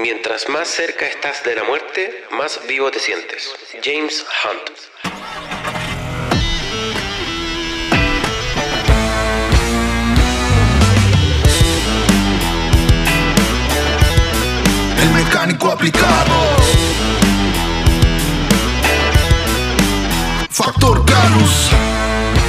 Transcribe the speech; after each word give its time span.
Mientras 0.00 0.48
más 0.48 0.68
cerca 0.68 1.06
estás 1.06 1.42
de 1.42 1.56
la 1.56 1.64
muerte, 1.64 2.24
más 2.30 2.60
vivo 2.68 2.88
te 2.88 3.00
sientes. 3.00 3.52
James 3.82 4.24
Hunt. 4.44 4.70
El 15.02 15.10
mecánico 15.10 15.72
aplicado. 15.72 16.56
Factor 20.48 21.04
Canus. 21.06 21.70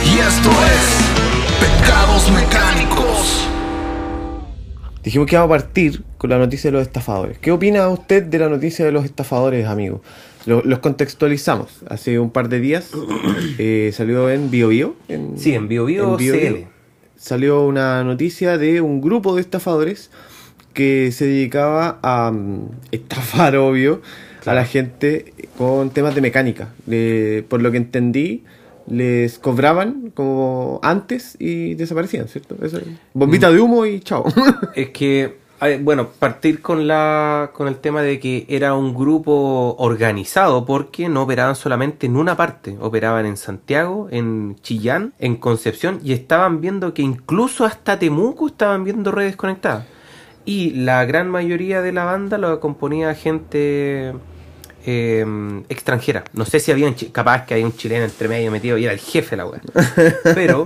Y 0.06 0.20
esto 0.20 0.52
es 0.52 1.60
Pecados 1.60 2.30
Mecánicos. 2.30 3.59
Dijimos 5.10 5.26
que 5.28 5.38
vamos 5.38 5.56
a 5.56 5.58
partir 5.64 6.04
con 6.20 6.30
la 6.30 6.38
noticia 6.38 6.70
de 6.70 6.78
los 6.78 6.84
estafadores. 6.86 7.40
¿Qué 7.40 7.52
opina 7.52 7.90
usted 7.90 8.22
de 8.22 8.38
la 8.38 8.48
noticia 8.48 8.86
de 8.86 8.92
los 8.92 9.06
estafadores, 9.06 9.66
amigo? 9.66 10.04
Lo- 10.46 10.62
los 10.64 10.78
contextualizamos. 10.78 11.82
Hace 11.90 12.20
un 12.20 12.30
par 12.30 12.48
de 12.48 12.60
días 12.60 12.92
eh, 13.58 13.90
salió 13.92 14.30
en 14.30 14.52
BioBio. 14.52 14.96
En, 15.08 15.36
Sí, 15.40 15.56
en 15.56 15.68
Bio 15.68 15.86
Bio 15.88 16.16
CL. 16.16 16.68
Salió 17.16 17.66
una 17.66 18.04
noticia 18.04 18.60
de 18.60 18.82
un 18.82 19.02
grupo 19.02 19.34
de 19.34 19.42
estafadores 19.42 20.12
que 20.76 21.12
se 21.12 21.26
dedicaba 21.26 21.98
a 22.04 22.30
mm, 22.32 22.70
estafar, 22.92 23.56
obvio, 23.56 24.04
a 24.46 24.54
la 24.54 24.64
gente 24.66 25.34
con 25.58 25.90
temas 25.90 26.14
de 26.14 26.22
mecánica. 26.22 26.68
Por 27.50 27.64
lo 27.64 27.72
que 27.72 27.78
entendí, 27.78 28.44
les 28.90 29.40
cobraban 29.40 30.12
como 30.14 30.80
antes 30.84 31.36
y 31.40 31.76
desaparecían, 31.76 32.28
¿cierto? 32.28 32.56
Eso, 32.62 32.80
bombita 33.14 33.52
de 33.52 33.60
humo 33.60 33.86
y 33.86 34.00
chao. 34.02 34.26
Es 34.76 34.90
que, 34.90 35.38
bueno, 35.82 36.08
partir 36.08 36.62
con 36.62 36.88
la 36.88 37.52
con 37.54 37.68
el 37.68 37.78
tema 37.78 38.02
de 38.02 38.20
que 38.20 38.46
era 38.48 38.74
un 38.74 38.94
grupo 38.94 39.76
organizado 39.78 40.66
porque 40.66 41.10
no 41.10 41.24
operaban 41.24 41.56
solamente 41.56 42.08
en 42.08 42.18
una 42.18 42.36
parte, 42.36 42.78
operaban 42.80 43.26
en 43.26 43.38
Santiago, 43.38 44.08
en 44.12 44.56
Chillán, 44.62 45.14
en 45.20 45.36
Concepción 45.36 46.00
y 46.04 46.14
estaban 46.14 46.62
viendo 46.62 46.94
que 46.94 47.02
incluso 47.02 47.66
hasta 47.66 48.00
Temuco 48.00 48.48
estaban 48.48 48.84
viendo 48.84 49.12
redes 49.12 49.36
conectadas. 49.36 49.86
Y 50.46 50.72
la 50.72 51.06
gran 51.06 51.30
mayoría 51.30 51.82
de 51.82 51.92
la 51.92 52.06
banda 52.06 52.38
lo 52.38 52.60
componía 52.60 53.14
gente 53.14 54.14
eh, 54.92 55.26
extranjera. 55.70 56.24
No 56.34 56.46
sé 56.46 56.60
si 56.60 56.72
había 56.72 56.88
un 56.88 56.96
capaz 57.12 57.46
que 57.46 57.54
hay 57.54 57.64
un 57.64 57.76
chileno 57.76 58.06
entre 58.06 58.28
medio 58.28 58.50
metido 58.52 58.78
y 58.78 58.86
era 58.86 58.94
el 58.94 59.00
jefe 59.00 59.36
la 59.36 59.46
weá. 59.46 59.62
Pero, 60.36 60.66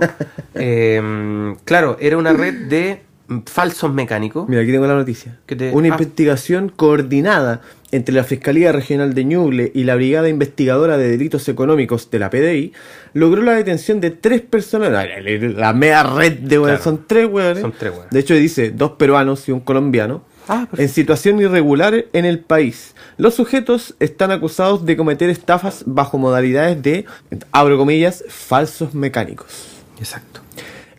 eh, 0.54 1.54
claro, 1.64 1.96
era 2.00 2.16
una 2.16 2.32
red 2.32 2.54
de 2.68 3.02
falsos 3.46 3.92
mecánicos. 3.92 4.48
Mira, 4.48 4.62
aquí 4.62 4.70
tengo 4.72 4.86
la 4.86 4.94
noticia. 4.94 5.38
Que 5.46 5.56
te- 5.56 5.72
Una 5.72 5.88
ah. 5.88 5.92
investigación 5.92 6.68
coordinada 6.74 7.60
entre 7.90 8.14
la 8.14 8.24
Fiscalía 8.24 8.72
Regional 8.72 9.14
de 9.14 9.24
Ñuble 9.24 9.70
y 9.74 9.84
la 9.84 9.94
Brigada 9.94 10.28
Investigadora 10.28 10.96
de 10.98 11.08
Delitos 11.08 11.48
Económicos 11.48 12.10
de 12.10 12.18
la 12.18 12.28
PDI 12.28 12.72
logró 13.14 13.42
la 13.42 13.52
detención 13.54 14.00
de 14.00 14.10
tres 14.10 14.40
personas. 14.42 14.90
La, 14.90 15.06
la- 15.06 15.20
la 15.20 15.72
mega 15.72 16.02
red 16.02 16.32
de 16.40 16.58
weones. 16.58 16.80
Claro. 16.80 16.96
Son 16.98 17.06
tres 17.06 17.26
weones. 17.30 17.60
Son 17.60 17.72
tres 17.78 17.92
weones. 17.92 18.10
De 18.10 18.20
hecho, 18.20 18.34
dice 18.34 18.70
dos 18.72 18.92
peruanos 18.92 19.48
y 19.48 19.52
un 19.52 19.60
colombiano. 19.60 20.22
Ah, 20.46 20.68
en 20.76 20.88
situación 20.90 21.40
irregular 21.40 22.04
en 22.12 22.24
el 22.24 22.38
país. 22.38 22.94
Los 23.16 23.34
sujetos 23.34 23.94
están 23.98 24.30
acusados 24.30 24.84
de 24.84 24.96
cometer 24.96 25.30
estafas 25.30 25.84
bajo 25.86 26.18
modalidades 26.18 26.82
de, 26.82 27.06
abro 27.50 27.78
comillas, 27.78 28.24
falsos 28.28 28.94
mecánicos. 28.94 29.68
Exacto. 29.98 30.40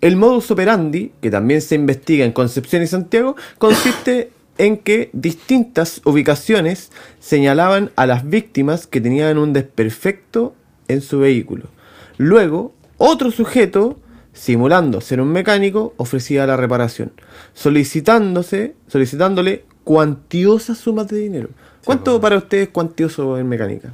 El 0.01 0.15
modus 0.15 0.49
operandi, 0.49 1.11
que 1.21 1.29
también 1.29 1.61
se 1.61 1.75
investiga 1.75 2.25
en 2.25 2.31
Concepción 2.31 2.81
y 2.81 2.87
Santiago, 2.87 3.35
consiste 3.57 4.31
en 4.57 4.77
que 4.77 5.09
distintas 5.13 6.01
ubicaciones 6.05 6.91
señalaban 7.19 7.91
a 7.95 8.05
las 8.05 8.27
víctimas 8.27 8.87
que 8.87 9.01
tenían 9.01 9.37
un 9.37 9.53
desperfecto 9.53 10.55
en 10.87 11.01
su 11.01 11.19
vehículo. 11.19 11.65
Luego, 12.17 12.73
otro 12.97 13.31
sujeto, 13.31 13.99
simulando 14.35 15.01
ser 15.01 15.19
un 15.21 15.29
mecánico, 15.31 15.93
ofrecía 15.97 16.45
la 16.45 16.55
reparación, 16.57 17.11
solicitándose, 17.53 18.75
solicitándole 18.87 19.65
cuantiosas 19.83 20.77
sumas 20.77 21.07
de 21.07 21.17
dinero. 21.17 21.49
¿Cuánto 21.83 22.19
para 22.21 22.37
usted 22.37 22.57
es 22.59 22.69
cuantioso 22.69 23.37
en 23.37 23.47
mecánica? 23.49 23.91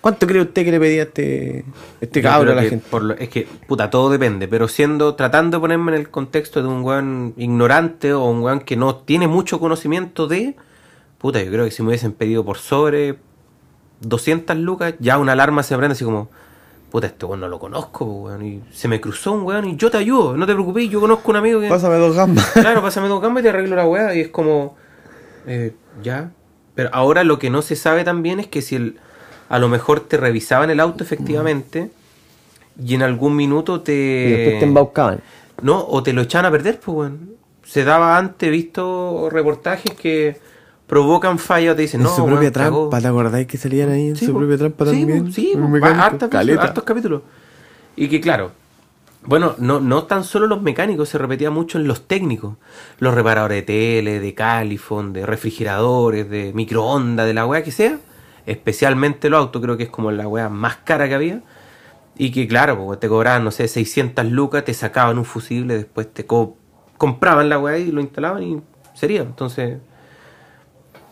¿Cuánto 0.00 0.26
cree 0.26 0.40
usted 0.42 0.64
que 0.64 0.70
le 0.70 0.80
pedía 0.80 1.02
este, 1.02 1.64
este 2.00 2.22
cabro 2.22 2.52
a 2.52 2.54
la 2.54 2.62
que 2.62 2.70
gente? 2.70 2.86
por 2.90 3.02
lo- 3.02 3.14
es 3.14 3.28
que, 3.28 3.46
puta, 3.68 3.90
todo 3.90 4.08
depende, 4.10 4.48
pero 4.48 4.66
siendo, 4.68 5.14
tratando 5.14 5.58
de 5.58 5.60
ponerme 5.60 5.92
en 5.92 5.98
el 6.00 6.10
contexto 6.10 6.62
de 6.62 6.68
un 6.68 6.82
weón 6.82 7.34
ignorante 7.36 8.12
o 8.14 8.24
un 8.24 8.40
weón 8.40 8.60
que 8.60 8.76
no 8.76 8.96
tiene 8.96 9.28
mucho 9.28 9.60
conocimiento 9.60 10.26
de, 10.26 10.56
puta, 11.18 11.42
yo 11.42 11.50
creo 11.52 11.64
que 11.66 11.70
si 11.70 11.82
me 11.82 11.88
hubiesen 11.88 12.12
pedido 12.12 12.44
por 12.44 12.56
sobre 12.56 13.16
200 14.00 14.56
lucas, 14.56 14.94
ya 15.00 15.18
una 15.18 15.32
alarma 15.32 15.62
se 15.62 15.76
prende 15.76 15.92
así 15.92 16.04
como, 16.04 16.30
puta, 16.90 17.06
este 17.06 17.24
weón 17.24 17.40
no 17.40 17.48
lo 17.48 17.58
conozco, 17.58 18.04
weón, 18.04 18.44
y 18.44 18.62
se 18.72 18.88
me 18.88 19.00
cruzó 19.00 19.32
un 19.32 19.44
weón 19.44 19.64
y 19.68 19.76
yo 19.76 19.90
te 19.90 19.98
ayudo, 19.98 20.36
no 20.36 20.46
te 20.46 20.52
preocupes, 20.52 20.88
yo 20.90 21.00
conozco 21.00 21.30
un 21.30 21.36
amigo 21.36 21.60
que... 21.60 21.68
Pásame 21.68 21.96
dos 21.96 22.14
gambas. 22.16 22.50
Claro, 22.54 22.82
pásame 22.82 23.08
dos 23.08 23.22
gambas 23.22 23.42
y 23.42 23.44
te 23.44 23.48
arreglo 23.50 23.76
la 23.76 23.86
weá. 23.86 24.14
Y 24.14 24.20
es 24.20 24.28
como. 24.28 24.76
eh, 25.46 25.74
ya. 26.02 26.30
Pero 26.74 26.90
ahora 26.92 27.24
lo 27.24 27.38
que 27.38 27.50
no 27.50 27.62
se 27.62 27.76
sabe 27.76 28.04
también 28.04 28.40
es 28.40 28.46
que 28.46 28.62
si 28.62 28.76
el, 28.76 28.98
a 29.48 29.58
lo 29.58 29.68
mejor 29.68 30.00
te 30.00 30.16
revisaban 30.16 30.70
el 30.70 30.80
auto 30.80 31.02
efectivamente 31.04 31.90
y 32.82 32.94
en 32.94 33.02
algún 33.02 33.36
minuto 33.36 33.80
te. 33.80 33.92
Y 33.92 34.30
después 34.30 34.58
te 34.60 34.64
embaucaban. 34.66 35.20
No, 35.62 35.84
o 35.86 36.02
te 36.02 36.12
lo 36.12 36.22
echaban 36.22 36.46
a 36.46 36.50
perder, 36.50 36.80
pues, 36.80 36.96
weón. 36.96 37.30
Se 37.64 37.84
daba 37.84 38.16
antes, 38.16 38.50
visto 38.50 39.28
reportajes 39.30 39.94
que 39.94 40.40
provocan 40.90 41.38
fallas, 41.38 41.76
te 41.76 41.82
dicen, 41.82 42.00
En 42.00 42.04
no, 42.04 42.10
su 42.14 42.26
propia 42.26 42.50
cagó". 42.52 42.88
trampa, 42.88 43.00
¿te 43.00 43.06
acordáis 43.06 43.46
que 43.46 43.56
salían 43.56 43.88
ahí 43.90 44.08
en 44.08 44.16
Sí, 44.16 44.26
su 44.26 44.32
po. 44.32 44.38
propia 44.40 44.58
trampa 44.58 44.84
Sí, 44.86 44.90
también? 44.90 45.24
po, 45.26 45.32
Sí, 45.32 45.52
po, 45.54 45.60
caleta. 46.28 46.62
hartos 46.62 46.84
capítulos. 46.84 47.22
Y 47.96 48.08
que 48.08 48.20
claro, 48.20 48.50
bueno, 49.22 49.54
no, 49.58 49.80
no 49.80 50.04
tan 50.04 50.24
solo 50.24 50.46
los 50.46 50.62
mecánicos, 50.62 51.08
se 51.08 51.18
repetía 51.18 51.50
mucho 51.50 51.78
en 51.78 51.86
los 51.86 52.08
técnicos. 52.08 52.56
Los 52.98 53.14
reparadores 53.14 53.56
de 53.58 53.62
tele, 53.62 54.18
de 54.20 54.34
califón, 54.34 55.12
de 55.12 55.26
refrigeradores, 55.26 56.28
de 56.28 56.52
microondas, 56.54 57.26
de 57.26 57.34
la 57.34 57.46
weá 57.46 57.62
que 57.62 57.70
sea. 57.70 57.98
Especialmente 58.46 59.30
los 59.30 59.38
autos, 59.38 59.62
creo 59.62 59.76
que 59.76 59.84
es 59.84 59.90
como 59.90 60.10
la 60.10 60.26
weá 60.26 60.48
más 60.48 60.76
cara 60.78 61.08
que 61.08 61.14
había. 61.14 61.42
Y 62.16 62.32
que 62.32 62.48
claro, 62.48 62.98
te 62.98 63.08
cobraban, 63.08 63.44
no 63.44 63.50
sé, 63.50 63.68
600 63.68 64.26
lucas, 64.26 64.64
te 64.64 64.74
sacaban 64.74 65.18
un 65.18 65.24
fusible, 65.24 65.76
después 65.76 66.12
te 66.12 66.26
co- 66.26 66.56
compraban 66.98 67.48
la 67.48 67.58
weá 67.58 67.78
y 67.78 67.92
lo 67.92 68.00
instalaban 68.00 68.42
y 68.42 68.60
sería. 68.94 69.22
Entonces, 69.22 69.78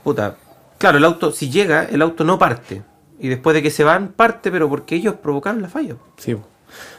puta, 0.08 0.36
claro, 0.78 0.98
el 0.98 1.04
auto, 1.04 1.32
si 1.32 1.50
llega, 1.50 1.84
el 1.84 2.00
auto 2.00 2.24
no 2.24 2.38
parte. 2.38 2.82
Y 3.20 3.28
después 3.28 3.52
de 3.54 3.62
que 3.62 3.70
se 3.70 3.84
van, 3.84 4.08
parte, 4.08 4.50
pero 4.50 4.68
porque 4.68 4.94
ellos 4.94 5.16
provocaron 5.22 5.60
la 5.60 5.68
falla. 5.68 5.96
Sí, 6.16 6.34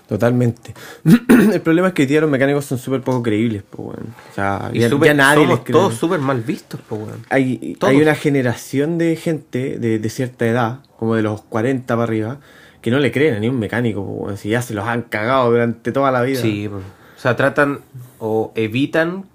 totalmente. 0.07 0.75
el 1.53 1.61
problema 1.61 1.87
es 1.87 1.93
que 1.95 2.03
hoy 2.03 2.07
día 2.07 2.21
los 2.21 2.29
mecánicos 2.29 2.65
son 2.65 2.77
súper 2.77 3.01
poco 3.01 3.23
creíbles. 3.23 3.63
O 3.75 3.93
sea, 4.35 4.69
Y 4.73 4.79
ya, 4.79 4.89
nadie 4.89 5.43
somos 5.43 5.49
les 5.49 5.59
cree. 5.61 5.73
todos 5.73 5.95
súper 5.95 6.19
mal 6.19 6.41
vistos, 6.41 6.81
hay, 7.29 7.77
una 7.81 8.13
generación 8.13 8.99
de 8.99 9.15
gente 9.15 9.79
de, 9.79 9.97
de 9.97 10.09
cierta 10.09 10.45
edad, 10.45 10.79
como 10.97 11.15
de 11.15 11.23
los 11.23 11.41
40 11.41 11.91
para 11.91 12.03
arriba, 12.03 12.37
que 12.81 12.91
no 12.91 12.99
le 12.99 13.11
creen 13.11 13.35
a 13.35 13.39
ni 13.39 13.49
un 13.49 13.57
mecánico. 13.57 14.27
Si 14.35 14.49
ya 14.49 14.61
se 14.61 14.75
los 14.75 14.85
han 14.85 15.01
cagado 15.03 15.49
durante 15.49 15.91
toda 15.91 16.11
la 16.11 16.21
vida. 16.21 16.41
Sí, 16.41 16.67
o 16.67 16.81
sea, 17.17 17.35
tratan 17.35 17.79
o 18.19 18.51
evitan 18.55 19.25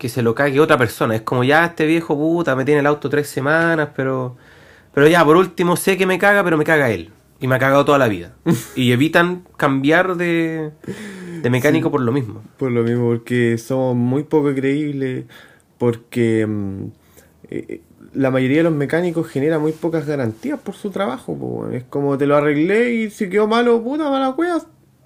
que 0.00 0.08
se 0.08 0.22
lo 0.22 0.34
cague 0.34 0.58
otra 0.58 0.78
persona. 0.78 1.14
Es 1.14 1.20
como 1.20 1.44
ya 1.44 1.66
este 1.66 1.86
viejo 1.86 2.16
puta 2.16 2.56
me 2.56 2.64
tiene 2.64 2.80
el 2.80 2.86
auto 2.86 3.10
tres 3.10 3.28
semanas, 3.28 3.90
pero 3.94 4.36
pero 4.92 5.06
ya 5.06 5.24
por 5.24 5.36
último 5.36 5.76
sé 5.76 5.96
que 5.96 6.06
me 6.06 6.18
caga, 6.18 6.42
pero 6.42 6.56
me 6.56 6.64
caga 6.64 6.90
él. 6.90 7.10
Y 7.38 7.46
me 7.46 7.54
ha 7.54 7.58
cagado 7.58 7.84
toda 7.84 7.98
la 7.98 8.08
vida. 8.08 8.34
y 8.74 8.92
evitan 8.92 9.44
cambiar 9.56 10.16
de, 10.16 10.72
de 11.42 11.50
mecánico 11.50 11.90
por 11.90 12.00
lo 12.00 12.12
mismo. 12.12 12.42
Por 12.56 12.72
lo 12.72 12.82
mismo, 12.82 13.08
porque 13.08 13.56
somos 13.58 13.94
muy 13.94 14.24
poco 14.24 14.54
creíbles, 14.54 15.26
porque 15.78 16.46
mm, 16.46 16.84
eh, 17.50 17.80
la 18.14 18.30
mayoría 18.30 18.58
de 18.58 18.64
los 18.64 18.72
mecánicos 18.72 19.28
genera 19.28 19.58
muy 19.58 19.72
pocas 19.72 20.06
garantías 20.06 20.58
por 20.58 20.74
su 20.74 20.90
trabajo. 20.90 21.36
po. 21.36 21.68
Es 21.68 21.84
como 21.84 22.16
te 22.16 22.26
lo 22.26 22.36
arreglé 22.36 22.94
y 22.94 23.10
si 23.10 23.28
quedó 23.28 23.46
malo, 23.46 23.82
puta 23.82 24.10
mala 24.10 24.30
wea, 24.30 24.58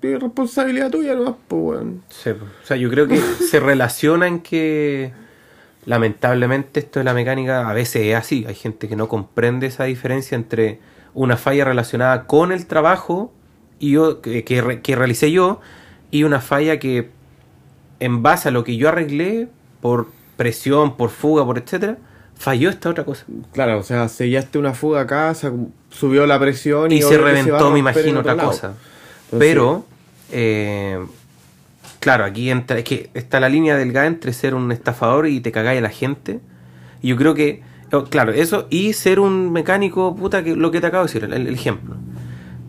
es 0.06 0.20
responsabilidad 0.20 0.90
tuya 0.90 1.14
nomás, 1.14 1.34
pues 1.48 1.62
weón. 1.62 2.02
Sí, 2.08 2.30
o 2.30 2.66
sea, 2.66 2.76
yo 2.76 2.90
creo 2.90 3.08
que 3.08 3.16
se 3.50 3.60
relaciona 3.60 4.26
en 4.26 4.40
que 4.40 5.12
lamentablemente 5.86 6.80
esto 6.80 7.00
de 7.00 7.04
la 7.04 7.14
mecánica 7.14 7.68
a 7.68 7.72
veces 7.72 8.02
es 8.06 8.14
así. 8.14 8.44
Hay 8.48 8.54
gente 8.54 8.88
que 8.88 8.96
no 8.96 9.08
comprende 9.08 9.66
esa 9.66 9.84
diferencia 9.84 10.34
entre 10.36 10.80
una 11.12 11.36
falla 11.36 11.64
relacionada 11.64 12.26
con 12.26 12.52
el 12.52 12.66
trabajo 12.66 13.32
y 13.78 13.92
yo, 13.92 14.20
que, 14.20 14.44
que 14.44 14.60
re- 14.62 14.80
que 14.80 14.96
realicé 14.96 15.30
yo 15.30 15.60
y 16.10 16.24
una 16.24 16.40
falla 16.40 16.78
que 16.78 17.10
en 18.00 18.22
base 18.22 18.48
a 18.48 18.50
lo 18.50 18.64
que 18.64 18.76
yo 18.76 18.88
arreglé 18.88 19.48
por 19.80 20.08
presión, 20.36 20.96
por 20.96 21.10
fuga, 21.10 21.44
por 21.44 21.58
etcétera, 21.58 21.98
falló 22.36 22.70
esta 22.70 22.88
otra 22.90 23.04
cosa. 23.04 23.24
Claro, 23.52 23.78
o 23.78 23.82
sea, 23.82 24.08
sellaste 24.08 24.58
una 24.58 24.74
fuga 24.74 25.02
acá, 25.02 25.34
se 25.34 25.52
subió 25.90 26.26
la 26.26 26.38
presión 26.40 26.90
y, 26.90 26.96
Y 26.96 27.02
se 27.02 27.18
reventó, 27.18 27.70
me 27.70 27.78
imagino, 27.78 28.20
otra 28.20 28.34
lado. 28.34 28.48
cosa. 28.48 28.74
Entonces- 29.26 29.38
Pero, 29.38 29.84
eh, 30.32 30.98
claro, 32.00 32.24
aquí 32.24 32.50
entra, 32.50 32.78
es 32.78 32.84
que 32.84 33.10
está 33.14 33.40
la 33.40 33.48
línea 33.48 33.76
delgada 33.76 34.06
entre 34.06 34.32
ser 34.32 34.54
un 34.54 34.70
estafador 34.72 35.26
y 35.26 35.40
te 35.40 35.52
cagáis 35.52 35.78
a 35.78 35.82
la 35.82 35.90
gente. 35.90 36.40
Y 37.02 37.08
yo 37.08 37.16
creo 37.16 37.34
que 37.34 37.62
Oh, 37.92 38.04
Claro, 38.04 38.32
eso 38.32 38.66
y 38.70 38.92
ser 38.94 39.20
un 39.20 39.52
mecánico, 39.52 40.16
puta, 40.16 40.42
que 40.42 40.56
lo 40.56 40.72
que 40.72 40.80
te 40.80 40.88
acabo 40.88 41.04
de 41.04 41.12
decir, 41.12 41.24
el, 41.24 41.32
el 41.46 41.54
ejemplo. 41.54 41.94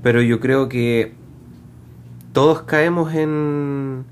Pero 0.04 0.22
yo 0.22 0.40
creo 0.40 0.70
que 0.70 1.14
todos 2.34 2.62
caemos 2.64 3.14
en, 3.16 4.04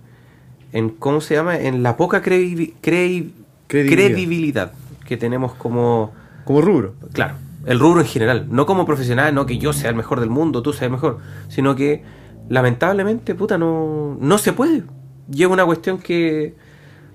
en 0.72 0.90
¿cómo 0.90 1.22
se 1.22 1.36
llama? 1.36 1.58
En 1.60 1.84
la 1.84 1.98
poca 1.98 2.24
credi- 2.24 2.74
credi- 2.82 3.32
Credibilidad. 3.68 4.08
credibilidad 4.08 4.72
que 5.06 5.18
tenemos 5.18 5.54
como, 5.54 6.14
Como 6.46 6.62
rubro. 6.62 6.96
claro, 7.12 7.36
el 7.66 7.80
rubro 7.80 8.02
en 8.02 8.08
general, 8.08 8.48
no 8.50 8.66
como 8.66 8.86
profesional, 8.86 9.36
no 9.36 9.46
que 9.46 9.58
yo 9.58 9.72
sea 9.74 9.90
el 9.90 9.96
mejor 9.96 10.20
del 10.20 10.30
mundo, 10.30 10.62
tú 10.64 10.72
seas 10.74 10.84
el 10.84 10.92
mejor, 10.92 11.20
sino 11.48 11.76
que 11.76 12.04
lamentablemente, 12.50 13.36
puta, 13.36 13.58
no, 13.58 14.18
no 14.20 14.38
se 14.38 14.54
puede. 14.54 14.84
Llega 15.30 15.52
una 15.52 15.66
cuestión 15.66 16.00
que 16.00 16.56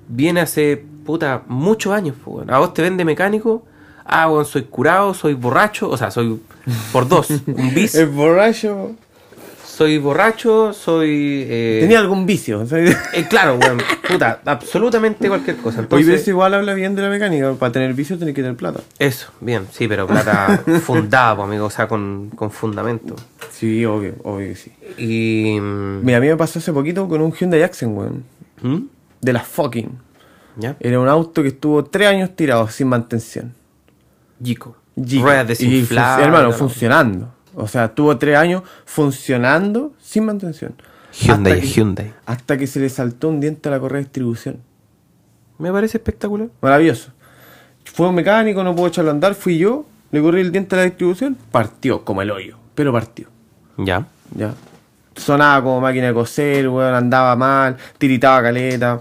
viene 0.08 0.40
hace, 0.40 0.84
puta, 1.04 1.42
muchos 1.46 1.92
años. 1.92 2.16
pues. 2.24 2.48
A 2.48 2.58
vos 2.58 2.74
te 2.74 2.82
vende 2.82 3.04
mecánico, 3.04 3.64
ah, 4.04 4.30
weón, 4.30 4.44
soy 4.44 4.62
curado, 4.62 5.14
soy 5.14 5.34
borracho, 5.34 5.88
o 5.90 5.96
sea, 5.96 6.10
soy 6.10 6.40
por 6.92 7.08
dos, 7.08 7.30
un 7.46 7.74
bis, 7.74 7.94
El 7.94 8.08
borracho. 8.08 8.92
Soy 9.78 9.98
borracho, 9.98 10.72
soy... 10.72 11.44
eh, 11.48 11.78
Tenía 11.82 12.00
algún 12.00 12.26
vicio. 12.26 12.66
¿sabes? 12.66 12.96
eh, 13.14 13.26
claro, 13.28 13.56
weón, 13.62 13.78
puta, 14.08 14.40
absolutamente 14.44 15.28
cualquier 15.28 15.56
cosa. 15.58 15.80
Entonces, 15.80 16.20
eso 16.22 16.30
igual 16.30 16.54
habla 16.54 16.74
bien 16.74 16.96
de 16.96 17.02
la 17.02 17.08
mecánica. 17.08 17.52
Para 17.54 17.70
tener 17.70 17.94
vicio 17.94 18.18
tenés 18.18 18.34
que 18.34 18.42
tener 18.42 18.56
plata. 18.56 18.80
eso, 18.98 19.30
bien, 19.40 19.66
sí, 19.70 19.86
pero 19.86 20.06
plata 20.08 20.64
fundada, 20.82 21.36
pues, 21.36 21.46
amigo, 21.48 21.66
o 21.66 21.70
sea, 21.70 21.86
con, 21.86 22.30
con 22.34 22.50
fundamento. 22.50 23.14
Sí, 23.52 23.84
obvio, 23.84 24.14
obvio 24.24 24.48
que 24.48 24.56
sí. 24.56 24.72
Y... 24.98 25.60
mm, 25.60 26.04
Mira, 26.04 26.18
a 26.18 26.20
mí 26.20 26.26
me 26.26 26.36
pasó 26.36 26.58
hace 26.58 26.72
poquito 26.72 27.08
con 27.08 27.20
un 27.22 27.32
Hyundai 27.32 27.62
Accent, 27.62 27.96
weón. 27.96 28.24
¿Mm? 28.62 28.78
De 29.20 29.32
las 29.32 29.46
fucking. 29.46 29.90
¿Ya? 30.56 30.74
Era 30.80 30.98
un 30.98 31.08
auto 31.08 31.40
que 31.42 31.48
estuvo 31.48 31.84
tres 31.84 32.08
años 32.08 32.34
tirado 32.34 32.68
sin 32.68 32.88
mantención. 32.88 33.54
Giga. 34.42 34.66
Ruedas 34.96 35.44
Y 35.60 35.66
desinfladas. 35.66 36.18
func- 36.20 36.24
hermano, 36.24 36.48
¿no? 36.48 36.52
funcionando. 36.54 37.34
O 37.60 37.66
sea, 37.66 37.86
estuvo 37.86 38.16
tres 38.18 38.36
años 38.36 38.62
funcionando 38.84 39.92
sin 40.00 40.24
mantención. 40.24 40.74
Hyundai 41.12 41.54
hasta 41.54 41.60
que, 41.60 41.66
Hyundai. 41.66 42.14
Hasta 42.24 42.56
que 42.56 42.66
se 42.68 42.78
le 42.78 42.88
saltó 42.88 43.28
un 43.28 43.40
diente 43.40 43.68
a 43.68 43.72
la 43.72 43.80
correa 43.80 43.98
de 43.98 44.04
distribución. 44.04 44.60
Me 45.58 45.72
parece 45.72 45.98
espectacular. 45.98 46.48
Maravilloso. 46.60 47.10
Fue 47.84 48.08
un 48.08 48.14
mecánico, 48.14 48.62
no 48.62 48.76
pudo 48.76 48.86
echarlo 48.86 49.10
a 49.10 49.14
andar, 49.14 49.34
fui 49.34 49.58
yo, 49.58 49.86
le 50.12 50.22
corrí 50.22 50.40
el 50.40 50.52
diente 50.52 50.76
a 50.76 50.78
la 50.78 50.84
distribución, 50.84 51.36
partió 51.50 52.04
como 52.04 52.22
el 52.22 52.30
hoyo, 52.30 52.58
pero 52.76 52.92
partió. 52.92 53.26
Ya. 53.76 54.06
Ya. 54.36 54.54
Sonaba 55.16 55.60
como 55.64 55.80
máquina 55.80 56.06
de 56.06 56.14
coser, 56.14 56.68
weón, 56.68 56.94
andaba 56.94 57.34
mal, 57.34 57.76
tiritaba 57.98 58.40
caleta. 58.40 59.00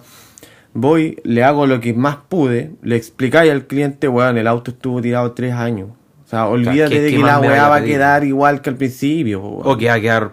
Voy, 0.73 1.21
le 1.23 1.43
hago 1.43 1.67
lo 1.67 1.79
que 1.79 1.93
más 1.93 2.17
pude, 2.27 2.71
le 2.81 2.95
explicáis 2.95 3.51
al 3.51 3.67
cliente, 3.67 4.07
weón, 4.07 4.39
el 4.39 4.47
auto 4.47 4.71
estuvo 4.71 4.99
tirado 4.99 5.31
tres 5.33 5.53
años. 5.53 5.89
O 6.27 6.29
sea, 6.29 6.47
olvídate 6.47 6.89
¿qué- 6.89 7.01
de 7.01 7.11
que 7.11 7.17
la 7.19 7.39
weá 7.39 7.69
va 7.69 7.75
a 7.77 7.79
quedar 7.83 8.23
igual 8.25 8.61
que 8.61 8.69
al 8.69 8.75
principio. 8.75 9.41
O 9.41 9.77
que 9.77 9.87
va 9.87 9.93
a 9.93 9.99
quedar 10.01 10.31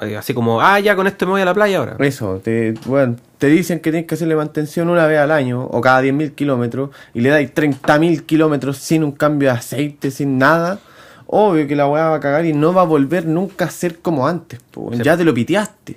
eh, 0.00 0.16
así 0.18 0.34
como, 0.34 0.60
ah, 0.60 0.78
ya 0.80 0.94
con 0.96 1.06
esto 1.06 1.24
me 1.24 1.32
voy 1.32 1.40
a 1.40 1.44
la 1.46 1.54
playa 1.54 1.78
ahora. 1.78 1.96
Eso, 2.00 2.40
te, 2.44 2.74
bueno, 2.84 3.16
te 3.38 3.46
dicen 3.46 3.80
que 3.80 3.90
tienes 3.90 4.06
que 4.06 4.16
hacerle 4.16 4.36
mantención 4.36 4.90
una 4.90 5.06
vez 5.06 5.18
al 5.18 5.30
año 5.30 5.62
o 5.64 5.80
cada 5.80 6.02
10.000 6.02 6.32
kilómetros 6.34 6.90
y 7.14 7.20
le 7.22 7.30
dais 7.30 7.54
30.000 7.54 8.22
kilómetros 8.26 8.76
sin 8.78 9.02
un 9.02 9.12
cambio 9.12 9.48
de 9.50 9.56
aceite, 9.56 10.10
sin 10.10 10.36
nada. 10.36 10.78
Obvio 11.26 11.66
que 11.66 11.74
la 11.74 11.86
weá 11.88 12.10
va 12.10 12.16
a 12.16 12.20
cagar 12.20 12.44
y 12.44 12.52
no 12.52 12.74
va 12.74 12.82
a 12.82 12.84
volver 12.84 13.24
nunca 13.24 13.64
a 13.64 13.70
ser 13.70 14.00
como 14.00 14.26
antes. 14.28 14.60
Sí. 14.74 14.98
Ya 15.02 15.16
te 15.16 15.24
lo 15.24 15.32
piteaste. 15.32 15.96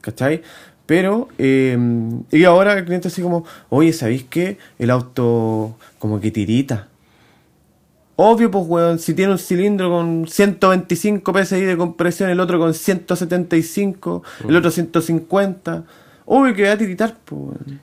¿Cachai? 0.00 0.42
Pero, 0.86 1.28
eh, 1.36 1.76
y 2.30 2.44
ahora 2.44 2.72
el 2.78 2.84
cliente 2.86 3.08
así 3.08 3.20
como, 3.20 3.44
oye, 3.68 3.92
¿sabéis 3.92 4.24
qué? 4.30 4.56
El 4.78 4.88
auto 4.90 5.76
como 5.98 6.18
que 6.18 6.30
tirita. 6.30 6.86
Obvio, 8.20 8.50
pues, 8.50 8.64
weón, 8.66 8.98
si 8.98 9.14
tiene 9.14 9.30
un 9.30 9.38
cilindro 9.38 9.90
con 9.90 10.26
125 10.26 11.32
psi 11.44 11.60
de 11.60 11.76
compresión, 11.76 12.28
el 12.30 12.40
otro 12.40 12.58
con 12.58 12.74
175, 12.74 14.24
el 14.48 14.56
otro 14.56 14.72
150, 14.72 15.84
obvio 16.24 16.52
que 16.52 16.64
va 16.64 16.72
a 16.72 16.76
tiritar, 16.76 17.16
pues, 17.24 17.40
weón. 17.40 17.80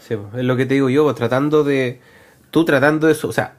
Sí, 0.00 0.16
pues, 0.16 0.34
es 0.34 0.44
lo 0.44 0.56
que 0.56 0.66
te 0.66 0.74
digo 0.74 0.90
yo, 0.90 1.04
pues, 1.04 1.14
tratando 1.14 1.62
de. 1.62 2.00
Tú 2.50 2.64
tratando 2.64 3.06
de 3.06 3.12
eso. 3.12 3.28
O 3.28 3.32
sea, 3.32 3.54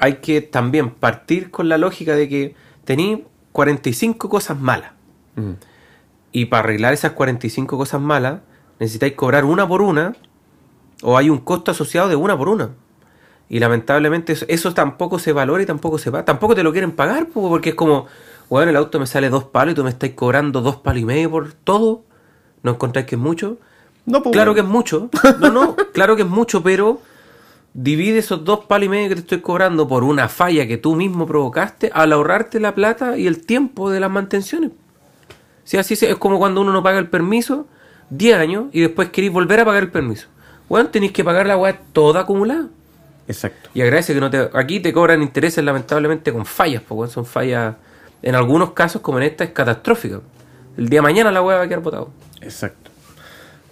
hay 0.00 0.16
que 0.16 0.42
también 0.42 0.90
partir 0.90 1.50
con 1.50 1.70
la 1.70 1.78
lógica 1.78 2.14
de 2.14 2.28
que 2.28 2.54
tení 2.84 3.24
45 3.52 4.28
cosas 4.28 4.60
malas. 4.60 4.92
Y 6.30 6.44
para 6.44 6.64
arreglar 6.64 6.92
esas 6.92 7.12
45 7.12 7.78
cosas 7.78 8.02
malas, 8.02 8.40
necesitáis 8.80 9.14
cobrar 9.14 9.46
una 9.46 9.66
por 9.66 9.80
una, 9.80 10.14
o 11.02 11.16
hay 11.16 11.30
un 11.30 11.38
costo 11.38 11.70
asociado 11.70 12.10
de 12.10 12.16
una 12.16 12.36
por 12.36 12.50
una. 12.50 12.72
Y 13.54 13.60
lamentablemente 13.60 14.32
eso, 14.32 14.46
eso 14.48 14.74
tampoco 14.74 15.20
se 15.20 15.32
valora 15.32 15.62
y 15.62 15.66
tampoco 15.66 15.96
se 15.96 16.10
paga. 16.10 16.24
Tampoco 16.24 16.56
te 16.56 16.64
lo 16.64 16.72
quieren 16.72 16.90
pagar, 16.90 17.28
po, 17.28 17.48
porque 17.48 17.68
es 17.68 17.74
como, 17.76 18.06
bueno, 18.50 18.70
el 18.70 18.76
auto 18.76 18.98
me 18.98 19.06
sale 19.06 19.28
dos 19.28 19.44
palos 19.44 19.70
y 19.70 19.74
tú 19.76 19.84
me 19.84 19.90
estás 19.90 20.10
cobrando 20.10 20.60
dos 20.60 20.74
palos 20.74 21.02
y 21.02 21.04
medio 21.04 21.30
por 21.30 21.52
todo. 21.52 22.02
¿No 22.64 22.72
encontráis 22.72 23.06
que 23.06 23.14
es 23.14 23.20
mucho? 23.20 23.58
No, 24.06 24.24
pues, 24.24 24.32
Claro 24.32 24.54
que 24.54 24.60
es 24.62 24.66
mucho. 24.66 25.08
No, 25.38 25.52
no, 25.52 25.76
claro 25.92 26.16
que 26.16 26.22
es 26.22 26.28
mucho, 26.28 26.64
pero 26.64 27.00
divide 27.74 28.18
esos 28.18 28.44
dos 28.44 28.64
palos 28.64 28.86
y 28.86 28.88
medio 28.88 29.08
que 29.10 29.14
te 29.14 29.20
estoy 29.20 29.40
cobrando 29.40 29.86
por 29.86 30.02
una 30.02 30.28
falla 30.28 30.66
que 30.66 30.76
tú 30.76 30.96
mismo 30.96 31.24
provocaste 31.24 31.92
al 31.94 32.12
ahorrarte 32.12 32.58
la 32.58 32.74
plata 32.74 33.16
y 33.16 33.28
el 33.28 33.46
tiempo 33.46 33.88
de 33.88 34.00
las 34.00 34.10
mantenciones. 34.10 34.72
Si 35.62 35.76
así 35.76 35.94
es 35.94 36.16
como 36.16 36.38
cuando 36.38 36.60
uno 36.60 36.72
no 36.72 36.82
paga 36.82 36.98
el 36.98 37.08
permiso 37.08 37.68
10 38.10 38.36
años 38.36 38.64
y 38.72 38.80
después 38.80 39.10
queréis 39.10 39.32
volver 39.32 39.60
a 39.60 39.64
pagar 39.64 39.84
el 39.84 39.92
permiso. 39.92 40.26
Bueno, 40.68 40.88
tenéis 40.88 41.12
que 41.12 41.22
pagar 41.22 41.46
la 41.46 41.56
weá 41.56 41.78
toda 41.92 42.22
acumulada. 42.22 42.66
Exacto. 43.26 43.70
Y 43.74 43.82
agradece 43.82 44.14
que 44.14 44.20
no 44.20 44.30
te. 44.30 44.50
Aquí 44.52 44.80
te 44.80 44.92
cobran 44.92 45.22
intereses 45.22 45.64
lamentablemente 45.64 46.32
con 46.32 46.44
fallas, 46.44 46.82
porque 46.86 47.10
son 47.10 47.24
fallas. 47.24 47.76
En 48.22 48.34
algunos 48.34 48.72
casos, 48.72 49.02
como 49.02 49.18
en 49.18 49.24
esta, 49.24 49.44
es 49.44 49.50
catastrófica. 49.50 50.20
El 50.76 50.88
día 50.88 50.98
de 50.98 51.02
mañana 51.02 51.30
la 51.30 51.42
weá 51.42 51.58
va 51.58 51.64
a 51.64 51.68
quedar 51.68 51.80
botado. 51.80 52.10
Exacto. 52.40 52.90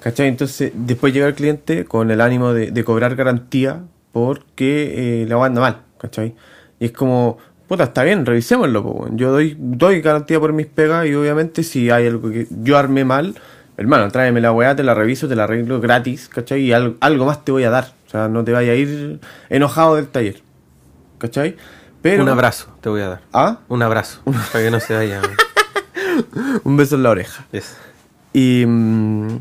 ¿Cachai? 0.00 0.28
Entonces, 0.28 0.72
después 0.75 1.12
llega 1.14 1.26
el 1.26 1.34
cliente 1.34 1.84
con 1.84 2.10
el 2.10 2.20
ánimo 2.20 2.52
de, 2.52 2.70
de 2.70 2.84
cobrar 2.84 3.14
garantía 3.14 3.82
porque 4.12 5.22
eh, 5.22 5.26
la 5.26 5.44
anda 5.44 5.60
mal, 5.60 5.78
¿cachai? 5.99 6.34
Y 6.78 6.87
es 6.87 6.93
como, 6.93 7.38
puta, 7.66 7.84
está 7.84 8.02
bien, 8.02 8.25
revisémoslo, 8.26 8.82
po. 8.82 9.08
Yo 9.12 9.32
doy, 9.32 9.56
doy 9.58 10.00
garantía 10.00 10.38
por 10.38 10.52
mis 10.52 10.66
pegas 10.66 11.06
y 11.06 11.14
obviamente 11.14 11.62
si 11.62 11.90
hay 11.90 12.06
algo 12.06 12.31
que 12.31 12.46
yo 12.50 12.76
armé 12.76 13.04
mal, 13.04 13.34
hermano, 13.76 14.10
tráeme 14.10 14.40
la 14.40 14.52
weá, 14.52 14.76
te 14.76 14.82
la 14.82 14.94
reviso, 14.94 15.28
te 15.28 15.34
la 15.34 15.44
arreglo 15.44 15.81
gratis, 15.81 16.28
¿cachai? 16.28 16.62
Y 16.62 16.72
algo, 16.72 16.96
algo 17.00 17.25
más 17.25 17.44
te 17.44 17.52
voy 17.52 17.64
a 17.64 17.70
dar. 17.70 17.93
O 18.12 18.14
sea, 18.14 18.29
no 18.29 18.44
te 18.44 18.53
vaya 18.53 18.73
a 18.73 18.75
ir 18.75 19.20
enojado 19.49 19.97
del 19.97 20.06
taller, 20.09 20.43
¿cachai? 21.17 21.56
Pero, 22.03 22.25
Un 22.25 22.29
abrazo 22.29 22.69
te 22.83 22.90
voy 22.90 23.00
a 23.00 23.09
dar. 23.09 23.23
¿Ah? 23.33 23.61
Un 23.69 23.83
abrazo. 23.83 24.21
para 24.52 24.62
que 24.62 24.71
no 24.71 24.81
se 24.81 24.95
vaya. 24.95 25.23
Un 26.64 26.76
beso 26.76 26.97
en 26.97 27.04
la 27.04 27.09
oreja. 27.09 27.47
Y, 28.35 28.66
mm, 28.66 29.38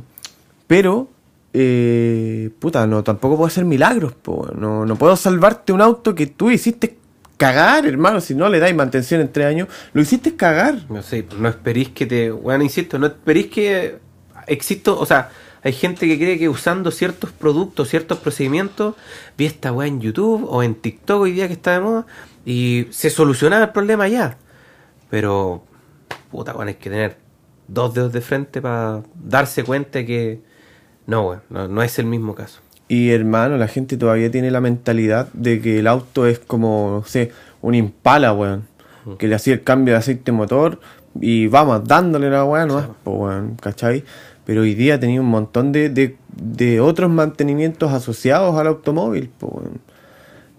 pero, 0.67 1.09
eh, 1.51 2.49
puta, 2.59 2.87
no, 2.87 3.03
tampoco 3.03 3.35
puedo 3.35 3.47
hacer 3.47 3.65
milagros, 3.65 4.13
po. 4.13 4.47
No, 4.55 4.85
no 4.85 4.95
puedo 4.95 5.17
salvarte 5.17 5.73
un 5.73 5.81
auto 5.81 6.15
que 6.15 6.27
tú 6.27 6.49
hiciste 6.49 6.97
cagar, 7.35 7.85
hermano. 7.85 8.21
Si 8.21 8.35
no 8.35 8.47
le 8.47 8.59
dais 8.59 8.73
mantención 8.73 9.19
en 9.19 9.33
tres 9.33 9.47
años, 9.47 9.67
lo 9.91 10.01
hiciste 10.01 10.37
cagar. 10.37 10.75
No 10.87 11.01
sé, 11.01 11.25
no 11.37 11.49
esperéis 11.49 11.89
que 11.89 12.05
te. 12.05 12.31
Bueno, 12.31 12.63
insisto, 12.63 12.97
no 12.97 13.07
esperéis 13.07 13.47
que 13.47 13.99
existo. 14.47 14.97
O 14.97 15.05
sea, 15.05 15.29
hay 15.63 15.73
gente 15.73 16.07
que 16.07 16.17
cree 16.17 16.39
que 16.39 16.49
usando 16.49 16.91
ciertos 16.91 17.31
productos, 17.31 17.89
ciertos 17.89 18.17
procedimientos, 18.19 18.95
vi 19.37 19.45
esta 19.45 19.71
weá 19.71 19.87
en 19.87 20.01
YouTube 20.01 20.47
o 20.49 20.63
en 20.63 20.75
TikTok 20.75 21.21
hoy 21.21 21.33
día 21.33 21.47
que 21.47 21.53
está 21.53 21.73
de 21.73 21.79
moda 21.81 22.05
y 22.45 22.87
se 22.89 23.09
solucionaba 23.09 23.65
el 23.65 23.69
problema 23.71 24.07
ya. 24.07 24.37
Pero, 25.09 25.63
puta, 26.31 26.53
weón, 26.53 26.69
hay 26.69 26.75
que 26.75 26.89
tener 26.89 27.17
dos 27.67 27.93
dedos 27.93 28.11
de 28.11 28.21
frente 28.21 28.61
para 28.61 29.03
darse 29.15 29.63
cuenta 29.63 30.05
que 30.05 30.41
no, 31.05 31.27
weón, 31.27 31.41
no, 31.49 31.67
no 31.67 31.83
es 31.83 31.99
el 31.99 32.05
mismo 32.05 32.33
caso. 32.33 32.59
Y 32.87 33.11
hermano, 33.11 33.55
la 33.57 33.67
gente 33.67 33.95
todavía 33.97 34.29
tiene 34.31 34.51
la 34.51 34.59
mentalidad 34.59 35.29
de 35.31 35.61
que 35.61 35.79
el 35.79 35.87
auto 35.87 36.25
es 36.25 36.39
como, 36.39 36.97
no 37.01 37.07
sé, 37.07 37.31
un 37.61 37.75
impala, 37.75 38.33
weón. 38.33 38.67
Que 39.17 39.27
le 39.27 39.35
hacía 39.35 39.53
el 39.53 39.63
cambio 39.63 39.93
de 39.93 39.99
aceite 39.99 40.31
motor 40.31 40.79
y 41.19 41.47
vamos 41.47 41.87
dándole 41.87 42.29
la 42.29 42.45
weá, 42.45 42.65
no 42.65 42.95
pues, 43.03 43.17
weón, 43.17 43.55
¿cachai? 43.55 44.03
Pero 44.45 44.61
hoy 44.61 44.73
día 44.75 44.99
tenía 44.99 45.21
un 45.21 45.27
montón 45.27 45.71
de, 45.71 45.89
de, 45.89 46.17
de 46.35 46.79
otros 46.79 47.09
mantenimientos 47.11 47.91
asociados 47.91 48.57
al 48.57 48.67
automóvil, 48.67 49.29
pues. 49.37 49.53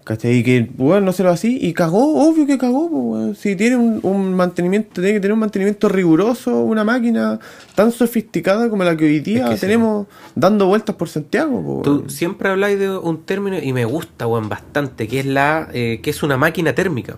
¿Cachai? 0.05 0.33
Y 0.39 0.43
que, 0.43 0.69
weón, 0.77 1.05
no 1.05 1.13
se 1.13 1.23
lo 1.23 1.29
así 1.29 1.57
y 1.61 1.71
cagó, 1.73 2.27
obvio 2.29 2.45
que 2.45 2.57
cagó, 2.57 2.89
pues. 2.89 3.37
Si 3.37 3.55
tiene 3.55 3.77
un, 3.77 3.99
un 4.03 4.33
mantenimiento, 4.33 4.95
tiene 4.95 5.13
que 5.13 5.19
tener 5.21 5.33
un 5.33 5.39
mantenimiento 5.39 5.87
riguroso, 5.87 6.59
una 6.61 6.83
máquina 6.83 7.39
tan 7.73 7.91
sofisticada 7.93 8.69
como 8.69 8.83
la 8.83 8.97
que 8.97 9.05
hoy 9.05 9.19
día 9.21 9.45
Es 9.45 9.49
que 9.51 9.57
sí. 9.57 9.61
tenemos 9.61 10.07
dando 10.35 10.67
vueltas 10.67 10.95
por 10.97 11.07
Santiago, 11.07 11.61
pues, 11.63 11.83
Tú 11.83 12.09
siempre 12.09 12.49
habláis 12.49 12.77
de 12.79 12.97
un 12.97 13.23
término 13.23 13.57
y 13.59 13.71
me 13.71 13.85
gusta, 13.85 14.27
weón, 14.27 14.49
bastante, 14.49 15.07
que 15.07 15.19
es 15.21 15.25
la 15.25 15.69
eh, 15.73 15.99
que 16.03 16.09
es 16.09 16.21
una 16.21 16.35
máquina 16.37 16.75
térmica. 16.75 17.17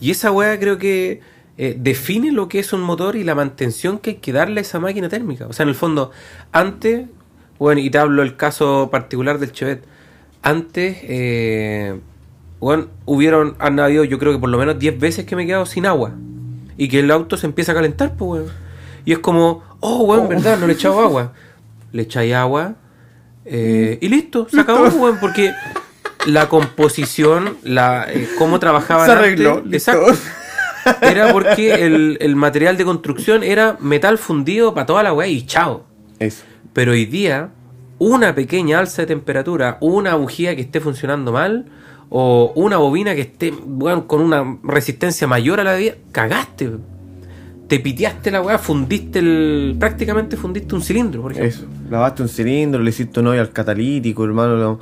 Y 0.00 0.10
esa 0.10 0.32
weá 0.32 0.58
creo 0.58 0.78
que 0.78 1.20
eh, 1.58 1.76
define 1.78 2.32
lo 2.32 2.48
que 2.48 2.58
es 2.58 2.72
un 2.72 2.80
motor 2.80 3.16
y 3.16 3.24
la 3.24 3.34
mantención 3.34 3.98
que 3.98 4.10
hay 4.10 4.16
que 4.16 4.32
darle 4.32 4.60
a 4.60 4.62
esa 4.62 4.80
máquina 4.80 5.08
térmica. 5.08 5.46
O 5.46 5.52
sea, 5.52 5.64
en 5.64 5.68
el 5.70 5.74
fondo, 5.74 6.10
antes, 6.52 7.06
bueno, 7.58 7.80
y 7.80 7.90
te 7.90 7.98
hablo 7.98 8.22
el 8.22 8.36
caso 8.36 8.88
particular 8.90 9.38
del 9.38 9.52
Chevet, 9.52 9.84
antes, 10.42 10.96
eh, 11.02 12.00
weón, 12.60 12.88
hubieron, 13.04 13.54
han 13.58 13.78
habido 13.80 14.04
yo 14.04 14.18
creo 14.18 14.32
que 14.32 14.38
por 14.38 14.48
lo 14.50 14.58
menos 14.58 14.78
10 14.78 14.98
veces 14.98 15.24
que 15.26 15.36
me 15.36 15.44
he 15.44 15.46
quedado 15.46 15.66
sin 15.66 15.86
agua. 15.86 16.12
Y 16.76 16.88
que 16.88 17.00
el 17.00 17.10
auto 17.10 17.36
se 17.36 17.46
empieza 17.46 17.72
a 17.72 17.74
calentar, 17.74 18.16
pues, 18.16 18.42
weón. 18.42 18.52
Y 19.04 19.12
es 19.12 19.18
como, 19.18 19.62
oh, 19.80 20.04
weón, 20.04 20.28
verdad, 20.28 20.58
no 20.58 20.66
le 20.66 20.72
he 20.72 20.76
echado 20.76 21.00
agua. 21.00 21.32
Le 21.92 22.04
echáis 22.04 22.32
agua 22.32 22.76
eh, 23.44 23.98
y 24.00 24.08
listo, 24.08 24.46
se 24.50 24.58
acabó, 24.60 24.84
weón, 24.88 25.18
porque 25.20 25.52
la 26.24 26.48
composición, 26.48 27.58
la 27.64 28.06
eh, 28.10 28.26
cómo 28.38 28.58
trabajaban 28.58 29.04
Se 29.06 29.12
arregló, 29.12 29.58
antes- 29.58 29.74
exacto. 29.88 30.14
Era 31.00 31.32
porque 31.32 31.74
el, 31.74 32.18
el 32.20 32.36
material 32.36 32.76
de 32.76 32.84
construcción 32.84 33.42
era 33.42 33.76
metal 33.80 34.18
fundido 34.18 34.74
para 34.74 34.86
toda 34.86 35.02
la 35.02 35.12
weá 35.12 35.28
y 35.28 35.46
chao. 35.46 35.84
Eso. 36.18 36.44
Pero 36.72 36.92
hoy 36.92 37.06
día, 37.06 37.50
una 37.98 38.34
pequeña 38.34 38.78
alza 38.78 39.02
de 39.02 39.06
temperatura, 39.06 39.78
una 39.80 40.14
bujía 40.14 40.56
que 40.56 40.62
esté 40.62 40.80
funcionando 40.80 41.32
mal, 41.32 41.66
o 42.14 42.52
una 42.56 42.76
bobina 42.76 43.14
que 43.14 43.22
esté 43.22 43.52
weón, 43.52 44.02
con 44.02 44.20
una 44.20 44.58
resistencia 44.62 45.26
mayor 45.26 45.60
a 45.60 45.64
la 45.64 45.76
vida, 45.76 45.94
cagaste. 46.12 46.70
Te 47.68 47.80
piteaste 47.80 48.30
la 48.30 48.42
weá, 48.42 48.58
fundiste 48.58 49.18
el. 49.18 49.76
prácticamente 49.78 50.36
fundiste 50.36 50.74
un 50.74 50.82
cilindro, 50.82 51.22
por 51.22 51.32
ejemplo. 51.32 51.50
Eso. 51.50 51.66
Lavaste 51.90 52.22
un 52.22 52.28
cilindro, 52.28 52.82
le 52.82 52.90
hiciste 52.90 53.20
un 53.20 53.28
hoyo 53.28 53.40
al 53.40 53.50
catalítico, 53.50 54.24
hermano. 54.24 54.56
Lo, 54.56 54.80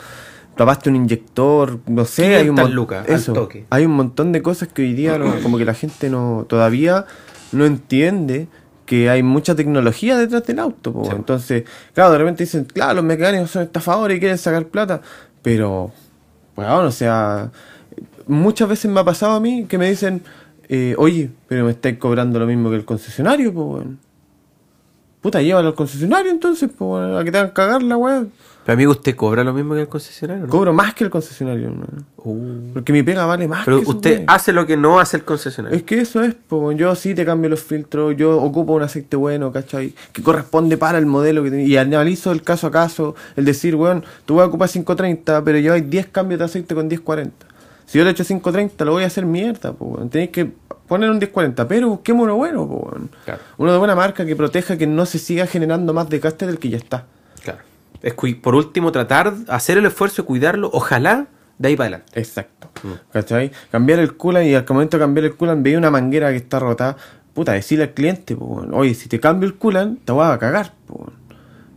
lavaste 0.61 0.91
un 0.91 0.97
inyector, 0.97 1.79
no 1.87 2.05
sé. 2.05 2.37
Hay 2.37 2.49
un, 2.49 2.55
500 2.57 2.65
mon- 2.67 2.75
lucas, 2.75 3.09
al 3.09 3.15
eso, 3.15 3.33
toque. 3.33 3.65
hay 3.71 3.85
un 3.87 3.93
montón 3.93 4.31
de 4.31 4.43
cosas 4.43 4.69
que 4.69 4.83
hoy 4.83 4.93
día 4.93 5.17
no- 5.19 5.35
como 5.43 5.57
que 5.59 5.65
la 5.65 5.75
gente 5.75 6.11
no 6.11 6.45
todavía 6.49 7.07
no 7.53 7.65
entiende 7.65 8.47
que 8.87 9.09
hay 9.09 9.23
mucha 9.23 9.55
tecnología 9.55 10.19
detrás 10.19 10.45
del 10.47 10.59
auto. 10.59 11.03
Sí. 11.05 11.11
Entonces, 11.15 11.65
claro, 11.95 12.13
de 12.13 12.19
repente 12.19 12.43
dicen, 12.45 12.65
claro, 12.65 12.95
los 12.95 13.05
mecánicos 13.05 13.51
son 13.51 13.63
estafadores 13.63 14.17
y 14.17 14.21
quieren 14.21 14.37
sacar 14.39 14.67
plata. 14.67 15.01
Pero, 15.43 15.93
bueno, 16.57 16.79
o 16.81 16.91
sea, 16.91 17.51
muchas 18.27 18.69
veces 18.69 18.91
me 18.91 19.01
ha 19.01 19.05
pasado 19.05 19.33
a 19.33 19.41
mí 19.41 19.65
que 19.69 19.79
me 19.79 19.89
dicen, 19.89 20.23
eh, 20.69 20.95
oye, 20.99 21.31
pero 21.49 21.65
me 21.65 21.71
estáis 21.71 21.99
cobrando 21.99 22.39
lo 22.39 22.47
mismo 22.47 22.69
que 22.69 22.77
el 22.77 22.85
concesionario, 22.85 23.55
pues. 23.55 23.87
Puta, 25.21 25.41
llévalo 25.43 25.69
al 25.69 25.75
concesionario 25.75 26.31
entonces, 26.31 26.71
pues, 26.77 27.17
a 27.17 27.23
que 27.25 27.31
te 27.31 27.39
hagan 27.39 27.51
cagar 27.53 27.83
la 27.83 27.97
weá. 27.97 28.25
Pero 28.65 28.75
amigo, 28.75 28.93
¿usted 28.93 29.17
cobra 29.17 29.43
lo 29.43 29.55
mismo 29.55 29.75
que 29.75 29.81
el 29.81 29.89
concesionario? 29.89 30.45
¿no? 30.45 30.51
Cobro 30.51 30.73
más 30.73 30.95
que 30.95 31.05
el 31.05 31.11
concesionario, 31.11 31.69
hermano. 31.69 32.05
Uh. 32.19 32.73
Porque 32.75 32.93
mi 32.93 33.03
pega 33.03 33.25
vale 33.25 33.49
más 33.49 33.65
Pero 33.65 33.81
que 33.81 33.89
usted 33.89 34.25
hace 34.27 34.53
lo 34.53 34.67
que 34.67 34.77
no 34.77 35.01
hace 35.01 35.17
el 35.17 35.25
concesionario. 35.25 35.77
Es 35.77 35.83
que 35.85 35.99
eso 35.99 36.23
es, 36.23 36.35
pues, 36.49 36.77
yo 36.77 36.95
sí 36.95 37.15
te 37.15 37.25
cambio 37.25 37.49
los 37.49 37.63
filtros, 37.63 38.15
yo 38.17 38.41
ocupo 38.41 38.75
un 38.75 38.83
aceite 38.83 39.17
bueno, 39.17 39.51
¿cachai? 39.51 39.95
Que 40.13 40.23
corresponde 40.23 40.77
para 40.77 40.99
el 40.99 41.07
modelo 41.07 41.43
que 41.43 41.51
tenés. 41.51 41.69
Y 41.69 41.79
analizo 41.79 42.33
el 42.33 42.43
caso 42.43 42.67
a 42.67 42.71
caso, 42.71 43.15
el 43.37 43.47
decir, 43.47 43.75
weón, 43.77 44.05
tú 44.27 44.37
vas 44.37 44.45
a 44.45 44.49
ocupar 44.49 44.69
530, 44.69 45.43
pero 45.43 45.59
yo 45.59 45.73
hay 45.73 45.81
10 45.81 46.09
cambios 46.09 46.39
de 46.39 46.45
aceite 46.45 46.75
con 46.75 46.87
1040. 46.87 47.47
Si 47.87 47.99
yo 47.99 48.05
le 48.05 48.11
echo 48.11 48.25
530, 48.25 48.85
lo 48.85 48.93
voy 48.93 49.05
a 49.05 49.07
hacer 49.07 49.25
mierda, 49.25 49.73
pues, 49.73 49.91
weón. 49.91 50.11
Tenéis 50.11 50.31
que 50.31 50.51
poner 50.87 51.11
un 51.11 51.19
1040, 51.19 51.67
pero 51.67 51.89
busquemos 51.89 52.25
uno 52.25 52.37
bueno, 52.37 52.69
pues. 52.69 53.03
Claro. 53.25 53.41
Uno 53.57 53.73
de 53.73 53.79
buena 53.79 53.95
marca 53.95 54.27
que 54.27 54.37
proteja 54.37 54.77
que 54.77 54.87
no 54.87 55.07
se 55.07 55.19
siga 55.19 55.47
generando 55.47 55.95
más 55.95 56.11
desgaste 56.11 56.47
del 56.47 56.59
que 56.59 56.69
ya 56.69 56.77
está. 56.77 57.07
Claro. 57.43 57.70
Es 58.03 58.15
por 58.15 58.55
último, 58.55 58.93
tratar, 58.93 59.35
hacer 59.49 59.79
el 59.79 59.87
esfuerzo 59.87 60.23
de 60.23 60.27
cuidarlo, 60.27 60.71
ojalá, 60.73 61.27
de 61.59 61.69
ahí 61.69 61.77
para 61.77 61.89
adelante. 61.97 62.19
Exacto. 62.19 62.71
Mm. 62.83 63.13
¿Cachai? 63.13 63.51
Cambiar 63.71 63.99
el 63.99 64.17
coolant 64.17 64.47
y 64.47 64.55
al 64.55 64.65
momento 64.69 64.97
de 64.97 65.03
cambiar 65.03 65.27
el 65.27 65.37
coolant 65.37 65.63
veía 65.63 65.77
una 65.79 65.91
manguera 65.91 66.31
que 66.31 66.37
está 66.37 66.59
rota. 66.59 66.97
Puta, 67.35 67.53
decirle 67.53 67.85
al 67.85 67.91
cliente, 67.95 68.37
oye, 68.41 68.95
si 68.95 69.09
te 69.09 69.21
cambio 69.21 69.47
el 69.49 69.57
coolant, 69.57 70.05
te 70.05 70.13
voy 70.13 70.25
a 70.27 70.39
cagar, 70.39 70.73
weón. 70.89 71.21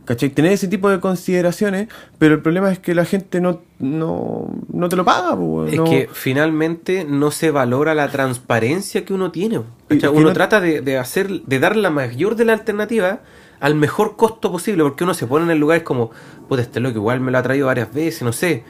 ¿Cachai? 0.04 0.28
Tener 0.28 0.52
ese 0.52 0.68
tipo 0.68 0.90
de 0.90 1.00
consideraciones, 1.00 1.88
pero 2.18 2.34
el 2.34 2.42
problema 2.42 2.70
es 2.70 2.78
que 2.78 2.94
la 2.94 3.06
gente 3.06 3.40
no, 3.40 3.62
no, 3.78 4.50
no 4.70 4.88
te 4.90 4.96
lo 4.96 5.04
paga, 5.06 5.32
weón, 5.34 5.68
Es 5.68 5.76
no- 5.76 5.84
que 5.84 6.10
finalmente 6.12 7.06
no 7.08 7.30
se 7.30 7.50
valora 7.50 7.94
la 7.94 8.08
transparencia 8.10 9.04
que 9.06 9.14
uno 9.14 9.30
tiene. 9.30 9.58
Uno 9.58 10.20
no- 10.20 10.32
trata 10.34 10.60
de, 10.60 10.82
de 10.82 10.98
hacer, 10.98 11.30
de 11.42 11.58
dar 11.58 11.76
la 11.76 11.88
mayor 11.88 12.36
de 12.36 12.44
la 12.44 12.52
alternativa 12.52 13.20
al 13.60 13.74
mejor 13.74 14.16
costo 14.16 14.50
posible, 14.52 14.82
porque 14.82 15.04
uno 15.04 15.14
se 15.14 15.26
pone 15.26 15.44
en 15.44 15.50
el 15.50 15.58
lugar 15.58 15.78
es 15.78 15.82
como, 15.84 16.10
puta, 16.48 16.62
este 16.62 16.80
loco 16.80 16.98
igual 16.98 17.20
me 17.20 17.30
lo 17.30 17.38
ha 17.38 17.42
traído 17.42 17.66
varias 17.66 17.92
veces, 17.92 18.22
no 18.22 18.32
sé. 18.32 18.64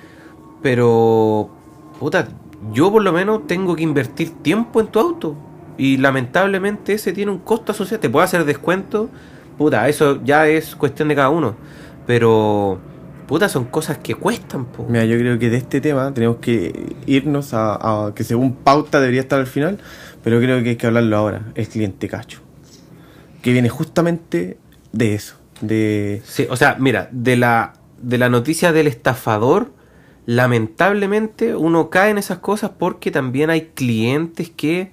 Pero, 0.63 1.51
puta, 2.01 2.29
yo 2.73 2.91
por 2.91 3.03
lo 3.03 3.13
menos 3.13 3.47
tengo 3.47 3.77
que 3.77 3.83
invertir 3.83 4.31
tiempo 4.43 4.81
en 4.81 4.87
tu 4.89 4.99
auto. 5.01 5.37
Y 5.77 5.97
lamentablemente 5.97 6.95
ese 6.95 7.13
tiene 7.13 7.33
un 7.33 7.39
costo 7.39 7.73
asociado. 7.73 8.01
Te 8.01 8.09
puede 8.09 8.25
hacer 8.25 8.45
descuento, 8.45 9.09
puta, 9.59 9.89
eso 9.89 10.21
ya 10.25 10.47
es 10.47 10.77
cuestión 10.77 11.09
de 11.09 11.17
cada 11.17 11.31
uno. 11.31 11.57
Pero, 12.07 12.79
puta, 13.27 13.49
son 13.49 13.65
cosas 13.65 13.99
que 13.99 14.15
cuestan, 14.15 14.67
po. 14.67 14.87
Mira, 14.89 15.05
yo 15.05 15.19
creo 15.19 15.39
que 15.39 15.51
de 15.51 15.57
este 15.57 15.81
tema 15.81 16.15
tenemos 16.15 16.37
que 16.37 16.95
irnos 17.07 17.53
a, 17.55 17.75
a- 18.07 18.15
que 18.15 18.23
según 18.25 18.55
pauta 18.55 19.01
debería 19.01 19.23
estar 19.23 19.41
al 19.41 19.47
final, 19.47 19.79
pero 20.23 20.39
creo 20.39 20.63
que 20.63 20.71
hay 20.71 20.77
que 20.77 20.87
hablarlo 20.87 21.17
ahora. 21.17 21.43
El 21.57 21.67
cliente 21.69 22.09
cacho. 22.09 22.41
Que 23.43 23.53
viene 23.53 23.69
justamente 23.69 24.57
de 24.95 25.15
eso. 25.15 25.35
De. 25.61 26.23
Sí, 26.25 26.47
o 26.49 26.57
sea, 26.57 26.77
mira, 26.79 27.09
de 27.11 27.37
la, 27.37 27.75
de 28.01 28.17
la 28.17 28.29
noticia 28.29 28.73
del 28.73 28.87
estafador, 28.87 29.73
lamentablemente 30.27 31.55
uno 31.55 31.91
cae 31.91 32.11
en 32.11 32.19
esas 32.19 32.39
cosas 32.39 32.71
porque 32.79 33.11
también 33.11 33.51
hay 33.51 33.73
clientes 33.75 34.51
que, 34.51 34.93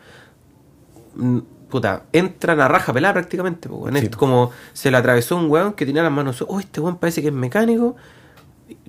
mm, 1.15 1.39
puta, 1.69 2.03
entran 2.13 2.59
a 2.59 2.67
raja 2.67 2.91
pelada 2.93 3.13
prácticamente. 3.13 3.69
po, 3.69 3.75
weón. 3.75 3.97
Sí. 3.97 4.09
Como 4.09 4.51
se 4.73 4.89
le 4.91 4.97
atravesó 4.97 5.37
un 5.37 5.49
weón 5.49 5.73
que 5.73 5.85
tenía 5.85 6.03
las 6.03 6.11
manos, 6.11 6.43
oh, 6.47 6.59
este 6.59 6.81
weón 6.81 6.97
parece 6.97 7.21
que 7.21 7.27
es 7.27 7.33
mecánico, 7.33 7.95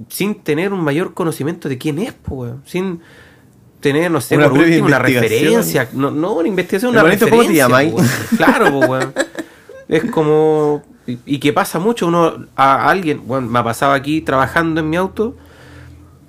sin 0.09 0.37
tener 0.37 0.73
un 0.73 0.83
mayor 0.83 1.13
conocimiento 1.13 1.69
de 1.69 1.77
quién 1.77 1.99
es, 1.99 2.15
po, 2.15 2.37
weón. 2.37 2.63
sin 2.65 3.01
tener, 3.81 4.11
no 4.11 4.21
sé, 4.21 4.37
Una 4.37 4.49
por 4.49 4.61
último, 4.61 4.87
una 4.87 4.99
referencia. 4.99 5.89
No, 5.93 6.11
no 6.11 6.35
una 6.35 6.49
investigación, 6.49 6.93
una 6.93 7.03
¿cómo 7.19 7.45
te 7.45 7.55
llamáis? 7.55 7.93
Claro, 8.37 8.71
po, 8.71 8.87
weón. 8.87 9.13
Es 9.89 10.11
como. 10.11 10.83
Y, 11.07 11.19
y 11.27 11.39
que 11.41 11.53
pasa 11.53 11.79
mucho, 11.79 12.07
uno 12.07 12.47
a 12.57 12.89
alguien, 12.89 13.23
bueno, 13.27 13.49
me 13.49 13.59
ha 13.59 13.65
pasado 13.65 13.93
aquí 13.93 14.21
trabajando 14.21 14.81
en 14.81 14.91
mi 14.91 14.97
auto, 14.97 15.37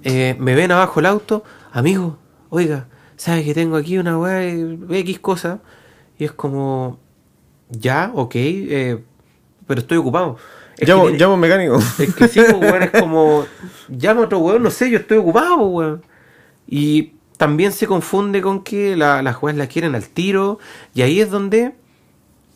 eh, 0.03 0.35
me 0.39 0.55
ven 0.55 0.71
abajo 0.71 0.99
el 0.99 1.05
auto, 1.05 1.43
amigo, 1.71 2.17
oiga, 2.49 2.87
¿sabes 3.15 3.45
que 3.45 3.53
tengo 3.53 3.75
aquí 3.77 3.97
una 3.97 4.17
weá, 4.17 4.43
eh, 4.43 4.77
X 4.89 5.19
cosa? 5.19 5.59
Y 6.17 6.25
es 6.25 6.31
como, 6.31 6.99
ya, 7.69 8.11
ok, 8.15 8.31
eh, 8.35 9.03
pero 9.67 9.81
estoy 9.81 9.97
ocupado. 9.97 10.37
Es 10.77 10.89
Llamo, 10.89 11.03
tiene- 11.03 11.19
llamo 11.19 11.37
mecánico. 11.37 11.77
es 11.99 12.15
que 12.15 12.27
sí, 12.27 12.41
pues, 12.41 12.53
weón, 12.71 12.83
es 12.83 12.91
como, 12.91 13.45
llama 13.89 14.21
a 14.21 14.25
otro 14.25 14.39
weón, 14.39 14.63
no 14.63 14.71
sé, 14.71 14.89
yo 14.89 14.97
estoy 14.97 15.17
ocupado, 15.19 15.57
pues, 15.57 15.69
weón. 15.71 16.01
Y 16.67 17.13
también 17.37 17.71
se 17.73 17.85
confunde 17.87 18.41
con 18.41 18.63
que 18.63 18.95
la- 18.95 19.21
las 19.21 19.41
weas 19.41 19.55
la 19.57 19.67
quieren 19.67 19.93
al 19.95 20.07
tiro, 20.09 20.57
y 20.95 21.03
ahí 21.03 21.21
es 21.21 21.29
donde, 21.29 21.75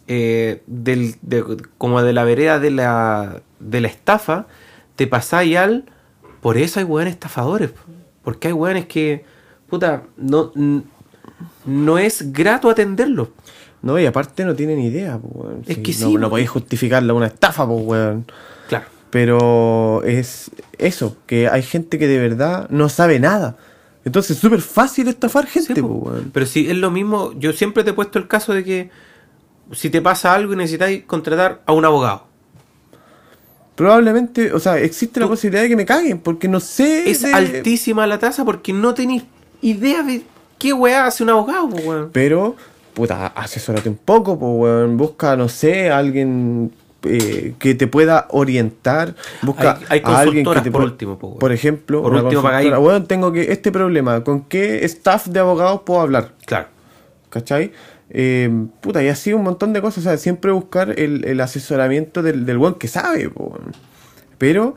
eh, 0.08 0.62
del, 0.68 1.16
de- 1.22 1.44
como 1.78 2.02
de 2.02 2.14
la 2.14 2.24
vereda 2.24 2.60
de 2.60 2.72
la, 2.72 3.42
de 3.60 3.82
la 3.82 3.88
estafa, 3.88 4.48
te 4.96 5.08
pasáis 5.08 5.58
al, 5.58 5.86
por 6.42 6.58
eso 6.58 6.80
hay 6.80 6.86
weones 6.86 7.14
estafadores, 7.14 7.72
po. 7.72 7.82
porque 8.24 8.48
hay 8.48 8.54
weones 8.54 8.86
que, 8.86 9.26
puta, 9.70 10.04
no, 10.18 10.52
no 11.66 11.98
es 11.98 12.32
grato 12.32 12.70
atenderlos. 12.70 13.30
No, 13.82 14.00
y 14.00 14.06
aparte 14.06 14.44
no 14.44 14.56
tienen 14.56 14.80
idea, 14.80 15.20
weón. 15.22 15.62
Es 15.68 15.78
que 15.78 15.92
no, 15.92 15.98
sí, 15.98 16.14
No 16.16 16.22
po. 16.24 16.30
podéis 16.32 16.50
justificarla 16.50 17.14
una 17.14 17.28
estafa, 17.28 17.66
pues, 17.68 17.82
weón. 17.86 18.26
Claro. 18.70 18.86
Pero 19.12 20.04
es 20.04 20.52
eso, 20.78 21.16
que 21.28 21.48
hay 21.48 21.62
gente 21.62 22.00
que 22.00 22.08
de 22.08 22.18
verdad 22.18 22.68
no 22.70 22.90
sabe 22.90 23.20
nada. 23.20 23.56
Entonces 24.04 24.32
es 24.32 24.38
súper 24.42 24.62
fácil 24.62 25.08
estafar 25.10 25.46
gente, 25.46 25.76
Sí, 25.76 25.82
po. 25.82 25.88
weón. 25.90 26.32
Pero 26.34 26.46
si 26.46 26.70
es 26.70 26.76
lo 26.76 26.92
mismo, 26.92 27.34
yo 27.38 27.54
siempre 27.54 27.84
te 27.84 27.92
he 27.92 27.94
puesto 27.94 28.18
el 28.20 28.28
caso 28.28 28.54
de 28.54 28.64
que 28.64 28.90
si 29.72 29.90
te 29.90 30.02
pasa 30.02 30.34
algo 30.34 30.54
y 30.54 30.56
necesitáis 30.56 31.04
contratar 31.06 31.62
a 31.66 31.74
un 31.74 31.86
abogado. 31.86 32.24
Probablemente, 33.76 34.52
o 34.54 34.60
sea, 34.60 34.80
existe 34.80 35.20
la 35.20 35.28
posibilidad 35.28 35.62
de 35.62 35.70
que 35.70 35.76
me 35.76 35.86
caguen, 35.86 36.18
porque 36.20 36.48
no 36.48 36.60
sé. 36.60 37.10
Es 37.12 37.22
de- 37.22 37.32
altísima 37.32 38.08
la 38.08 38.18
tasa 38.18 38.44
porque 38.44 38.74
no 38.74 38.96
tenéis 38.96 39.24
idea 39.62 40.02
de 40.02 40.24
qué 40.58 40.74
weá 40.74 41.06
hace 41.06 41.22
un 41.24 41.30
abogado, 41.30 41.70
po, 41.70 41.78
weón. 41.78 42.10
Pero, 42.12 42.56
puta, 42.96 43.28
asesórate 43.28 43.88
un 43.90 43.98
poco, 43.98 44.40
pues, 44.40 44.52
weón. 44.56 44.98
Busca, 44.98 45.36
no 45.38 45.48
sé, 45.48 45.92
a 45.92 46.00
alguien 46.00 46.72
eh, 47.04 47.54
que 47.60 47.76
te 47.76 47.86
pueda 47.86 48.26
orientar. 48.32 49.14
Busca 49.44 49.78
Hay- 49.90 50.02
hay 50.06 50.14
a 50.16 50.20
alguien 50.22 50.44
que 50.44 50.62
te 50.62 50.72
por 50.72 50.82
último, 50.82 51.20
po, 51.20 51.28
weón. 51.28 51.40
Por 51.40 51.52
ejemplo, 51.52 52.02
Por 52.02 52.16
último, 52.16 53.04
tengo 53.06 53.32
que 53.32 53.52
este 53.52 53.72
problema. 53.72 54.24
¿Con 54.24 54.42
qué 54.46 54.84
staff 54.86 55.28
de 55.28 55.40
abogados 55.40 55.82
puedo 55.86 56.02
hablar? 56.02 56.32
Claro. 56.48 56.70
¿Cachai? 57.30 57.72
Eh, 58.10 58.50
puta, 58.82 59.04
y 59.04 59.10
así 59.10 59.34
un 59.34 59.44
montón 59.44 59.74
de 59.74 59.82
cosas. 59.82 60.00
O 60.00 60.10
sea, 60.10 60.18
siempre 60.18 60.52
buscar 60.52 61.00
el, 61.00 61.26
el 61.26 61.42
asesoramiento 61.42 62.22
del, 62.22 62.46
del 62.46 62.58
buen 62.58 62.76
que 62.76 62.88
sabe. 62.88 63.30
po. 63.30 63.58
Pero 64.38 64.76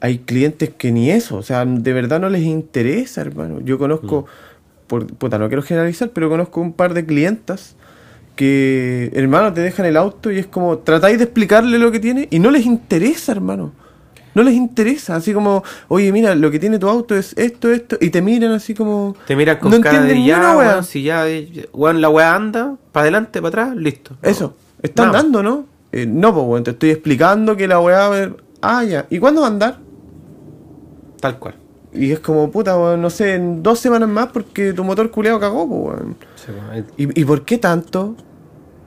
hay 0.00 0.18
clientes 0.18 0.70
que 0.70 0.92
ni 0.92 1.10
eso. 1.10 1.36
O 1.36 1.42
sea, 1.42 1.64
de 1.64 1.92
verdad 1.92 2.20
no 2.20 2.28
les 2.28 2.42
interesa, 2.42 3.20
hermano. 3.20 3.60
Yo 3.60 3.78
conozco, 3.78 4.26
por, 4.86 5.06
puta, 5.06 5.38
no 5.38 5.48
quiero 5.48 5.62
generalizar, 5.62 6.10
pero 6.10 6.28
conozco 6.28 6.60
un 6.60 6.72
par 6.72 6.94
de 6.94 7.04
clientas 7.04 7.76
que, 8.36 9.10
hermano, 9.14 9.52
te 9.52 9.60
dejan 9.60 9.86
el 9.86 9.96
auto 9.96 10.30
y 10.30 10.38
es 10.38 10.46
como 10.46 10.78
tratáis 10.78 11.18
de 11.18 11.24
explicarle 11.24 11.78
lo 11.78 11.92
que 11.92 12.00
tiene 12.00 12.28
y 12.30 12.38
no 12.38 12.50
les 12.50 12.64
interesa, 12.64 13.32
hermano. 13.32 13.72
No 14.34 14.42
les 14.42 14.54
interesa, 14.54 15.16
así 15.16 15.32
como, 15.32 15.64
oye, 15.88 16.12
mira, 16.12 16.34
lo 16.34 16.50
que 16.50 16.58
tiene 16.58 16.78
tu 16.78 16.88
auto 16.88 17.16
es 17.16 17.36
esto, 17.36 17.70
esto, 17.70 17.96
y 18.00 18.10
te 18.10 18.22
miran 18.22 18.52
así 18.52 18.74
como. 18.74 19.16
Te 19.26 19.34
miran 19.34 19.58
con 19.58 19.72
no 19.72 19.80
cara 19.80 20.02
de 20.02 20.24
ya, 20.24 20.82
si 20.82 21.02
ya, 21.02 21.28
eh, 21.28 21.68
weón, 21.72 22.00
la 22.00 22.08
weá 22.08 22.34
anda, 22.34 22.76
para 22.92 23.02
adelante, 23.02 23.42
para 23.42 23.48
atrás, 23.48 23.76
listo. 23.76 24.16
No. 24.22 24.28
Eso, 24.28 24.56
está 24.82 25.04
andando, 25.04 25.42
¿no? 25.42 25.66
Eh, 25.92 26.06
no, 26.06 26.32
pues, 26.32 26.46
weón, 26.46 26.64
te 26.64 26.70
estoy 26.70 26.90
explicando 26.90 27.56
que 27.56 27.66
la 27.66 27.80
weá 27.80 28.08
ver. 28.08 28.36
Ah, 28.62 28.84
ya. 28.84 29.06
¿Y 29.10 29.18
cuándo 29.18 29.40
va 29.40 29.48
a 29.48 29.50
andar? 29.50 29.78
Tal 31.20 31.38
cual. 31.38 31.54
Y 31.92 32.12
es 32.12 32.20
como, 32.20 32.50
puta, 32.52 32.78
weón, 32.78 33.02
no 33.02 33.10
sé, 33.10 33.34
en 33.34 33.62
dos 33.62 33.80
semanas 33.80 34.08
más 34.08 34.28
porque 34.28 34.72
tu 34.72 34.84
motor 34.84 35.10
culeado 35.10 35.40
cagó, 35.40 35.68
pues, 35.68 35.98
weón. 35.98 36.16
Sí, 36.36 36.52
eh, 36.72 36.84
¿Y, 36.96 37.20
¿Y 37.20 37.24
por 37.24 37.44
qué 37.44 37.58
tanto? 37.58 38.14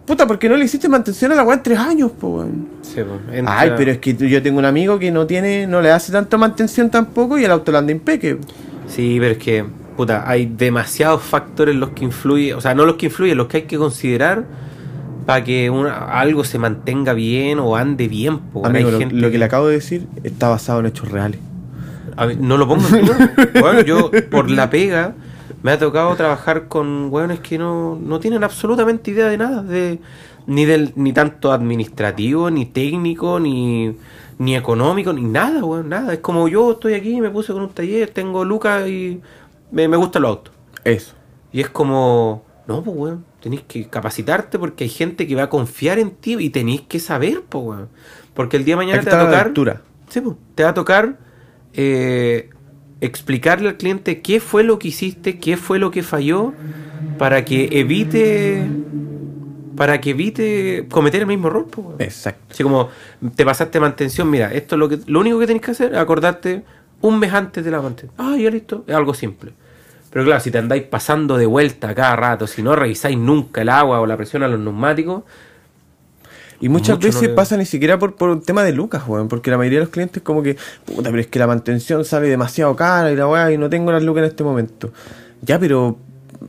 Puta, 0.05 0.27
porque 0.27 0.49
no 0.49 0.57
le 0.57 0.65
hiciste 0.65 0.89
mantención 0.89 1.31
a 1.31 1.35
la 1.35 1.43
weá 1.43 1.55
en 1.57 1.63
tres 1.63 1.79
años, 1.79 2.11
weón. 2.21 2.67
sí, 2.81 2.99
entra- 3.31 3.59
Ay, 3.59 3.71
pero 3.77 3.91
es 3.91 3.99
que 3.99 4.13
yo 4.15 4.43
tengo 4.43 4.59
un 4.59 4.65
amigo 4.65 4.99
que 4.99 5.11
no 5.11 5.25
tiene, 5.25 5.65
no 5.65 5.81
le 5.81 5.91
hace 5.91 6.11
tanto 6.11 6.37
mantención 6.37 6.89
tampoco 6.89 7.37
y 7.37 7.45
el 7.45 7.51
auto 7.51 7.71
lo 7.71 7.77
anda 7.77 7.93
impeque. 7.93 8.37
Sí, 8.87 9.15
pero 9.19 9.31
es 9.31 9.37
que, 9.37 9.63
puta, 9.95 10.29
hay 10.29 10.45
demasiados 10.45 11.21
factores 11.21 11.73
los 11.75 11.91
que 11.91 12.03
influyen, 12.03 12.57
o 12.57 12.61
sea, 12.61 12.75
no 12.75 12.85
los 12.85 12.95
que 12.97 13.05
influyen, 13.05 13.37
los 13.37 13.47
que 13.47 13.57
hay 13.57 13.63
que 13.63 13.77
considerar 13.77 14.43
para 15.25 15.41
que 15.45 15.69
una- 15.69 16.19
algo 16.19 16.43
se 16.43 16.59
mantenga 16.59 17.13
bien 17.13 17.59
o 17.59 17.77
ande 17.77 18.09
bien. 18.09 18.39
po. 18.39 18.65
Amigo, 18.65 18.91
lo, 18.91 18.99
gente 18.99 19.15
lo 19.15 19.31
que 19.31 19.37
le 19.37 19.45
acabo 19.45 19.67
de 19.67 19.75
decir 19.75 20.05
está 20.25 20.49
basado 20.49 20.81
en 20.81 20.87
hechos 20.87 21.09
reales. 21.09 21.39
A 22.17 22.25
no 22.27 22.57
lo 22.57 22.67
pongo 22.67 22.85
en 22.89 23.05
duda. 23.05 23.33
Bueno, 23.61 23.81
yo 23.81 24.11
por 24.29 24.51
la 24.51 24.69
pega 24.69 25.13
me 25.63 25.71
ha 25.71 25.79
tocado 25.79 26.15
trabajar 26.15 26.67
con 26.67 27.07
hueones 27.11 27.39
que 27.39 27.57
no, 27.57 27.95
no 27.95 28.19
tienen 28.19 28.43
absolutamente 28.43 29.11
idea 29.11 29.27
de 29.27 29.37
nada, 29.37 29.63
de, 29.63 29.99
ni 30.45 30.65
del, 30.65 30.91
ni 30.95 31.13
tanto 31.13 31.51
administrativo, 31.51 32.51
ni 32.51 32.65
técnico, 32.65 33.39
ni, 33.39 33.95
ni 34.37 34.55
económico, 34.55 35.13
ni 35.13 35.21
nada, 35.23 35.63
weón, 35.63 35.89
nada. 35.89 36.13
Es 36.13 36.19
como 36.19 36.47
yo 36.49 36.73
estoy 36.73 36.93
aquí, 36.95 37.19
me 37.21 37.31
puse 37.31 37.53
con 37.53 37.63
un 37.63 37.69
taller, 37.69 38.09
tengo 38.09 38.43
lucas 38.45 38.87
y 38.87 39.21
me, 39.71 39.87
me 39.87 39.97
gustan 39.97 40.23
los 40.23 40.29
autos. 40.31 40.53
Eso. 40.83 41.13
Y 41.53 41.61
es 41.61 41.69
como, 41.69 42.43
no, 42.67 42.83
pues 42.83 42.97
weón, 42.97 43.25
tenéis 43.39 43.63
que 43.67 43.87
capacitarte 43.87 44.59
porque 44.59 44.83
hay 44.83 44.89
gente 44.89 45.27
que 45.27 45.35
va 45.35 45.43
a 45.43 45.49
confiar 45.49 45.97
en 45.97 46.11
ti 46.11 46.35
y 46.37 46.49
tenéis 46.49 46.81
que 46.81 46.99
saber, 46.99 47.41
pues 47.47 47.63
weón. 47.63 47.89
Porque 48.33 48.57
el 48.57 48.65
día 48.65 48.73
de 48.73 48.77
mañana 48.77 49.03
te 49.03 49.09
va 49.09 49.17
a 49.17 49.19
estar 49.19 49.19
a 49.21 49.23
la 49.23 49.29
tocar. 49.29 49.47
altura. 49.47 49.81
Sí, 50.09 50.19
pues, 50.21 50.35
te 50.55 50.63
va 50.63 50.69
a 50.69 50.73
tocar 50.73 51.17
eh, 51.73 52.49
explicarle 53.05 53.69
al 53.69 53.77
cliente 53.77 54.21
qué 54.21 54.39
fue 54.39 54.63
lo 54.63 54.79
que 54.79 54.87
hiciste, 54.87 55.37
qué 55.37 55.57
fue 55.57 55.79
lo 55.79 55.91
que 55.91 56.03
falló, 56.03 56.53
para 57.17 57.45
que 57.45 57.69
evite. 57.71 58.67
Para 59.75 59.99
que 59.99 60.11
evite 60.11 60.87
cometer 60.89 61.21
el 61.21 61.27
mismo 61.27 61.47
error. 61.47 61.65
Exacto. 61.97 62.43
Así 62.51 62.61
como 62.61 62.89
te 63.35 63.43
pasaste 63.43 63.79
mantención, 63.79 64.29
mira, 64.29 64.53
esto 64.53 64.75
es 64.75 64.79
lo 64.79 64.87
que 64.87 64.99
lo 65.07 65.19
único 65.19 65.39
que 65.39 65.47
tenés 65.47 65.63
que 65.63 65.71
hacer 65.71 65.93
es 65.93 65.97
acordarte 65.97 66.63
un 67.01 67.17
mes 67.17 67.33
antes 67.33 67.65
de 67.65 67.71
la 67.71 67.81
mantención. 67.81 68.13
Ah, 68.17 68.37
ya 68.37 68.51
listo, 68.51 68.83
es 68.87 68.95
algo 68.95 69.15
simple. 69.15 69.51
Pero 70.11 70.25
claro, 70.25 70.39
si 70.41 70.51
te 70.51 70.59
andáis 70.59 70.83
pasando 70.83 71.37
de 71.37 71.47
vuelta 71.47 71.95
cada 71.95 72.15
rato, 72.15 72.45
si 72.45 72.61
no 72.61 72.75
revisáis 72.75 73.17
nunca 73.17 73.63
el 73.63 73.69
agua 73.69 73.99
o 73.99 74.05
la 74.05 74.15
presión 74.15 74.43
a 74.43 74.47
los 74.47 74.59
neumáticos, 74.59 75.23
Y 76.63 76.69
muchas 76.69 76.95
Mucho 76.95 77.07
no 77.07 77.13
veces 77.13 77.29
le- 77.29 77.35
pasa 77.35 77.57
ni 77.57 77.65
siquiera 77.65 77.99
por, 77.99 78.15
por 78.15 78.29
un 78.29 78.41
tema 78.41 78.63
de 78.63 78.71
lucas, 78.71 79.03
weón. 79.05 79.27
Porque 79.27 79.51
la 79.51 79.57
mayoría 79.57 79.79
de 79.79 79.85
los 79.85 79.91
clientes 79.93 80.23
como 80.23 80.41
que, 80.41 80.55
puta, 80.85 81.09
pero 81.09 81.19
es 81.19 81.27
que 81.27 81.37
la 81.37 81.45
mantención 81.47 82.05
sale 82.05 82.27
demasiado 82.29 82.73
cara 82.75 83.11
y 83.11 83.15
la 83.17 83.27
weá 83.27 83.51
y 83.51 83.57
no 83.57 83.69
tengo 83.69 83.91
las 83.91 84.01
lucas 84.01 84.21
en 84.23 84.29
este 84.29 84.43
momento. 84.45 84.93
Ya, 85.41 85.59
pero 85.59 85.97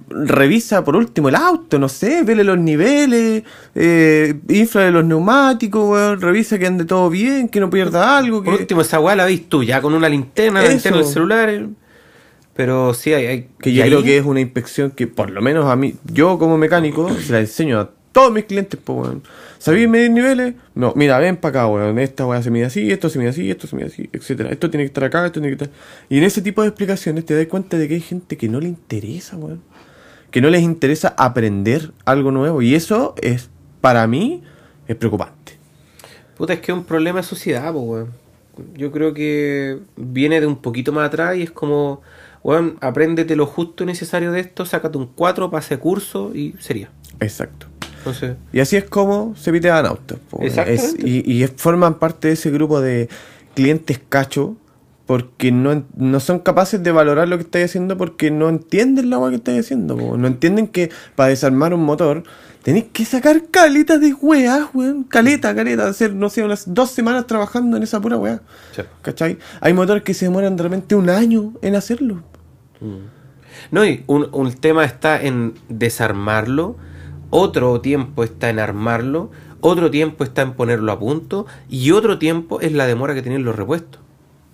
revisa 0.09 0.85
por 0.85 0.97
último 0.97 1.28
el 1.28 1.35
auto, 1.35 1.78
no 1.78 1.88
sé, 1.88 2.23
vele 2.23 2.44
los 2.44 2.59
niveles, 2.59 3.42
eh, 3.75 4.35
inflale 4.49 4.90
los 4.92 5.04
neumáticos, 5.04 5.88
weón, 5.90 6.21
revisa 6.21 6.59
que 6.59 6.66
ande 6.66 6.85
todo 6.85 7.11
bien, 7.11 7.49
que 7.49 7.59
no 7.61 7.68
pierda 7.71 8.16
algo. 8.18 8.40
Que... 8.42 8.50
por 8.50 8.61
último 8.61 8.80
esa 8.83 9.00
weá 9.00 9.16
la 9.16 9.25
veis 9.25 9.49
tú, 9.49 9.62
ya 9.64 9.80
con 9.80 9.94
una 9.94 10.09
linterna, 10.09 10.62
la 10.62 10.68
linterna 10.68 10.99
del 10.99 11.06
celular. 11.06 11.49
eh. 11.50 11.66
Pero 12.54 12.94
sí 12.94 13.12
hay. 13.12 13.26
hay 13.26 13.49
Que 13.59 13.73
yo 13.73 13.83
ahí- 13.83 13.90
creo 13.90 14.02
que 14.04 14.16
es 14.18 14.25
una 14.25 14.40
inspección 14.40 14.92
que, 14.92 15.09
por 15.09 15.30
lo 15.30 15.42
menos 15.42 15.66
a 15.66 15.75
mí, 15.75 15.94
yo 16.04 16.38
como 16.38 16.56
mecánico, 16.56 17.11
se 17.14 17.33
la 17.33 17.40
enseño 17.40 17.80
a 17.80 17.90
todos 18.12 18.33
mis 18.33 18.44
clientes, 18.44 18.79
pues, 18.83 18.96
weón. 19.09 19.22
¿Sabéis 19.64 19.88
medir 19.88 20.11
niveles? 20.11 20.57
No, 20.74 20.92
mira, 20.94 21.18
ven 21.18 21.38
para 21.38 21.61
acá, 21.61 21.68
weón. 21.68 21.98
Esta 21.98 22.27
weá 22.27 22.42
se 22.42 22.50
mide 22.50 22.66
así, 22.66 22.92
esto 22.92 23.09
se 23.09 23.18
mide 23.18 23.31
así, 23.31 23.50
esto 23.50 23.66
se 23.66 23.74
mide 23.74 23.87
así, 23.87 24.11
etcétera. 24.12 24.50
Esto 24.50 24.68
tiene 24.68 24.85
que 24.85 24.88
estar 24.88 25.05
acá, 25.05 25.24
esto 25.24 25.40
tiene 25.40 25.57
que 25.57 25.64
estar. 25.64 25.79
Y 26.11 26.18
en 26.18 26.24
ese 26.24 26.42
tipo 26.42 26.61
de 26.61 26.68
explicaciones 26.68 27.24
te 27.24 27.35
das 27.35 27.46
cuenta 27.46 27.79
de 27.79 27.88
que 27.88 27.94
hay 27.94 28.03
gente 28.03 28.37
que 28.37 28.46
no 28.46 28.61
le 28.61 28.68
interesa, 28.68 29.38
weón. 29.38 29.62
Que 30.31 30.42
no 30.42 30.50
les 30.50 30.61
interesa 30.61 31.14
aprender 31.16 31.92
algo 32.05 32.31
nuevo. 32.31 32.61
Y 32.61 32.74
eso 32.74 33.14
es, 33.22 33.48
para 33.81 34.07
mí, 34.07 34.42
es 34.87 34.96
preocupante. 34.96 35.55
Puta, 36.37 36.53
es 36.53 36.61
que 36.61 36.70
es 36.70 36.77
un 36.77 36.85
problema 36.85 37.20
de 37.20 37.27
sociedad, 37.27 37.74
weón. 37.74 38.11
Yo 38.74 38.92
creo 38.92 39.14
que 39.14 39.79
viene 39.96 40.42
de 40.42 40.46
un 40.46 40.57
poquito 40.57 40.92
más 40.92 41.07
atrás 41.07 41.38
y 41.38 41.42
es 41.42 41.50
como, 41.50 42.03
weón, 42.42 42.77
apréndete 42.83 43.35
lo 43.35 43.46
justo 43.46 43.85
y 43.85 43.87
necesario 43.87 44.31
de 44.31 44.40
esto, 44.40 44.66
sácate 44.66 44.98
un 44.98 45.07
4, 45.07 45.50
pase 45.50 45.79
curso 45.79 46.33
y 46.35 46.55
sería. 46.59 46.90
Exacto. 47.18 47.68
Entonces, 48.05 48.37
Y 48.53 48.61
así 48.61 48.77
es 48.77 48.85
como 48.85 49.35
se 49.35 49.51
pitean 49.51 49.87
autos. 49.87 50.19
Es- 50.67 50.95
y, 50.99 51.47
forman 51.57 51.95
parte 51.99 52.29
de 52.29 52.35
ese 52.35 52.51
grupo 52.51 52.81
de 52.83 53.09
clientes 53.55 53.99
cacho 54.09 54.57
porque 55.07 55.53
no, 55.53 55.85
no 55.97 56.21
son 56.21 56.38
capaces 56.38 56.83
de 56.83 56.90
valorar 56.93 57.29
lo 57.29 57.37
que 57.37 57.45
estáis 57.45 57.67
haciendo 57.67 57.97
porque 57.97 58.31
no 58.31 58.49
entienden 58.49 59.11
la 59.11 59.17
agua 59.17 59.31
que 59.31 59.37
estáis 59.37 59.61
haciendo. 59.61 59.97
po. 59.97 60.17
No 60.17 60.27
entienden 60.27 60.67
que 60.67 60.90
para 61.14 61.31
desarmar 61.31 61.73
un 61.75 61.83
motor 61.85 62.25
tenéis 62.62 62.87
que 62.93 63.05
sacar 63.05 63.43
caletas 63.51 64.01
de 64.01 64.14
weas, 64.14 64.69
weón. 64.75 65.05
Caleta, 65.05 65.55
caleta. 65.55 65.88
Hacer, 65.88 66.14
no 66.14 66.29
sé, 66.31 66.43
unas 66.43 66.73
dos 66.75 66.90
semanas 66.90 67.27
trabajando 67.27 67.77
en 67.77 67.83
esa 67.83 68.01
pura 68.01 68.17
wea. 68.17 68.40
sí. 68.75 68.83
¿Cachai? 69.03 69.38
Hay 69.61 69.73
motores 69.73 70.03
que 70.03 70.14
se 70.14 70.27
demoran 70.27 70.57
de 70.57 70.62
repente 70.62 70.95
un 70.95 71.09
año 71.11 71.53
en 71.62 71.75
hacerlo. 71.77 72.23
No, 73.71 73.85
y 73.85 74.05
un, 74.07 74.29
un 74.33 74.53
tema 74.53 74.85
está 74.85 75.21
en 75.23 75.55
desarmarlo, 75.69 76.77
otro 77.37 77.81
tiempo 77.81 78.23
está 78.23 78.49
en 78.49 78.61
armarlo, 78.61 79.31
otro 79.61 79.90
tiempo 79.90 80.23
está 80.23 80.42
en 80.42 80.53
ponerlo 80.53 80.92
a 80.92 80.99
punto 81.01 81.47
y 81.68 81.90
otro 81.90 82.18
tiempo 82.18 82.61
es 82.61 82.73
la 82.73 82.87
demora 82.87 83.12
que 83.14 83.23
tienen 83.23 83.44
los 83.44 83.57
repuestos. 83.57 84.01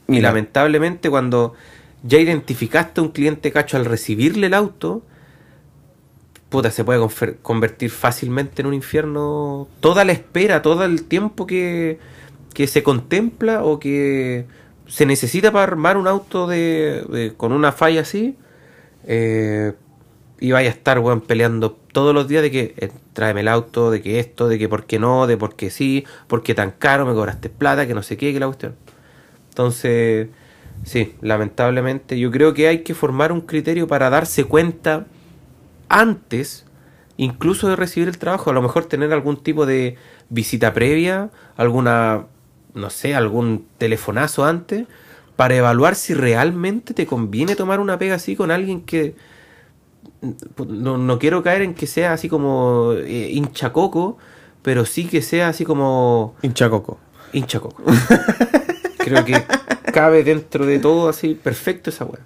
Y 0.09 0.21
lamentablemente 0.21 1.11
cuando 1.11 1.53
ya 2.03 2.19
identificaste 2.19 3.01
a 3.01 3.05
un 3.05 3.11
cliente 3.11 3.53
cacho 3.53 3.77
al 3.77 3.85
recibirle 3.85 4.47
el 4.47 4.55
auto, 4.55 5.03
puta, 6.49 6.71
se 6.71 6.83
puede 6.85 7.01
convertir 7.43 7.91
fácilmente 7.91 8.63
en 8.63 8.67
un 8.67 8.75
infierno 8.75 9.69
toda 9.81 10.05
la 10.05 10.13
espera, 10.13 10.63
todo 10.63 10.85
el 10.85 11.05
tiempo 11.05 11.47
que, 11.47 11.99
que 12.55 12.67
se 12.67 12.83
contempla 12.83 13.63
o 13.63 13.79
que 13.79 14.47
se 14.89 15.07
necesita 15.07 15.53
para 15.53 15.65
armar 15.65 15.97
un 15.97 16.09
auto 16.09 16.47
de, 16.47 17.05
de- 17.11 17.35
con 17.37 17.53
una 17.53 17.73
falla 17.73 18.01
así. 18.01 18.37
eh, 19.07 19.75
y 20.43 20.53
vaya 20.53 20.71
a 20.71 20.73
estar, 20.73 20.99
weón, 21.01 21.21
peleando 21.21 21.77
todos 21.93 22.15
los 22.15 22.29
días 22.29 22.43
de 22.43 22.51
que 22.51 22.75
eh, 22.77 22.91
tráeme 23.13 23.41
el 23.41 23.49
auto, 23.49 23.91
de 23.91 24.03
que 24.03 24.21
esto, 24.21 24.49
de 24.49 24.59
que 24.59 24.69
por 24.69 24.85
qué 24.85 24.99
no, 24.99 25.27
de 25.27 25.37
por 25.37 25.57
qué 25.57 25.71
sí, 25.71 26.05
por 26.27 26.43
qué 26.43 26.55
tan 26.55 26.73
caro, 26.73 27.07
me 27.07 27.15
cobraste 27.15 27.49
plata, 27.49 27.87
que 27.87 27.95
no 27.95 28.03
sé 28.03 28.17
qué, 28.17 28.33
que 28.33 28.41
la 28.41 28.47
cuestión. 28.47 28.77
Entonces, 29.49 30.29
sí, 30.85 31.15
lamentablemente 31.21 32.19
yo 32.19 32.31
creo 32.31 32.55
que 32.55 32.69
hay 32.69 32.79
que 32.83 32.95
formar 32.95 33.33
un 33.33 33.41
criterio 33.41 33.87
para 33.87 34.11
darse 34.11 34.45
cuenta 34.45 35.07
antes, 35.89 36.67
incluso 37.17 37.69
de 37.69 37.77
recibir 37.77 38.09
el 38.09 38.19
trabajo, 38.19 38.51
a 38.51 38.53
lo 38.53 38.63
mejor 38.63 38.87
tener 38.87 39.13
algún 39.13 39.37
tipo 39.37 39.67
de 39.67 39.97
visita 40.29 40.73
previa, 40.73 41.31
alguna, 41.57 42.27
no 42.75 42.91
sé, 42.91 43.15
algún 43.15 43.67
telefonazo 43.79 44.45
antes, 44.45 44.87
para 45.37 45.57
evaluar 45.57 45.95
si 45.95 46.15
realmente 46.15 46.95
te 46.95 47.07
conviene 47.07 47.57
tomar 47.57 47.81
una 47.81 47.99
pega 47.99 48.15
así 48.15 48.37
con 48.37 48.51
alguien 48.51 48.83
que 48.83 49.15
no, 50.67 50.99
no 50.99 51.19
quiero 51.19 51.43
caer 51.43 51.63
en 51.63 51.75
que 51.75 51.87
sea 51.87 52.13
así 52.13 52.29
como 52.29 52.93
eh, 52.97 53.31
hinchacoco, 53.33 54.19
pero 54.63 54.85
sí 54.85 55.07
que 55.07 55.23
sea 55.23 55.49
así 55.49 55.65
como 55.65 56.35
Hinchacoco. 56.43 56.99
hinchacoco. 57.33 57.83
Creo 58.99 59.25
que 59.25 59.43
cabe 59.93 60.23
dentro 60.23 60.67
de 60.67 60.79
todo 60.79 61.09
así 61.09 61.35
perfecto 61.35 61.91
esa 61.91 62.05
weá. 62.05 62.21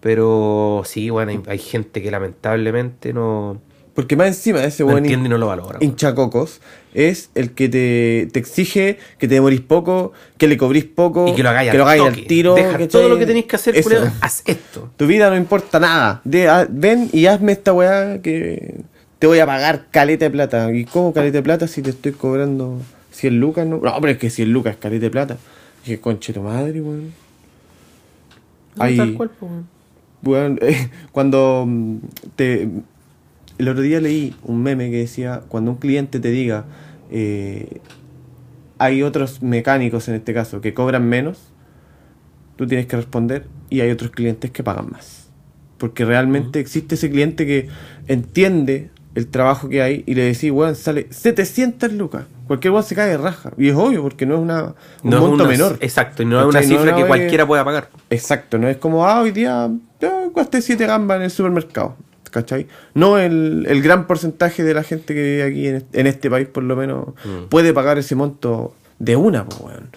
Pero 0.00 0.82
sí, 0.84 1.10
bueno, 1.10 1.32
hay, 1.32 1.42
hay 1.46 1.58
gente 1.58 2.00
que 2.02 2.10
lamentablemente 2.10 3.12
no, 3.12 3.60
Porque 3.98 4.14
más 4.14 4.28
encima 4.28 4.62
ese 4.62 4.84
no 4.84 4.92
buen 4.92 5.04
y 5.10 5.16
no 5.16 5.38
lo 5.38 5.48
valora. 5.48 5.80
weón. 5.80 5.82
hinchacocos 5.82 6.60
es 6.94 7.30
el 7.34 7.50
que 7.50 7.68
te, 7.68 8.28
te 8.32 8.38
exige 8.38 8.96
que 9.18 9.26
te 9.26 9.34
demorís 9.34 9.60
poco, 9.60 10.12
que 10.36 10.46
le 10.46 10.56
cobrís 10.56 10.84
poco, 10.84 11.26
Y 11.26 11.34
que 11.34 11.42
lo 11.42 11.48
hagáis 11.48 11.72
que 11.72 11.78
lo 11.78 11.82
al, 11.82 11.88
hagáis 11.98 12.10
toque. 12.10 12.20
al 12.20 12.26
tiro. 12.28 12.54
Todo 12.88 13.08
lo 13.08 13.18
que 13.18 13.26
tenéis 13.26 13.46
que 13.46 13.56
hacer, 13.56 13.76
Eso. 13.76 13.88
culiao, 13.90 14.08
haz 14.20 14.44
esto. 14.46 14.88
Tu 14.96 15.04
vida 15.08 15.28
no 15.30 15.36
importa 15.36 15.80
nada. 15.80 16.20
De- 16.22 16.46
ah, 16.46 16.64
ven 16.70 17.10
y 17.12 17.26
hazme 17.26 17.50
esta 17.50 17.72
weá 17.72 18.22
que 18.22 18.82
te 19.18 19.26
voy 19.26 19.40
a 19.40 19.46
pagar 19.46 19.86
caleta 19.90 20.26
de 20.26 20.30
plata. 20.30 20.72
¿Y 20.72 20.84
cómo 20.84 21.12
caleta 21.12 21.38
de 21.38 21.42
plata 21.42 21.66
si 21.66 21.82
te 21.82 21.90
estoy 21.90 22.12
cobrando 22.12 22.80
100 23.10 23.40
lucas? 23.40 23.66
No, 23.66 23.78
no 23.78 24.00
pero 24.00 24.12
es 24.12 24.18
que 24.18 24.30
100 24.30 24.52
lucas 24.52 24.74
es 24.74 24.78
caleta 24.78 25.06
de 25.06 25.10
plata. 25.10 25.36
Y 25.84 25.88
que 25.88 26.00
conche 26.00 26.32
tu 26.32 26.40
madre, 26.42 26.80
weón. 26.80 27.12
No, 28.76 28.84
Ay. 28.84 28.96
tal 28.96 29.14
cual, 29.14 29.30
po, 29.30 29.46
weón. 29.46 29.66
Weón, 30.22 30.58
eh, 30.62 30.88
cuando 31.10 31.64
mm, 31.66 31.96
te... 32.36 32.68
El 33.58 33.68
otro 33.68 33.82
día 33.82 34.00
leí 34.00 34.34
un 34.44 34.62
meme 34.62 34.90
que 34.90 34.98
decía, 34.98 35.42
cuando 35.48 35.72
un 35.72 35.76
cliente 35.78 36.20
te 36.20 36.30
diga, 36.30 36.64
eh, 37.10 37.80
hay 38.78 39.02
otros 39.02 39.42
mecánicos 39.42 40.08
en 40.08 40.14
este 40.14 40.32
caso 40.32 40.60
que 40.60 40.72
cobran 40.74 41.08
menos, 41.08 41.38
tú 42.56 42.66
tienes 42.66 42.86
que 42.86 42.96
responder 42.96 43.46
y 43.70 43.80
hay 43.80 43.90
otros 43.90 44.10
clientes 44.12 44.50
que 44.50 44.62
pagan 44.62 44.88
más. 44.90 45.28
Porque 45.78 46.04
realmente 46.04 46.60
existe 46.60 46.94
ese 46.96 47.10
cliente 47.10 47.46
que 47.46 47.68
entiende 48.06 48.90
el 49.14 49.26
trabajo 49.26 49.68
que 49.68 49.82
hay 49.82 50.04
y 50.06 50.14
le 50.14 50.22
decís, 50.22 50.50
weón, 50.52 50.76
sale 50.76 51.08
700 51.10 51.92
lucas. 51.92 52.24
Cualquier 52.46 52.72
weón 52.72 52.84
se 52.84 52.94
cae 52.94 53.10
de 53.10 53.16
raja. 53.18 53.52
Y 53.58 53.68
es 53.68 53.74
obvio 53.76 54.02
porque 54.02 54.24
no 54.26 54.34
es 54.36 54.40
una, 54.40 54.74
un 55.02 55.10
No 55.10 55.16
es 55.16 55.22
monto 55.22 55.44
una- 55.44 55.52
menor. 55.52 55.78
Exacto, 55.80 56.22
y 56.22 56.26
no 56.26 56.40
es 56.40 56.46
una 56.46 56.62
cifra 56.62 56.94
que 56.94 57.04
cualquiera 57.04 57.46
pueda 57.46 57.64
pagar. 57.64 57.90
Exacto, 58.10 58.58
no 58.58 58.68
es 58.68 58.76
como, 58.76 59.04
ah, 59.06 59.20
hoy 59.20 59.32
día 59.32 59.68
gasté 60.34 60.62
7 60.62 60.86
gambas 60.86 61.16
en 61.18 61.22
el 61.24 61.30
supermercado. 61.30 61.96
¿Cachai? 62.30 62.66
No 62.94 63.18
el, 63.18 63.66
el 63.68 63.82
gran 63.82 64.06
porcentaje 64.06 64.62
de 64.64 64.74
la 64.74 64.82
gente 64.82 65.14
que 65.14 65.22
vive 65.22 65.42
aquí 65.42 65.66
en, 65.68 65.74
este- 65.76 66.00
en 66.00 66.06
este 66.06 66.30
país, 66.30 66.46
por 66.48 66.62
lo 66.62 66.76
menos, 66.76 67.08
puede 67.48 67.72
pagar 67.72 67.98
ese 67.98 68.14
monto 68.14 68.74
de 68.98 69.16
una, 69.16 69.44
pues, 69.44 69.60
weón. 69.60 69.88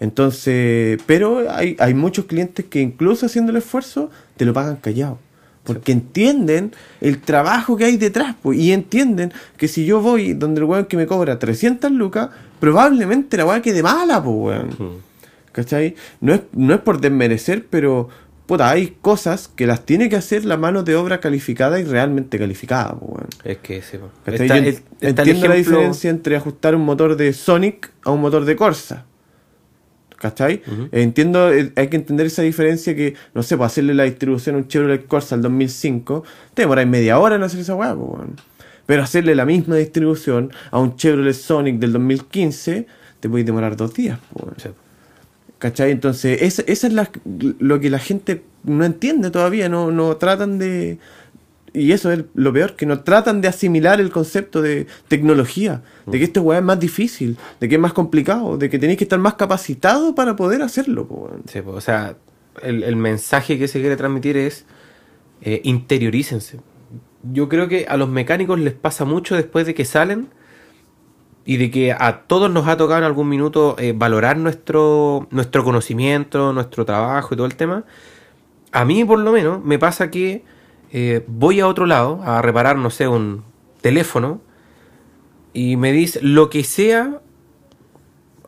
Entonces, 0.00 1.00
pero 1.06 1.50
hay, 1.50 1.76
hay 1.78 1.94
muchos 1.94 2.26
clientes 2.26 2.66
que 2.66 2.80
incluso 2.80 3.26
haciendo 3.26 3.50
el 3.50 3.58
esfuerzo, 3.58 4.10
te 4.36 4.44
lo 4.44 4.52
pagan 4.52 4.76
callado. 4.76 5.18
Porque 5.64 5.90
entienden 5.90 6.72
el 7.00 7.18
trabajo 7.20 7.76
que 7.76 7.86
hay 7.86 7.96
detrás, 7.96 8.36
pues, 8.40 8.58
y 8.58 8.72
entienden 8.72 9.32
que 9.56 9.66
si 9.68 9.84
yo 9.84 10.00
voy 10.00 10.34
donde 10.34 10.60
el 10.60 10.64
weón 10.64 10.84
que 10.84 10.96
me 10.96 11.06
cobra 11.06 11.38
300 11.40 11.90
lucas, 11.90 12.28
probablemente 12.60 13.36
la 13.36 13.46
weá 13.46 13.60
quede 13.62 13.82
mala, 13.82 14.22
pues, 14.22 14.36
weón. 14.36 15.06
¿Cachai? 15.52 15.94
No 16.20 16.34
es, 16.34 16.42
no 16.52 16.74
es 16.74 16.80
por 16.80 17.00
desmerecer, 17.00 17.66
pero 17.68 18.08
puta, 18.46 18.70
hay 18.70 18.96
cosas 19.00 19.48
que 19.48 19.66
las 19.66 19.84
tiene 19.84 20.08
que 20.08 20.16
hacer 20.16 20.44
la 20.44 20.56
mano 20.56 20.82
de 20.82 20.94
obra 20.96 21.20
calificada 21.20 21.80
y 21.80 21.84
realmente 21.84 22.38
calificada. 22.38 22.96
Es 23.44 23.58
que 23.58 23.82
sí. 23.82 23.98
Está- 24.26 24.44
entiendo 25.00 25.46
la 25.48 25.54
diferencia 25.56 26.10
entre 26.10 26.36
ajustar 26.36 26.74
un 26.74 26.82
motor 26.84 27.16
de 27.16 27.32
Sonic 27.32 27.90
a 28.04 28.10
un 28.12 28.20
motor 28.20 28.44
de 28.44 28.56
Corsa. 28.56 29.04
¿Cachai? 30.18 30.62
Entiendo, 30.92 31.52
eh, 31.52 31.72
hay 31.76 31.88
que 31.88 31.96
entender 31.96 32.26
esa 32.26 32.40
diferencia 32.40 32.96
que, 32.96 33.14
no 33.34 33.42
sé, 33.42 33.56
para 33.58 33.66
hacerle 33.66 33.92
la 33.92 34.04
distribución 34.04 34.54
a 34.54 34.58
un 34.58 34.66
Chevrolet 34.68 35.06
Corsa 35.06 35.34
al 35.34 35.42
2005, 35.42 36.24
te 36.54 36.62
demoráis 36.62 36.88
media 36.88 37.18
hora 37.18 37.36
en 37.36 37.42
hacer 37.42 37.60
esa 37.60 37.74
po, 37.76 37.82
weón. 37.82 38.36
Pero 38.86 39.02
hacerle 39.02 39.34
la 39.34 39.44
misma 39.44 39.76
distribución 39.76 40.52
a 40.70 40.78
un 40.78 40.96
Chevrolet 40.96 41.34
Sonic 41.34 41.78
del 41.78 41.92
2015, 41.92 42.86
te 43.20 43.28
podéis 43.28 43.44
demorar 43.46 43.76
dos 43.76 43.92
días. 43.92 44.18
Sí. 44.56 44.70
¿Cachai? 45.58 45.90
Entonces, 45.90 46.42
esa 46.42 46.62
es 46.86 46.92
la- 46.92 47.10
lo 47.58 47.80
que 47.80 47.88
la 47.90 47.98
gente 47.98 48.42
no 48.64 48.84
entiende 48.84 49.30
todavía, 49.30 49.68
no, 49.68 49.90
no 49.90 50.16
tratan 50.16 50.58
de... 50.58 50.98
Y 51.72 51.92
eso 51.92 52.10
es 52.10 52.24
lo 52.34 52.52
peor, 52.54 52.74
que 52.74 52.86
no 52.86 53.00
tratan 53.00 53.42
de 53.42 53.48
asimilar 53.48 54.00
el 54.00 54.10
concepto 54.10 54.62
de 54.62 54.86
tecnología, 55.08 55.82
de 56.06 56.18
que 56.18 56.24
esta 56.24 56.40
weá 56.40 56.58
es 56.58 56.64
más 56.64 56.80
difícil, 56.80 57.36
de 57.60 57.68
que 57.68 57.74
es 57.74 57.80
más 57.80 57.92
complicado, 57.92 58.56
de 58.56 58.70
que 58.70 58.78
tenéis 58.78 58.96
que 58.98 59.04
estar 59.04 59.18
más 59.18 59.34
capacitado 59.34 60.14
para 60.14 60.36
poder 60.36 60.62
hacerlo. 60.62 61.06
po. 61.06 61.30
Sí, 61.46 61.60
pues, 61.60 61.76
o 61.76 61.80
sea, 61.82 62.16
el, 62.62 62.82
el 62.82 62.96
mensaje 62.96 63.58
que 63.58 63.68
se 63.68 63.80
quiere 63.80 63.96
transmitir 63.96 64.38
es 64.38 64.64
eh, 65.42 65.60
interiorícense. 65.64 66.60
Yo 67.32 67.48
creo 67.50 67.68
que 67.68 67.84
a 67.88 67.98
los 67.98 68.08
mecánicos 68.08 68.58
les 68.58 68.72
pasa 68.72 69.04
mucho 69.04 69.36
después 69.36 69.66
de 69.66 69.74
que 69.74 69.84
salen 69.84 70.28
y 71.46 71.56
de 71.56 71.70
que 71.70 71.92
a 71.92 72.22
todos 72.26 72.50
nos 72.50 72.68
ha 72.68 72.76
tocado 72.76 72.98
en 72.98 73.04
algún 73.04 73.28
minuto 73.28 73.76
eh, 73.78 73.94
valorar 73.96 74.36
nuestro, 74.36 75.28
nuestro 75.30 75.64
conocimiento, 75.64 76.52
nuestro 76.52 76.84
trabajo 76.84 77.32
y 77.32 77.36
todo 77.36 77.46
el 77.46 77.56
tema. 77.56 77.84
A 78.72 78.84
mí, 78.84 79.04
por 79.04 79.18
lo 79.20 79.32
menos, 79.32 79.64
me 79.64 79.78
pasa 79.78 80.10
que 80.10 80.44
eh, 80.92 81.24
voy 81.26 81.60
a 81.60 81.68
otro 81.68 81.86
lado 81.86 82.20
a 82.22 82.42
reparar, 82.42 82.76
no 82.76 82.90
sé, 82.90 83.08
un 83.08 83.44
teléfono 83.80 84.40
y 85.54 85.76
me 85.76 85.92
dice 85.92 86.20
lo 86.20 86.50
que 86.50 86.64
sea 86.64 87.20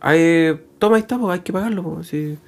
Ay, 0.00 0.58
toma, 0.78 0.98
está, 0.98 1.18
pues 1.18 1.34
hay 1.34 1.40
que 1.40 1.52
pagarlo. 1.52 1.82
Pues, 1.82 2.08
si 2.08 2.38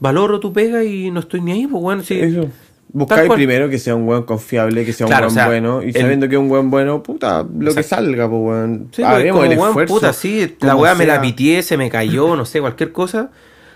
valoro 0.00 0.40
tu 0.40 0.52
pega 0.52 0.84
y 0.84 1.10
no 1.10 1.20
estoy 1.20 1.40
ni 1.40 1.52
ahí, 1.52 1.66
pues 1.66 1.82
bueno, 1.82 2.02
si, 2.02 2.18
Eso. 2.18 2.48
Buscáis 2.94 3.30
primero 3.32 3.70
que 3.70 3.78
sea 3.78 3.94
un 3.94 4.06
weón 4.06 4.24
confiable, 4.24 4.84
que 4.84 4.92
sea 4.92 5.06
Claro, 5.06 5.28
un 5.28 5.32
o 5.32 5.34
buen 5.34 5.34
sea, 5.34 5.46
bueno, 5.46 5.82
y 5.82 5.86
el- 5.88 5.94
sabiendo 6.00 6.28
que 6.28 6.34
es 6.34 6.40
un 6.40 6.48
buen 6.48 6.70
bueno, 6.70 7.02
puta, 7.02 7.46
lo 7.58 7.74
que 7.74 7.82
salga, 7.82 8.28
pues 8.28 8.42
weón. 8.42 8.88
Sí, 8.92 9.02
Haremos 9.02 9.40
como, 9.40 9.50
el 9.52 9.58
weón, 9.58 9.70
esfuerzo. 9.70 9.94
puta, 9.94 10.12
sí, 10.12 10.56
la 10.60 10.76
weá 10.76 10.94
me 10.94 11.06
la 11.06 11.20
pitié, 11.20 11.62
se 11.62 11.76
me 11.76 11.88
cayó, 11.90 12.36
no 12.36 12.44
sé, 12.44 12.60
cualquier 12.60 12.92
cosa. 12.92 13.30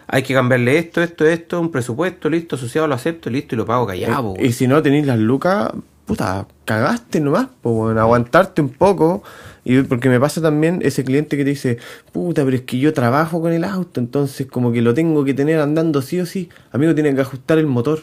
Hay 0.08 0.22
que 0.22 0.34
cambiarle 0.34 0.78
esto, 0.78 1.02
esto, 1.02 1.26
esto, 1.26 1.60
un 1.60 1.70
presupuesto, 1.72 2.28
listo, 2.30 2.56
asociado, 2.56 2.86
lo 2.86 2.94
acepto, 2.94 3.28
listo, 3.30 3.54
y 3.54 3.58
lo 3.58 3.64
pago 3.66 3.86
callado, 3.86 4.34
Eh, 4.36 4.38
y 4.38 4.42
weón. 4.42 4.52
si 4.52 4.68
no 4.68 4.82
tenéis 4.82 5.06
las 5.06 5.18
lucas, 5.18 5.70
puta, 6.04 6.46
cagaste 6.64 7.18
nomás, 7.20 7.48
pues 7.62 7.74
bueno, 7.74 8.00
aguantarte 8.00 8.60
un 8.62 8.68
poco. 8.68 9.22
Y 9.64 9.82
porque 9.82 10.08
me 10.08 10.20
pasa 10.20 10.40
también 10.40 10.78
ese 10.84 11.02
cliente 11.02 11.36
que 11.36 11.42
te 11.42 11.50
dice, 11.50 11.78
puta, 12.12 12.44
pero 12.44 12.56
es 12.56 12.62
que 12.62 12.78
yo 12.78 12.92
trabajo 12.92 13.40
con 13.40 13.52
el 13.52 13.64
auto, 13.64 13.98
entonces 13.98 14.46
como 14.46 14.70
que 14.70 14.80
lo 14.80 14.94
tengo 14.94 15.24
que 15.24 15.34
tener 15.34 15.58
andando 15.58 16.02
sí 16.02 16.20
o 16.20 16.26
sí. 16.26 16.50
Amigo, 16.70 16.94
tiene 16.94 17.12
que 17.14 17.22
ajustar 17.22 17.58
el 17.58 17.66
motor. 17.66 18.00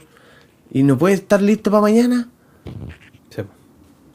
Y 0.71 0.83
no 0.83 0.97
puede 0.97 1.15
estar 1.15 1.41
listo 1.41 1.71
para 1.71 1.81
mañana. 1.81 2.29
Sí, 3.29 3.41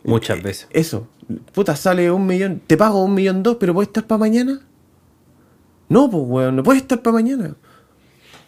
Muchas 0.05 0.43
veces. 0.43 0.69
Eso, 0.71 1.09
puta, 1.53 1.77
sale 1.77 2.11
un 2.11 2.27
millón, 2.27 2.61
te 2.67 2.77
pago 2.77 3.05
un 3.05 3.15
millón 3.15 3.43
dos, 3.43 3.57
pero 3.61 3.75
puede 3.75 3.87
estar 3.87 4.07
para 4.07 4.19
mañana. 4.19 4.61
No, 5.89 6.11
pues 6.11 6.23
weón, 6.27 6.57
no 6.57 6.63
puede 6.63 6.81
estar 6.81 7.03
para 7.03 7.15
mañana. 7.15 7.55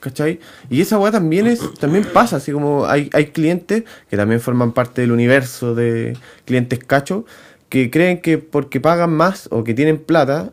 ¿Cachai? 0.01 0.41
Y 0.71 0.81
esa 0.81 0.99
weá 0.99 1.13
también 1.13 1.47
es, 1.47 1.75
también 1.75 2.07
pasa, 2.11 2.37
así 2.37 2.53
como 2.53 2.87
hay, 2.87 3.11
hay 3.13 3.27
clientes 3.27 3.85
que 4.09 4.17
también 4.17 4.41
forman 4.41 4.73
parte 4.73 5.03
del 5.03 5.13
universo 5.13 5.75
de 5.75 6.17
clientes 6.47 6.79
cacho, 6.79 7.27
que 7.69 7.91
creen 7.91 8.23
que 8.23 8.39
porque 8.39 8.81
pagan 8.81 9.13
más 9.13 9.49
o 9.51 9.63
que 9.63 9.75
tienen 9.75 9.99
plata, 9.99 10.53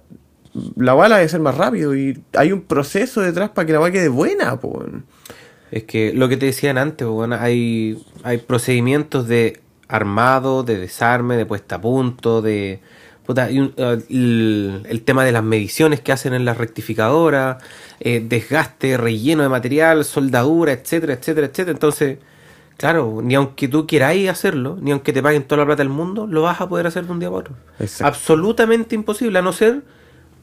la 0.75 0.95
weá 0.95 1.07
la 1.07 1.17
debe 1.17 1.29
ser 1.29 1.39
más 1.39 1.55
rápido 1.55 1.95
y 1.95 2.21
hay 2.33 2.51
un 2.51 2.61
proceso 2.61 3.21
detrás 3.21 3.49
para 3.51 3.65
que 3.65 3.73
la 3.73 3.79
weá 3.79 3.91
quede 3.91 4.09
buena, 4.09 4.59
pues. 4.59 4.85
Es 5.71 5.83
que 5.83 6.13
lo 6.13 6.29
que 6.29 6.37
te 6.37 6.45
decían 6.47 6.77
antes, 6.77 7.07
bueno, 7.07 7.35
hay, 7.39 8.01
hay 8.23 8.37
procedimientos 8.37 9.27
de 9.27 9.59
armado, 9.89 10.63
de 10.63 10.77
desarme, 10.77 11.35
de 11.37 11.45
puesta 11.45 11.75
a 11.75 11.81
punto, 11.81 12.41
de... 12.41 12.79
puta, 13.25 13.51
y 13.51 13.59
un- 13.59 13.73
eh, 13.77 13.99
el, 14.09 14.83
el 14.87 15.01
tema 15.03 15.23
de 15.25 15.31
las 15.31 15.43
mediciones 15.43 15.99
que 16.01 16.11
hacen 16.11 16.33
en 16.33 16.45
las 16.45 16.57
rectificadoras, 16.57 17.61
eh, 17.99 18.23
desgaste, 18.25 18.95
relleno 18.97 19.43
de 19.43 19.49
material, 19.49 20.05
soldadura, 20.05 20.71
etcétera, 20.71 21.13
etcétera, 21.13 21.47
etcétera. 21.47 21.71
Entonces, 21.71 22.17
claro, 22.77 23.19
ni 23.23 23.35
aunque 23.35 23.67
tú 23.67 23.85
queráis 23.87 24.29
hacerlo, 24.29 24.77
ni 24.81 24.91
aunque 24.91 25.11
te 25.13 25.21
paguen 25.23 25.43
toda 25.43 25.59
la 25.61 25.65
plata 25.65 25.83
del 25.83 25.89
mundo, 25.89 26.27
lo 26.27 26.41
vas 26.43 26.61
a 26.61 26.69
poder 26.69 26.87
hacer 26.87 27.05
de 27.05 27.11
un 27.11 27.19
día 27.19 27.29
para 27.29 27.39
otro. 27.39 27.55
Exacto. 27.79 28.05
Absolutamente 28.07 28.95
imposible, 28.95 29.39
a 29.39 29.41
no 29.41 29.51
ser 29.51 29.81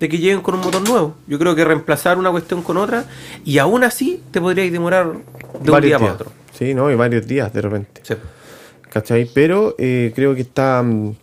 de 0.01 0.09
que 0.09 0.19
lleguen 0.19 0.41
con 0.41 0.55
un 0.55 0.61
motor 0.61 0.87
nuevo. 0.89 1.15
Yo 1.27 1.39
creo 1.39 1.55
que 1.55 1.65
reemplazar 1.65 2.19
una 2.19 2.31
cuestión 2.31 2.63
con 2.63 2.77
otra 2.77 3.05
y 3.45 3.59
aún 3.59 3.85
así 3.85 4.23
te 4.31 4.41
podríais 4.41 4.73
demorar 4.73 5.13
de 5.13 5.19
un 5.19 5.71
Varios 5.71 5.83
día 5.83 5.99
para 5.99 6.11
días. 6.11 6.21
otro. 6.21 6.33
Sí, 6.53 6.75
¿no? 6.75 6.91
Y 6.91 6.95
varios 6.95 7.27
días 7.27 7.53
de 7.53 7.61
repente. 7.63 8.01
Sí. 8.05 8.15
¿Cachai? 8.91 9.29
Pero 9.33 9.75
eh, 9.79 10.13
creo 10.15 10.35
que 10.35 10.43
está 10.43 10.83
mm, 10.83 11.15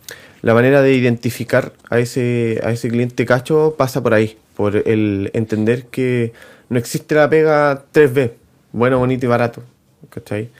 la 0.42 0.54
manera 0.54 0.82
de 0.82 0.92
identificar 0.94 1.72
a 1.88 1.98
ese, 1.98 2.60
a 2.64 2.70
ese 2.70 2.88
cliente 2.88 3.24
cacho 3.24 3.74
pasa 3.78 4.02
por 4.02 4.14
ahí, 4.14 4.36
por 4.56 4.76
el 4.76 5.30
entender 5.32 5.86
que 5.86 6.32
no 6.68 6.78
existe 6.78 7.14
la 7.14 7.28
pega 7.30 7.84
3B, 7.92 8.32
bueno, 8.72 8.98
bonito 8.98 9.26
y 9.26 9.28
barato. 9.28 9.62
¿Cachai? 10.10 10.50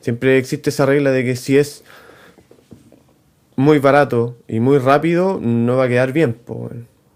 Siempre 0.00 0.38
existe 0.38 0.70
esa 0.70 0.86
regla 0.86 1.10
de 1.10 1.24
que 1.24 1.36
si 1.36 1.58
es 1.58 1.84
muy 3.56 3.78
barato 3.78 4.36
y 4.48 4.60
muy 4.60 4.78
rápido, 4.78 5.38
no 5.42 5.76
va 5.76 5.84
a 5.84 5.88
quedar 5.88 6.12
bien. 6.12 6.32
po, 6.32 6.70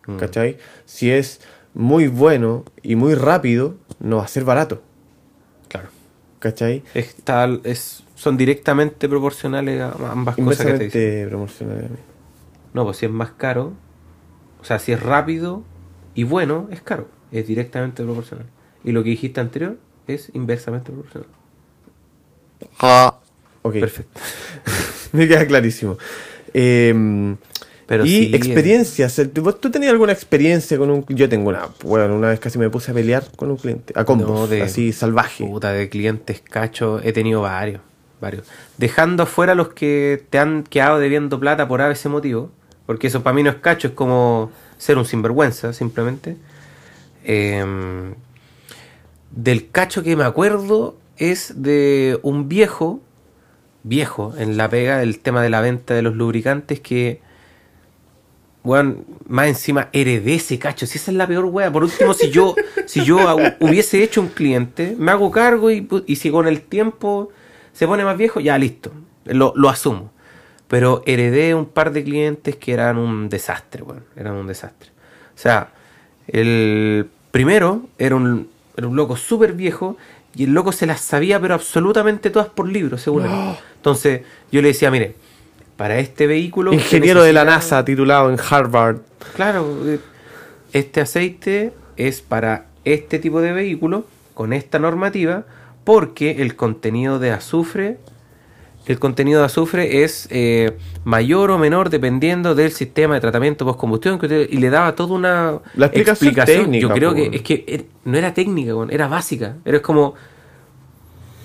weón. 0.06 0.18
¿Cachai? 0.18 0.58
Si 0.84 1.10
es 1.10 1.40
muy 1.74 2.08
bueno 2.08 2.64
y 2.82 2.96
muy 2.96 3.14
rápido, 3.14 3.76
no 4.00 4.16
va 4.16 4.24
a 4.24 4.28
ser 4.28 4.44
barato. 4.44 4.82
Claro. 5.68 5.88
¿Cachai? 6.38 6.82
Está, 6.94 7.48
es, 7.64 8.02
son 8.14 8.36
directamente 8.36 9.08
proporcionales 9.08 9.80
a 9.80 9.92
ambas 10.10 10.36
cosas 10.36 10.66
que 10.66 10.72
te 10.72 10.84
dicen. 10.84 11.02
Inversamente 11.02 11.26
promocional. 11.28 11.88
No, 12.72 12.84
pues 12.84 12.96
si 12.96 13.06
es 13.06 13.12
más 13.12 13.30
caro, 13.32 13.72
o 14.60 14.64
sea, 14.64 14.78
si 14.78 14.92
es 14.92 15.02
rápido 15.02 15.64
y 16.14 16.24
bueno, 16.24 16.68
es 16.70 16.80
caro. 16.80 17.08
Es 17.30 17.46
directamente 17.46 18.02
proporcional. 18.02 18.46
Y 18.84 18.92
lo 18.92 19.02
que 19.02 19.10
dijiste 19.10 19.40
anterior 19.40 19.78
es 20.06 20.30
inversamente 20.34 20.92
proporcional. 20.92 21.28
Ok. 23.62 23.74
Perfecto. 23.74 24.20
Me 25.12 25.28
queda 25.28 25.46
clarísimo. 25.46 25.98
Eh, 26.54 27.36
Pero 27.86 28.04
y 28.04 28.08
sí, 28.08 28.30
experiencias. 28.34 29.20
¿Tú, 29.32 29.42
vos- 29.42 29.60
¿Tú 29.60 29.70
tenías 29.70 29.92
alguna 29.92 30.12
experiencia 30.12 30.76
con 30.76 30.90
un 30.90 31.04
Yo 31.08 31.28
tengo 31.28 31.48
una. 31.50 31.68
Bueno, 31.84 32.14
una 32.16 32.28
vez 32.28 32.40
casi 32.40 32.58
me 32.58 32.68
puse 32.68 32.90
a 32.90 32.94
pelear 32.94 33.24
con 33.36 33.50
un 33.50 33.56
cliente. 33.56 33.92
A 33.96 34.04
combos. 34.04 34.28
No, 34.28 34.46
de- 34.48 34.62
así 34.62 34.92
salvaje. 34.92 35.44
Puta, 35.46 35.72
de 35.72 35.88
clientes 35.88 36.40
cacho, 36.40 37.00
he 37.04 37.12
tenido 37.12 37.42
varios, 37.42 37.80
varios. 38.20 38.44
Dejando 38.76 39.22
afuera 39.22 39.54
los 39.54 39.68
que 39.68 40.24
te 40.30 40.38
han 40.38 40.64
quedado 40.64 40.98
debiendo 40.98 41.38
plata 41.38 41.68
por 41.68 41.80
ese 41.80 42.08
motivo, 42.08 42.50
porque 42.86 43.06
eso 43.06 43.22
para 43.22 43.34
mí 43.34 43.44
no 43.44 43.50
es 43.50 43.56
cacho, 43.56 43.88
es 43.88 43.94
como 43.94 44.50
ser 44.78 44.98
un 44.98 45.04
sinvergüenza, 45.04 45.72
simplemente. 45.72 46.36
Em, 47.24 48.14
del 49.30 49.70
cacho 49.70 50.02
que 50.02 50.16
me 50.16 50.24
acuerdo 50.24 50.96
es 51.18 51.54
de 51.62 52.18
un 52.22 52.48
viejo, 52.48 53.00
viejo, 53.84 54.34
en 54.38 54.56
la 54.56 54.68
pega 54.68 54.98
del 54.98 55.18
tema 55.20 55.42
de 55.42 55.50
la 55.50 55.60
venta 55.60 55.94
de 55.94 56.02
los 56.02 56.14
lubricantes 56.16 56.80
que 56.80 57.20
weón, 58.66 59.04
más 59.28 59.46
encima 59.48 59.88
heredé 59.92 60.34
ese 60.34 60.58
cacho. 60.58 60.86
Si 60.86 60.98
esa 60.98 61.10
es 61.10 61.16
la 61.16 61.26
peor 61.26 61.44
weá. 61.46 61.70
Por 61.72 61.84
último, 61.84 62.12
si 62.14 62.30
yo, 62.30 62.54
si 62.86 63.04
yo 63.04 63.18
hu- 63.18 63.56
hubiese 63.60 64.02
hecho 64.02 64.20
un 64.20 64.28
cliente, 64.28 64.94
me 64.98 65.10
hago 65.12 65.30
cargo 65.30 65.70
y, 65.70 65.88
y 66.06 66.16
si 66.16 66.30
con 66.30 66.46
el 66.48 66.60
tiempo 66.62 67.30
se 67.72 67.86
pone 67.86 68.04
más 68.04 68.16
viejo, 68.18 68.40
ya 68.40 68.58
listo. 68.58 68.90
Lo, 69.24 69.52
lo 69.56 69.68
asumo. 69.68 70.10
Pero 70.68 71.02
heredé 71.06 71.54
un 71.54 71.66
par 71.66 71.92
de 71.92 72.02
clientes 72.02 72.56
que 72.56 72.72
eran 72.72 72.98
un 72.98 73.28
desastre, 73.28 73.82
weón. 73.82 74.04
Eran 74.16 74.34
un 74.34 74.46
desastre. 74.46 74.90
O 75.34 75.38
sea, 75.38 75.70
el 76.28 77.08
primero 77.30 77.82
era 77.98 78.16
un, 78.16 78.48
era 78.76 78.88
un 78.88 78.96
loco 78.96 79.16
súper 79.16 79.52
viejo 79.52 79.96
y 80.34 80.44
el 80.44 80.52
loco 80.52 80.72
se 80.72 80.86
las 80.86 81.00
sabía, 81.00 81.40
pero 81.40 81.54
absolutamente 81.54 82.30
todas 82.30 82.48
por 82.48 82.68
libro, 82.68 82.98
según 82.98 83.24
él. 83.26 83.30
Entonces, 83.76 84.22
yo 84.50 84.60
le 84.60 84.68
decía, 84.68 84.90
mire, 84.90 85.14
para 85.76 85.98
este 85.98 86.26
vehículo. 86.26 86.72
Ingeniero 86.72 87.22
de 87.22 87.32
la 87.32 87.44
NASA, 87.44 87.84
titulado 87.84 88.30
en 88.30 88.38
Harvard. 88.50 88.98
Claro, 89.34 89.76
eh, 89.86 89.98
este 90.72 91.00
aceite 91.00 91.72
es 91.96 92.20
para 92.22 92.66
este 92.84 93.18
tipo 93.18 93.40
de 93.40 93.52
vehículo, 93.52 94.04
con 94.34 94.52
esta 94.52 94.78
normativa, 94.78 95.44
porque 95.84 96.42
el 96.42 96.56
contenido 96.56 97.18
de 97.18 97.30
azufre, 97.32 97.98
el 98.86 98.98
contenido 98.98 99.40
de 99.40 99.46
azufre 99.46 100.04
es 100.04 100.28
eh, 100.30 100.76
mayor 101.04 101.50
o 101.50 101.58
menor 101.58 101.90
dependiendo 101.90 102.54
del 102.54 102.70
sistema 102.72 103.14
de 103.14 103.20
tratamiento 103.20 103.64
post-combustión, 103.64 104.18
que 104.18 104.26
usted- 104.26 104.48
y 104.50 104.58
le 104.58 104.70
daba 104.70 104.94
toda 104.94 105.14
una 105.14 105.58
La 105.74 105.86
explicación 105.86 106.62
técnica, 106.64 106.88
Yo 106.88 106.94
creo 106.94 107.14
que 107.14 107.30
es 107.36 107.42
que 107.42 107.64
er- 107.66 107.84
no 108.04 108.16
era 108.16 108.32
técnica, 108.34 108.72
era 108.90 109.08
básica. 109.08 109.56
Era 109.64 109.80
como, 109.80 110.14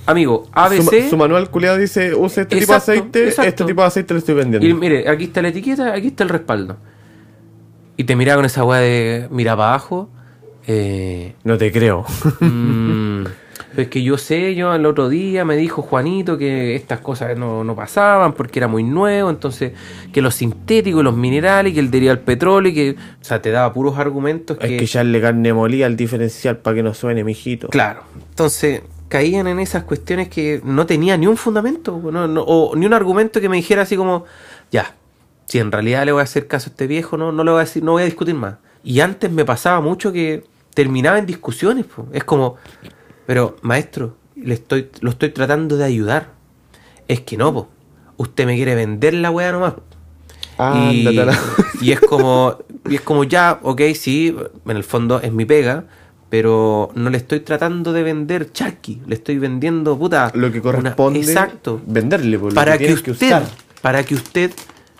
amigo, 0.05 0.47
ABC. 0.53 1.03
Su, 1.03 1.09
su 1.11 1.17
manual 1.17 1.49
culiado 1.49 1.77
dice, 1.77 2.13
use 2.15 2.41
este 2.41 2.57
Exacto, 2.57 2.59
tipo 2.59 2.71
de 2.71 2.77
aceite, 2.77 3.27
exacto. 3.27 3.49
este 3.49 3.65
tipo 3.65 3.81
de 3.81 3.87
aceite 3.87 4.13
le 4.13 4.19
estoy 4.19 4.35
vendiendo. 4.35 4.67
Y 4.67 4.73
mire, 4.73 5.07
aquí 5.09 5.25
está 5.25 5.41
la 5.41 5.49
etiqueta, 5.49 5.93
aquí 5.93 6.07
está 6.07 6.23
el 6.23 6.29
respaldo. 6.29 6.77
Y 7.97 8.03
te 8.03 8.15
miraba 8.15 8.37
con 8.37 8.45
esa 8.45 8.63
weá 8.63 8.79
de 8.79 9.27
mira 9.31 9.55
para 9.55 9.69
abajo. 9.69 10.09
Eh, 10.67 11.33
No 11.43 11.57
te 11.57 11.71
creo. 11.71 12.05
mm, 12.39 13.23
es 13.77 13.87
que 13.89 14.03
yo 14.03 14.17
sé, 14.17 14.55
yo 14.55 14.73
el 14.73 14.85
otro 14.85 15.09
día 15.09 15.45
me 15.45 15.55
dijo 15.55 15.81
Juanito 15.81 16.37
que 16.37 16.75
estas 16.75 16.99
cosas 16.99 17.37
no, 17.37 17.63
no 17.63 17.75
pasaban 17.75 18.33
porque 18.33 18.59
era 18.59 18.67
muy 18.67 18.83
nuevo, 18.83 19.29
entonces 19.29 19.73
que 20.11 20.21
los 20.21 20.35
sintéticos, 20.35 21.03
los 21.03 21.15
minerales, 21.15 21.73
que 21.73 21.79
él 21.79 21.91
diría 21.91 22.11
el 22.11 22.19
petróleo, 22.19 22.71
y 22.71 22.75
que, 22.75 22.89
o 22.91 23.23
sea, 23.23 23.41
te 23.41 23.51
daba 23.51 23.73
puros 23.73 23.97
argumentos 23.97 24.57
Hay 24.61 24.77
que 24.77 24.83
echarle 24.83 25.21
carne 25.21 25.53
molida 25.53 25.85
al 25.85 25.95
diferencial 25.95 26.57
para 26.57 26.75
que 26.75 26.83
no 26.83 26.93
suene, 26.93 27.23
mijito. 27.23 27.67
Claro. 27.69 28.01
Entonces 28.29 28.81
caían 29.11 29.45
en 29.47 29.59
esas 29.59 29.83
cuestiones 29.83 30.29
que 30.29 30.61
no 30.63 30.85
tenía 30.85 31.17
ni 31.17 31.27
un 31.27 31.35
fundamento 31.35 31.99
no- 32.11 32.29
no- 32.29 32.43
o 32.43 32.73
ni 32.77 32.85
un 32.85 32.93
argumento 32.93 33.41
que 33.41 33.49
me 33.49 33.57
dijera 33.57 33.81
así 33.81 33.97
como, 33.97 34.23
ya, 34.71 34.95
si 35.47 35.59
en 35.59 35.69
realidad 35.69 36.05
le 36.05 36.13
voy 36.13 36.21
a 36.21 36.23
hacer 36.23 36.47
caso 36.47 36.69
a 36.69 36.71
este 36.71 36.87
viejo, 36.87 37.17
no, 37.17 37.33
no 37.33 37.43
le 37.43 37.51
voy 37.51 37.57
a 37.59 37.65
decir, 37.65 37.83
no 37.83 37.91
voy 37.91 38.03
a 38.03 38.05
discutir 38.05 38.35
más. 38.35 38.55
Y 38.85 39.01
antes 39.01 39.29
me 39.29 39.43
pasaba 39.43 39.81
mucho 39.81 40.13
que 40.13 40.45
terminaba 40.73 41.17
en 41.19 41.25
discusiones. 41.25 41.85
po. 41.85 42.07
Es 42.13 42.23
como, 42.23 42.55
pero 43.27 43.57
maestro, 43.61 44.15
le 44.37 44.53
estoy, 44.53 44.89
lo 45.01 45.09
estoy 45.09 45.29
tratando 45.31 45.75
de 45.75 45.83
ayudar. 45.83 46.29
Es 47.09 47.19
que 47.19 47.35
no, 47.35 47.53
po. 47.53 47.67
usted 48.15 48.45
me 48.45 48.55
quiere 48.55 48.75
vender 48.75 49.13
la 49.13 49.29
weá 49.29 49.51
nomás. 49.51 49.73
Y, 50.57 51.05
Ándate 51.07 51.21
a 51.21 51.25
la- 51.25 51.39
y 51.81 51.91
es 51.91 51.99
como 51.99 52.55
y 52.89 52.95
es 52.95 53.01
como 53.01 53.23
ya, 53.25 53.59
ok, 53.61 53.81
sí, 53.93 54.33
en 54.65 54.77
el 54.77 54.83
fondo 54.83 55.19
es 55.21 55.33
mi 55.33 55.43
pega, 55.45 55.85
pero 56.31 56.89
no 56.95 57.09
le 57.11 57.17
estoy 57.17 57.41
tratando 57.41 57.91
de 57.93 58.01
vender 58.03 58.51
charqui, 58.53 59.01
le 59.05 59.15
estoy 59.15 59.37
vendiendo 59.37 59.99
puta 59.99 60.31
Lo 60.33 60.49
que 60.51 60.59
una- 60.59 60.63
corresponde 60.63 61.19
exacto. 61.19 61.81
venderle, 61.85 62.39
por 62.39 62.49
lo 62.51 62.55
Para 62.55 62.71
que 62.73 62.77
que, 62.79 62.85
tienes 62.85 63.03
que 63.03 63.11
usted, 63.11 63.27
usar. 63.27 63.43
para 63.81 64.03
que 64.03 64.15
usted 64.15 64.51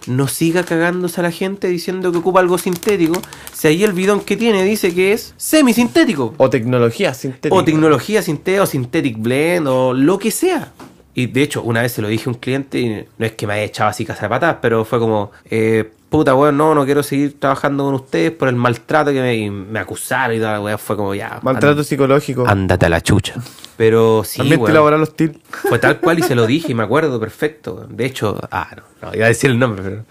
no 0.07 0.27
siga 0.27 0.63
cagándose 0.63 1.21
a 1.21 1.23
la 1.23 1.31
gente 1.31 1.67
diciendo 1.69 2.11
que 2.11 2.17
ocupa 2.17 2.41
algo 2.41 2.57
sintético, 2.57 3.21
si 3.53 3.67
ahí 3.69 3.83
el 3.83 3.93
bidón 3.93 4.19
que 4.19 4.35
tiene 4.35 4.63
dice 4.65 4.93
que 4.93 5.13
es 5.13 5.33
semisintético 5.37 6.33
O 6.37 6.49
tecnología 6.49 7.13
sintética. 7.13 7.55
o 7.55 7.63
tecnología 7.63 8.21
sintética 8.21 8.63
o 8.63 8.65
synthetic 8.65 9.17
blend 9.17 9.67
o 9.67 9.93
lo 9.93 10.19
que 10.19 10.31
sea. 10.31 10.73
Y 11.13 11.27
de 11.27 11.43
hecho, 11.43 11.61
una 11.63 11.81
vez 11.81 11.93
se 11.93 12.01
lo 12.01 12.07
dije 12.09 12.25
a 12.29 12.33
un 12.33 12.39
cliente 12.39 12.79
y 12.79 13.05
no 13.17 13.25
es 13.25 13.31
que 13.33 13.45
me 13.47 13.53
haya 13.53 13.63
echado 13.63 13.89
así 13.89 14.03
casa 14.05 14.23
de 14.23 14.29
patas, 14.29 14.57
pero 14.61 14.83
fue 14.85 14.97
como, 14.99 15.31
eh, 15.49 15.91
puta 16.11 16.35
weón, 16.35 16.57
no, 16.57 16.75
no 16.75 16.85
quiero 16.85 17.01
seguir 17.03 17.39
trabajando 17.39 17.85
con 17.85 17.93
ustedes 17.95 18.31
por 18.31 18.49
el 18.49 18.55
maltrato 18.55 19.11
que 19.11 19.21
me, 19.21 19.49
me 19.49 19.79
acusaron 19.79 20.35
y 20.35 20.39
toda 20.39 20.51
la 20.51 20.61
weá. 20.61 20.77
Fue 20.77 20.95
como 20.97 21.15
ya. 21.15 21.39
Maltrato 21.41 21.77
and- 21.79 21.85
psicológico. 21.85 22.45
Ándate 22.47 22.85
a 22.85 22.89
la 22.89 23.01
chucha. 23.01 23.35
Pero 23.77 24.23
sí, 24.25 24.41
Ambiente 24.41 24.63
weón, 24.65 24.73
laboral 24.75 25.01
hostil. 25.01 25.41
fue 25.49 25.79
tal 25.79 25.99
cual 26.01 26.19
y 26.19 26.23
se 26.23 26.35
lo 26.35 26.45
dije 26.45 26.73
y 26.73 26.75
me 26.75 26.83
acuerdo 26.83 27.19
perfecto. 27.19 27.75
weón. 27.75 27.95
De 27.97 28.05
hecho, 28.05 28.37
ah, 28.51 28.67
no, 28.75 28.83
no, 29.09 29.15
iba 29.15 29.25
a 29.25 29.29
decir 29.29 29.49
el 29.49 29.57
nombre, 29.57 29.81
pero. 29.83 30.05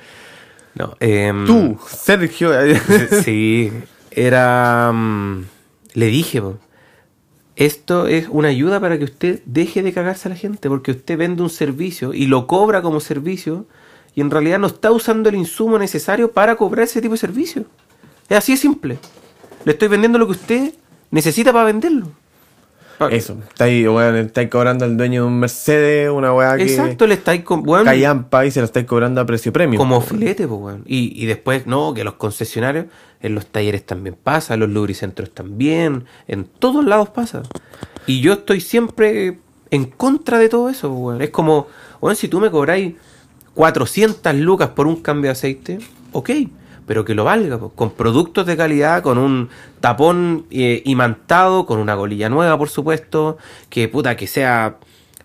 No, 0.74 0.96
em, 1.00 1.44
Tú, 1.46 1.78
Sergio. 1.86 2.50
Sí, 3.24 3.70
era... 4.10 4.90
mm, 4.92 5.44
le 5.94 6.06
dije, 6.06 6.40
po, 6.40 6.58
esto 7.56 8.06
es 8.06 8.26
una 8.30 8.48
ayuda 8.48 8.80
para 8.80 8.96
que 8.96 9.04
usted 9.04 9.42
deje 9.44 9.82
de 9.82 9.92
cagarse 9.92 10.28
a 10.28 10.30
la 10.30 10.36
gente, 10.36 10.68
porque 10.68 10.92
usted 10.92 11.18
vende 11.18 11.42
un 11.42 11.50
servicio 11.50 12.14
y 12.14 12.26
lo 12.26 12.46
cobra 12.46 12.80
como 12.80 13.00
servicio 13.00 13.66
y 14.14 14.20
en 14.20 14.30
realidad 14.30 14.58
no 14.58 14.66
está 14.66 14.90
usando 14.90 15.28
el 15.28 15.34
insumo 15.36 15.78
necesario 15.78 16.32
para 16.32 16.56
cobrar 16.56 16.84
ese 16.84 17.00
tipo 17.00 17.12
de 17.14 17.18
servicio. 17.18 17.64
Es 18.28 18.38
así 18.38 18.52
de 18.52 18.58
simple. 18.58 18.98
Le 19.64 19.72
estoy 19.72 19.88
vendiendo 19.88 20.18
lo 20.18 20.26
que 20.26 20.32
usted 20.32 20.74
necesita 21.10 21.52
para 21.52 21.64
venderlo. 21.66 22.08
Pa- 22.98 23.08
Eso. 23.08 23.36
Está 23.48 23.64
ahí, 23.64 23.86
weón, 23.88 24.16
está 24.16 24.48
cobrando 24.50 24.84
al 24.84 24.96
dueño 24.96 25.22
de 25.22 25.28
un 25.28 25.38
Mercedes, 25.40 26.10
una 26.10 26.34
weá 26.34 26.56
que. 26.56 26.64
Exacto, 26.64 27.06
le 27.06 27.14
estáis 27.14 27.42
weón, 27.48 27.84
Callampa 27.84 28.44
y 28.44 28.50
se 28.50 28.60
lo 28.60 28.66
estáis 28.66 28.84
cobrando 28.86 29.20
a 29.22 29.26
precio 29.26 29.52
premio. 29.52 29.78
como 29.78 30.00
filete, 30.02 30.46
pues, 30.46 30.60
weón. 30.60 30.82
Y, 30.86 31.12
y 31.22 31.26
después, 31.26 31.66
no, 31.66 31.94
que 31.94 32.04
los 32.04 32.14
concesionarios, 32.14 32.86
en 33.22 33.34
los 33.34 33.46
talleres 33.46 33.86
también 33.86 34.16
pasa, 34.22 34.54
en 34.54 34.60
los 34.60 34.68
lubricentros 34.68 35.30
también, 35.32 36.04
en 36.28 36.44
todos 36.44 36.84
lados 36.84 37.08
pasa. 37.08 37.42
Y 38.06 38.20
yo 38.20 38.34
estoy 38.34 38.60
siempre 38.60 39.38
en 39.70 39.84
contra 39.86 40.38
de 40.38 40.48
todo 40.50 40.68
eso, 40.68 40.92
weón. 40.92 41.22
Es 41.22 41.30
como, 41.30 41.68
weón, 42.02 42.16
si 42.16 42.28
tú 42.28 42.38
me 42.38 42.50
cobráis 42.50 42.94
400 43.60 44.34
lucas 44.36 44.70
por 44.70 44.86
un 44.86 44.96
cambio 44.96 45.28
de 45.28 45.32
aceite, 45.32 45.78
ok, 46.12 46.30
pero 46.86 47.04
que 47.04 47.14
lo 47.14 47.24
valga, 47.24 47.58
con 47.58 47.90
productos 47.90 48.46
de 48.46 48.56
calidad, 48.56 49.02
con 49.02 49.18
un 49.18 49.50
tapón 49.80 50.46
eh, 50.50 50.80
imantado, 50.86 51.66
con 51.66 51.78
una 51.78 51.94
golilla 51.94 52.30
nueva, 52.30 52.56
por 52.56 52.70
supuesto, 52.70 53.36
que 53.68 53.86
puta, 53.86 54.16
que 54.16 54.26
sea 54.26 54.78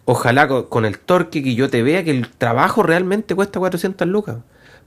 Ojalá 0.03 0.49
co- 0.49 0.67
con, 0.67 0.83
el 0.83 0.99
torque 0.99 1.41
que 1.41 1.55
yo 1.55 1.69
te 1.69 1.81
vea 1.81 2.03
que 2.03 2.11
el 2.11 2.27
trabajo 2.29 2.83
realmente 2.83 3.35
cuesta 3.35 3.57
400 3.57 4.05
lucas. 4.05 4.35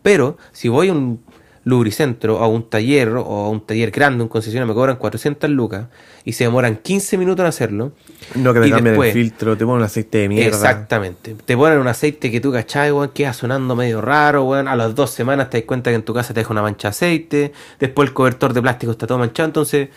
Pero 0.02 0.36
si 0.52 0.68
voy 0.68 0.90
a 0.90 0.92
un 0.92 1.20
lubricentro 1.68 2.38
o 2.38 2.42
a 2.42 2.48
un 2.48 2.68
taller 2.68 3.08
o 3.10 3.20
a 3.46 3.48
un 3.50 3.60
taller 3.64 3.90
grande, 3.90 4.22
un 4.22 4.28
concesionario, 4.28 4.66
me 4.66 4.74
cobran 4.74 4.96
400 4.96 5.48
lucas 5.50 5.86
y 6.24 6.32
se 6.32 6.44
demoran 6.44 6.76
15 6.76 7.18
minutos 7.18 7.42
en 7.42 7.48
hacerlo. 7.48 7.92
No 8.34 8.52
que 8.54 8.60
te 8.60 8.68
y 8.68 8.70
cambien 8.70 8.94
después- 8.94 9.08
el 9.08 9.22
filtro, 9.22 9.56
te 9.56 9.64
ponen 9.64 9.78
un 9.80 9.84
aceite 9.84 10.18
de 10.18 10.28
mierda. 10.28 10.48
Exactamente. 10.56 11.36
Te 11.44 11.56
ponen 11.56 11.78
un 11.78 11.88
aceite 11.88 12.30
que 12.30 12.40
tú 12.40 12.50
cachai, 12.52 12.90
weón, 12.92 13.10
queda 13.14 13.32
sonando 13.32 13.76
medio 13.76 14.00
raro, 14.00 14.44
weón. 14.44 14.68
A 14.68 14.76
las 14.76 14.94
dos 14.94 15.10
semanas 15.10 15.50
te 15.50 15.58
das 15.58 15.66
cuenta 15.66 15.90
que 15.90 15.96
en 15.96 16.02
tu 16.02 16.14
casa 16.14 16.34
te 16.34 16.40
deja 16.40 16.52
una 16.52 16.62
mancha 16.62 16.88
de 16.88 16.90
aceite. 16.90 17.52
Después 17.78 18.08
el 18.08 18.14
cobertor 18.14 18.52
de 18.52 18.62
plástico 18.62 18.92
está 18.92 19.06
todo 19.06 19.18
manchado. 19.18 19.46
Entonces, 19.46 19.88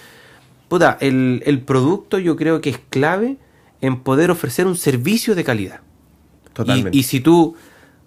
puta, 0.67 0.97
el, 1.01 1.41
el 1.45 1.60
producto 1.62 2.19
yo 2.19 2.36
creo 2.36 2.62
que 2.62 2.69
es 2.71 2.79
clave 2.89 3.38
en 3.81 3.99
poder 4.01 4.29
ofrecer 4.31 4.67
un 4.67 4.75
servicio 4.77 5.36
de 5.36 5.43
calidad. 5.43 5.79
Totalmente. 6.53 6.95
Y, 6.95 6.99
y 6.99 7.03
si 7.03 7.19
tú 7.21 7.55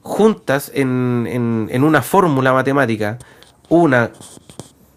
juntas 0.03 0.70
en, 0.74 1.27
en- 1.31 1.68
en 1.70 1.83
una 1.83 2.03
fórmula 2.03 2.53
matemática 2.53 3.18
una 3.68 4.11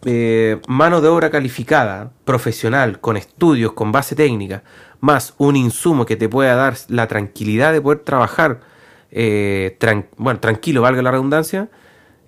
eh, 0.06 0.60
mano 0.68 1.02
de 1.02 1.08
obra 1.08 1.30
calificada, 1.30 2.12
profesional, 2.26 3.00
con 3.00 3.18
estudios, 3.18 3.74
con 3.74 3.92
base 3.92 4.16
técnica, 4.16 4.64
más 5.00 5.34
un 5.38 5.56
insumo 5.56 6.06
que 6.06 6.16
te 6.16 6.30
pueda 6.30 6.56
dar 6.56 6.76
la 6.88 7.08
tranquilidad 7.08 7.74
de 7.74 7.82
poder 7.82 8.00
trabajar, 8.00 8.62
eh, 9.12 9.78
tran- 9.80 10.06
bueno, 10.18 10.40
tranquilo, 10.40 10.82
valga 10.82 11.02
la 11.02 11.12
redundancia, 11.12 11.70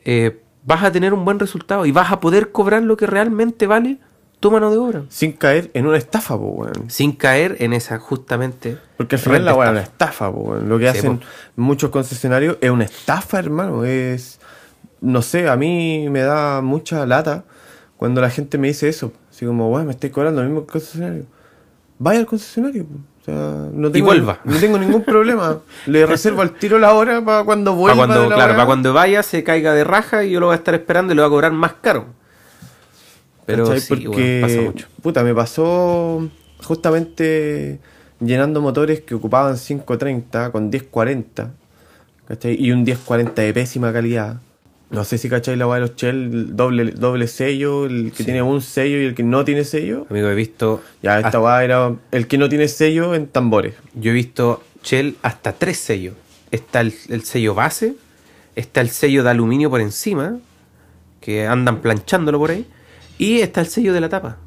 eh, 0.06 0.42
vas 0.66 0.84
a 0.84 0.92
tener 0.92 1.14
un 1.14 1.26
buen 1.26 1.40
resultado 1.40 1.86
y 1.86 1.92
vas 1.92 2.12
a 2.12 2.20
poder 2.20 2.52
cobrar 2.52 2.84
lo 2.84 2.98
que 2.98 3.08
realmente 3.08 3.66
vale 3.68 3.98
tu 4.40 4.52
mano 4.52 4.72
de 4.72 4.78
obra. 4.78 5.04
Sin 5.10 5.34
caer 5.34 5.70
en 5.74 5.86
una 5.86 5.98
estafa, 5.98 6.38
po, 6.38 6.46
weón. 6.46 6.90
Sin 6.90 7.12
caer 7.12 7.58
en 7.60 7.74
esa 7.74 8.00
justamente... 8.00 8.78
Porque 8.96 9.16
al 9.16 9.22
final 9.22 9.44
la 9.46 9.54
weá 9.54 9.68
es 9.68 9.72
una 9.72 9.82
estafa. 9.82 10.06
estafa, 10.28 10.32
po, 10.32 10.40
weón. 10.40 10.70
Lo 10.70 10.78
que 10.80 10.92
Sí, 10.92 10.98
hacen 10.98 11.18
po. 11.20 11.26
muchos 11.58 11.90
concesionarios 11.90 12.58
es 12.62 12.70
una 12.70 12.86
estafa, 12.86 13.40
hermano. 13.40 13.84
Es. 13.84 14.39
No 15.02 15.22
sé, 15.22 15.48
a 15.48 15.56
mí 15.56 16.08
me 16.10 16.22
da 16.22 16.62
mucha 16.62 17.06
lata 17.06 17.44
cuando 17.98 18.22
la 18.22 18.30
gente 18.30 18.58
me 18.58 18.68
dice 18.68 18.90
eso. 18.90 19.14
Así 19.30 19.46
como, 19.46 19.70
weón, 19.72 19.86
me 19.88 19.92
estoy 19.94 20.10
cobrando 20.10 20.42
lo 20.42 20.48
mismo 20.48 20.62
que 20.62 20.66
el 20.68 20.72
concesionario. 20.84 21.26
Vaya 21.98 22.20
al 22.20 22.26
concesionario. 22.26 22.84
O 23.22 23.24
sea, 23.26 23.68
no 23.74 23.92
tengo, 23.92 24.08
vuelva. 24.08 24.40
no 24.44 24.58
tengo 24.58 24.78
ningún 24.78 25.04
problema. 25.04 25.60
Le 25.86 26.06
reservo 26.06 26.42
al 26.42 26.52
tiro 26.52 26.80
la 26.80 26.94
hora 26.94 27.24
para 27.24 27.44
cuando 27.44 27.72
Para 27.72 27.80
vuelva. 27.80 27.96
cuando, 28.08 28.24
de 28.24 28.30
la 28.30 28.36
claro, 28.36 28.54
para 28.54 28.66
cuando 28.66 28.94
vaya 28.94 29.24
se 29.24 29.44
caiga 29.44 29.74
de 29.74 29.84
raja 29.84 30.24
y 30.24 30.32
yo 30.32 30.40
lo 30.40 30.48
voy 30.48 30.54
a 30.54 30.58
estar 30.58 30.74
esperando 30.74 31.14
y 31.14 31.16
le 31.16 31.22
voy 31.22 31.28
a 31.28 31.30
cobrar 31.32 31.52
más 31.52 31.74
caro. 31.82 32.06
Pero 33.46 33.66
¿Cachai? 33.66 33.82
sí, 33.82 33.96
Porque, 34.06 34.40
pasa 34.44 34.62
mucho. 34.62 34.88
puta, 35.02 35.24
me 35.24 35.34
pasó 35.34 36.28
justamente 36.64 37.80
llenando 38.20 38.62
motores 38.62 39.02
que 39.02 39.16
ocupaban 39.16 39.58
530 39.58 40.52
con 40.52 40.70
1040, 40.70 41.52
¿cachai? 42.28 42.56
Y 42.60 42.72
un 42.72 42.84
1040 42.84 43.42
de 43.42 43.54
pésima 43.54 43.92
calidad. 43.94 44.38
No 44.92 45.04
sé 45.04 45.18
si 45.20 45.30
cacháis 45.30 45.58
la 45.58 45.68
weá 45.68 45.76
de 45.76 45.82
los 45.82 45.96
Shell, 45.96 46.16
el 46.34 46.56
doble, 46.56 46.92
doble 46.92 47.28
sello, 47.28 47.86
el 47.86 48.12
que 48.12 48.18
Sí. 48.18 48.24
tiene 48.26 48.42
un 48.42 48.60
sello 48.62 49.00
y 49.00 49.06
el 49.06 49.14
que 49.16 49.22
no 49.24 49.46
tiene 49.46 49.64
sello. 49.64 50.08
Amigo, 50.10 50.28
he 50.30 50.36
visto. 50.36 50.82
Ya, 51.04 51.20
esta 51.20 51.40
weá 51.40 51.64
era 51.64 51.94
el 52.12 52.28
que 52.28 52.38
no 52.40 52.50
tiene 52.50 52.68
sello 52.68 53.14
en 53.14 53.28
tambores. 53.28 53.76
yo 53.94 54.10
he 54.12 54.14
visto 54.16 54.64
Shell 54.84 55.16
hasta 55.22 55.52
tres 55.54 55.78
sellos. 55.78 56.16
Está 56.52 56.82
el, 56.82 56.94
el 57.10 57.24
sello 57.24 57.54
base, 57.54 57.96
está 58.56 58.82
el 58.82 58.90
sello 58.90 59.24
de 59.24 59.30
aluminio 59.30 59.70
por 59.70 59.80
encima, 59.82 60.40
que 61.22 61.46
andan 61.46 61.82
planchándolo 61.82 62.40
por 62.40 62.50
ahí, 62.50 62.66
y 63.20 63.42
está 63.42 63.62
el 63.62 63.68
sello 63.68 63.94
de 63.94 64.02
la 64.02 64.10
tapa. 64.10 64.38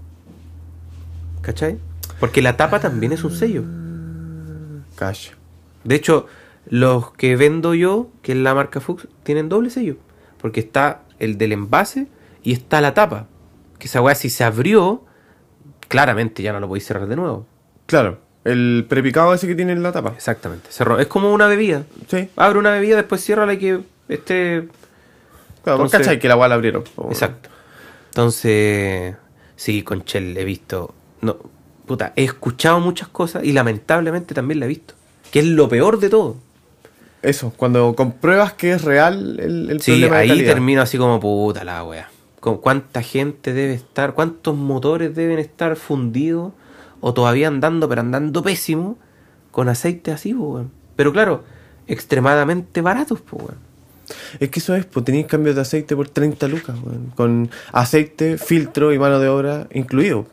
¿Cachai? 1.42 1.78
Porque 2.18 2.42
la 2.42 2.57
tapa 2.57 2.81
también 2.81 3.12
es 3.12 3.22
un 3.22 3.31
sello. 3.33 3.62
Cash. 4.96 5.31
De 5.85 5.94
hecho, 5.94 6.26
los 6.68 7.12
que 7.12 7.37
vendo 7.37 7.74
yo, 7.74 8.09
que 8.22 8.33
es 8.33 8.38
la 8.38 8.55
marca 8.55 8.81
Fuchs, 8.81 9.07
tienen 9.22 9.48
doble 9.48 9.70
sello. 9.70 9.96
Porque 10.42 10.61
está 10.61 11.02
el 11.18 11.38
del 11.38 11.52
envase 11.52 12.09
y 12.42 12.52
está 12.52 12.81
la 12.81 12.92
tapa. 12.94 13.28
Que 13.78 13.87
esa 13.87 14.00
weá, 14.02 14.14
si 14.14 14.28
se 14.28 14.44
abrió, 14.44 15.05
claramente 15.88 16.42
ya 16.42 16.52
no 16.52 16.61
lo 16.61 16.68
podéis 16.68 16.85
cerrar 16.87 17.07
de 17.07 17.16
nuevo. 17.16 17.46
Claro, 17.87 18.18
el 18.44 18.85
prepicado 18.88 19.33
ese 19.35 19.46
que 19.46 19.55
tiene 19.55 19.72
en 19.72 19.83
la 19.83 19.92
tapa. 19.92 20.11
Exactamente. 20.16 20.68
Cerró. 20.70 20.98
Es 20.98 21.07
como 21.07 21.33
una 21.33 21.46
bebida. 21.46 21.85
Sí, 22.09 22.28
Abre 22.37 22.59
una 22.59 22.72
bebida, 22.72 22.96
después 22.96 23.22
cierra 23.24 23.50
y 23.52 23.59
que 23.59 23.81
esté. 24.09 24.68
claro, 25.64 25.78
vos 25.78 25.87
Entonces- 25.87 26.00
cachai 26.00 26.18
que 26.18 26.28
la 26.28 26.37
weá 26.37 26.48
la 26.48 26.57
abrieron. 26.57 26.85
Exacto. 27.09 27.48
Entonces, 28.11 29.14
sí, 29.57 29.83
con 29.83 30.00
Shell 30.05 30.37
he 30.37 30.44
visto. 30.44 30.94
No, 31.20 31.37
puta, 31.87 32.12
he 32.16 32.24
escuchado 32.24 32.78
muchas 32.81 33.09
cosas 33.09 33.44
y 33.44 33.52
lamentablemente 33.52 34.35
también 34.35 34.61
la 34.61 34.66
he 34.66 34.68
visto. 34.68 34.94
Que 35.31 35.38
es 35.40 35.46
lo 35.46 35.68
peor 35.68 35.98
de 35.98 36.11
todo. 36.11 36.37
Eso, 37.23 37.53
cuando 37.57 37.95
compruebas 37.95 38.53
que 38.53 38.73
es 38.73 38.83
real 38.83 39.39
el, 39.41 39.71
el 39.71 39.81
Sí, 39.81 39.93
problema 39.93 40.17
de 40.17 40.23
ahí 40.23 40.29
calidad. 40.29 40.53
termino 40.55 40.83
así 40.83 40.99
como 40.99 41.21
puta 41.21 41.63
la 41.65 41.85
wea. 41.85 42.11
Con 42.41 42.59
cuánta 42.59 43.03
gente 43.03 43.53
debe 43.53 43.75
estar, 43.75 44.15
cuántos 44.15 44.57
motores 44.57 45.15
deben 45.15 45.39
estar 45.39 45.77
fundidos 45.77 46.53
o 47.01 47.15
todavía 47.15 47.49
andando, 47.49 47.89
pero 47.89 48.01
andando 48.01 48.43
pésimo, 48.43 48.99
con 49.53 49.69
aceite 49.69 50.11
así, 50.11 50.35
weón. 50.35 50.71
Pero 50.97 51.13
claro, 51.13 51.45
extremadamente 51.87 52.81
baratos, 52.81 53.21
pues, 53.21 53.43
weón. 53.43 53.59
Es 54.41 54.51
que 54.51 54.59
eso 54.59 54.75
es, 54.75 54.85
pues 54.85 55.05
tenéis 55.05 55.27
cambios 55.27 55.55
de 55.55 55.63
aceite 55.63 55.95
por 55.95 56.09
30 56.09 56.49
lucas, 56.49 56.77
weón, 56.85 57.13
con 57.15 57.51
aceite, 57.73 58.37
filtro 58.39 58.93
y 58.93 58.99
mano 58.99 59.21
de 59.21 59.29
obra 59.29 59.69
incluido. 59.73 60.27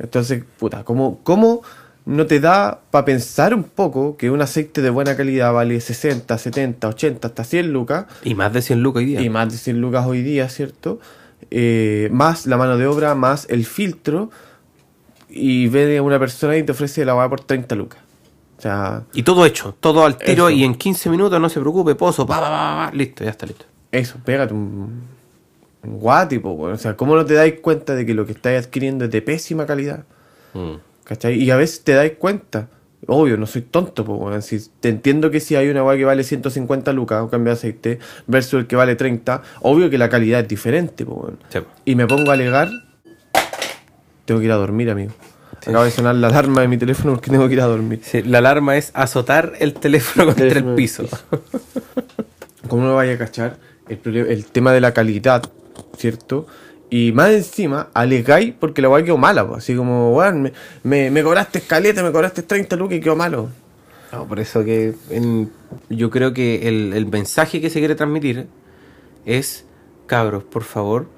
Entonces, 0.00 0.42
puta, 0.58 0.82
¿cómo, 0.82 1.20
cómo 1.22 1.62
no 2.08 2.26
te 2.26 2.40
da 2.40 2.80
para 2.90 3.04
pensar 3.04 3.52
un 3.54 3.64
poco 3.64 4.16
que 4.16 4.30
un 4.30 4.40
aceite 4.40 4.80
de 4.80 4.88
buena 4.88 5.14
calidad 5.14 5.52
vale 5.52 5.78
60, 5.78 6.38
70, 6.38 6.88
80, 6.88 7.28
hasta 7.28 7.44
100 7.44 7.70
lucas? 7.70 8.06
Y 8.24 8.34
más 8.34 8.50
de 8.50 8.62
100 8.62 8.82
lucas 8.82 9.00
hoy 9.00 9.06
día. 9.06 9.20
Y 9.20 9.28
más 9.28 9.52
de 9.52 9.58
100 9.58 9.78
lucas 9.78 10.06
hoy 10.06 10.22
día, 10.22 10.48
¿cierto? 10.48 11.00
Eh, 11.50 12.08
más 12.10 12.46
la 12.46 12.56
mano 12.56 12.78
de 12.78 12.86
obra, 12.86 13.14
más 13.14 13.46
el 13.50 13.66
filtro. 13.66 14.30
Y 15.28 15.68
a 15.96 16.02
una 16.02 16.18
persona 16.18 16.56
y 16.56 16.62
te 16.62 16.72
ofrece 16.72 17.04
la 17.04 17.14
weá 17.14 17.28
por 17.28 17.42
30 17.42 17.74
lucas. 17.74 18.00
O 18.56 18.62
sea, 18.62 19.02
Y 19.12 19.22
todo 19.22 19.44
hecho, 19.44 19.76
todo 19.78 20.06
al 20.06 20.16
tiro 20.16 20.48
Eso. 20.48 20.56
y 20.56 20.64
en 20.64 20.76
15 20.76 21.10
minutos, 21.10 21.38
no 21.38 21.50
se 21.50 21.60
preocupe, 21.60 21.94
pozo, 21.94 22.26
pa, 22.26 22.40
pa, 22.40 22.48
pa, 22.48 22.86
pa, 22.90 22.96
listo, 22.96 23.22
ya 23.22 23.30
está 23.30 23.44
listo. 23.44 23.66
eso, 23.92 24.16
pégate 24.24 24.54
un, 24.54 25.02
un 25.84 25.98
guati, 26.00 26.38
po, 26.38 26.52
weón. 26.52 26.72
O 26.72 26.78
sea, 26.78 26.96
¿cómo 26.96 27.14
no 27.14 27.26
te 27.26 27.34
dais 27.34 27.60
cuenta 27.60 27.94
de 27.94 28.06
que 28.06 28.14
lo 28.14 28.24
que 28.24 28.32
estáis 28.32 28.64
adquiriendo 28.64 29.04
es 29.04 29.10
de 29.10 29.20
pésima 29.20 29.66
calidad? 29.66 30.04
¿Cachai? 31.08 31.42
Y 31.42 31.50
a 31.50 31.56
veces 31.56 31.82
te 31.84 31.92
dais 31.94 32.12
cuenta. 32.18 32.68
Obvio, 33.06 33.38
no 33.38 33.46
soy 33.46 33.62
tonto, 33.62 34.04
po, 34.04 34.16
weón. 34.16 34.42
Si, 34.42 34.60
te 34.80 34.90
entiendo 34.90 35.30
que 35.30 35.40
si 35.40 35.56
hay 35.56 35.70
una 35.70 35.82
weá 35.82 35.96
que 35.96 36.04
vale 36.04 36.22
150 36.22 36.92
lucas, 36.92 37.22
un 37.22 37.28
cambio 37.28 37.52
de 37.52 37.58
aceite, 37.58 37.98
versus 38.26 38.60
el 38.60 38.66
que 38.66 38.76
vale 38.76 38.94
30, 38.94 39.42
obvio 39.62 39.88
que 39.88 39.96
la 39.96 40.10
calidad 40.10 40.40
es 40.40 40.48
diferente. 40.48 41.06
Sí. 41.48 41.60
Y 41.86 41.94
me 41.94 42.06
pongo 42.06 42.30
a 42.30 42.34
alegar, 42.34 42.68
tengo 44.26 44.40
que 44.40 44.46
ir 44.46 44.52
a 44.52 44.56
dormir, 44.56 44.90
amigo. 44.90 45.12
Acaba 45.66 45.84
de 45.84 45.90
sonar 45.90 46.14
la 46.16 46.28
alarma 46.28 46.60
de 46.60 46.68
mi 46.68 46.76
teléfono 46.76 47.14
porque 47.14 47.30
tengo 47.30 47.48
que 47.48 47.54
ir 47.54 47.62
a 47.62 47.66
dormir. 47.66 48.00
Sí, 48.02 48.22
la 48.22 48.38
alarma 48.38 48.76
es 48.76 48.90
azotar 48.92 49.54
el 49.60 49.72
teléfono 49.72 50.26
contra 50.26 50.44
el 50.44 50.50
Teléfono. 50.50 50.76
piso. 50.76 51.08
¿Cómo 52.68 52.84
no 52.84 52.94
vaya 52.94 53.14
a 53.14 53.18
cachar 53.18 53.56
el 53.88 54.44
tema 54.44 54.72
de 54.72 54.82
la 54.82 54.92
calidad, 54.92 55.42
¿cierto? 55.96 56.46
Y 56.90 57.12
más 57.12 57.30
encima, 57.30 57.88
alegáis 57.92 58.54
porque 58.58 58.80
la 58.80 58.88
weá 58.88 59.04
quedó 59.04 59.18
mala, 59.18 59.46
así 59.54 59.74
como, 59.76 60.14
weón, 60.16 60.42
me, 60.42 60.52
me, 60.82 61.10
me 61.10 61.22
cobraste 61.22 61.58
escaleta, 61.58 62.02
me 62.02 62.12
cobraste 62.12 62.42
30 62.42 62.76
lucas 62.76 62.96
y 62.96 63.00
quedó 63.00 63.14
malo. 63.16 63.50
No, 64.10 64.26
por 64.26 64.40
eso 64.40 64.64
que 64.64 64.94
en- 65.10 65.50
yo 65.90 66.08
creo 66.08 66.32
que 66.32 66.66
el, 66.66 66.94
el 66.94 67.04
mensaje 67.06 67.60
que 67.60 67.68
se 67.68 67.78
quiere 67.80 67.94
transmitir 67.94 68.46
es, 69.26 69.66
cabros, 70.06 70.44
por 70.44 70.62
favor, 70.64 71.08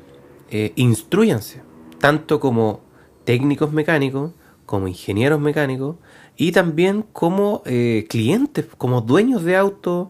eh, 0.50 0.72
instruyanse, 0.74 1.62
tanto 2.00 2.40
como 2.40 2.80
técnicos 3.24 3.72
mecánicos, 3.72 4.32
como 4.66 4.88
ingenieros 4.88 5.40
mecánicos, 5.40 5.96
y 6.36 6.50
también 6.50 7.04
como 7.12 7.62
eh, 7.64 8.06
clientes, 8.08 8.66
como 8.76 9.02
dueños 9.02 9.44
de 9.44 9.56
autos 9.56 10.08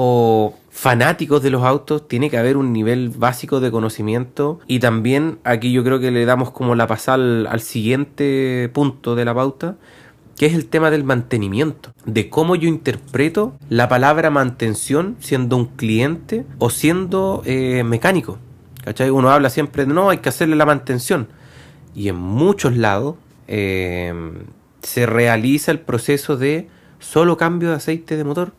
o 0.00 0.54
fanáticos 0.70 1.42
de 1.42 1.50
los 1.50 1.64
autos, 1.64 2.06
tiene 2.06 2.30
que 2.30 2.38
haber 2.38 2.56
un 2.56 2.72
nivel 2.72 3.08
básico 3.08 3.58
de 3.58 3.72
conocimiento 3.72 4.60
y 4.68 4.78
también 4.78 5.40
aquí 5.42 5.72
yo 5.72 5.82
creo 5.82 5.98
que 5.98 6.12
le 6.12 6.24
damos 6.24 6.52
como 6.52 6.76
la 6.76 6.86
pasada 6.86 7.50
al, 7.50 7.60
siguiente 7.60 8.70
punto 8.72 9.16
de 9.16 9.24
la 9.24 9.34
pauta, 9.34 9.74
que 10.36 10.46
es 10.46 10.54
el 10.54 10.66
tema 10.66 10.92
del 10.92 11.02
mantenimiento, 11.02 11.92
de 12.06 12.30
cómo 12.30 12.54
yo 12.54 12.68
interpreto 12.68 13.56
la 13.70 13.88
palabra 13.88 14.30
mantención 14.30 15.16
siendo 15.18 15.56
un 15.56 15.66
cliente 15.66 16.46
o 16.58 16.70
siendo 16.70 17.42
eh, 17.44 17.82
mecánico. 17.82 18.38
¿Cachai? 18.84 19.10
Uno 19.10 19.30
habla 19.30 19.50
siempre 19.50 19.84
de 19.84 19.92
no, 19.92 20.10
hay 20.10 20.18
que 20.18 20.28
hacerle 20.28 20.54
la 20.54 20.64
mantención. 20.64 21.26
Y 21.96 22.08
en 22.08 22.14
muchos 22.14 22.76
lados 22.76 23.16
eh, 23.48 24.14
se 24.80 25.06
realiza 25.06 25.72
el 25.72 25.80
proceso 25.80 26.36
de 26.36 26.68
solo 27.00 27.36
cambio 27.36 27.70
de 27.70 27.74
aceite 27.74 28.16
de 28.16 28.22
motor, 28.22 28.52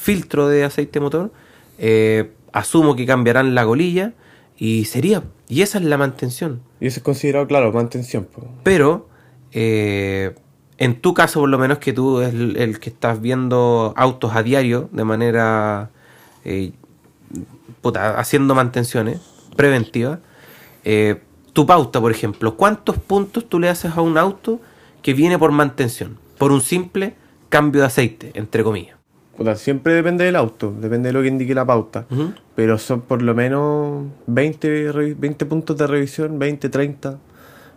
filtro 0.00 0.48
de 0.48 0.64
aceite 0.64 1.00
motor, 1.00 1.32
eh, 1.78 2.32
asumo 2.52 2.96
que 2.96 3.06
cambiarán 3.06 3.54
la 3.54 3.64
golilla 3.64 4.14
y 4.56 4.84
sería. 4.86 5.22
Y 5.48 5.62
esa 5.62 5.78
es 5.78 5.84
la 5.84 5.98
mantención. 5.98 6.62
Y 6.80 6.86
eso 6.86 7.00
es 7.00 7.04
considerado, 7.04 7.46
claro, 7.46 7.72
mantención. 7.72 8.28
Pero, 8.62 9.08
eh, 9.52 10.34
en 10.78 11.00
tu 11.00 11.12
caso, 11.12 11.40
por 11.40 11.48
lo 11.48 11.58
menos 11.58 11.78
que 11.78 11.92
tú 11.92 12.20
es 12.20 12.32
el, 12.32 12.56
el 12.56 12.80
que 12.80 12.90
estás 12.90 13.20
viendo 13.20 13.92
autos 13.96 14.34
a 14.34 14.42
diario 14.42 14.88
de 14.92 15.04
manera 15.04 15.90
eh, 16.44 16.72
puta, 17.80 18.18
haciendo 18.18 18.54
mantenciones 18.54 19.20
preventivas, 19.56 20.20
eh, 20.84 21.20
tu 21.52 21.66
pauta, 21.66 22.00
por 22.00 22.12
ejemplo, 22.12 22.56
¿cuántos 22.56 22.96
puntos 22.96 23.48
tú 23.48 23.58
le 23.58 23.68
haces 23.68 23.92
a 23.96 24.00
un 24.00 24.16
auto 24.18 24.60
que 25.02 25.14
viene 25.14 25.38
por 25.38 25.52
mantención? 25.52 26.18
Por 26.38 26.52
un 26.52 26.60
simple 26.60 27.14
cambio 27.48 27.82
de 27.82 27.88
aceite, 27.88 28.30
entre 28.34 28.62
comillas. 28.62 28.99
Puta, 29.40 29.56
siempre 29.56 29.94
depende 29.94 30.22
del 30.26 30.36
auto, 30.36 30.70
depende 30.70 31.08
de 31.08 31.12
lo 31.14 31.22
que 31.22 31.28
indique 31.28 31.54
la 31.54 31.64
pauta. 31.64 32.04
Ujú. 32.10 32.34
Pero 32.54 32.76
son 32.76 33.00
por 33.00 33.22
lo 33.22 33.34
menos 33.34 34.04
20, 34.26 34.92
revi- 34.92 35.16
20 35.18 35.46
puntos 35.46 35.78
de 35.78 35.86
revisión, 35.86 36.38
20, 36.38 36.68
30, 36.68 37.16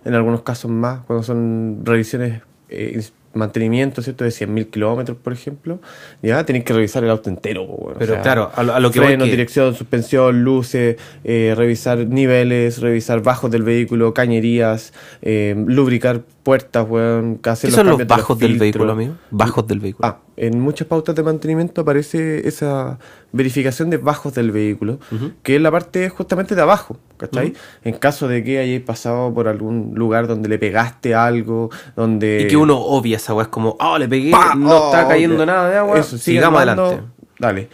en 0.04 0.14
algunos 0.14 0.42
casos 0.42 0.70
más, 0.70 1.06
cuando 1.06 1.24
son 1.24 1.80
revisiones, 1.86 2.42
eh, 2.68 3.02
mantenimiento, 3.34 4.02
¿cierto? 4.02 4.24
De 4.24 4.30
100.000 4.32 4.70
kilómetros, 4.70 5.18
por 5.18 5.34
ejemplo, 5.34 5.80
ya 6.22 6.44
tenéis 6.46 6.66
que 6.66 6.74
revisar 6.74 7.04
el 7.04 7.10
auto 7.10 7.30
entero. 7.30 7.66
bueno, 7.66 7.96
Pero 8.00 8.14
o 8.14 8.16
sea, 8.16 8.22
claro, 8.24 8.52
a 8.56 8.64
lo, 8.64 8.74
a 8.74 8.80
lo 8.80 8.92
que 8.92 9.00
Freno, 9.02 9.26
que- 9.26 9.32
dirección, 9.32 9.74
suspensión, 9.76 10.44
luces, 10.44 10.98
eh, 11.24 11.54
revisar 11.58 11.98
niveles, 12.08 12.80
revisar 12.80 13.22
bajos 13.24 13.50
del 13.52 13.64
vehículo, 13.64 14.14
cañerías, 14.14 14.94
eh, 15.22 15.56
lubricar 15.68 16.22
puertas, 16.44 16.86
weón, 16.88 17.40
hacer 17.44 17.70
¿Qué 17.70 17.76
son 17.76 17.86
los 17.88 17.92
cambios 17.94 18.08
de 18.08 18.16
bajos 18.16 18.40
del 18.40 18.60
vehículo, 18.60 18.92
amigo? 18.92 19.14
Bajos 19.32 19.66
del 19.68 19.80
vehículo. 19.80 20.08
Ah, 20.08 20.20
en 20.36 20.60
muchas 20.60 20.88
pautas 20.88 21.16
de 21.16 21.24
mantenimiento 21.24 21.82
aparece 21.82 22.48
esa 22.48 23.00
verificación 23.34 23.90
de 23.90 23.98
bajos 23.98 24.36
del 24.36 24.52
vehículo, 24.52 25.00
que 25.42 25.56
es 25.56 25.62
la 25.62 25.72
parte 25.72 26.08
justamente 26.08 26.54
de 26.54 26.62
abajo, 26.62 26.98
¿cachai? 27.18 27.54
En 27.84 27.96
caso 27.96 28.28
de 28.28 28.44
que 28.44 28.60
hayáis 28.60 28.82
pasado 28.82 29.34
por 29.34 29.48
algún 29.48 29.94
lugar 29.96 30.28
donde 30.28 30.48
le 30.48 30.60
pegaste 30.60 31.16
algo, 31.16 31.72
donde... 31.96 32.44
y 32.44 32.48
que 32.48 32.56
uno 32.56 32.78
obvia 32.78 33.18
esa 33.18 33.34
weá, 33.34 33.44
es 33.44 33.50
como, 33.50 33.76
oh, 33.80 33.98
le 33.98 34.08
pegué, 34.08 34.32
¡Pa! 34.32 34.54
no 34.56 34.84
Oh, 34.84 34.86
está 34.86 35.08
cayendo 35.08 35.46
nada 35.46 35.70
de 35.70 35.78
agua, 35.78 35.98
Eso, 35.98 36.18
sigamos 36.18 36.62
andando, 36.62 36.86
adelante. 36.86 37.12
Dale. 37.40 37.70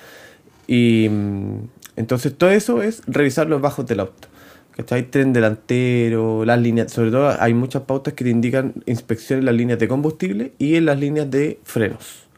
Y 0.65 1.09
mm, 1.09 1.55
entonces 1.97 2.37
todo 2.37 2.51
eso 2.51 2.81
es 2.81 3.01
revisar 3.05 3.47
los 3.47 3.61
bajos 3.61 3.85
del 3.85 3.99
auto. 3.99 4.29
¿Cachai? 4.77 5.11
Tren 5.11 5.33
delantero, 5.33 6.45
las 6.45 6.57
líneas, 6.57 6.89
sobre 6.89 7.11
todo 7.11 7.35
hay 7.37 7.53
muchas 7.53 7.81
pautas 7.81 8.13
que 8.13 8.23
te 8.23 8.29
indican 8.29 8.75
inspección 8.85 9.39
en 9.39 9.45
las 9.45 9.55
líneas 9.55 9.77
de 9.77 9.89
combustible 9.89 10.53
y 10.57 10.75
en 10.75 10.85
las 10.85 10.97
líneas 10.97 11.29
de 11.29 11.59
frenos. 11.65 12.29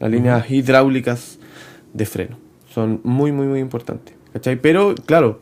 Las 0.00 0.10
líneas 0.10 0.50
hidráulicas 0.50 1.38
de 1.92 2.06
freno. 2.06 2.45
Son 2.76 3.00
muy, 3.04 3.32
muy, 3.32 3.46
muy 3.46 3.60
importantes. 3.60 4.14
¿Cachai? 4.34 4.56
Pero, 4.60 4.94
claro, 5.06 5.40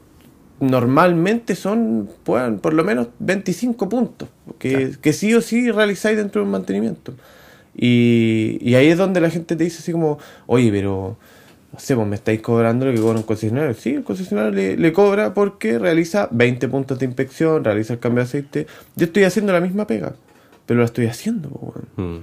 normalmente 0.61 1.57
son, 1.57 2.09
por 2.23 2.73
lo 2.73 2.85
menos 2.85 3.09
25 3.19 3.89
puntos. 3.89 4.29
Que, 4.61 4.93
que 5.03 5.13
sí 5.13 5.35
o 5.35 5.41
sí 5.41 5.73
realizáis 5.73 6.17
dentro 6.17 6.41
de 6.41 6.45
un 6.45 6.53
mantenimiento. 6.53 7.13
Y, 7.75 8.59
y 8.61 8.77
ahí 8.77 8.87
es 8.87 8.99
donde 8.99 9.21
la 9.21 9.31
gente 9.31 9.57
te 9.57 9.65
dice 9.65 9.79
así 9.81 9.91
como, 9.91 10.21
oye, 10.47 10.71
pero 10.71 11.17
no 11.73 11.81
sé, 11.81 11.97
pues 11.97 12.07
me 12.07 12.15
estáis 12.15 12.41
cobrando 12.41 12.87
lo 12.87 12.93
que 12.93 13.01
cobra 13.01 13.19
un 13.19 13.25
concesionario. 13.25 13.75
Sí, 13.75 13.95
el 13.95 14.05
concesionario 14.05 14.53
le, 14.53 14.77
le 14.77 14.93
cobra 14.93 15.35
porque 15.35 15.81
realiza 15.81 16.29
20 16.31 16.69
puntos 16.69 17.01
de 17.01 17.07
inspección, 17.07 17.65
realiza 17.65 17.95
el 17.95 17.99
cambio 17.99 18.23
de 18.23 18.29
aceite. 18.29 18.69
Yo 18.95 19.07
estoy 19.07 19.25
haciendo 19.25 19.53
la 19.53 19.61
misma 19.61 19.89
pega, 19.89 20.15
pero 20.67 20.79
la 20.79 20.87
estoy 20.87 21.07
haciendo, 21.07 21.49
weón. 21.49 22.19
Mm. 22.19 22.23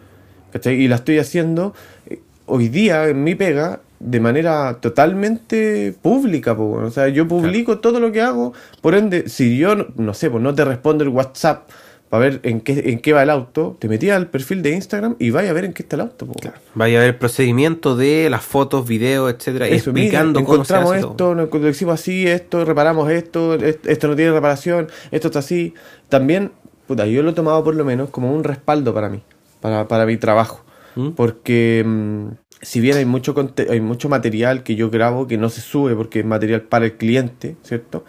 ¿Cachai? 0.53 0.75
Y 0.81 0.87
la 0.87 0.95
estoy 0.95 1.17
haciendo 1.19 1.73
eh, 2.05 2.21
hoy 2.45 2.69
día 2.69 3.09
en 3.09 3.25
mi 3.25 3.35
pega 3.35 3.81
de 4.03 4.19
manera 4.19 4.77
totalmente 4.81 5.93
pública, 6.01 6.55
po, 6.55 6.71
o 6.71 6.89
sea, 6.91 7.07
yo 7.09 7.27
publico 7.27 7.79
todo 7.79 7.99
lo 7.99 8.11
que 8.11 8.21
hago, 8.21 8.53
por 8.81 8.95
ende, 8.95 9.29
si 9.29 9.57
yo, 9.57 9.75
no, 9.95 10.13
sé, 10.13 10.29
pues 10.29 10.41
no 10.43 10.53
te 10.55 10.65
respondo 10.65 11.03
el 11.03 11.09
WhatsApp 11.09 11.69
para 12.09 12.25
ver 12.25 12.39
en 12.43 12.59
qué, 12.61 12.89
en 12.91 12.99
qué 12.99 13.13
va 13.13 13.23
el 13.23 13.29
auto, 13.29 13.77
te 13.79 13.87
metí 13.87 14.09
al 14.09 14.27
perfil 14.27 14.61
de 14.63 14.71
Instagram 14.71 15.15
y 15.19 15.29
vaya 15.29 15.51
a 15.51 15.53
ver 15.53 15.63
en 15.65 15.73
qué 15.73 15.83
está 15.83 15.95
el 15.95 16.01
auto, 16.01 16.25
weón. 16.25 16.53
Vaya 16.73 16.97
a 16.97 17.01
ver 17.01 17.09
el 17.11 17.15
procedimiento 17.15 17.95
de 17.95 18.29
las 18.29 18.43
fotos, 18.43 18.85
videos, 18.87 19.33
etcétera, 19.33 19.67
Eso, 19.67 19.93
mira, 19.93 20.05
explicando 20.07 20.43
cómo 20.43 20.65
se 20.65 20.73
encontramos 20.73 20.91
hace 20.91 21.01
todo. 21.01 21.11
esto, 21.11 21.35
nos 21.35 21.61
lo 21.61 21.69
hicimos 21.69 21.93
así, 21.93 22.27
esto, 22.27 22.65
reparamos 22.65 23.09
esto, 23.09 23.55
est- 23.55 23.85
esto 23.87 24.07
no 24.09 24.15
tiene 24.17 24.31
reparación, 24.31 24.87
esto 25.11 25.27
está 25.27 25.39
así. 25.39 25.73
También, 26.09 26.51
puta, 26.87 27.05
yo 27.05 27.23
lo 27.23 27.29
he 27.29 27.33
tomado 27.33 27.63
por 27.63 27.75
lo 27.75 27.85
menos 27.85 28.09
como 28.09 28.33
un 28.33 28.43
respaldo 28.43 28.93
para 28.93 29.07
mí, 29.07 29.21
para, 29.61 29.87
para 29.87 30.05
mi 30.05 30.17
trabajo. 30.17 30.65
¿Mm? 30.95 31.11
Porque 31.11 31.81
mm, 31.85 32.27
si 32.61 32.79
bien 32.79 32.97
hay 32.97 33.05
mucho, 33.05 33.33
hay 33.69 33.79
mucho 33.81 34.07
material 34.09 34.63
que 34.63 34.75
yo 34.75 34.89
grabo 34.89 35.27
que 35.27 35.37
no 35.37 35.49
se 35.49 35.61
sube 35.61 35.95
porque 35.95 36.19
es 36.19 36.25
material 36.25 36.61
para 36.61 36.85
el 36.85 36.93
cliente, 36.97 37.55
¿cierto? 37.63 38.05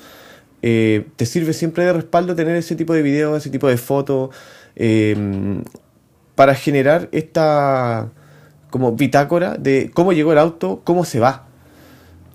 Eh, 0.62 1.06
te 1.16 1.26
sirve 1.26 1.52
siempre 1.54 1.84
de 1.84 1.92
respaldo 1.92 2.34
tener 2.34 2.56
ese 2.56 2.76
tipo 2.76 2.92
de 2.94 3.02
videos, 3.02 3.36
ese 3.36 3.50
tipo 3.50 3.66
de 3.68 3.76
fotos, 3.76 4.30
eh, 4.76 5.16
para 6.34 6.54
generar 6.54 7.08
esta 7.12 8.08
como 8.70 8.92
bitácora 8.92 9.56
de 9.58 9.90
cómo 9.92 10.12
llegó 10.12 10.32
el 10.32 10.38
auto, 10.38 10.80
cómo 10.84 11.04
se 11.04 11.18
va. 11.20 11.46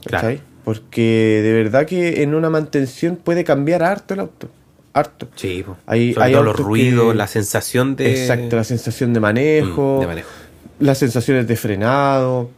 Claro. 0.05 0.37
Porque 0.63 1.39
de 1.43 1.53
verdad 1.53 1.85
que 1.85 2.21
en 2.23 2.35
una 2.35 2.49
mantención 2.49 3.15
puede 3.15 3.43
cambiar 3.43 3.83
harto 3.83 4.13
el 4.13 4.19
auto. 4.19 4.49
Harto. 4.93 5.27
Sí. 5.35 5.63
Hay- 5.85 6.13
hay 6.19 6.33
los 6.33 6.55
ruidos, 6.55 7.11
que- 7.11 7.17
la 7.17 7.27
sensación 7.27 7.95
de... 7.95 8.11
Exacto, 8.11 8.55
la 8.55 8.63
sensación 8.63 9.13
de 9.13 9.19
manejo, 9.19 9.97
Mm, 9.97 10.01
de 10.01 10.07
manejo. 10.07 10.29
Las 10.79 10.97
sensaciones 10.97 11.47
de 11.47 11.55
frenado, 11.55 12.49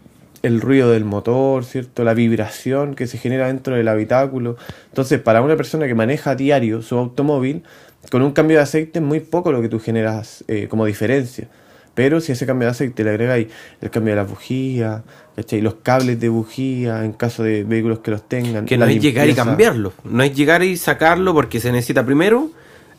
el 0.41 0.61
ruido 0.61 0.91
del 0.91 1.05
motor, 1.05 1.65
¿cierto? 1.65 2.03
La 2.03 2.13
vibración 2.13 2.95
que 2.95 3.07
se 3.07 3.17
genera 3.17 3.47
dentro 3.47 3.75
del 3.75 3.87
habitáculo. 3.87 4.57
Entonces, 4.87 5.19
para 5.19 5.41
una 5.41 5.55
persona 5.55 5.87
que 5.87 5.95
maneja 5.95 6.31
a 6.31 6.35
diario 6.35 6.81
su 6.81 6.97
automóvil, 6.97 7.63
con 8.09 8.21
un 8.21 8.31
cambio 8.31 8.57
de 8.57 8.63
aceite 8.63 8.99
es 8.99 9.05
muy 9.05 9.19
poco 9.19 9.51
lo 9.51 9.61
que 9.61 9.69
tú 9.69 9.79
generas 9.79 10.43
eh, 10.47 10.67
como 10.69 10.85
diferencia. 10.85 11.47
Pero 11.95 12.21
si 12.21 12.31
ese 12.31 12.45
cambio 12.45 12.67
de 12.67 12.71
aceite 12.71 13.03
le 13.03 13.09
agregáis 13.09 13.47
el 13.81 13.89
cambio 13.89 14.13
de 14.13 14.21
las 14.21 14.29
bujías, 14.29 15.01
¿cachai? 15.35 15.59
los 15.59 15.75
cables 15.75 16.19
de 16.19 16.29
bujía 16.29 17.03
en 17.03 17.11
caso 17.11 17.43
de 17.43 17.63
vehículos 17.65 17.99
que 17.99 18.11
los 18.11 18.27
tengan. 18.27 18.65
Que 18.65 18.77
no 18.77 18.85
es 18.85 19.01
llegar 19.01 19.27
y 19.27 19.33
cambiarlo. 19.33 19.91
No 20.05 20.23
es 20.23 20.33
llegar 20.33 20.63
y 20.63 20.77
sacarlo 20.77 21.33
porque 21.33 21.59
se 21.59 21.71
necesita 21.73 22.05
primero 22.05 22.51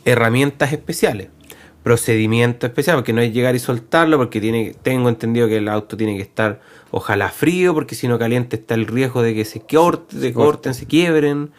herramientas 0.04 0.72
especiales. 0.72 1.28
Procedimiento 1.82 2.66
especial, 2.66 2.96
porque 2.96 3.12
no 3.12 3.22
es 3.22 3.32
llegar 3.32 3.54
y 3.54 3.58
soltarlo, 3.58 4.18
porque 4.18 4.40
tiene, 4.40 4.74
tengo 4.82 5.08
entendido 5.08 5.48
que 5.48 5.56
el 5.56 5.68
auto 5.68 5.96
tiene 5.96 6.16
que 6.16 6.22
estar 6.22 6.60
ojalá 6.90 7.30
frío, 7.30 7.72
porque 7.72 7.94
si 7.94 8.06
no 8.08 8.18
caliente 8.18 8.56
está 8.56 8.74
el 8.74 8.86
riesgo 8.86 9.22
de 9.22 9.34
que 9.34 9.44
se 9.44 9.60
corte, 9.60 10.18
se 10.18 10.32
corten, 10.32 10.74
se 10.74 10.86
quiebren. 10.86 11.50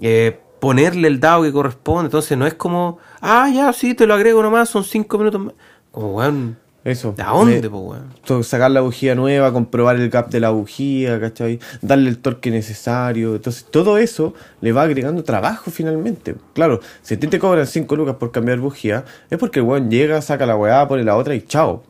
Eh, 0.00 0.38
ponerle 0.64 1.08
el 1.08 1.20
dado 1.20 1.42
que 1.42 1.52
corresponde. 1.52 2.06
Entonces 2.06 2.38
no 2.38 2.46
es 2.46 2.54
como, 2.54 2.98
ah, 3.20 3.50
ya, 3.52 3.70
sí, 3.74 3.94
te 3.94 4.06
lo 4.06 4.14
agrego 4.14 4.42
nomás, 4.42 4.70
son 4.70 4.82
cinco 4.82 5.18
minutos 5.18 5.40
más. 5.40 5.54
Como, 5.90 6.14
weón, 6.14 6.56
Eso. 6.84 7.14
¿de 7.16 7.22
dónde, 7.24 7.62
Me- 7.62 7.70
po, 7.70 7.78
weón? 7.78 8.44
sacar 8.44 8.70
la 8.70 8.82
bujía 8.82 9.14
nueva, 9.14 9.52
comprobar 9.52 9.96
el 9.96 10.10
gap 10.10 10.28
de 10.28 10.38
la 10.40 10.50
bujía, 10.50 11.18
¿cachai? 11.18 11.58
Darle 11.80 12.10
el 12.10 12.18
torque 12.18 12.50
necesario. 12.50 13.34
Entonces, 13.36 13.64
todo 13.70 13.96
eso 13.96 14.34
le 14.60 14.72
va 14.72 14.82
agregando 14.82 15.24
trabajo 15.24 15.70
finalmente. 15.70 16.34
Claro, 16.52 16.80
si 17.00 17.14
a 17.14 17.18
ti 17.20 17.26
te 17.26 17.38
cobran 17.38 17.66
5 17.66 17.96
lucas 17.96 18.16
por 18.16 18.32
cambiar 18.32 18.58
bujía, 18.58 19.04
es 19.30 19.38
porque 19.38 19.60
el 19.60 19.64
weón 19.64 19.90
llega, 19.90 20.20
saca 20.20 20.44
la 20.44 20.56
weá, 20.56 20.86
pone 20.86 21.04
la 21.04 21.16
otra 21.16 21.34
y 21.34 21.40
chao. 21.42 21.82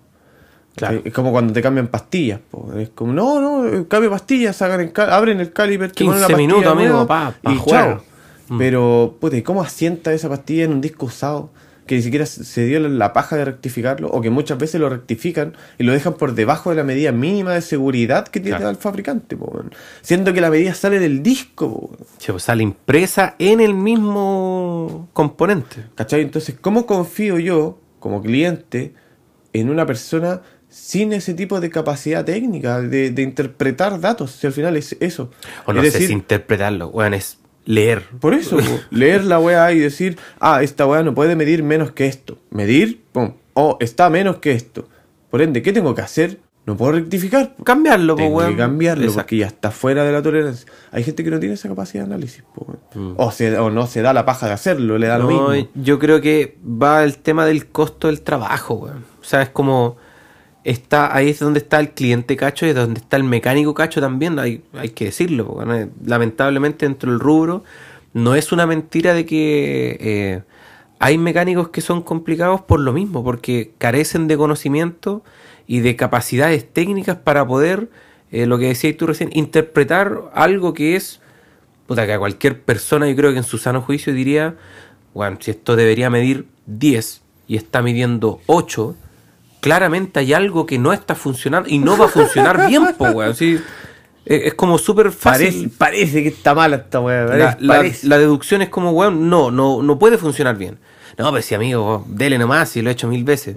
Claro. 0.76 1.00
Es 1.04 1.12
como 1.12 1.30
cuando 1.32 1.52
te 1.52 1.60
cambian 1.62 1.86
pastillas. 1.88 2.40
po. 2.50 2.68
Es 2.76 2.88
como, 2.90 3.12
no, 3.12 3.40
no, 3.40 3.66
eh, 3.66 3.86
cambio 3.88 4.10
pastillas, 4.10 4.56
sacan 4.56 4.80
el 4.80 4.92
cal- 4.92 5.10
abren 5.10 5.40
el 5.40 5.52
caliper, 5.52 5.90
te 5.90 5.98
15 6.04 6.06
ponen 6.08 6.20
la 6.22 6.26
pastilla 6.28 6.48
minutos, 6.48 6.72
amigo, 6.72 7.06
pa, 7.06 7.34
pa 7.42 7.52
y 7.52 7.56
jugar. 7.56 8.02
chao. 8.48 8.58
Pero, 8.58 9.14
puta, 9.20 9.36
¿y 9.36 9.42
cómo 9.42 9.62
asienta 9.62 10.12
esa 10.12 10.28
pastilla 10.28 10.64
en 10.64 10.72
un 10.72 10.80
disco 10.80 11.06
usado? 11.06 11.50
Que 11.86 11.96
ni 11.96 12.02
siquiera 12.02 12.24
se 12.24 12.64
dio 12.64 12.80
la- 12.80 13.12
paja 13.12 13.36
de 13.36 13.44
rectificarlo, 13.44 14.08
o 14.10 14.20
que 14.22 14.30
muchas 14.30 14.56
veces 14.58 14.80
lo 14.80 14.88
rectifican 14.88 15.52
y 15.78 15.84
lo 15.84 15.92
dejan 15.92 16.14
por 16.14 16.34
debajo 16.34 16.70
de 16.70 16.76
la 16.76 16.82
medida 16.84 17.12
mínima 17.12 17.52
de 17.52 17.60
seguridad 17.60 18.26
que 18.28 18.40
tiene 18.40 18.56
Claro. 18.56 18.70
el 18.70 18.76
fabricante, 18.76 19.36
po, 19.36 19.62
siendo 20.00 20.32
que 20.32 20.40
la 20.40 20.48
medida 20.50 20.72
sale 20.74 20.98
del 20.98 21.22
disco. 21.22 21.90
Che, 22.18 22.32
pues 22.32 22.44
sale 22.44 22.62
impresa 22.62 23.34
en 23.38 23.60
el 23.60 23.74
mismo 23.74 25.08
componente. 25.12 25.84
¿Cachai? 25.94 26.22
Entonces, 26.22 26.54
¿cómo 26.60 26.86
confío 26.86 27.38
yo, 27.38 27.78
como 28.00 28.22
cliente, 28.22 28.94
en 29.52 29.68
una 29.70 29.86
persona 29.86 30.40
sin 30.68 31.12
ese 31.12 31.34
tipo 31.34 31.60
de 31.60 31.70
capacidad 31.70 32.24
técnica 32.24 32.80
de, 32.80 33.10
de 33.10 33.22
interpretar 33.22 34.00
datos? 34.00 34.32
Si 34.32 34.46
al 34.46 34.52
final 34.52 34.76
es 34.76 34.96
eso. 35.00 35.30
O 35.66 35.72
no 35.72 35.82
es 35.82 35.88
sé 35.92 35.98
decir, 35.98 36.08
si 36.08 36.12
interpretarlo, 36.14 36.88
weón, 36.88 37.14
es 37.14 37.38
leer. 37.64 38.04
Por 38.20 38.34
eso, 38.34 38.56
po, 38.58 38.62
leer 38.90 39.24
la 39.24 39.38
weá 39.38 39.72
y 39.72 39.78
decir, 39.78 40.18
ah, 40.40 40.62
esta 40.62 40.86
weá 40.86 41.02
no 41.02 41.14
puede 41.14 41.36
medir 41.36 41.62
menos 41.62 41.92
que 41.92 42.06
esto. 42.06 42.38
Medir, 42.50 43.02
pum, 43.12 43.32
o 43.54 43.76
está 43.80 44.10
menos 44.10 44.36
que 44.38 44.52
esto. 44.52 44.88
Por 45.30 45.42
ende, 45.42 45.62
¿qué 45.62 45.72
tengo 45.72 45.94
que 45.94 46.02
hacer? 46.02 46.38
No 46.66 46.76
puedo 46.78 46.92
rectificar. 46.92 47.54
po. 47.56 47.64
Cambiarlo, 47.64 48.14
Tengo 48.16 48.36
weón. 48.38 48.52
que 48.52 48.56
cambiarlo 48.56 49.04
Exacto. 49.04 49.22
porque 49.22 49.36
ya 49.36 49.46
está 49.46 49.70
fuera 49.70 50.02
de 50.04 50.12
la 50.12 50.22
tolerancia. 50.22 50.66
Hay 50.92 51.04
gente 51.04 51.22
que 51.22 51.30
no 51.30 51.38
tiene 51.38 51.56
esa 51.56 51.68
capacidad 51.68 52.04
de 52.06 52.14
análisis, 52.14 52.42
po, 52.54 52.66
weón. 52.94 53.12
Mm. 53.12 53.14
o, 53.18 53.30
se, 53.32 53.58
o 53.58 53.70
no 53.70 53.86
se 53.86 54.00
da 54.00 54.12
la 54.14 54.24
paja 54.24 54.46
de 54.46 54.52
hacerlo, 54.52 54.96
le 54.96 55.06
da 55.08 55.18
lo 55.18 55.30
No, 55.30 55.48
mismo. 55.50 55.68
yo 55.74 55.98
creo 55.98 56.20
que 56.22 56.56
va 56.64 57.04
el 57.04 57.18
tema 57.18 57.44
del 57.44 57.66
costo 57.66 58.06
del 58.06 58.22
trabajo, 58.22 58.74
weón. 58.74 59.04
O 59.20 59.24
sea, 59.24 59.42
es 59.42 59.50
como. 59.50 59.96
Está, 60.64 61.14
ahí 61.14 61.28
es 61.28 61.38
donde 61.38 61.58
está 61.58 61.78
el 61.78 61.90
cliente 61.90 62.36
cacho 62.36 62.66
y 62.66 62.70
es 62.70 62.74
donde 62.74 63.00
está 63.00 63.16
el 63.16 63.24
mecánico 63.24 63.74
cacho 63.74 64.00
también, 64.00 64.38
hay, 64.38 64.62
hay 64.72 64.90
que 64.90 65.06
decirlo. 65.06 65.46
porque. 65.46 65.90
Lamentablemente 66.04 66.86
dentro 66.86 67.10
del 67.10 67.20
rubro 67.20 67.64
no 68.14 68.34
es 68.34 68.50
una 68.50 68.66
mentira 68.66 69.12
de 69.12 69.26
que 69.26 69.98
eh, 70.00 70.42
hay 70.98 71.18
mecánicos 71.18 71.68
que 71.68 71.80
son 71.82 72.02
complicados 72.02 72.62
por 72.62 72.80
lo 72.80 72.92
mismo, 72.92 73.22
porque 73.22 73.72
carecen 73.78 74.26
de 74.26 74.36
conocimiento 74.36 75.22
y 75.66 75.80
de 75.80 75.96
capacidades 75.96 76.72
técnicas 76.72 77.16
para 77.16 77.46
poder, 77.46 77.90
eh, 78.30 78.46
lo 78.46 78.58
que 78.58 78.68
decías 78.68 78.96
tú 78.96 79.06
recién, 79.06 79.30
interpretar 79.34 80.30
algo 80.32 80.72
que 80.72 80.96
es 80.96 81.20
Puta, 81.86 82.06
que 82.06 82.14
a 82.14 82.18
cualquier 82.18 82.62
persona, 82.62 83.08
yo 83.08 83.14
creo 83.14 83.32
que 83.32 83.38
en 83.38 83.44
su 83.44 83.58
sano 83.58 83.82
juicio 83.82 84.14
diría, 84.14 84.56
bueno, 85.12 85.36
si 85.40 85.50
esto 85.50 85.76
debería 85.76 86.08
medir 86.08 86.46
10 86.66 87.22
y 87.46 87.56
está 87.56 87.82
midiendo 87.82 88.40
8, 88.46 88.96
claramente 89.64 90.20
hay 90.20 90.34
algo 90.34 90.66
que 90.66 90.78
no 90.78 90.92
está 90.92 91.14
funcionando 91.14 91.70
y 91.70 91.78
no 91.78 91.96
va 91.96 92.04
a 92.04 92.08
funcionar 92.08 92.68
bien, 92.68 92.84
po, 92.98 93.06
weón. 93.06 93.34
Sí, 93.34 93.58
es, 94.26 94.52
como 94.52 94.76
súper 94.76 95.10
fácil. 95.10 95.72
parece 95.78 96.22
que 96.22 96.28
está 96.28 96.54
mala 96.54 96.76
esta 96.76 97.00
weá. 97.00 97.56
La, 97.58 98.18
deducción 98.18 98.60
es 98.60 98.68
como, 98.68 98.90
weón, 98.90 99.30
no, 99.30 99.50
no, 99.50 99.82
no 99.82 99.98
puede 99.98 100.18
funcionar 100.18 100.58
bien. 100.58 100.78
No, 101.16 101.30
pero 101.30 101.40
si 101.40 101.54
amigo, 101.54 102.04
dele 102.06 102.36
nomás, 102.36 102.68
si 102.68 102.82
lo 102.82 102.90
he 102.90 102.92
hecho 102.92 103.08
mil 103.08 103.24
veces. 103.24 103.56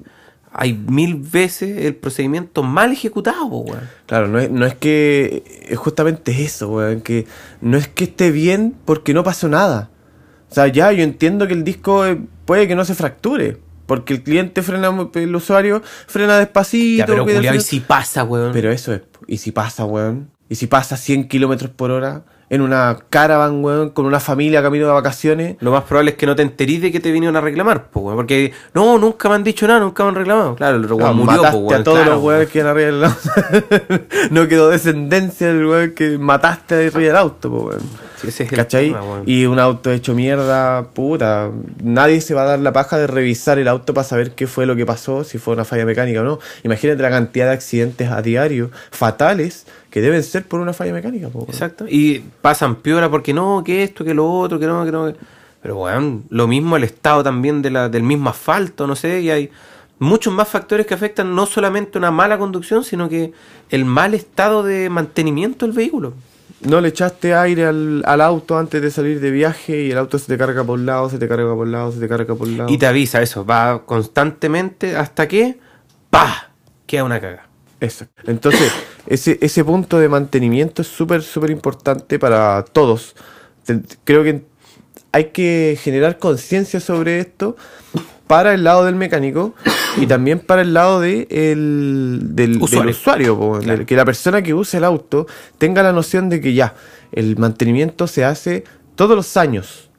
Hay 0.54 0.72
mil 0.72 1.16
veces 1.16 1.86
el 1.86 1.94
procedimiento 1.94 2.64
mal 2.64 2.94
ejecutado, 2.94 3.50
po, 3.50 3.58
weón. 3.60 3.90
Claro, 4.06 4.30
no 4.30 4.40
es, 4.40 4.50
no 4.50 4.66
es 4.66 4.76
que. 4.76 5.44
Es 5.68 5.78
justamente 5.78 6.42
eso, 6.42 6.70
weón. 6.70 7.02
Que 7.02 7.28
no 7.60 7.78
es 7.78 7.90
que 7.90 8.06
esté 8.06 8.32
bien 8.32 8.78
porque 8.86 9.14
no 9.14 9.26
pasó 9.26 9.50
nada. 9.50 9.90
O 10.50 10.54
sea, 10.54 10.68
ya 10.68 10.90
yo 10.94 11.04
entiendo 11.04 11.48
que 11.48 11.54
el 11.54 11.66
disco 11.66 12.06
eh, 12.06 12.18
puede 12.46 12.66
que 12.66 12.76
no 12.76 12.86
se 12.86 12.96
fracture. 12.96 13.58
Porque 13.88 14.14
el 14.14 14.22
cliente 14.22 14.62
frena, 14.62 14.92
el 15.16 15.36
usuario 15.36 15.82
frena 16.06 16.38
despacito. 16.38 17.00
Ya, 17.00 17.06
pero 17.08 17.26
culiao, 17.26 17.56
y 17.56 17.62
si 17.62 17.80
pasa, 17.80 18.24
weón. 18.24 18.52
Pero 18.54 18.72
eso 18.72 18.94
es. 18.94 19.02
¿Y 19.26 19.38
si 19.38 19.52
pasa, 19.52 19.86
weón? 19.86 20.30
¿Y 20.50 20.56
si 20.56 20.68
pasa 20.68 20.96
100 20.96 21.28
kilómetros 21.28 21.72
por 21.72 21.90
hora 21.90 22.26
en 22.50 22.62
una 22.62 22.98
caravan, 23.10 23.64
weón, 23.64 23.90
con 23.90 24.06
una 24.06 24.20
familia 24.20 24.62
camino 24.62 24.88
de 24.88 24.94
vacaciones? 24.94 25.58
Lo 25.60 25.72
más 25.72 25.84
probable 25.84 26.12
es 26.12 26.18
que 26.18 26.26
no 26.26 26.36
te 26.36 26.44
enterís 26.44 26.82
de 26.82 26.92
que 26.92 27.00
te 27.00 27.12
vinieron 27.12 27.36
a 27.36 27.42
reclamar, 27.42 27.90
po, 27.90 28.02
weón, 28.02 28.16
porque 28.16 28.54
no, 28.74 28.98
nunca 28.98 29.28
me 29.30 29.36
han 29.36 29.44
dicho 29.44 29.68
nada, 29.68 29.80
nunca 29.82 30.04
me 30.04 30.10
han 30.10 30.16
reclamado. 30.16 30.56
Claro, 30.56 30.78
el 30.78 30.84
otro 30.86 30.96
weón 30.96 31.10
Ah, 31.10 31.14
murió, 31.14 31.32
mataste 31.32 31.58
po, 31.58 31.64
weón, 31.64 31.82
a 31.82 31.84
todos 31.84 31.98
claro, 32.00 32.14
los 32.14 32.24
weones 32.24 32.50
que 32.50 32.64
del 32.64 33.04
auto. 33.04 33.20
no 34.32 34.48
quedó 34.48 34.70
descendencia 34.70 35.48
del 35.48 35.66
weón 35.66 35.92
que 35.92 36.18
mataste 36.18 36.76
arriba 36.88 37.00
del 37.00 37.16
auto, 37.16 37.50
po, 37.50 37.58
weón. 37.68 37.82
Sí, 38.22 38.30
ese 38.30 38.44
es 38.46 38.52
el 38.52 38.58
¿Cachai? 38.58 38.86
tema, 38.88 39.04
weón. 39.04 39.24
y 39.26 39.46
un 39.46 39.60
auto 39.60 39.92
hecho 39.92 40.16
mierda, 40.16 40.88
puta. 40.94 41.52
Nadie 41.84 42.20
se 42.22 42.34
va 42.34 42.44
a 42.44 42.46
dar 42.46 42.60
la 42.60 42.74
paja 42.74 42.98
de 42.98 43.08
revisar 43.08 43.60
el 43.60 43.68
auto 43.68 43.94
para 43.94 44.08
saber 44.08 44.32
qué 44.32 44.48
fue 44.48 44.66
lo 44.66 44.76
que 44.76 44.86
pasó, 44.86 45.24
si 45.24 45.38
fue 45.38 45.54
una 45.54 45.66
falla 45.66 45.86
mecánica 45.86 46.22
o 46.22 46.24
no. 46.24 46.40
Imagínate 46.64 47.02
la 47.04 47.10
cantidad 47.12 47.46
de 47.48 47.52
accidentes 47.52 48.10
a 48.10 48.22
diario 48.22 48.72
fatales 48.90 49.66
que 49.98 50.02
deben 50.02 50.22
ser 50.22 50.46
por 50.46 50.60
una 50.60 50.74
falla 50.74 50.94
mecánica. 50.94 51.30
po. 51.30 51.48
Exacto. 51.50 51.86
Y 51.90 52.20
pasan 52.42 52.76
piola 52.76 53.10
porque 53.10 53.34
no, 53.34 53.64
que 53.66 53.82
esto, 53.82 54.06
que 54.06 54.14
lo 54.14 54.32
otro, 54.32 54.60
que 54.60 54.68
no, 54.68 54.86
que 54.86 54.92
no. 54.92 55.12
Pero 55.60 55.76
weón, 55.76 56.26
lo 56.30 56.48
mismo 56.48 56.78
el 56.78 56.84
estado 56.84 57.24
también 57.24 57.64
de 57.64 57.72
la, 57.72 57.90
del 57.90 58.04
mismo 58.04 58.30
asfalto, 58.30 58.86
no 58.86 58.96
sé, 58.96 59.22
y 59.22 59.32
hay 59.32 59.50
muchos 59.98 60.32
más 60.32 60.48
factores 60.48 60.86
que 60.86 60.94
afectan 60.94 61.34
no 61.34 61.48
solamente 61.48 61.98
una 61.98 62.12
mala 62.12 62.38
conducción, 62.38 62.84
sino 62.84 63.10
que 63.10 63.34
el 63.72 63.86
mal 63.86 64.14
estado 64.14 64.62
de 64.62 64.88
mantenimiento 64.92 65.66
del 65.66 65.74
vehículo. 65.74 66.14
No 66.62 66.80
le 66.80 66.90
echaste 66.90 67.34
aire 67.34 67.66
al, 67.66 68.04
al 68.06 68.22
auto 68.22 68.56
antes 68.56 68.80
de 68.80 68.92
salir 68.92 69.20
de 69.20 69.32
viaje 69.32 69.86
y 69.86 69.92
el 69.92 69.98
auto 69.98 70.20
se 70.20 70.28
te 70.28 70.38
carga 70.38 70.64
por 70.64 70.78
lado, 70.78 71.10
se 71.10 71.18
te 71.18 71.28
carga 71.28 71.56
por 71.56 71.68
lado, 71.68 71.92
se 71.92 72.00
te 72.00 72.08
carga 72.08 72.36
por 72.36 72.48
lado. 72.48 72.72
Y 72.72 72.78
te 72.78 72.86
avisa 72.86 73.20
eso, 73.24 73.44
va 73.44 73.84
constantemente 73.84 74.96
hasta 74.96 75.28
que, 75.28 75.58
¡pa! 76.12 76.52
Queda 76.86 77.04
una 77.04 77.20
caga. 77.20 77.48
Exacto. 77.80 78.30
Entonces, 78.30 78.72
ese, 79.08 79.38
ese 79.42 79.64
punto 79.64 80.00
de 80.00 80.10
mantenimiento 80.10 80.82
es 80.82 80.88
súper, 80.88 81.24
súper 81.24 81.50
importante 81.50 82.20
para 82.20 82.64
todos. 82.64 83.16
Creo 84.04 84.24
que 84.24 84.44
hay 85.12 85.26
que 85.26 85.78
generar 85.82 86.20
conciencia 86.20 86.80
sobre 86.80 87.20
esto 87.20 87.56
para 88.28 88.54
el 88.54 88.64
lado 88.66 88.84
del 88.86 88.96
mecánico 88.96 89.54
y 89.98 90.06
también 90.06 90.40
para 90.40 90.62
el 90.62 90.74
lado 90.74 91.00
de 91.00 91.28
el, 91.32 92.20
del, 92.36 92.60
del 92.60 92.90
Usuario. 92.90 93.38
po, 93.38 93.60
Claro. 93.60 93.86
que 93.86 93.96
la 93.96 94.06
persona 94.06 94.42
que 94.42 94.54
use 94.54 94.78
el 94.78 94.84
auto 94.84 95.28
tenga 95.58 95.82
la 95.82 95.94
noción 95.94 96.30
de 96.30 96.42
que 96.42 96.54
ya, 96.54 96.76
el 97.14 97.38
mantenimiento 97.38 98.06
se 98.08 98.26
hace 98.26 98.66
todos 98.96 99.16
los 99.16 99.38
años 99.38 99.90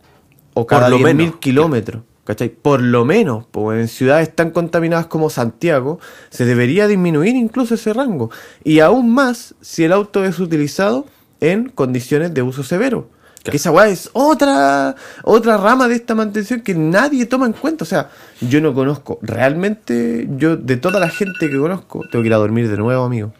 o 0.54 0.66
cada 0.66 0.88
lo 0.90 0.98
10.000 0.98 1.02
menos. 1.14 1.36
kilómetros. 1.36 2.02
¿Cachai? 2.28 2.50
Por 2.50 2.82
lo 2.82 3.06
menos, 3.06 3.46
pues 3.50 3.80
en 3.80 3.88
ciudades 3.88 4.36
tan 4.36 4.50
contaminadas 4.50 5.06
como 5.06 5.30
Santiago, 5.30 5.98
se 6.28 6.44
debería 6.44 6.86
disminuir 6.86 7.34
incluso 7.34 7.76
ese 7.76 7.94
rango. 7.94 8.30
Y 8.62 8.80
aún 8.80 9.14
más 9.14 9.54
si 9.62 9.84
el 9.84 9.92
auto 9.92 10.22
es 10.22 10.38
utilizado 10.38 11.06
en 11.40 11.70
condiciones 11.70 12.34
de 12.34 12.42
uso 12.42 12.62
severo. 12.64 13.08
Que 13.42 13.56
esa 13.56 13.70
weá 13.70 13.88
es 13.88 14.10
otra, 14.12 14.94
otra 15.24 15.56
rama 15.56 15.88
de 15.88 15.94
esta 15.94 16.14
mantención 16.14 16.60
que 16.60 16.74
nadie 16.74 17.24
toma 17.24 17.46
en 17.46 17.54
cuenta. 17.54 17.84
O 17.84 17.86
sea, 17.86 18.10
yo 18.42 18.60
no 18.60 18.74
conozco. 18.74 19.18
Realmente, 19.22 20.28
yo 20.36 20.58
de 20.58 20.76
toda 20.76 21.00
la 21.00 21.08
gente 21.08 21.48
que 21.48 21.58
conozco, 21.58 22.04
tengo 22.12 22.22
que 22.22 22.26
ir 22.26 22.34
a 22.34 22.36
dormir 22.36 22.68
de 22.68 22.76
nuevo, 22.76 23.04
amigo. 23.04 23.32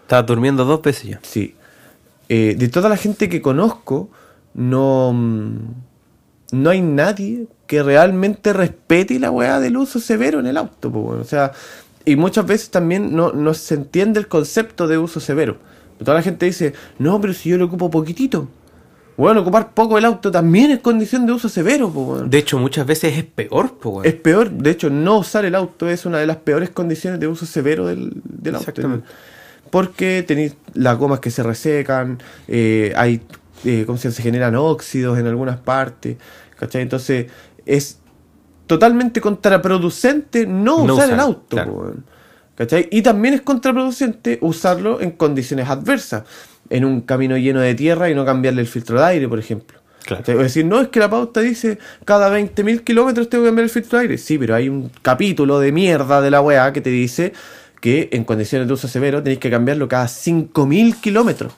Estaba 0.00 0.22
durmiendo 0.22 0.64
dos 0.64 0.80
veces 0.80 1.10
ya. 1.10 1.20
Sí. 1.20 1.56
Eh, 2.30 2.54
de 2.56 2.68
toda 2.68 2.88
la 2.88 2.96
gente 2.96 3.28
que 3.28 3.42
conozco, 3.42 4.08
no, 4.54 5.12
mm, 5.12 5.58
no 6.54 6.70
hay 6.70 6.80
nadie 6.80 7.46
que 7.66 7.82
realmente 7.82 8.52
respete 8.52 9.18
la 9.18 9.30
weá 9.30 9.60
del 9.60 9.76
uso 9.76 9.98
severo 10.00 10.40
en 10.40 10.46
el 10.46 10.56
auto. 10.56 10.90
po. 10.90 11.00
O 11.08 11.24
sea, 11.24 11.52
y 12.04 12.16
muchas 12.16 12.46
veces 12.46 12.70
también 12.70 13.14
no, 13.14 13.32
no 13.32 13.54
se 13.54 13.74
entiende 13.74 14.20
el 14.20 14.28
concepto 14.28 14.86
de 14.86 14.98
uso 14.98 15.20
severo. 15.20 15.56
Toda 15.98 16.14
la 16.14 16.22
gente 16.22 16.46
dice, 16.46 16.74
no, 16.98 17.20
pero 17.20 17.32
si 17.32 17.48
yo 17.50 17.56
lo 17.56 17.66
ocupo 17.66 17.90
poquitito. 17.90 18.48
Bueno, 19.16 19.42
ocupar 19.42 19.72
poco 19.74 19.96
el 19.96 20.04
auto 20.04 20.30
también 20.30 20.72
es 20.72 20.80
condición 20.80 21.24
de 21.24 21.32
uso 21.32 21.48
severo. 21.48 21.90
po, 21.90 22.02
weón. 22.02 22.30
De 22.30 22.38
hecho, 22.38 22.58
muchas 22.58 22.84
veces 22.86 23.16
es 23.16 23.24
peor, 23.24 23.78
po, 23.78 23.90
weón. 23.90 24.06
Es 24.06 24.14
peor, 24.14 24.50
de 24.50 24.70
hecho, 24.70 24.90
no 24.90 25.18
usar 25.18 25.44
el 25.44 25.54
auto 25.54 25.88
es 25.88 26.04
una 26.04 26.18
de 26.18 26.26
las 26.26 26.36
peores 26.38 26.70
condiciones 26.70 27.20
de 27.20 27.28
uso 27.28 27.46
severo 27.46 27.86
del, 27.86 28.12
del 28.24 28.56
auto. 28.56 29.02
Porque 29.70 30.24
tenéis 30.26 30.56
las 30.74 30.98
gomas 30.98 31.20
que 31.20 31.30
se 31.30 31.42
resecan, 31.42 32.18
eh, 32.48 32.92
hay, 32.96 33.22
eh, 33.64 33.84
¿cómo 33.86 33.98
se, 33.98 34.12
se 34.12 34.22
generan 34.22 34.56
óxidos 34.56 35.18
en 35.18 35.26
algunas 35.26 35.58
partes, 35.58 36.16
¿cachai? 36.58 36.82
Entonces, 36.82 37.26
es 37.66 37.98
totalmente 38.66 39.20
contraproducente 39.20 40.46
no, 40.46 40.84
No 40.86 40.94
usar, 40.94 41.06
usar, 41.06 41.12
el 41.12 41.20
auto, 41.20 41.56
claro. 41.56 41.94
¿cachai? 42.54 42.88
Y 42.90 43.02
también 43.02 43.34
es 43.34 43.42
contraproducente 43.42 44.38
usarlo 44.40 45.00
en 45.00 45.12
condiciones 45.12 45.68
adversas, 45.68 46.24
en 46.70 46.84
un 46.84 47.02
camino 47.02 47.36
lleno 47.36 47.60
de 47.60 47.74
tierra 47.74 48.08
y 48.10 48.14
no 48.14 48.24
cambiarle 48.24 48.62
el 48.62 48.68
filtro 48.68 48.98
de 48.98 49.06
aire, 49.06 49.28
por 49.28 49.38
ejemplo. 49.38 49.78
Claro. 50.04 50.22
O 50.38 50.42
decir, 50.42 50.66
no, 50.66 50.80
es 50.80 50.88
que 50.88 51.00
la 51.00 51.08
pauta 51.08 51.40
dice 51.40 51.78
cada 52.04 52.28
20.000 52.36 52.84
kilómetros 52.84 53.30
tengo 53.30 53.44
que 53.44 53.48
cambiar 53.48 53.64
el 53.64 53.70
filtro 53.70 53.98
de 53.98 54.02
aire. 54.02 54.18
Sí, 54.18 54.38
pero 54.38 54.54
hay 54.54 54.68
un 54.68 54.90
capítulo 55.00 55.58
de 55.60 55.72
mierda 55.72 56.20
de 56.20 56.30
la 56.30 56.42
weá 56.42 56.72
que 56.74 56.82
te 56.82 56.90
dice 56.90 57.32
que 57.80 58.10
en 58.12 58.24
condiciones 58.24 58.68
de 58.68 58.74
uso 58.74 58.86
severo 58.86 59.22
tenéis 59.22 59.40
que 59.40 59.50
cambiarlo 59.50 59.88
cada 59.88 60.06
5.000 60.06 61.00
kilómetros. 61.00 61.54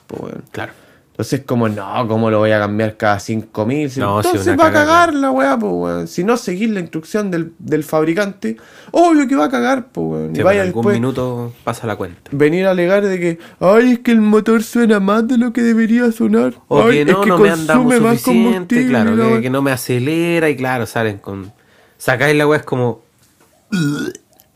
Claro. 0.51 0.73
Entonces, 1.19 1.41
como, 1.47 1.67
no, 1.67 2.07
¿cómo 2.07 2.29
lo 2.29 2.37
voy 2.37 2.51
a 2.51 2.59
cambiar 2.59 2.95
cada 2.95 3.17
5.000? 3.17 3.89
Si- 3.89 3.99
No, 3.99 4.17
Entonces 4.21 4.45
una 4.53 4.55
va 4.55 4.69
a 4.69 4.71
cagar 4.71 5.15
la 5.15 5.31
weá, 5.31 5.55
weón. 5.55 6.07
Si 6.07 6.23
no 6.23 6.37
seguir 6.37 6.69
la 6.69 6.79
instrucción 6.79 7.31
del, 7.31 7.53
del 7.57 7.83
fabricante, 7.83 8.57
obvio 8.91 9.27
que 9.27 9.35
va 9.35 9.45
a 9.45 9.49
cagar, 9.49 9.87
po, 9.87 10.01
weón. 10.01 10.35
Y 10.35 10.43
vaya 10.43 10.61
en 10.61 10.67
algún 10.67 10.81
después 10.83 10.93
minuto 10.99 11.53
pasa 11.63 11.87
la 11.87 11.95
cuenta. 11.95 12.29
venir 12.31 12.67
a 12.67 12.69
alegar 12.69 13.03
de 13.03 13.19
que, 13.19 13.39
ay, 13.59 13.93
es 13.93 13.99
que 13.99 14.11
el 14.11 14.21
motor 14.21 14.61
suena 14.61 14.99
más 14.99 15.27
de 15.27 15.39
lo 15.39 15.53
que 15.53 15.63
debería 15.63 16.11
sonar. 16.11 16.53
O 16.67 16.83
Ay, 16.83 16.91
que 16.91 17.01
es 17.01 17.07
no, 17.07 17.25
no 17.25 17.37
me 17.39 17.49
consume 17.49 17.99
más 17.99 18.21
combustible, 18.21 18.87
claro, 18.87 19.15
la 19.15 19.23
que, 19.25 19.31
weá". 19.31 19.41
que 19.41 19.49
no 19.49 19.61
me 19.63 19.71
acelera 19.71 20.49
y 20.51 20.55
claro, 20.55 20.85
salen 20.85 21.17
con... 21.17 21.51
Sacáis 21.97 22.37
la 22.37 22.45
weá 22.45 22.59
es 22.59 22.65
como... 22.65 23.01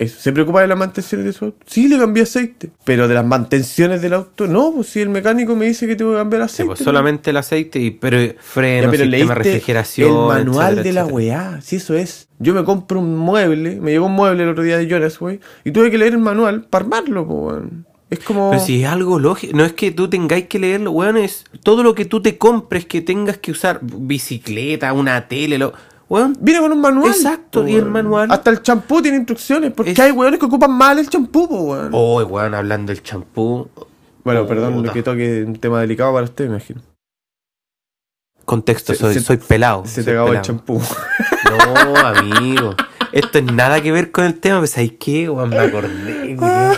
Eso, 0.02 0.20
¿Se 0.20 0.32
preocupa 0.34 0.62
de 0.62 0.68
las 0.68 0.78
mantenciones 0.80 1.28
de 1.28 1.32
su 1.34 1.46
auto? 1.46 1.58
Sí, 1.68 1.88
le 1.88 2.00
cambié 2.00 2.24
aceite. 2.24 2.72
Pero 2.86 3.08
de 3.08 3.14
las 3.14 3.24
mantenciones 3.26 4.02
del 4.02 4.14
auto, 4.14 4.48
no, 4.48 4.72
pues 4.74 4.88
si 4.88 5.00
el 5.00 5.10
mecánico 5.10 5.56
me 5.56 5.68
dice 5.68 5.86
que 5.86 5.96
tengo 5.96 6.12
que 6.12 6.18
cambiar 6.18 6.42
Sí, 6.42 6.46
aceite. 6.46 6.68
pues, 6.70 6.80
solamente 6.80 7.30
el 7.30 7.38
aceite 7.38 7.80
y 7.80 7.92
pero 7.92 8.20
Ya, 8.20 8.34
freno, 8.40 8.90
pero 8.90 9.04
sistema 9.04 9.36
refrigeración. 9.36 10.10
el 10.10 10.16
manual 10.46 10.74
etcétera, 10.80 10.84
de 10.84 10.94
la 10.94 11.06
weá, 11.06 11.62
si 11.62 11.76
eso 11.76 11.94
es. 11.96 12.28
Yo 12.40 12.56
me 12.56 12.64
compro 12.64 13.00
un 13.00 13.16
mueble, 13.16 13.80
me 13.80 13.92
llegó 13.92 14.08
un 14.08 14.14
mueble 14.14 14.42
el 14.44 14.50
otro 14.50 14.64
día 14.64 14.80
de 14.80 14.88
Jonas, 14.88 15.20
güey, 15.20 15.40
y 15.64 15.70
tuve 15.72 15.92
que 15.92 16.00
leer 16.00 16.14
el 16.14 16.20
manual 16.20 16.64
para 16.64 16.84
armarlo, 16.86 17.22
weón. 17.22 17.86
Es 18.10 18.20
como... 18.20 18.50
Pero 18.50 18.62
si 18.66 18.84
es 18.84 18.90
algo 18.90 19.20
lógico, 19.20 19.56
no 19.56 19.64
es 19.64 19.72
que 19.74 19.92
tú 19.92 20.10
tengáis 20.10 20.48
que 20.48 20.58
leerlo, 20.60 20.92
weón, 20.92 21.16
es 21.18 21.46
todo 21.64 21.84
lo 21.84 21.94
que 21.96 22.06
tú 22.06 22.22
te 22.24 22.38
compres 22.40 22.86
que 22.88 23.02
tengas 23.02 23.38
que 23.38 23.52
usar, 23.52 23.80
bicicleta, 23.84 24.92
una 24.94 25.28
tele, 25.28 25.58
lo, 25.58 25.74
weón, 26.12 26.38
Viene 26.42 26.60
con 26.60 26.72
un 26.74 26.82
manual. 26.82 27.12
Exacto, 27.12 27.68
y 27.68 27.72
el 27.76 27.82
weón. 27.84 27.92
manual. 27.94 28.32
Hasta 28.32 28.50
el 28.50 28.62
champú 28.62 29.02
tiene 29.02 29.18
instrucciones, 29.18 29.72
porque 29.74 29.92
Es- 29.92 30.00
hay 30.00 30.12
weones 30.12 30.40
que 30.40 30.46
ocupan 30.46 30.72
mal 30.72 31.00
el 31.00 31.10
champú, 31.10 31.46
weón. 31.46 31.90
oh, 31.94 32.22
weón, 32.24 32.54
hablando 32.54 32.92
del 32.94 33.02
champú. 33.02 33.70
Bueno, 34.24 34.42
Oh, 34.42 34.48
perdón 34.48 34.74
puta. 34.76 34.94
que 34.94 35.02
toque 35.04 35.44
un 35.44 35.56
tema 35.56 35.80
delicado 35.82 36.14
para 36.14 36.26
usted, 36.26 36.46
me 36.46 36.52
imagino. 36.58 36.82
Contexto, 38.46 38.94
Se- 38.94 39.00
soy, 39.00 39.14
se- 39.14 39.22
soy 39.22 39.38
pelado. 39.38 39.84
Se 39.86 40.04
te 40.04 40.12
acabó 40.12 40.34
el 40.34 40.42
champú. 40.42 40.82
No, 41.50 41.96
amigo. 41.98 42.76
Esto 43.12 43.40
es 43.40 43.46
nada 43.46 43.82
que 43.82 43.92
ver 43.92 44.12
con 44.12 44.26
el 44.26 44.40
tema, 44.40 44.60
pues 44.60 44.72
¿sabes 44.72 44.94
qué? 45.00 45.30
Weón, 45.30 45.50
me 45.50 45.60
acordé, 45.60 46.36
culiao. 46.36 46.74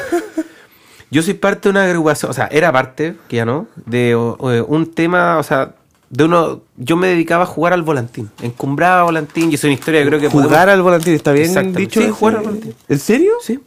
Yo 1.12 1.22
soy 1.22 1.36
parte 1.36 1.70
de 1.70 1.72
una 1.72 1.84
agrupación, 1.86 2.32
o 2.32 2.34
sea, 2.34 2.48
era 2.48 2.72
parte, 2.72 3.16
que 3.28 3.36
ya 3.38 3.46
no, 3.46 3.68
de 3.86 4.16
o- 4.16 4.36
o, 4.40 4.66
un 4.66 4.92
tema, 4.94 5.38
o 5.38 5.44
sea, 5.44 5.76
de 6.16 6.24
uno, 6.26 6.62
yo 6.78 6.96
me 6.96 7.08
dedicaba 7.08 7.44
a 7.44 7.48
jugar 7.48 7.74
al 7.74 7.82
volantín, 7.82 8.30
encumbraba 8.42 9.04
volantín, 9.04 9.52
y 9.52 9.56
es 9.56 9.64
una 9.64 9.74
historia 9.74 10.02
que 10.04 10.08
creo 10.10 10.20
que 10.20 10.30
Jugar 10.30 10.50
podemos- 10.68 10.74
al 10.74 10.82
volantín, 10.84 11.14
¿está 11.16 11.32
bien 11.32 11.74
dicho? 11.74 12.02
Sí, 12.02 12.10
jugar 12.10 12.36
al 12.38 12.44
volantín. 12.44 12.76
¿En 12.88 13.00
serio? 13.00 13.34
Sí. 13.42 13.60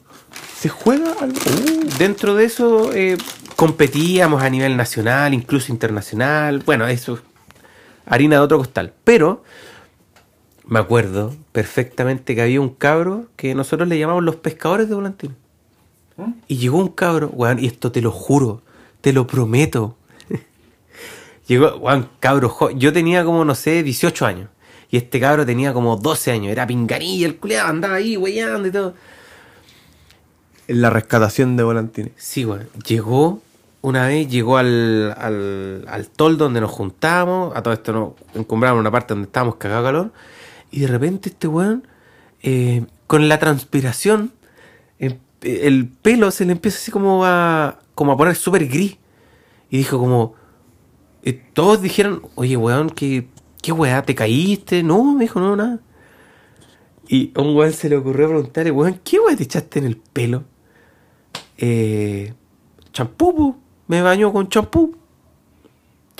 ¿Se 0.57 0.69
juega 0.69 1.13
al 1.21 1.31
Uh, 1.31 1.89
Dentro 1.99 2.35
de 2.37 2.45
eso 2.45 2.93
eh, 2.95 3.17
competíamos 3.57 4.43
a 4.43 4.49
nivel 4.51 4.77
nacional, 4.77 5.35
incluso 5.35 5.73
internacional. 5.73 6.63
Bueno, 6.65 6.87
eso 6.87 7.19
harina 8.07 8.37
de 8.37 8.43
otro 8.43 8.59
costal. 8.59 8.93
Pero 9.05 9.43
me 10.67 10.79
acuerdo 10.79 11.35
perfectamente 11.53 12.35
que 12.35 12.43
había 12.43 12.61
un 12.61 12.71
cabro 12.71 13.27
que 13.37 13.55
nosotros 13.55 13.89
le 13.89 13.99
llamamos 13.99 14.23
los 14.25 14.37
pescadores 14.37 14.89
de 14.89 14.95
volantín. 14.95 15.35
Y 16.49 16.57
llegó 16.57 16.79
un 16.79 16.89
cabro, 16.89 17.29
weón, 17.35 17.59
y 17.59 17.67
esto 17.67 17.93
te 17.93 18.01
lo 18.01 18.11
juro, 18.13 18.63
te 19.01 19.13
lo 19.13 19.27
prometo. 19.27 19.97
Llegó, 21.47 21.77
weón, 21.77 22.09
cabro, 22.21 22.49
jo- 22.49 22.71
yo 22.71 22.93
tenía 22.93 23.25
como, 23.25 23.45
no 23.45 23.55
sé, 23.55 23.83
18 23.83 24.27
años. 24.27 24.49
Y 24.91 24.97
este 24.99 25.19
cabro 25.21 25.45
tenía 25.45 25.73
como 25.73 25.97
12 25.97 26.31
años, 26.31 26.53
era 26.53 26.67
pinganilla, 26.67 27.27
el 27.27 27.37
culeado 27.37 27.69
andaba 27.71 27.95
ahí, 27.97 28.17
weyando 28.17 28.69
y 28.69 28.71
todo. 28.71 28.95
En 30.69 30.81
la 30.83 30.91
rescatación 30.91 31.57
de 31.57 31.63
volantines. 31.63 32.13
Sí, 32.17 32.45
weón. 32.45 32.69
Llegó, 32.87 33.41
una 33.83 34.07
vez 34.09 34.29
llegó 34.29 34.59
al, 34.59 35.15
al, 35.19 35.85
al 35.89 36.09
toldo 36.09 36.45
donde 36.45 36.61
nos 36.61 36.71
juntábamos, 36.71 37.55
a 37.57 37.63
todo 37.63 37.75
esto 37.75 37.93
nos 37.93 38.13
encumbramos 38.35 38.81
una 38.81 38.91
parte 38.91 39.15
donde 39.15 39.27
estábamos 39.27 39.57
cagados 39.57 39.85
de 39.85 39.89
calor, 39.89 40.13
y 40.71 40.81
de 40.81 40.87
repente 40.89 41.29
este 41.31 41.47
weón, 41.49 41.87
eh, 42.43 42.85
con 43.07 43.29
la 43.29 43.39
transpiración, 43.39 44.33
em- 44.99 45.19
el 45.43 45.87
pelo 45.89 46.31
se 46.33 46.45
le 46.45 46.53
empieza 46.53 46.79
así 46.79 46.91
como 46.91 47.25
a, 47.25 47.79
como 47.95 48.13
a 48.13 48.17
poner 48.17 48.35
súper 48.35 48.67
gris. 48.67 48.97
Y 49.71 49.79
dijo 49.79 49.99
como, 49.99 50.35
eh, 51.27 51.43
todos 51.55 51.83
dijeron, 51.83 52.23
oye 52.37 52.57
weón, 52.57 52.89
¿qué, 52.89 53.27
qué 53.61 53.73
weá, 53.73 54.01
te 54.03 54.15
caíste? 54.15 54.85
No, 54.85 55.03
me 55.03 55.25
dijo, 55.25 55.41
no, 55.41 55.57
nada. 55.57 55.81
Y 57.09 57.33
a 57.35 57.41
un 57.41 57.57
weón 57.57 57.73
se 57.73 57.89
le 57.89 57.97
ocurrió 57.97 58.29
preguntarle, 58.29 58.71
weón, 58.71 59.01
¿qué 59.03 59.19
weá 59.19 59.35
te 59.35 59.43
echaste 59.43 59.81
en 59.81 59.87
el 59.87 59.97
pelo? 59.97 60.45
Eh, 61.59 62.33
champú, 62.93 63.57
me 63.89 64.03
baño 64.03 64.33
con 64.33 64.49
champú. 64.49 64.97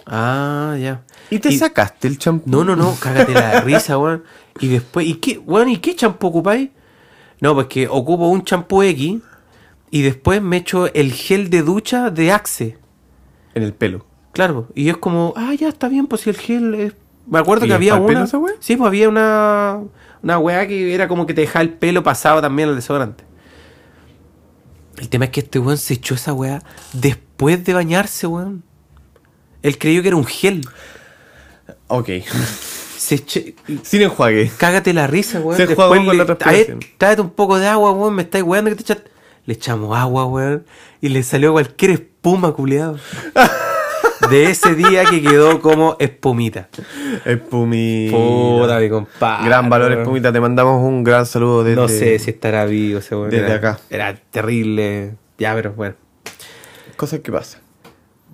Ah, 0.07 0.77
ya. 0.81 1.05
¿Y 1.31 1.39
te 1.39 1.53
sacaste 1.53 2.09
el 2.09 2.19
champú? 2.19 2.51
No, 2.51 2.65
no, 2.65 2.75
no, 2.75 2.97
cágate 2.99 3.33
la 3.33 3.61
risa, 3.65 3.99
weón. 3.99 4.25
Y 4.59 4.67
después, 4.67 5.07
¿y 5.07 5.15
qué, 5.15 5.39
weón, 5.39 5.69
¿y 5.69 5.77
qué 5.77 5.95
champú 5.95 6.27
ocupáis? 6.27 6.71
No, 7.41 7.55
pues 7.55 7.69
que 7.69 7.87
ocupo 7.87 8.27
un 8.29 8.43
champú 8.43 8.83
X 8.83 9.21
y 9.93 10.03
después 10.03 10.43
me 10.43 10.57
echo 10.57 10.93
el 10.93 11.13
gel 11.13 11.49
de 11.51 11.63
ducha 11.63 12.11
de 12.11 12.33
Axe. 12.33 12.79
En 13.55 13.63
el 13.63 13.73
pelo. 13.75 14.06
Claro, 14.37 14.69
y 14.75 14.91
es 14.91 14.99
como, 14.99 15.33
ah, 15.35 15.55
ya 15.55 15.69
está 15.69 15.89
bien, 15.89 16.07
pues 16.07 16.21
si 16.21 16.29
el 16.29 16.37
gel 16.37 16.75
es 16.75 16.93
Me 17.27 17.39
acuerdo 17.39 17.65
¿Y 17.65 17.69
que 17.69 17.75
había 17.75 17.95
una. 17.95 18.25
esa? 18.25 18.39
Sí, 18.61 18.77
pues 18.77 18.87
había 18.87 19.09
una. 19.09 19.81
Una 20.23 20.39
weá 20.39 20.67
que 20.69 20.95
era 20.95 21.09
como 21.09 21.25
que 21.25 21.33
te 21.33 21.41
dejaba 21.41 21.63
el 21.63 21.71
pelo 21.71 22.03
pasado 22.03 22.43
también 22.43 22.69
al 22.69 22.77
desodorante. 22.77 23.25
El 24.99 25.09
tema 25.09 25.25
es 25.25 25.31
que 25.31 25.41
este 25.41 25.59
weón 25.59 25.79
se 25.79 25.95
echó 25.95 26.15
esa 26.15 26.35
weá 26.35 26.63
después 26.93 27.65
de 27.65 27.73
bañarse, 27.73 28.27
weón. 28.27 28.63
Él 29.63 29.79
creyó 29.79 30.03
que 30.03 30.09
era 30.09 30.17
un 30.19 30.27
gel. 30.27 30.67
Ok. 31.89 32.11
Se 32.99 33.15
echó. 33.17 33.41
Sin 33.83 34.03
enjuague. 34.03 34.51
Cágate 34.59 34.93
la 34.93 35.07
risa, 35.07 35.41
weón. 35.41 35.57
Se 35.57 35.67
Después 35.67 35.89
con 35.89 36.07
le- 36.07 36.15
la 36.15 36.27
transpiración. 36.27 36.79
Ahí, 36.83 36.91
tráete 36.99 37.23
un 37.23 37.31
poco 37.31 37.59
de 37.59 37.69
agua, 37.69 37.91
weón. 37.93 38.15
Me 38.15 38.23
estáis 38.23 38.45
weando 38.45 38.71
que 38.71 38.77
te 38.77 38.83
echas. 38.83 38.99
Le 39.47 39.55
echamos 39.55 39.97
agua, 39.97 40.27
weón. 40.27 40.67
Y 41.01 41.09
le 41.09 41.23
salió 41.23 41.53
cualquier 41.53 41.93
espuma, 41.93 42.53
culiado. 42.53 42.99
De 44.31 44.51
ese 44.51 44.75
día 44.75 45.05
que 45.05 45.23
quedó 45.23 45.61
como 45.61 45.97
espumita. 45.99 46.69
Espumita. 47.25 48.17
Puta, 48.17 48.79
mi 48.81 48.89
compadre. 48.89 49.47
Gran 49.47 49.69
valor. 49.71 49.93
Espumita. 49.93 50.33
Te 50.33 50.41
mandamos 50.41 50.83
un 50.83 51.05
gran 51.05 51.27
saludo 51.27 51.63
desde. 51.65 51.81
No 51.81 51.89
sé 51.89 52.19
si 52.19 52.31
estará 52.31 52.65
vivo 52.65 53.01
weón. 53.11 53.31
desde 53.31 53.47
Era- 53.47 53.55
acá. 53.57 53.79
Era 53.91 54.15
terrible. 54.31 55.15
Ya, 55.39 55.55
pero 55.55 55.73
bueno. 55.73 55.95
Cosas 56.97 57.21
que 57.21 57.31
pasan. 57.31 57.61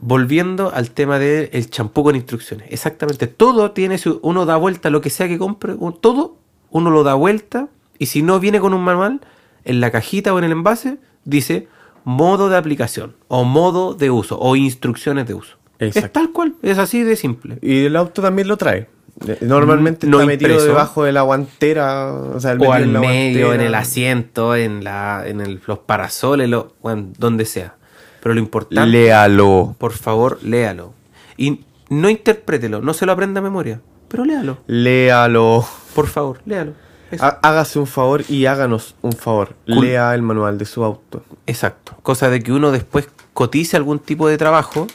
Volviendo 0.00 0.72
al 0.74 0.90
tema 0.90 1.18
del 1.18 1.70
champú 1.70 2.02
con 2.04 2.16
instrucciones. 2.16 2.68
Exactamente. 2.70 3.26
Todo 3.26 3.72
tiene 3.72 3.98
su. 3.98 4.18
Uno 4.22 4.46
da 4.46 4.56
vuelta 4.56 4.90
lo 4.90 5.00
que 5.00 5.10
sea 5.10 5.28
que 5.28 5.38
compre. 5.38 5.74
Todo, 6.00 6.36
uno 6.70 6.90
lo 6.90 7.02
da 7.04 7.14
vuelta. 7.14 7.68
Y 7.98 8.06
si 8.06 8.22
no 8.22 8.40
viene 8.40 8.58
con 8.60 8.74
un 8.74 8.82
manual, 8.82 9.20
en 9.64 9.80
la 9.80 9.90
cajita 9.90 10.32
o 10.34 10.38
en 10.38 10.44
el 10.44 10.52
envase, 10.52 10.98
dice 11.24 11.68
modo 12.04 12.48
de 12.48 12.56
aplicación. 12.56 13.14
O 13.28 13.44
modo 13.44 13.94
de 13.94 14.10
uso. 14.10 14.38
O 14.40 14.56
instrucciones 14.56 15.26
de 15.28 15.34
uso. 15.34 15.56
Es 15.88 16.12
tal 16.12 16.32
cual. 16.32 16.54
Es 16.62 16.78
así 16.78 17.02
de 17.02 17.16
simple. 17.16 17.58
Y 17.62 17.84
el 17.86 17.96
auto 17.96 18.22
también 18.22 18.48
lo 18.48 18.56
trae. 18.56 18.88
Eh, 19.26 19.38
Normalmente 19.42 20.06
No 20.06 20.18
está 20.18 20.26
metido 20.26 20.50
impreso. 20.50 20.68
debajo 20.68 21.04
de 21.04 21.12
la 21.12 21.22
guantera. 21.22 22.12
O 22.12 22.40
sea, 22.40 22.52
el 22.52 22.62
o 22.62 22.72
al 22.72 22.84
en 22.84 23.00
medio, 23.00 23.52
en 23.52 23.60
el 23.60 23.74
asiento, 23.74 24.56
en 24.56 24.82
la, 24.84 25.22
en 25.26 25.40
el- 25.40 25.60
los 25.66 25.78
parasoles, 25.80 26.48
lo, 26.48 26.74
bueno, 26.82 27.08
donde 27.18 27.44
sea. 27.44 27.74
Pero 28.22 28.34
lo 28.34 28.40
importante, 28.40 28.86
Léalo. 28.88 29.74
por 29.78 29.92
favor, 29.92 30.38
léalo. 30.42 30.94
Y 31.36 31.60
no 31.90 32.08
interprételo, 32.08 32.80
no 32.80 32.94
se 32.94 33.04
lo 33.04 33.12
aprenda 33.12 33.40
a 33.40 33.42
memoria, 33.42 33.80
pero 34.08 34.24
léalo. 34.24 34.58
Léalo. 34.66 35.64
Por 35.94 36.06
favor, 36.06 36.38
léalo. 36.46 36.72
Eso. 37.10 37.24
Hágase 37.42 37.78
un 37.78 37.86
favor 37.86 38.22
y 38.28 38.46
háganos 38.46 38.94
un 39.02 39.12
favor. 39.12 39.54
Cool. 39.66 39.84
Lea 39.84 40.14
el 40.14 40.22
manual 40.22 40.56
de 40.56 40.64
su 40.64 40.82
auto. 40.82 41.22
Exacto. 41.46 41.94
Cosa 42.02 42.30
de 42.30 42.42
que 42.42 42.52
uno 42.52 42.70
después 42.72 43.08
cotice 43.34 43.76
algún 43.76 43.98
tipo 43.98 44.28
de 44.28 44.38
trabajo. 44.38 44.86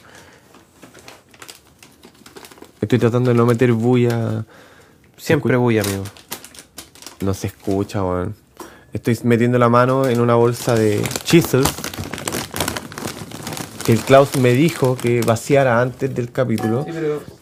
Estoy 2.81 2.99
tratando 2.99 3.31
de 3.31 3.37
no 3.37 3.45
meter 3.45 3.71
bulla. 3.73 4.45
Siempre 5.17 5.55
voy, 5.55 5.79
amigo. 5.79 6.03
No 7.21 7.33
se 7.33 7.47
escucha, 7.47 8.03
weón. 8.03 8.35
Estoy 8.93 9.17
metiendo 9.23 9.57
la 9.57 9.69
mano 9.69 10.07
en 10.07 10.19
una 10.21 10.35
bolsa 10.35 10.75
de 10.75 11.01
chisels. 11.23 11.67
Que 13.85 13.93
el 13.93 13.99
Klaus 13.99 14.35
me 14.37 14.51
dijo 14.51 14.97
que 14.97 15.21
vaciara 15.21 15.81
antes 15.81 16.13
del 16.13 16.31
capítulo. 16.31 16.85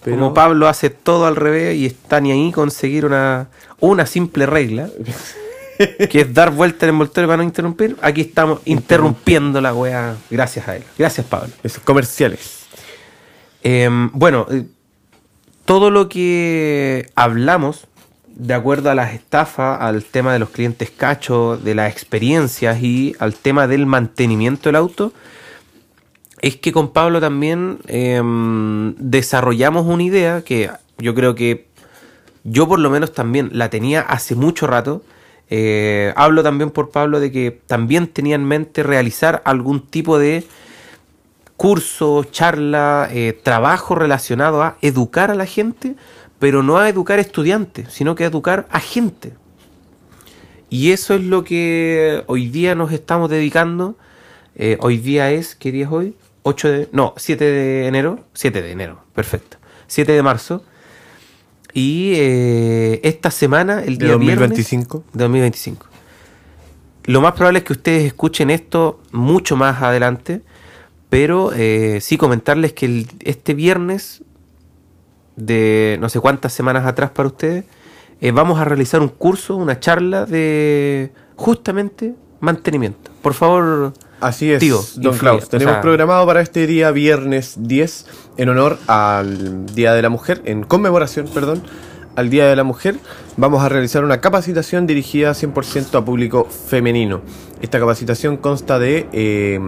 pero- 0.04 0.16
Como 0.18 0.34
Pablo 0.34 0.68
hace 0.68 0.90
todo 0.92 1.26
al 1.26 1.36
revés 1.36 1.76
y 1.76 1.86
está 1.88 2.22
ni 2.22 2.32
ahí 2.32 2.52
conseguir 2.52 3.06
una, 3.06 3.48
una 3.80 4.06
simple 4.06 4.46
regla, 4.46 4.88
que 6.10 6.22
es 6.22 6.34
dar 6.34 6.52
vuelta 6.52 6.86
el 6.86 6.92
envoltorio 6.92 7.28
para 7.28 7.38
no 7.38 7.44
interrumpir, 7.44 7.98
aquí 8.02 8.22
estamos 8.22 8.60
interrumpiendo 8.66 9.60
la 9.60 9.74
wea 9.74 10.16
gracias 10.30 10.68
a 10.68 10.76
él. 10.76 10.84
Gracias, 11.00 11.26
Pablo. 11.26 11.50
Esos 11.64 11.82
comerciales. 11.84 12.66
Em, 13.64 14.12
bueno, 14.14 14.46
eh, 14.52 14.66
todo 15.66 15.89
lo 15.89 16.07
que 16.09 17.09
hablamos, 17.16 17.88
de 18.28 18.53
acuerdo 18.53 18.89
a 18.89 18.95
las 18.95 19.13
estafas, 19.13 19.82
al 19.82 20.03
tema 20.03 20.34
de 20.34 20.39
los 20.39 20.49
clientes 20.49 20.91
cachos, 20.91 21.63
de 21.63 21.76
las 21.76 21.91
experiencias 21.91 22.82
y 22.82 23.16
al 23.20 23.34
tema 23.34 23.68
del 23.68 23.86
mantenimiento 23.86 24.70
del 24.70 24.76
auto, 24.76 25.11
es 26.41 26.57
que 26.57 26.72
con 26.72 26.93
Pablo 26.93 27.20
también 27.20 27.80
em, 27.88 28.93
desarrollamos 28.97 29.86
una 29.86 30.03
idea 30.03 30.43
que 30.43 30.70
yo 30.99 31.16
creo 31.16 31.34
que 31.34 31.68
yo 32.43 32.68
por 32.68 32.80
lo 32.80 32.89
menos 32.91 33.13
también 33.13 33.49
la 33.53 33.70
tenía 33.70 34.01
hace 34.01 34.36
mucho 34.36 34.68
rato. 34.68 35.01
Eh, 35.49 36.13
hablo 36.16 36.43
también 36.43 36.70
por 36.70 36.91
Pablo 36.91 37.20
de 37.20 37.32
que 37.32 37.59
también 37.66 38.07
tenía 38.07 38.36
en 38.36 38.45
mente 38.45 38.84
realizar 38.84 39.41
algún 39.45 39.82
tipo 39.82 40.20
de 40.20 40.43
curso, 41.58 42.24
charla, 42.26 43.10
eh, 43.12 43.38
trabajo 43.41 43.95
relacionado 43.95 44.62
a 44.62 44.78
educar 44.82 45.32
a 45.32 45.36
la 45.36 45.45
gente, 45.45 45.95
pero 46.39 46.64
no 46.64 46.78
a 46.78 46.89
educar 46.89 47.20
estudiantes, 47.20 47.93
sino 47.93 48.16
que 48.16 48.24
a 48.24 48.28
educar 48.28 48.68
a 48.70 48.80
gente. 48.80 49.34
Y 50.70 50.91
eso 50.91 51.14
es 51.14 51.22
lo 51.24 51.43
que 51.43 52.24
hoy 52.28 52.47
día 52.47 52.76
nos 52.76 52.91
estamos 52.91 53.30
dedicando. 53.30 53.97
Eh, 54.56 54.78
hoy 54.82 54.97
día 54.97 55.32
es, 55.32 55.56
¿qué 55.56 55.72
día 55.72 55.86
es 55.86 55.91
hoy? 55.91 56.16
8 56.43 56.68
de, 56.70 56.89
no, 56.91 57.14
7 57.18 57.43
de 57.43 57.88
enero. 57.88 58.20
7 58.34 58.62
de 58.62 58.72
enero, 58.72 59.03
perfecto. 59.14 59.58
7 59.88 60.12
de 60.12 60.22
marzo. 60.22 60.64
Y 61.74 62.14
eh, 62.16 62.99
esta 63.03 63.32
semana, 63.32 63.84
el 63.84 63.97
De 63.97 64.06
día 64.06 64.18
viernes 64.18 64.49
2025. 64.49 65.03
de 65.14 65.24
2025. 65.24 65.88
Lo 67.06 67.22
más 67.22 67.34
probable 67.34 67.60
es 67.60 67.66
que 67.66 67.74
ustedes 67.74 68.06
escuchen 68.06 68.49
esto 68.49 68.99
mucho 69.12 69.56
más 69.56 69.82
adelante, 69.82 70.41
pero 71.10 71.51
eh, 71.53 71.99
sí 72.01 72.18
comentarles 72.18 72.74
que 72.74 72.86
el- 72.86 73.08
este 73.22 73.53
viernes, 73.53 74.24
de 75.36 75.97
no 75.99 76.10
sé 76.10 76.20
cuántas 76.20 76.53
semanas 76.53 76.86
atrás 76.86 77.12
para 77.12 77.28
ustedes, 77.28 77.66
eh, 78.22 78.32
vamos 78.32 78.60
a 78.60 78.66
realizar 78.66 79.01
un 79.01 79.10
curso, 79.10 79.56
una 79.56 79.80
charla 79.80 80.26
de 80.26 81.12
justamente 81.36 82.16
mantenimiento. 82.39 83.12
Por 83.22 83.34
favor, 83.34 83.93
Así 84.22 84.51
es, 84.51 84.60
Tío, 84.60 84.78
don 84.95 85.14
influye, 85.14 85.20
Klaus. 85.20 85.43
o 85.43 85.47
Tenemos 85.47 85.74
sea- 85.74 85.82
programado 85.82 86.26
para 86.26 86.41
este 86.41 86.66
día 86.68 86.91
viernes 86.91 87.56
10, 87.58 88.06
en 88.38 88.49
honor 88.49 88.78
al 88.88 89.66
Día 89.76 89.93
de 89.93 90.01
la 90.01 90.10
Mujer, 90.10 90.41
en 90.45 90.64
conmemoración, 90.64 91.28
perdón, 91.34 91.62
al 92.16 92.30
Día 92.30 92.47
de 92.47 92.55
la 92.55 92.63
Mujer, 92.63 92.95
vamos 93.38 93.61
a 93.63 93.70
realizar 93.70 94.03
una 94.03 94.22
capacitación 94.22 94.88
dirigida 94.88 95.32
100% 95.32 95.95
a 95.97 96.05
público 96.05 96.45
femenino. 96.45 97.22
Esta 97.61 97.80
capacitación 97.80 98.38
consta 98.38 98.80
de 98.80 99.07
eh, 99.13 99.59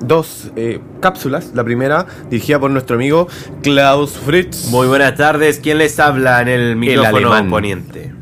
dos 0.00 0.50
eh, 0.56 0.80
cápsulas. 1.00 1.52
La 1.54 1.64
primera 1.64 2.06
dirigida 2.30 2.58
por 2.58 2.70
nuestro 2.70 2.96
amigo 2.96 3.28
Klaus 3.62 4.12
Fritz, 4.12 4.66
muy 4.68 4.86
buenas 4.88 5.14
tardes. 5.16 5.60
¿Quién 5.60 5.78
les 5.78 5.98
habla 6.00 6.42
en 6.42 6.48
el 6.48 6.76
micrófono 6.76 7.16
alemán. 7.16 7.48
poniente? 7.50 8.12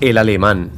el 0.00 0.18
alemán. 0.18 0.70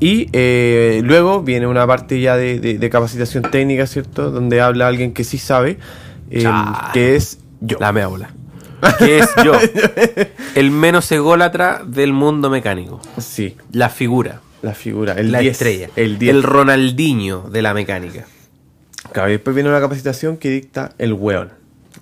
Y 0.00 0.28
eh, 0.32 1.00
luego 1.04 1.42
viene 1.42 1.66
una 1.66 1.86
parte 1.86 2.20
ya 2.20 2.36
de, 2.36 2.58
de- 2.58 2.78
de 2.78 2.90
capacitación 2.90 3.44
técnica, 3.50 3.86
¿cierto? 3.86 4.30
Donde 4.30 4.60
habla 4.60 4.86
alguien 4.88 5.14
que 5.14 5.24
sí 5.24 5.38
sabe, 5.38 5.78
que 6.92 7.16
es 7.16 7.38
yo. 7.60 7.78
La 7.80 7.92
meaula. 7.92 8.33
Que 8.98 9.18
es 9.18 9.28
yo. 9.44 9.52
El 10.54 10.70
menos 10.70 11.10
ególatra 11.12 11.82
del 11.86 12.12
mundo 12.12 12.50
mecánico. 12.50 13.00
Sí, 13.18 13.56
La 13.72 13.88
figura. 13.88 14.40
la 14.62 14.72
figura, 14.74 15.12
el 15.14 15.30
la 15.32 15.40
10, 15.40 15.52
estrella. 15.52 15.88
El 15.96 16.18
10. 16.18 16.34
el 16.34 16.42
Ronaldinho 16.42 17.42
de 17.50 17.62
la 17.62 17.74
mecánica. 17.74 18.24
Claro, 19.12 19.28
y 19.28 19.32
después 19.32 19.54
viene 19.54 19.68
una 19.70 19.80
capacitación 19.80 20.36
que 20.38 20.50
dicta 20.50 20.92
el 20.98 21.12
weón. 21.12 21.50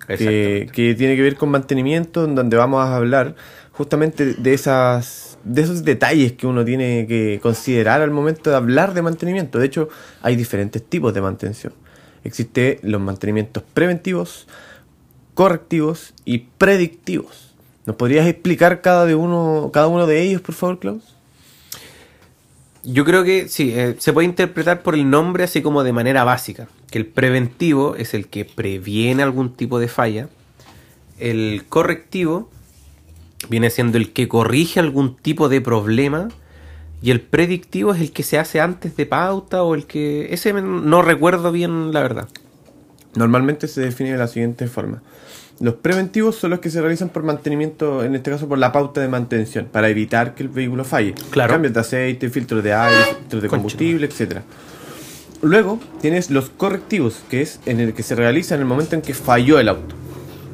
Que, 0.07 0.68
que 0.72 0.95
tiene 0.95 1.16
que 1.16 1.22
ver 1.22 1.37
con 1.37 1.49
mantenimiento, 1.51 2.24
en 2.24 2.35
donde 2.35 2.57
vamos 2.57 2.85
a 2.85 2.97
hablar 2.97 3.35
justamente 3.72 4.35
de 4.35 4.55
esas 4.55 5.39
de 5.45 5.62
esos 5.62 5.85
detalles 5.85 6.33
que 6.33 6.47
uno 6.47 6.64
tiene 6.64 7.07
que 7.09 7.41
considerar 7.43 8.01
al 8.01 8.11
momento 8.12 8.51
de 8.51 8.57
hablar 8.57 8.95
de 8.95 9.03
mantenimiento. 9.03 9.59
De 9.59 9.66
hecho, 9.66 9.89
hay 10.22 10.37
diferentes 10.37 10.83
tipos 10.85 11.12
de 11.14 11.20
mantención. 11.20 11.72
Existen 12.24 12.78
los 12.83 13.01
mantenimientos 13.01 13.64
preventivos, 13.74 14.47
correctivos 15.35 16.14
y 16.24 16.39
predictivos. 16.59 17.53
¿Nos 17.87 17.97
podrías 17.97 18.26
explicar 18.26 18.80
cada 18.80 19.07
de 19.07 19.14
uno, 19.14 19.70
cada 19.72 19.89
uno 19.89 20.07
de 20.07 20.22
ellos, 20.22 20.41
por 20.41 20.55
favor, 20.55 20.78
Klaus? 20.78 21.03
Yo 22.85 23.05
creo 23.05 23.22
que 23.22 23.49
sí, 23.49 23.72
eh, 23.74 23.97
se 23.99 24.12
puede 24.12 24.26
interpretar 24.26 24.83
por 24.83 24.95
el 24.95 25.09
nombre 25.09 25.45
así 25.45 25.62
como 25.62 25.85
de 25.85 25.93
manera 25.93 26.24
básica. 26.24 26.68
Que 26.91 26.99
el 26.99 27.07
preventivo 27.07 27.97
es 27.97 28.14
el 28.14 28.26
que 28.26 28.45
previene 28.45 29.22
algún 29.22 29.55
tipo 29.55 29.78
de 29.78 29.89
falla. 29.89 30.28
El 31.18 31.64
correctivo 31.68 32.51
viene 33.49 33.70
siendo 33.70 33.99
el 33.99 34.12
que 34.12 34.28
corrige 34.28 34.80
algún 34.80 35.16
tipo 35.16 35.49
de 35.49 35.61
problema. 35.61 36.28
Y 37.01 37.11
el 37.11 37.20
predictivo 37.20 37.95
es 37.95 38.01
el 38.01 38.12
que 38.12 38.22
se 38.22 38.39
hace 38.39 38.61
antes 38.61 38.97
de 38.97 39.07
pauta 39.07 39.62
o 39.62 39.74
el 39.74 39.87
que... 39.87 40.33
Ese 40.33 40.53
no 40.53 41.03
recuerdo 41.03 41.51
bien 41.51 41.93
la 41.93 42.01
verdad. 42.01 42.28
Normalmente 43.14 43.68
se 43.68 43.80
define 43.80 44.12
de 44.12 44.18
la 44.18 44.28
siguiente 44.28 44.66
forma. 44.68 45.03
Los 45.62 45.74
preventivos 45.74 46.34
son 46.34 46.50
los 46.50 46.58
que 46.58 46.70
se 46.70 46.80
realizan 46.80 47.08
por 47.08 47.22
mantenimiento, 47.22 48.02
en 48.02 48.16
este 48.16 48.32
caso 48.32 48.48
por 48.48 48.58
la 48.58 48.72
pauta 48.72 49.00
de 49.00 49.06
mantención, 49.06 49.68
para 49.70 49.88
evitar 49.88 50.34
que 50.34 50.42
el 50.42 50.48
vehículo 50.48 50.82
falle. 50.84 51.14
Claro. 51.30 51.52
Cambios 51.52 51.72
de 51.72 51.78
aceite, 51.78 52.28
filtros 52.30 52.64
de 52.64 52.74
aire, 52.74 53.04
filtros 53.20 53.42
de 53.42 53.48
combustible, 53.48 54.06
etc. 54.08 54.38
Luego 55.40 55.78
tienes 56.00 56.30
los 56.30 56.50
correctivos, 56.50 57.22
que 57.30 57.42
es 57.42 57.60
en 57.64 57.78
el 57.78 57.94
que 57.94 58.02
se 58.02 58.16
realiza 58.16 58.56
en 58.56 58.60
el 58.62 58.66
momento 58.66 58.96
en 58.96 59.02
que 59.02 59.14
falló 59.14 59.60
el 59.60 59.68
auto. 59.68 59.94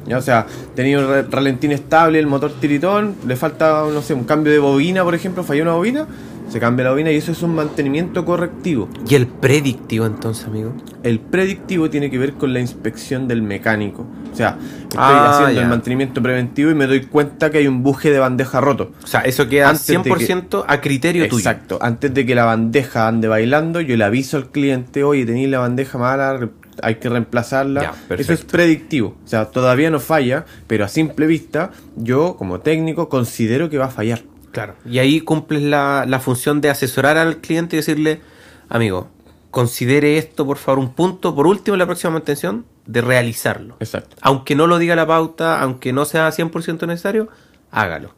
Ya, 0.07 0.19
o 0.19 0.21
sea, 0.21 0.45
tenía 0.75 0.99
un 0.99 1.07
re- 1.07 1.23
ralentí 1.23 1.65
estable, 1.73 2.19
el 2.19 2.27
motor 2.27 2.51
tiritón, 2.59 3.15
le 3.27 3.35
falta, 3.35 3.85
no 3.91 4.03
sé, 4.03 4.13
un 4.13 4.25
cambio 4.25 4.53
de 4.53 4.59
bobina, 4.59 5.03
por 5.03 5.15
ejemplo, 5.15 5.43
falló 5.43 5.63
una 5.63 5.73
bobina, 5.73 6.07
se 6.49 6.59
cambia 6.59 6.85
la 6.85 6.91
bobina 6.91 7.11
y 7.11 7.15
eso 7.15 7.31
es 7.31 7.41
un 7.43 7.53
mantenimiento 7.55 8.25
correctivo. 8.25 8.89
¿Y 9.07 9.15
el 9.15 9.27
predictivo 9.27 10.05
entonces, 10.05 10.45
amigo? 10.45 10.73
El 11.03 11.19
predictivo 11.19 11.89
tiene 11.89 12.09
que 12.09 12.17
ver 12.17 12.33
con 12.33 12.53
la 12.53 12.59
inspección 12.59 13.27
del 13.27 13.41
mecánico. 13.41 14.05
O 14.33 14.35
sea, 14.35 14.57
estoy 14.83 14.99
Ah, 15.01 15.31
haciendo 15.31 15.53
ya. 15.55 15.61
el 15.61 15.67
mantenimiento 15.69 16.21
preventivo 16.21 16.71
y 16.71 16.75
me 16.75 16.87
doy 16.87 17.01
cuenta 17.01 17.49
que 17.51 17.59
hay 17.59 17.67
un 17.67 17.83
buje 17.83 18.11
de 18.11 18.19
bandeja 18.19 18.59
roto. 18.61 18.91
O 19.03 19.07
sea, 19.07 19.21
eso 19.21 19.47
queda 19.47 19.69
Antes 19.69 19.87
de 19.87 19.93
que- 19.97 20.01
100% 20.03 20.65
a 20.67 20.81
criterio 20.81 21.27
tuyo. 21.27 21.37
Exacto. 21.39 21.77
Antes 21.81 22.13
de 22.13 22.25
que 22.25 22.35
la 22.35 22.45
bandeja 22.45 23.07
ande 23.07 23.27
bailando, 23.27 23.81
yo 23.81 23.95
le 23.97 24.03
aviso 24.03 24.37
al 24.37 24.47
cliente, 24.49 25.03
oye, 25.03 25.25
tenéis 25.25 25.49
la 25.49 25.59
bandeja 25.59 25.97
mala, 25.97 26.49
hay 26.81 26.95
que 26.95 27.09
reemplazarla. 27.09 27.81
Ya. 28.09 28.15
Eso 28.15 28.33
es 28.33 28.43
predictivo. 28.45 29.15
O 29.23 29.27
sea, 29.27 29.45
todavía 29.45 29.89
no 29.91 29.99
falla, 29.99 30.45
pero 30.67 30.85
a 30.85 30.87
simple 30.87 31.27
vista, 31.27 31.71
yo 31.97 32.35
como 32.37 32.59
técnico 32.61 33.09
considero 33.09 33.69
que 33.69 33.77
va 33.77 33.85
a 33.85 33.89
fallar. 33.91 34.21
Claro. 34.65 34.75
Y 34.85 34.99
ahí 34.99 35.21
cumples 35.21 35.61
la, 35.63 36.05
la 36.07 36.19
función 36.19 36.61
de 36.61 36.69
asesorar 36.69 37.17
al 37.17 37.37
cliente 37.37 37.75
y 37.75 37.79
decirle, 37.79 38.21
amigo, 38.69 39.09
considere 39.51 40.17
esto, 40.17 40.45
por 40.45 40.57
favor, 40.57 40.79
un 40.79 40.93
punto, 40.93 41.33
por 41.35 41.47
último, 41.47 41.75
en 41.75 41.79
la 41.79 41.85
próxima 41.85 42.11
mantención, 42.11 42.65
de 42.85 43.01
realizarlo. 43.01 43.75
Exacto. 43.79 44.15
Aunque 44.21 44.55
no 44.55 44.67
lo 44.67 44.77
diga 44.77 44.95
la 44.95 45.05
pauta, 45.07 45.61
aunque 45.61 45.93
no 45.93 46.05
sea 46.05 46.29
100% 46.31 46.87
necesario, 46.87 47.29
hágalo. 47.71 48.13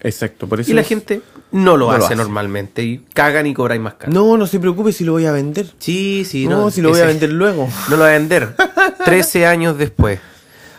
Exacto. 0.00 0.46
Por 0.46 0.60
eso 0.60 0.70
Y 0.70 0.74
la 0.74 0.82
es- 0.82 0.88
gente 0.88 1.22
no 1.52 1.76
lo 1.76 1.90
no 1.90 1.98
lo 1.98 2.04
hace 2.04 2.14
normalmente 2.16 2.82
y 2.82 2.98
cagan 3.14 3.46
y 3.46 3.54
cobráis 3.54 3.80
más 3.80 3.94
caro. 3.94 4.12
No, 4.12 4.36
no 4.36 4.46
se 4.46 4.60
preocupe 4.60 4.92
si 4.92 5.04
lo 5.04 5.12
voy 5.12 5.26
a 5.26 5.32
vender. 5.32 5.72
Sí, 5.78 6.24
sí, 6.28 6.46
no, 6.46 6.70
si 6.70 6.82
lo 6.82 6.90
voy 6.90 7.00
a 7.00 7.06
vender 7.06 7.32
luego. 7.32 7.68
No 7.88 7.96
lo 7.96 8.02
va 8.02 8.10
a 8.10 8.12
vender. 8.12 8.54
13 9.04 9.46
años 9.46 9.78
después. 9.78 10.20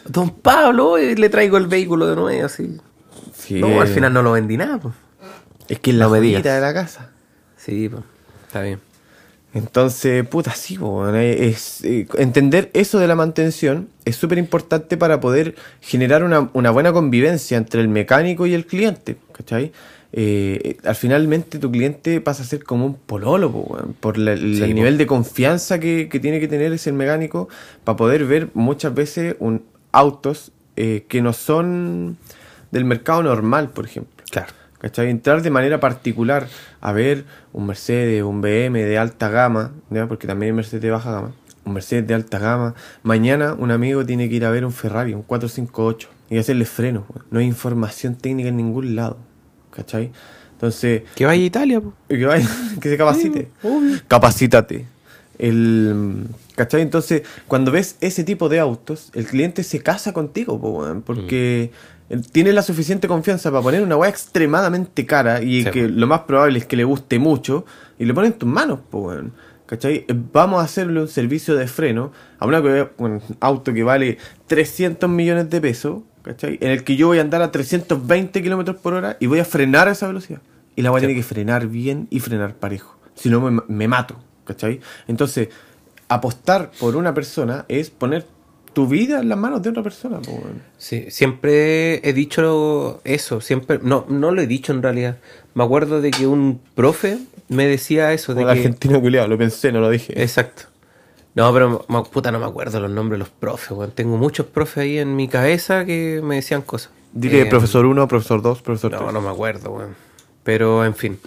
Don 0.05 0.29
Pablo, 0.29 0.97
le 0.97 1.29
traigo 1.29 1.57
el 1.57 1.67
vehículo 1.67 2.07
de 2.07 2.15
nuevo, 2.15 2.45
así. 2.45 2.77
Sí. 3.35 3.55
No, 3.59 3.81
al 3.81 3.87
final 3.87 4.13
no 4.13 4.21
lo 4.21 4.33
vendí 4.33 4.55
nada, 4.57 4.77
pues. 4.77 4.93
Es 5.69 5.79
que 5.79 5.91
es 5.91 5.97
la 5.97 6.05
No 6.05 6.11
joyita 6.11 6.55
de 6.55 6.61
la 6.61 6.73
casa. 6.73 7.11
Sí, 7.57 7.89
pues. 7.89 8.03
Está 8.47 8.61
bien. 8.61 8.79
Entonces, 9.53 10.27
puta, 10.27 10.51
sí, 10.53 10.77
po, 10.77 11.07
es, 11.15 11.83
eh, 11.83 12.07
entender 12.17 12.69
eso 12.73 12.99
de 12.99 13.07
la 13.07 13.15
mantención 13.15 13.87
es 14.05 14.15
súper 14.15 14.37
importante 14.37 14.97
para 14.97 15.19
poder 15.19 15.55
generar 15.81 16.23
una, 16.23 16.49
una 16.53 16.69
buena 16.69 16.93
convivencia 16.93 17.57
entre 17.57 17.81
el 17.81 17.87
mecánico 17.87 18.45
y 18.45 18.53
el 18.53 18.65
cliente, 18.65 19.17
¿cachai? 19.31 19.71
Eh, 20.13 20.61
eh, 20.63 20.77
al 20.85 20.95
finalmente 20.95 21.59
tu 21.59 21.71
cliente 21.71 22.21
pasa 22.21 22.43
a 22.43 22.45
ser 22.45 22.63
como 22.63 22.85
un 22.85 22.95
pololo, 22.95 23.51
po, 23.51 23.59
weón, 23.61 23.95
por 23.99 24.17
la- 24.17 24.33
el, 24.33 24.59
po. 24.59 24.73
nivel 24.73 24.97
de 24.97 25.07
confianza 25.07 25.79
que, 25.79 26.07
que 26.07 26.19
tiene 26.19 26.39
que 26.39 26.47
tener 26.47 26.71
ese 26.73 26.91
mecánico 26.91 27.49
para 27.83 27.95
poder 27.95 28.25
ver 28.25 28.49
muchas 28.53 28.93
veces 28.93 29.35
un, 29.39 29.63
autos 29.91 30.51
eh, 30.75 31.05
que 31.07 31.21
no 31.21 31.33
son 31.33 32.17
del 32.71 32.85
mercado 32.85 33.23
normal, 33.23 33.69
por 33.69 33.85
ejemplo. 33.85 34.23
Claro. 34.29 34.53
¿Cachai? 34.79 35.09
Entrar 35.09 35.41
de 35.41 35.49
manera 35.49 35.79
particular 35.79 36.47
a 36.81 36.91
ver 36.91 37.25
un 37.51 37.65
Mercedes, 37.65 38.21
un 38.23 38.41
BM 38.41 38.83
de 38.83 38.97
alta 38.97 39.29
gama, 39.29 39.71
¿ya? 39.89 40.07
porque 40.07 40.27
también 40.27 40.51
hay 40.51 40.55
Mercedes 40.55 40.83
de 40.83 40.91
baja 40.91 41.11
gama, 41.11 41.31
un 41.65 41.73
Mercedes 41.73 42.05
de 42.07 42.13
alta 42.13 42.37
gama. 42.37 42.75
Mañana 43.01 43.53
un 43.53 43.71
amigo 43.71 44.05
tiene 44.05 44.29
que 44.29 44.35
ir 44.35 44.45
a 44.45 44.51
ver 44.51 44.65
un 44.65 44.71
Ferrari, 44.71 45.13
un 45.13 45.23
458, 45.23 46.09
y 46.29 46.37
hacerle 46.37 46.65
freno. 46.65 47.05
No 47.31 47.39
hay 47.39 47.45
información 47.45 48.15
técnica 48.15 48.49
en 48.49 48.57
ningún 48.57 48.95
lado. 48.95 49.17
¿Cachai? 49.71 50.11
Entonces, 50.53 51.03
Que 51.15 51.25
vaya 51.25 51.41
a 51.41 51.45
Italia, 51.45 51.81
que, 52.07 52.25
vaya, 52.25 52.47
que 52.81 52.89
se 52.89 52.97
capacite. 52.97 53.49
Capacítate. 54.07 54.85
El, 55.37 56.25
¿Cachai? 56.55 56.81
Entonces, 56.81 57.21
cuando 57.47 57.71
ves 57.71 57.97
ese 58.01 58.23
tipo 58.23 58.49
de 58.49 58.59
autos, 58.59 59.11
el 59.13 59.27
cliente 59.27 59.63
se 59.63 59.83
casa 59.83 60.13
contigo, 60.13 60.59
po, 60.59 60.83
porque 61.05 61.65
él 61.65 61.71
tiene 62.31 62.53
la 62.53 62.61
suficiente 62.61 63.07
confianza 63.07 63.51
para 63.51 63.61
poner 63.61 63.81
una 63.81 63.97
weá 63.97 64.09
extremadamente 64.09 65.05
cara 65.05 65.41
y 65.41 65.63
Sí, 65.63 65.71
que 65.71 65.89
lo 65.89 66.07
más 66.07 66.21
probable 66.21 66.59
es 66.59 66.65
que 66.65 66.77
le 66.77 66.85
guste 66.85 67.19
mucho 67.19 67.65
y 67.99 68.05
lo 68.05 68.13
pone 68.13 68.27
en 68.27 68.33
tus 68.33 68.47
manos, 68.49 68.79
weón. 68.91 69.33
¿Cachai? 69.65 70.05
Eh, 70.07 70.15
Vamos 70.31 70.61
a 70.61 70.63
hacerle 70.63 71.01
un 71.01 71.07
servicio 71.09 71.55
de 71.55 71.67
freno 71.67 72.13
a 72.39 72.45
una, 72.45 72.61
un 72.97 73.21
auto 73.41 73.73
que 73.73 73.83
vale 73.83 74.17
300 74.47 75.09
millones 75.09 75.49
de 75.49 75.59
pesos, 75.59 76.03
¿cachai? 76.21 76.57
En 76.61 76.71
el 76.71 76.85
que 76.85 76.95
yo 76.95 77.07
voy 77.07 77.17
a 77.17 77.21
andar 77.21 77.41
a 77.41 77.51
320 77.51 78.41
kilómetros 78.41 78.77
por 78.77 78.93
hora 78.93 79.17
y 79.19 79.25
voy 79.25 79.39
a 79.39 79.45
frenar 79.45 79.89
a 79.89 79.91
esa 79.91 80.07
velocidad. 80.07 80.41
Y 80.77 80.83
la 80.83 80.91
a 80.91 80.99
tener 80.99 81.15
que 81.15 81.23
frenar 81.23 81.67
bien 81.67 82.07
y 82.09 82.21
frenar 82.21 82.55
parejo. 82.55 82.97
Si 83.15 83.29
no, 83.29 83.41
me, 83.41 83.61
me 83.67 83.87
mato, 83.89 84.15
¿cachai? 84.45 84.79
Entonces, 85.07 85.49
apostar 86.07 86.71
por 86.79 86.95
una 86.95 87.13
persona 87.13 87.65
es 87.67 87.89
poner 87.89 88.25
tu 88.77 88.85
vida 88.85 89.21
en 89.21 89.27
las 89.27 89.39
manos 89.39 89.63
de 89.63 89.71
otra 89.71 89.81
persona. 89.81 90.19
Sí, 90.77 91.05
siempre 91.09 92.07
he 92.07 92.13
dicho 92.13 93.01
eso, 93.05 93.41
siempre, 93.41 93.79
no, 93.81 94.05
no 94.07 94.29
lo 94.29 94.39
he 94.39 94.45
dicho 94.45 94.71
en 94.71 94.83
realidad. 94.83 95.17
Me 95.55 95.63
acuerdo 95.63 95.99
de 95.99 96.11
que 96.11 96.27
un 96.27 96.61
profe 96.75 97.17
me 97.49 97.65
decía 97.65 98.13
eso, 98.13 98.35
de 98.35 98.41
Como 98.41 98.51
el 98.51 98.53
que... 98.53 98.59
argentino 98.67 99.01
culiado, 99.01 99.29
lo 99.29 99.35
pensé, 99.35 99.71
no 99.71 99.79
lo 99.79 99.89
dije. 99.89 100.13
Exacto. 100.21 100.65
No, 101.33 101.51
pero 101.51 101.87
puta, 102.11 102.31
no 102.31 102.37
me 102.37 102.45
acuerdo 102.45 102.79
los 102.79 102.91
nombres 102.91 103.15
de 103.15 103.17
los 103.17 103.29
profes, 103.29 103.71
weón. 103.71 103.89
Tengo 103.89 104.15
muchos 104.15 104.45
profes 104.45 104.77
ahí 104.77 104.99
en 104.99 105.15
mi 105.15 105.27
cabeza 105.27 105.83
que 105.83 106.21
me 106.23 106.35
decían 106.35 106.61
cosas. 106.61 106.91
Dile 107.13 107.41
Eh, 107.41 107.45
profesor 107.47 107.83
1, 107.83 108.07
profesor 108.07 108.43
2, 108.43 108.61
profesor 108.61 108.91
3. 108.91 109.01
No, 109.01 109.11
no 109.11 109.21
me 109.21 109.29
acuerdo, 109.29 109.71
weón. 109.71 109.95
Pero, 110.43 110.85
en 110.85 110.93
fin. 110.93 111.17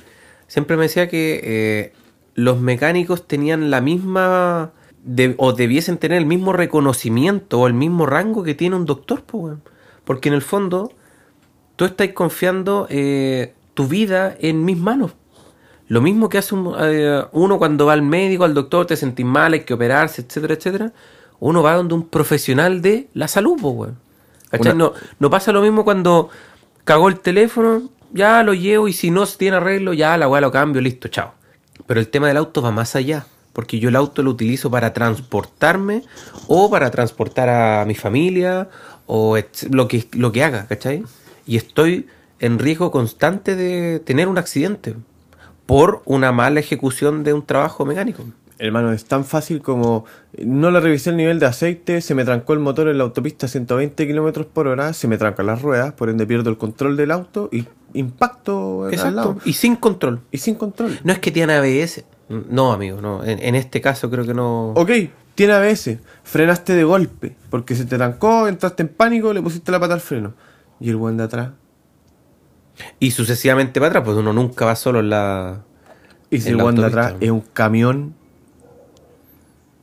Siempre 0.46 0.76
me 0.76 0.84
decía 0.84 1.08
que 1.08 1.40
eh, 1.42 1.92
los 2.36 2.60
mecánicos 2.60 3.26
tenían 3.26 3.72
la 3.72 3.80
misma... 3.80 4.70
de- 5.04 5.34
o 5.38 5.52
debiesen 5.52 5.98
tener 5.98 6.18
el 6.18 6.26
mismo 6.26 6.52
reconocimiento 6.52 7.60
o 7.60 7.66
el 7.66 7.74
mismo 7.74 8.06
rango 8.06 8.42
que 8.42 8.54
tiene 8.54 8.76
un 8.76 8.86
doctor, 8.86 9.22
pues. 9.22 9.56
Porque 10.04 10.28
en 10.28 10.34
el 10.34 10.42
fondo, 10.42 10.92
tú 11.76 11.84
estás 11.84 12.08
confiando 12.08 12.86
eh, 12.90 13.54
tu 13.74 13.86
vida 13.86 14.34
en 14.40 14.64
mis 14.64 14.76
manos. 14.76 15.12
Lo 15.88 16.00
mismo 16.00 16.28
que 16.28 16.38
hace 16.38 16.54
un- 16.54 16.74
eh, 16.78 17.24
uno 17.32 17.58
cuando 17.58 17.86
va 17.86 17.94
al 17.94 18.02
médico, 18.02 18.44
al 18.44 18.54
doctor, 18.54 18.86
te 18.86 18.96
sentís 18.96 19.26
mal, 19.26 19.52
hay 19.54 19.60
que 19.60 19.74
operarse, 19.74 20.22
etcétera, 20.22 20.54
etcétera. 20.54 20.92
Uno 21.40 21.62
va 21.62 21.74
donde 21.74 21.94
un 21.94 22.06
profesional 22.08 22.82
de 22.82 23.08
la 23.14 23.26
salud, 23.28 23.56
pues, 23.60 23.90
No, 24.74 24.92
no 25.18 25.30
pasa 25.30 25.52
lo 25.52 25.62
mismo 25.62 25.84
cuando 25.84 26.28
cagó 26.84 27.08
el 27.08 27.20
teléfono, 27.20 27.82
ya 28.12 28.42
lo 28.42 28.52
llevo 28.54 28.88
y 28.88 28.92
si 28.92 29.10
no 29.10 29.24
se 29.24 29.38
tiene 29.38 29.56
arreglo, 29.56 29.92
ya 29.92 30.16
la 30.18 30.28
weá 30.28 30.40
lo 30.40 30.50
cambio, 30.50 30.82
listo, 30.82 31.08
chao. 31.08 31.32
Pero 31.86 32.00
el 32.00 32.08
tema 32.08 32.28
del 32.28 32.36
auto 32.36 32.60
va 32.60 32.70
más 32.72 32.94
allá, 32.96 33.26
porque 33.52 33.78
yo 33.78 33.88
el 33.88 33.96
auto 33.96 34.22
lo 34.22 34.30
utilizo 34.30 34.70
para 34.70 34.92
transportarme 34.92 36.02
o 36.46 36.70
para 36.70 36.90
transportar 36.90 37.48
a 37.48 37.84
mi 37.84 37.94
familia 37.94 38.68
o 39.06 39.36
lo 39.70 39.88
que, 39.88 40.06
lo 40.12 40.32
que 40.32 40.44
haga, 40.44 40.66
¿cachai? 40.66 41.04
Y 41.46 41.56
estoy 41.56 42.06
en 42.38 42.58
riesgo 42.58 42.90
constante 42.90 43.56
de 43.56 44.00
tener 44.00 44.28
un 44.28 44.38
accidente 44.38 44.94
por 45.66 46.02
una 46.04 46.32
mala 46.32 46.60
ejecución 46.60 47.22
de 47.22 47.32
un 47.32 47.44
trabajo 47.44 47.84
mecánico. 47.84 48.24
Hermano, 48.58 48.92
es 48.92 49.06
tan 49.06 49.24
fácil 49.24 49.62
como 49.62 50.04
no 50.38 50.70
le 50.70 50.80
revisé 50.80 51.10
el 51.10 51.16
nivel 51.16 51.38
de 51.38 51.46
aceite, 51.46 52.02
se 52.02 52.14
me 52.14 52.26
trancó 52.26 52.52
el 52.52 52.58
motor 52.58 52.88
en 52.88 52.98
la 52.98 53.04
autopista 53.04 53.46
a 53.46 53.48
120 53.48 54.06
kilómetros 54.06 54.46
por 54.46 54.66
hora, 54.66 54.92
se 54.92 55.08
me 55.08 55.16
trancan 55.16 55.46
las 55.46 55.62
ruedas, 55.62 55.94
por 55.94 56.10
ende 56.10 56.26
pierdo 56.26 56.50
el 56.50 56.58
control 56.58 56.96
del 56.96 57.10
auto 57.10 57.48
y 57.50 57.64
impacto 57.94 58.84
al 58.84 58.92
Exacto. 58.92 59.16
lado. 59.16 59.36
Y 59.46 59.54
sin 59.54 59.76
control. 59.76 60.20
Y 60.30 60.38
sin 60.38 60.56
control. 60.56 60.98
No 61.04 61.12
es 61.12 61.18
que 61.20 61.30
tiene 61.30 61.54
ABS. 61.54 62.04
No, 62.30 62.72
amigo, 62.72 63.00
no. 63.00 63.24
En, 63.24 63.42
en 63.42 63.56
este 63.56 63.80
caso 63.80 64.08
creo 64.08 64.24
que 64.24 64.34
no. 64.34 64.70
Ok, 64.70 64.90
tiene 65.34 65.52
ABS, 65.54 65.98
frenaste 66.22 66.74
de 66.74 66.84
golpe, 66.84 67.34
porque 67.50 67.74
se 67.74 67.84
te 67.84 67.96
trancó, 67.96 68.46
entraste 68.46 68.84
en 68.84 68.88
pánico, 68.88 69.32
le 69.32 69.42
pusiste 69.42 69.72
la 69.72 69.80
pata 69.80 69.94
al 69.94 70.00
freno. 70.00 70.34
Y 70.78 70.90
el 70.90 70.96
buen 70.96 71.16
de 71.16 71.24
atrás. 71.24 71.50
Y 73.00 73.10
sucesivamente 73.10 73.80
para 73.80 73.88
atrás, 73.88 74.04
pues 74.04 74.16
uno 74.16 74.32
nunca 74.32 74.64
va 74.64 74.76
solo 74.76 75.00
en 75.00 75.10
la. 75.10 75.64
Y 76.30 76.40
si 76.40 76.50
el 76.50 76.56
buen 76.56 76.76
de 76.76 76.86
atrás 76.86 77.14
es 77.20 77.30
un 77.30 77.40
camión. 77.40 78.14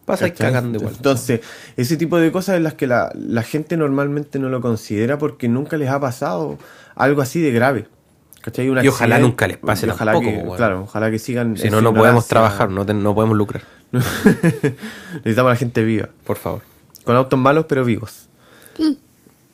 Pasa 0.06 0.24
ahí 0.24 0.32
¿cachai? 0.32 0.54
cagando 0.54 0.80
igual. 0.80 0.93
Entonces, 0.95 1.41
ese 1.76 1.98
tipo 1.98 2.18
de 2.18 2.32
cosas 2.32 2.56
en 2.56 2.64
las 2.64 2.76
que 2.76 2.88
la, 2.88 3.12
la 3.14 3.43
gente 3.43 3.76
normalmente 3.76 4.39
no 4.39 4.48
lo 4.48 4.62
considera 4.62 5.18
porque 5.18 5.50
nunca 5.50 5.76
les 5.76 5.89
ha 5.89 6.00
pasado 6.00 6.58
algo 6.95 7.22
así 7.22 7.41
de 7.41 7.52
grave. 7.52 7.88
Y 8.56 8.70
ojalá 8.70 9.16
accidente, 9.16 9.20
nunca 9.22 9.48
les 9.48 9.58
pase 9.58 9.89
ojalá 9.89 10.14
tampoco, 10.14 10.32
que, 10.32 10.38
bueno. 10.41 10.56
Claro, 10.58 10.82
ojalá 10.84 11.12
que 11.12 11.20
sigan. 11.20 11.58
si 11.58 11.70
no, 11.70 11.82
no 11.82 11.93
podemos 11.93 12.28
trabajar, 12.28 12.70
no, 12.70 12.86
te- 12.86 12.93
no 12.93 13.14
podemos 13.16 13.38
lucrar. 13.38 13.64
Necesitamos 13.91 15.50
a 15.50 15.54
la 15.54 15.56
gente 15.56 15.84
viva. 15.84 16.10
Por 16.26 16.38
favor. 16.38 16.62
Con 17.04 17.16
autos 17.16 17.39
malos, 17.39 17.66
pero 17.68 17.84
vivos. 17.86 18.28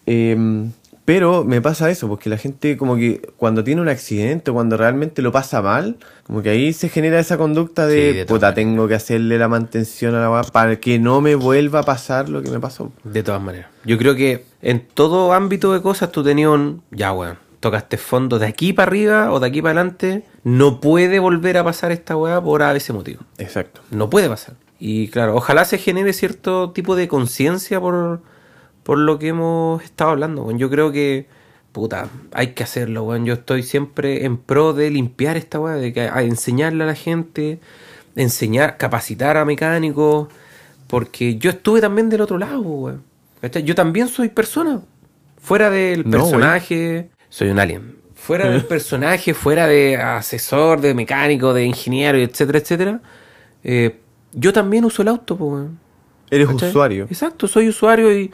Eh, 0.05 0.67
pero 1.05 1.43
me 1.43 1.59
pasa 1.61 1.89
eso, 1.89 2.07
porque 2.07 2.29
la 2.29 2.37
gente 2.37 2.77
como 2.77 2.95
que 2.95 3.21
cuando 3.37 3.63
tiene 3.63 3.81
un 3.81 3.89
accidente 3.89 4.51
o 4.51 4.53
cuando 4.53 4.77
realmente 4.77 5.21
lo 5.21 5.31
pasa 5.33 5.61
mal, 5.61 5.97
como 6.25 6.41
que 6.41 6.49
ahí 6.49 6.71
se 6.71 6.87
genera 6.87 7.19
esa 7.19 7.37
conducta 7.37 7.85
de, 7.85 8.11
Sí, 8.11 8.17
de 8.19 8.25
puta, 8.25 8.47
maneras. 8.47 8.55
tengo 8.55 8.87
que 8.87 8.95
hacerle 8.95 9.37
la 9.37 9.49
mantención 9.49 10.15
a 10.15 10.21
la 10.21 10.31
weá 10.31 10.43
para 10.43 10.77
que 10.77 10.99
no 10.99 11.19
me 11.19 11.35
vuelva 11.35 11.79
a 11.79 11.83
pasar 11.83 12.29
lo 12.29 12.41
que 12.41 12.49
me 12.49 12.59
pasó. 12.61 12.91
De 13.03 13.21
todas 13.21 13.41
maneras. 13.41 13.69
Yo 13.83 13.97
creo 13.97 14.15
que 14.15 14.45
en 14.61 14.79
todo 14.93 15.33
ámbito 15.33 15.73
de 15.73 15.81
cosas 15.81 16.09
tú 16.11 16.23
tenías 16.23 16.49
un. 16.49 16.81
Ya, 16.91 17.11
weón. 17.11 17.37
Tocaste 17.63 17.95
fondo 17.95 18.39
de 18.39 18.45
aquí 18.45 18.73
para 18.73 18.89
arriba 18.89 19.31
o 19.31 19.39
de 19.39 19.47
aquí 19.47 19.61
para 19.61 19.79
adelante. 19.79 20.25
No 20.43 20.81
puede 20.81 21.19
volver 21.19 21.57
a 21.57 21.63
pasar 21.63 21.93
esta 21.93 22.17
weá 22.17 22.41
por 22.41 22.61
a 22.61 22.75
ese 22.75 22.91
motivo. 22.91 23.21
Exacto. 23.37 23.79
No 23.89 24.09
puede 24.09 24.27
pasar. 24.27 24.55
Y 24.79 25.07
claro, 25.07 25.33
ojalá 25.37 25.63
se 25.63 25.77
genere 25.77 26.11
cierto 26.11 26.71
tipo 26.71 26.97
de 26.97 27.07
conciencia 27.07 27.79
por, 27.79 28.19
por 28.83 28.97
lo 28.97 29.17
que 29.17 29.29
hemos 29.29 29.81
estado 29.81 30.09
hablando. 30.11 30.51
Yo 30.57 30.69
creo 30.69 30.91
que, 30.91 31.27
puta, 31.71 32.09
hay 32.33 32.47
que 32.47 32.63
hacerlo, 32.63 33.03
weón. 33.03 33.23
Yo 33.23 33.35
estoy 33.35 33.63
siempre 33.63 34.25
en 34.25 34.35
pro 34.35 34.73
de 34.73 34.91
limpiar 34.91 35.37
esta 35.37 35.57
weá, 35.57 35.75
de 35.75 35.93
que, 35.93 36.01
a 36.01 36.21
enseñarle 36.21 36.83
a 36.83 36.87
la 36.87 36.95
gente, 36.95 37.61
enseñar, 38.17 38.75
capacitar 38.75 39.37
a 39.37 39.45
mecánicos, 39.45 40.27
porque 40.87 41.37
yo 41.37 41.51
estuve 41.51 41.79
también 41.79 42.09
del 42.09 42.19
otro 42.19 42.37
lado, 42.37 42.59
weón. 42.59 43.03
Yo 43.63 43.73
también 43.73 44.09
soy 44.09 44.27
persona, 44.27 44.81
fuera 45.41 45.69
del 45.69 46.03
No, 46.03 46.17
personaje, 46.17 47.09
soy 47.33 47.49
un 47.49 47.57
alien. 47.57 47.95
Fuera 48.13 48.47
del 48.47 48.63
personaje, 48.75 49.33
fuera 49.33 49.65
de 49.65 49.97
asesor, 49.97 50.81
de 50.81 50.93
mecánico, 50.93 51.51
de 51.51 51.65
ingeniero, 51.65 52.19
etcétera, 52.19 52.59
etcétera. 52.59 53.01
eh, 53.63 53.99
yo 54.33 54.53
también 54.53 54.85
uso 54.85 55.01
el 55.01 55.07
auto, 55.07 55.35
pues, 55.35 55.51
weón. 55.51 55.79
Eres 56.29 56.47
¿Cachai? 56.47 56.69
usuario. 56.69 57.05
Exacto, 57.05 57.47
soy 57.47 57.69
usuario 57.69 58.15
y 58.15 58.31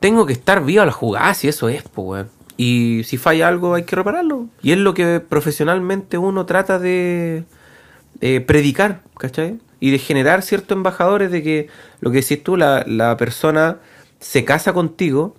tengo 0.00 0.26
que 0.26 0.34
estar 0.34 0.62
vivo 0.62 0.82
a 0.82 0.86
la 0.86 0.92
jugada, 0.92 1.32
si 1.34 1.48
eso 1.48 1.68
es, 1.70 1.82
pues. 1.82 2.26
Y 2.58 3.02
si 3.04 3.16
falla 3.16 3.48
algo 3.48 3.74
hay 3.74 3.84
que 3.84 3.96
repararlo. 3.96 4.46
Y 4.62 4.72
es 4.72 4.78
lo 4.78 4.92
que 4.92 5.20
profesionalmente 5.20 6.18
uno 6.18 6.44
trata 6.46 6.78
de, 6.78 7.44
de 8.20 8.40
predicar, 8.42 9.00
¿cachai? 9.18 9.58
Y 9.80 9.90
de 9.90 9.98
generar 9.98 10.42
ciertos 10.42 10.76
embajadores 10.76 11.30
de 11.30 11.42
que 11.42 11.68
lo 12.00 12.10
que 12.10 12.20
decís 12.20 12.42
tú, 12.42 12.56
la, 12.56 12.84
la 12.86 13.16
persona 13.16 13.78
se 14.20 14.44
casa 14.44 14.72
contigo 14.74 15.34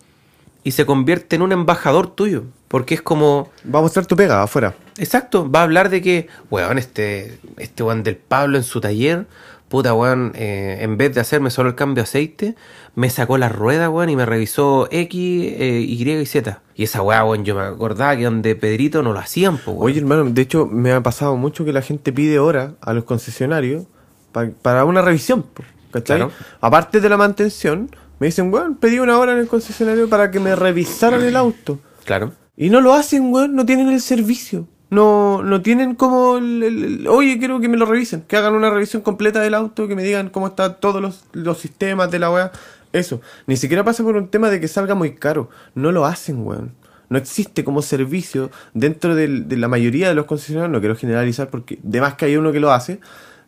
y 0.66 0.72
se 0.72 0.86
convierte 0.86 1.38
en 1.38 1.44
un 1.44 1.54
embajador 1.54 2.08
tuyo. 2.14 2.44
Porque 2.68 2.96
es 2.96 3.02
como, 3.02 3.50
Va 3.74 3.80
a 3.80 3.82
mostrar 3.84 4.06
tu 4.06 4.18
pega 4.18 4.44
afuera. 4.44 4.74
Exacto, 4.98 5.50
va 5.50 5.60
a 5.62 5.64
hablar 5.64 5.90
de 5.90 6.02
que, 6.02 6.28
weón, 6.50 6.78
este, 6.78 7.40
este 7.58 7.84
weón 7.84 8.04
del 8.04 8.18
Pablo 8.18 8.58
en 8.58 8.64
su 8.64 8.82
taller, 8.82 9.28
puta 9.70 9.94
weón, 9.94 10.34
eh, 10.36 10.80
en 10.82 10.98
vez 10.98 11.14
de 11.16 11.22
hacerme 11.22 11.52
solo 11.52 11.70
el 11.70 11.76
cambio 11.76 11.96
de 11.96 12.02
aceite, 12.02 12.56
me 12.96 13.10
sacó 13.10 13.38
la 13.38 13.48
rueda, 13.50 13.90
weón, 13.90 14.10
y 14.10 14.16
me 14.16 14.26
revisó 14.26 14.88
X, 14.92 15.14
eh, 15.58 15.86
Y 15.88 16.10
y 16.12 16.26
Z. 16.26 16.62
Y 16.76 16.84
esa 16.84 17.02
weá, 17.02 17.24
weón, 17.24 17.46
yo 17.46 17.56
me 17.56 17.62
acordaba 17.62 18.18
que 18.18 18.24
donde 18.24 18.56
Pedrito 18.56 19.04
no 19.04 19.14
lo 19.14 19.20
hacían, 19.20 19.58
po, 19.60 19.72
weón. 19.72 19.86
Oye, 19.86 20.00
hermano, 20.00 20.26
de 20.26 20.42
hecho, 20.42 20.66
me 20.66 20.92
ha 20.92 21.02
pasado 21.02 21.38
mucho 21.38 21.64
que 21.64 21.72
la 21.74 21.82
gente 21.84 22.12
pide 22.12 22.40
hora 22.40 22.74
a 22.82 22.94
los 22.94 23.04
concesionarios 23.06 23.84
pa- 24.32 24.50
para 24.62 24.84
una 24.86 25.02
revisión, 25.02 25.46
¿cachai? 25.92 26.18
Claro. 26.18 26.32
Aparte 26.60 27.00
de 27.00 27.08
la 27.10 27.18
mantención, 27.18 27.90
me 28.20 28.28
dicen, 28.28 28.54
weón, 28.54 28.76
pedí 28.76 29.00
una 29.00 29.18
hora 29.18 29.34
en 29.34 29.40
el 29.40 29.48
concesionario 29.48 30.10
para 30.10 30.32
que 30.32 30.40
me 30.40 30.56
revisaran 30.56 31.22
el 31.24 31.36
auto. 31.36 31.80
Claro. 32.06 32.34
Y 32.58 32.70
no 32.70 32.82
lo 32.82 32.94
hacen, 32.94 33.32
weón, 33.34 33.56
no 33.56 33.66
tienen 33.66 33.90
el 33.90 34.02
servicio. 34.02 34.68
No, 34.92 35.42
no 35.44 35.62
tienen 35.62 35.96
como 35.96 36.38
el, 36.38 36.64
el- 36.64 36.84
el- 36.84 37.08
oye, 37.08 37.38
quiero 37.40 37.60
que 37.60 37.68
me 37.68 37.76
lo 37.76 37.86
revisen, 37.86 38.22
que 38.22 38.38
hagan 38.38 38.54
una 38.54 38.70
revisión 38.70 39.02
completa 39.02 39.42
del 39.42 39.54
auto, 39.56 39.88
que 39.88 39.96
me 39.96 40.04
digan 40.04 40.30
cómo 40.30 40.48
están 40.48 40.78
todos 40.80 41.02
los, 41.02 41.26
los 41.34 41.58
sistemas 41.58 42.12
de 42.12 42.20
la 42.20 42.32
weá. 42.32 42.52
Eso. 42.94 43.20
Ni 43.48 43.58
siquiera 43.58 43.84
pasa 43.84 44.04
por 44.04 44.16
un 44.16 44.30
tema 44.30 44.50
de 44.50 44.62
que 44.62 44.68
salga 44.70 44.96
muy 44.96 45.16
caro. 45.16 45.50
No 45.74 45.92
lo 45.92 46.06
hacen, 46.06 46.46
weón. 46.46 46.72
No 47.10 47.18
existe 47.18 47.64
como 47.64 47.82
servicio 47.82 48.52
dentro 48.74 49.16
del- 49.16 49.50
de 49.50 49.58
la 49.58 49.68
mayoría 49.68 50.08
de 50.08 50.16
los 50.16 50.26
concesionarios, 50.26 50.72
no 50.72 50.80
quiero 50.80 50.96
generalizar 50.96 51.50
porque 51.50 51.78
de 51.84 52.00
más 52.00 52.14
que 52.14 52.26
hay 52.26 52.38
uno 52.38 52.52
que 52.52 52.60
lo 52.62 52.72
hace, 52.72 53.00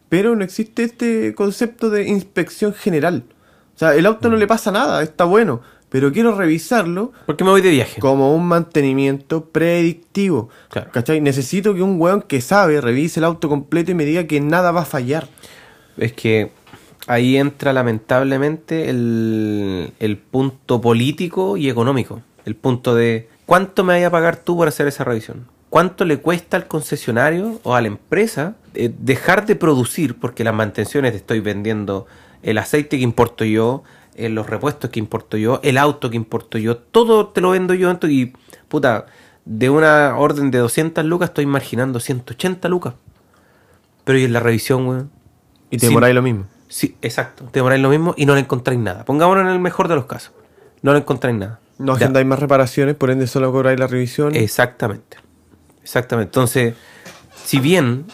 pero 0.09 0.35
no 0.35 0.43
existe 0.43 0.83
este 0.83 1.33
concepto 1.35 1.89
de 1.89 2.07
inspección 2.07 2.73
general. 2.73 3.23
O 3.77 3.79
sea, 3.79 3.93
el 3.93 4.07
auto 4.07 4.27
no 4.27 4.37
le 4.37 4.47
pasa 4.47 4.71
nada, 4.71 5.03
está 5.03 5.25
bueno, 5.25 5.61
pero 5.89 6.11
quiero 6.11 6.35
revisarlo 6.35 7.11
Porque 7.27 7.43
me 7.43 7.51
voy 7.51 7.61
de 7.61 7.69
viaje. 7.69 8.01
como 8.01 8.35
un 8.35 8.47
mantenimiento 8.47 9.45
predictivo. 9.45 10.49
Claro. 10.69 10.89
¿Cachai? 10.91 11.21
Necesito 11.21 11.75
que 11.75 11.83
un 11.83 12.01
weón 12.01 12.23
que 12.23 12.41
sabe 12.41 12.81
revise 12.81 13.19
el 13.19 13.23
auto 13.23 13.47
completo 13.49 13.91
y 13.91 13.93
me 13.93 14.03
diga 14.03 14.23
que 14.23 14.41
nada 14.41 14.71
va 14.71 14.81
a 14.81 14.85
fallar. 14.85 15.27
Es 15.95 16.11
que 16.13 16.49
ahí 17.05 17.37
entra 17.37 17.71
lamentablemente 17.71 18.89
el, 18.89 19.93
el 19.99 20.17
punto 20.17 20.81
político 20.81 21.55
y 21.55 21.69
económico. 21.69 22.23
El 22.45 22.55
punto 22.55 22.95
de 22.95 23.29
cuánto 23.45 23.83
me 23.83 23.93
vaya 23.93 24.07
a 24.07 24.11
pagar 24.11 24.37
tú 24.37 24.57
por 24.57 24.67
hacer 24.67 24.87
esa 24.87 25.03
revisión. 25.03 25.45
¿Cuánto 25.69 26.03
le 26.03 26.17
cuesta 26.17 26.57
al 26.57 26.67
concesionario 26.67 27.59
o 27.61 27.75
a 27.75 27.81
la 27.81 27.89
empresa 27.89 28.55
eh, 28.73 28.91
dejar 28.97 29.45
de 29.45 29.55
producir? 29.55 30.15
Porque 30.17 30.43
las 30.43 30.55
mantenciones 30.55 31.11
te 31.11 31.17
estoy 31.17 31.41
vendiendo 31.41 32.07
el 32.43 32.57
aceite 32.57 32.97
que 32.97 33.03
importo 33.03 33.45
yo, 33.45 33.83
eh, 34.15 34.29
los 34.29 34.47
repuestos 34.47 34.89
que 34.89 34.99
importo 34.99 35.37
yo, 35.37 35.59
el 35.63 35.77
auto 35.77 36.09
que 36.09 36.15
importo 36.15 36.57
yo, 36.57 36.77
todo 36.77 37.27
te 37.27 37.41
lo 37.41 37.51
vendo 37.51 37.73
yo. 37.73 37.97
Y 38.03 38.33
puta, 38.67 39.05
de 39.45 39.69
una 39.69 40.17
orden 40.17 40.51
de 40.51 40.57
200 40.59 41.05
lucas 41.05 41.29
estoy 41.29 41.45
marginando 41.45 41.99
180 41.99 42.67
lucas. 42.69 42.93
Pero 44.03 44.19
y 44.19 44.23
en 44.23 44.33
la 44.33 44.39
revisión, 44.39 44.87
weón. 44.87 45.11
Y 45.69 45.77
te 45.77 45.81
Sí. 45.81 45.87
demoráis 45.87 46.15
lo 46.15 46.21
mismo. 46.21 46.45
Sí, 46.69 46.95
exacto. 47.01 47.45
Te 47.45 47.59
demoráis 47.59 47.81
lo 47.81 47.89
mismo 47.89 48.13
y 48.17 48.25
no 48.25 48.33
le 48.35 48.41
encontráis 48.41 48.79
nada. 48.79 49.05
Pongámonos 49.05 49.43
en 49.45 49.49
el 49.51 49.59
mejor 49.59 49.87
de 49.87 49.95
los 49.95 50.05
casos. 50.05 50.31
No 50.81 50.93
le 50.93 50.99
encontráis 50.99 51.37
nada. 51.37 51.59
No 51.77 51.93
agendáis 51.93 52.25
más 52.25 52.39
reparaciones, 52.39 52.95
por 52.95 53.11
ende 53.11 53.27
solo 53.27 53.51
cobráis 53.51 53.79
la 53.79 53.87
revisión. 53.87 54.35
Exactamente. 54.35 55.17
Exactamente. 55.83 56.29
Entonces, 56.29 56.73
si 57.43 57.59
bien 57.59 58.05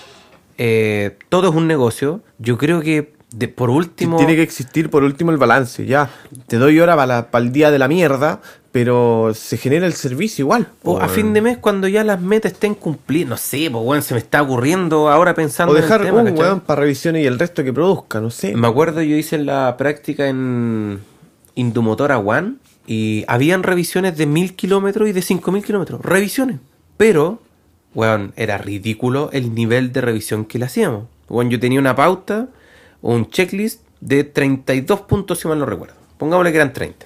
eh, 0.57 1.17
todo 1.29 1.49
es 1.49 1.55
un 1.55 1.67
negocio, 1.67 2.21
yo 2.37 2.57
creo 2.57 2.81
que 2.81 3.13
de, 3.33 3.47
por 3.47 3.69
último... 3.69 4.17
Tiene 4.17 4.35
que 4.35 4.43
existir 4.43 4.89
por 4.89 5.03
último 5.03 5.31
el 5.31 5.37
balance. 5.37 5.85
Ya, 5.85 6.09
te 6.47 6.57
doy 6.57 6.79
hora 6.79 6.95
para, 6.95 7.27
el 7.33 7.51
día 7.51 7.71
de 7.71 7.79
la 7.79 7.87
mierda, 7.87 8.41
pero 8.71 9.33
se 9.33 9.57
genera 9.57 9.85
el 9.85 9.93
servicio 9.93 10.43
igual. 10.43 10.67
o 10.83 10.99
a 10.99 11.07
fin 11.07 11.33
de 11.33 11.41
mes, 11.41 11.57
cuando 11.57 11.87
ya 11.87 12.03
las 12.03 12.21
metas 12.21 12.53
estén 12.53 12.75
cumplidas, 12.75 13.29
no 13.29 13.37
sé, 13.37 13.69
pues 13.71 13.83
bueno, 13.83 14.01
se 14.01 14.13
me 14.13 14.19
está 14.19 14.41
ocurriendo 14.41 15.09
ahora 15.09 15.33
pensando 15.33 15.73
O 15.73 15.75
en 15.75 15.81
dejar 15.81 16.01
el 16.01 16.07
tema, 16.07 16.21
un 16.21 16.37
weón 16.37 16.59
para 16.61 16.81
revisiones 16.81 17.23
y 17.23 17.27
el 17.27 17.39
resto 17.39 17.63
que 17.63 17.73
produzca, 17.73 18.21
no 18.21 18.29
sé. 18.29 18.55
Me 18.55 18.67
acuerdo, 18.67 19.01
yo 19.01 19.15
hice 19.15 19.37
la 19.39 19.75
práctica 19.77 20.27
en 20.27 20.99
Indumotora 21.55 22.19
One 22.19 22.55
y 22.85 23.25
habían 23.27 23.63
revisiones 23.63 24.17
de 24.17 24.25
mil 24.25 24.55
kilómetros 24.55 25.09
y 25.09 25.11
de 25.11 25.21
cinco 25.21 25.51
mil 25.51 25.63
kilómetros. 25.63 26.01
Revisiones. 26.01 26.59
Pero, 26.97 27.41
weón, 27.95 28.33
era 28.35 28.57
ridículo 28.57 29.29
el 29.33 29.55
nivel 29.55 29.91
de 29.91 30.01
revisión 30.01 30.45
que 30.45 30.59
le 30.59 30.65
hacíamos. 30.65 31.05
Weón, 31.29 31.49
yo 31.49 31.59
tenía 31.59 31.79
una 31.79 31.95
pauta 31.95 32.47
un 33.03 33.29
checklist 33.29 33.81
de 34.01 34.23
32 34.23 35.01
puntos, 35.01 35.39
si 35.39 35.47
mal 35.47 35.59
no 35.59 35.65
recuerdo. 35.65 35.95
Pongámosle 36.17 36.51
que 36.51 36.57
eran 36.57 36.73
30. 36.73 37.05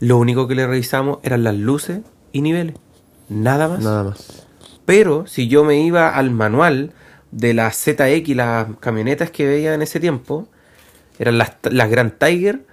Lo 0.00 0.18
único 0.18 0.48
que 0.48 0.54
le 0.54 0.66
revisamos 0.66 1.18
eran 1.22 1.44
las 1.44 1.56
luces 1.56 2.00
y 2.32 2.40
niveles. 2.40 2.76
Nada 3.28 3.68
más. 3.68 3.80
Nada 3.80 4.04
más. 4.04 4.46
Pero 4.86 5.26
si 5.26 5.48
yo 5.48 5.64
me 5.64 5.80
iba 5.80 6.10
al 6.10 6.30
manual 6.30 6.92
de 7.32 7.54
las 7.54 7.76
ZX, 7.76 8.36
las 8.36 8.68
camionetas 8.80 9.30
que 9.30 9.46
veía 9.46 9.74
en 9.74 9.82
ese 9.82 9.98
tiempo, 9.98 10.48
eran 11.18 11.38
las, 11.38 11.56
las 11.62 11.90
Grand 11.90 12.16
Tiger, 12.16 12.64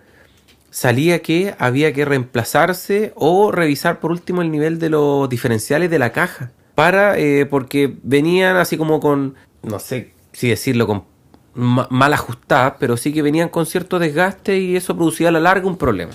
salía 0.69 1.21
que 1.21 1.55
había 1.57 1.91
que 1.93 2.05
reemplazarse 2.05 3.13
o 3.15 3.51
revisar 3.51 3.99
por 3.99 4.11
último 4.11 4.41
el 4.41 4.51
nivel 4.51 4.77
de 4.77 4.89
los 4.89 5.27
diferenciales 5.27 5.89
de 5.89 5.99
la 5.99 6.11
caja. 6.11 6.51
Para, 6.75 7.17
eh, 7.17 7.45
porque 7.47 7.97
venían 8.03 8.57
así 8.57 8.77
como 8.77 8.99
con, 8.99 9.35
no 9.63 9.79
sé 9.79 10.13
si 10.33 10.49
decirlo, 10.49 10.87
con 10.87 11.10
ma- 11.53 11.87
mal 11.89 12.13
ajustadas, 12.13 12.73
pero 12.79 12.97
sí 12.97 13.13
que 13.13 13.21
venían 13.21 13.49
con 13.49 13.65
cierto 13.65 13.99
desgaste 13.99 14.57
y 14.59 14.75
eso 14.75 14.95
producía 14.95 15.29
a 15.29 15.31
la 15.31 15.39
larga 15.39 15.67
un 15.67 15.77
problema. 15.77 16.13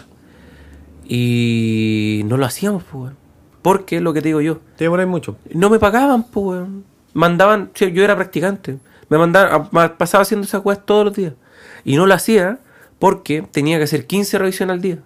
Y 1.08 2.22
no 2.26 2.36
lo 2.36 2.46
hacíamos, 2.46 2.82
pues. 2.90 3.12
Porque 3.62 3.96
es 3.96 4.02
lo 4.02 4.12
que 4.12 4.20
te 4.22 4.28
digo 4.28 4.40
yo. 4.40 4.58
Te 4.76 4.84
demoráis 4.84 5.08
mucho. 5.08 5.36
No 5.52 5.70
me 5.70 5.78
pagaban, 5.78 6.24
pues. 6.24 6.66
Mandaban, 7.14 7.70
yo 7.74 8.04
era 8.04 8.14
practicante. 8.16 8.78
Me 9.08 9.18
mandaban, 9.18 9.68
pasaba 9.96 10.22
haciendo 10.22 10.44
esas 10.46 10.62
cosas 10.62 10.84
todos 10.84 11.04
los 11.06 11.14
días. 11.16 11.32
Y 11.84 11.96
no 11.96 12.06
lo 12.06 12.14
hacía 12.14 12.58
porque 12.98 13.42
tenía 13.50 13.78
que 13.78 13.84
hacer 13.84 14.06
15 14.06 14.38
revisiones 14.38 14.74
al 14.74 14.80
día. 14.82 14.98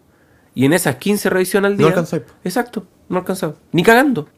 Y 0.55 0.65
en 0.65 0.73
esas 0.73 0.97
15 0.97 1.31
revisiones 1.31 1.69
al 1.69 1.73
No 1.75 1.79
día. 1.79 1.87
alcanzáis, 1.89 2.23
po. 2.23 2.33
Exacto, 2.45 2.85
no 3.09 3.19
alcanzaba. 3.19 3.55
Ni 3.73 3.83
cagando. 3.83 4.29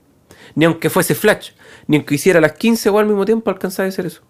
Ni 0.54 0.64
aunque 0.64 0.90
fuese 0.90 1.14
flash. 1.14 1.50
Ni 1.86 1.96
aunque 1.96 2.16
hiciera 2.16 2.40
las 2.40 2.52
15 2.52 2.90
o 2.90 2.98
al 2.98 3.06
mismo 3.06 3.24
tiempo 3.24 3.50
alcanzaba 3.50 3.86
a 3.86 3.88
hacer 3.88 4.06
eso. 4.06 4.22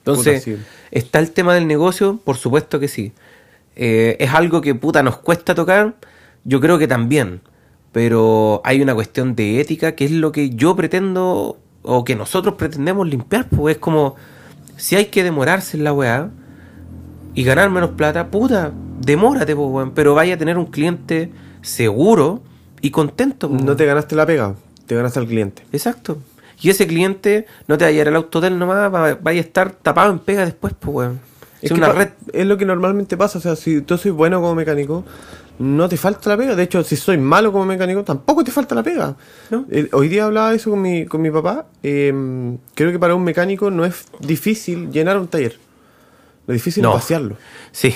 Entonces, 0.00 0.44
Puta, 0.44 0.56
sí. 0.56 0.62
está 0.90 1.18
el 1.18 1.30
tema 1.30 1.54
del 1.54 1.66
negocio, 1.66 2.18
por 2.24 2.36
supuesto 2.36 2.80
que 2.80 2.88
sí. 2.88 3.12
Eh, 3.76 4.16
es 4.18 4.32
algo 4.34 4.60
que 4.60 4.74
puta 4.74 5.02
nos 5.02 5.18
cuesta 5.18 5.54
tocar, 5.54 5.94
yo 6.44 6.60
creo 6.60 6.78
que 6.78 6.88
también. 6.88 7.40
Pero 7.92 8.60
hay 8.64 8.80
una 8.82 8.94
cuestión 8.94 9.34
de 9.34 9.60
ética 9.60 9.92
que 9.96 10.04
es 10.04 10.10
lo 10.12 10.30
que 10.32 10.50
yo 10.50 10.76
pretendo 10.76 11.58
o 11.82 12.04
que 12.04 12.14
nosotros 12.14 12.54
pretendemos 12.54 13.08
limpiar. 13.08 13.48
Pues 13.48 13.76
es 13.76 13.80
como, 13.80 14.14
si 14.76 14.96
hay 14.96 15.06
que 15.06 15.24
demorarse 15.24 15.76
en 15.76 15.84
la 15.84 15.92
weá 15.92 16.30
y 17.34 17.42
ganar 17.44 17.68
menos 17.70 17.90
plata, 17.90 18.28
puta, 18.28 18.72
demórate, 19.00 19.56
pues, 19.56 19.68
weón. 19.70 19.90
Pero 19.92 20.14
vaya 20.14 20.34
a 20.34 20.38
tener 20.38 20.56
un 20.56 20.66
cliente 20.66 21.30
seguro 21.62 22.42
y 22.80 22.90
contento. 22.90 23.48
pues, 23.48 23.62
No 23.62 23.74
te 23.76 23.84
ganaste 23.86 24.14
la 24.14 24.24
pega, 24.24 24.54
te 24.86 24.94
ganaste 24.94 25.18
al 25.18 25.26
cliente. 25.26 25.62
Exacto. 25.72 26.18
Y 26.60 26.70
ese 26.70 26.86
cliente 26.86 27.46
no 27.66 27.78
te 27.78 27.84
va 27.84 27.88
a 27.88 27.92
llevar 27.92 28.08
el 28.08 28.16
auto 28.16 28.40
de 28.40 28.48
él 28.48 28.58
nomás, 28.58 28.92
va- 28.92 29.14
vaya 29.20 29.40
a 29.40 29.44
estar 29.44 29.70
tapado 29.72 30.12
en 30.12 30.18
pega 30.18 30.44
después, 30.44 30.74
pues, 30.78 30.94
weón. 30.94 31.20
Es, 31.62 31.70
que 31.70 31.74
una 31.78 31.92
red. 31.92 32.08
Es 32.32 32.46
lo 32.46 32.56
que 32.56 32.64
normalmente 32.64 33.16
pasa. 33.16 33.38
O 33.38 33.40
sea, 33.40 33.56
si 33.56 33.80
tú 33.82 33.98
soy 33.98 34.10
bueno 34.10 34.40
como 34.40 34.54
mecánico, 34.54 35.04
no 35.58 35.88
te 35.90 35.96
falta 35.98 36.30
la 36.30 36.36
pega. 36.38 36.54
De 36.54 36.62
hecho, 36.62 36.82
si 36.82 36.96
soy 36.96 37.18
malo 37.18 37.52
como 37.52 37.66
mecánico, 37.66 38.02
tampoco 38.02 38.42
te 38.44 38.50
falta 38.50 38.74
la 38.74 38.82
pega. 38.82 39.14
¿No? 39.50 39.66
Eh, 39.70 39.88
hoy 39.92 40.08
día 40.08 40.24
hablaba 40.24 40.50
de 40.50 40.56
eso 40.56 40.70
con 40.70 40.80
mi, 40.80 41.04
con 41.06 41.20
mi 41.20 41.30
papá. 41.30 41.66
Eh, 41.82 42.56
creo 42.74 42.92
que 42.92 42.98
para 42.98 43.14
un 43.14 43.24
mecánico 43.24 43.70
no 43.70 43.84
es 43.84 44.06
difícil 44.20 44.90
llenar 44.90 45.18
un 45.18 45.28
taller. 45.28 45.58
Lo 46.50 46.54
difícil 46.54 46.82
No. 46.82 46.90
es 46.90 46.94
vaciarlo. 46.96 47.36
Sí. 47.70 47.94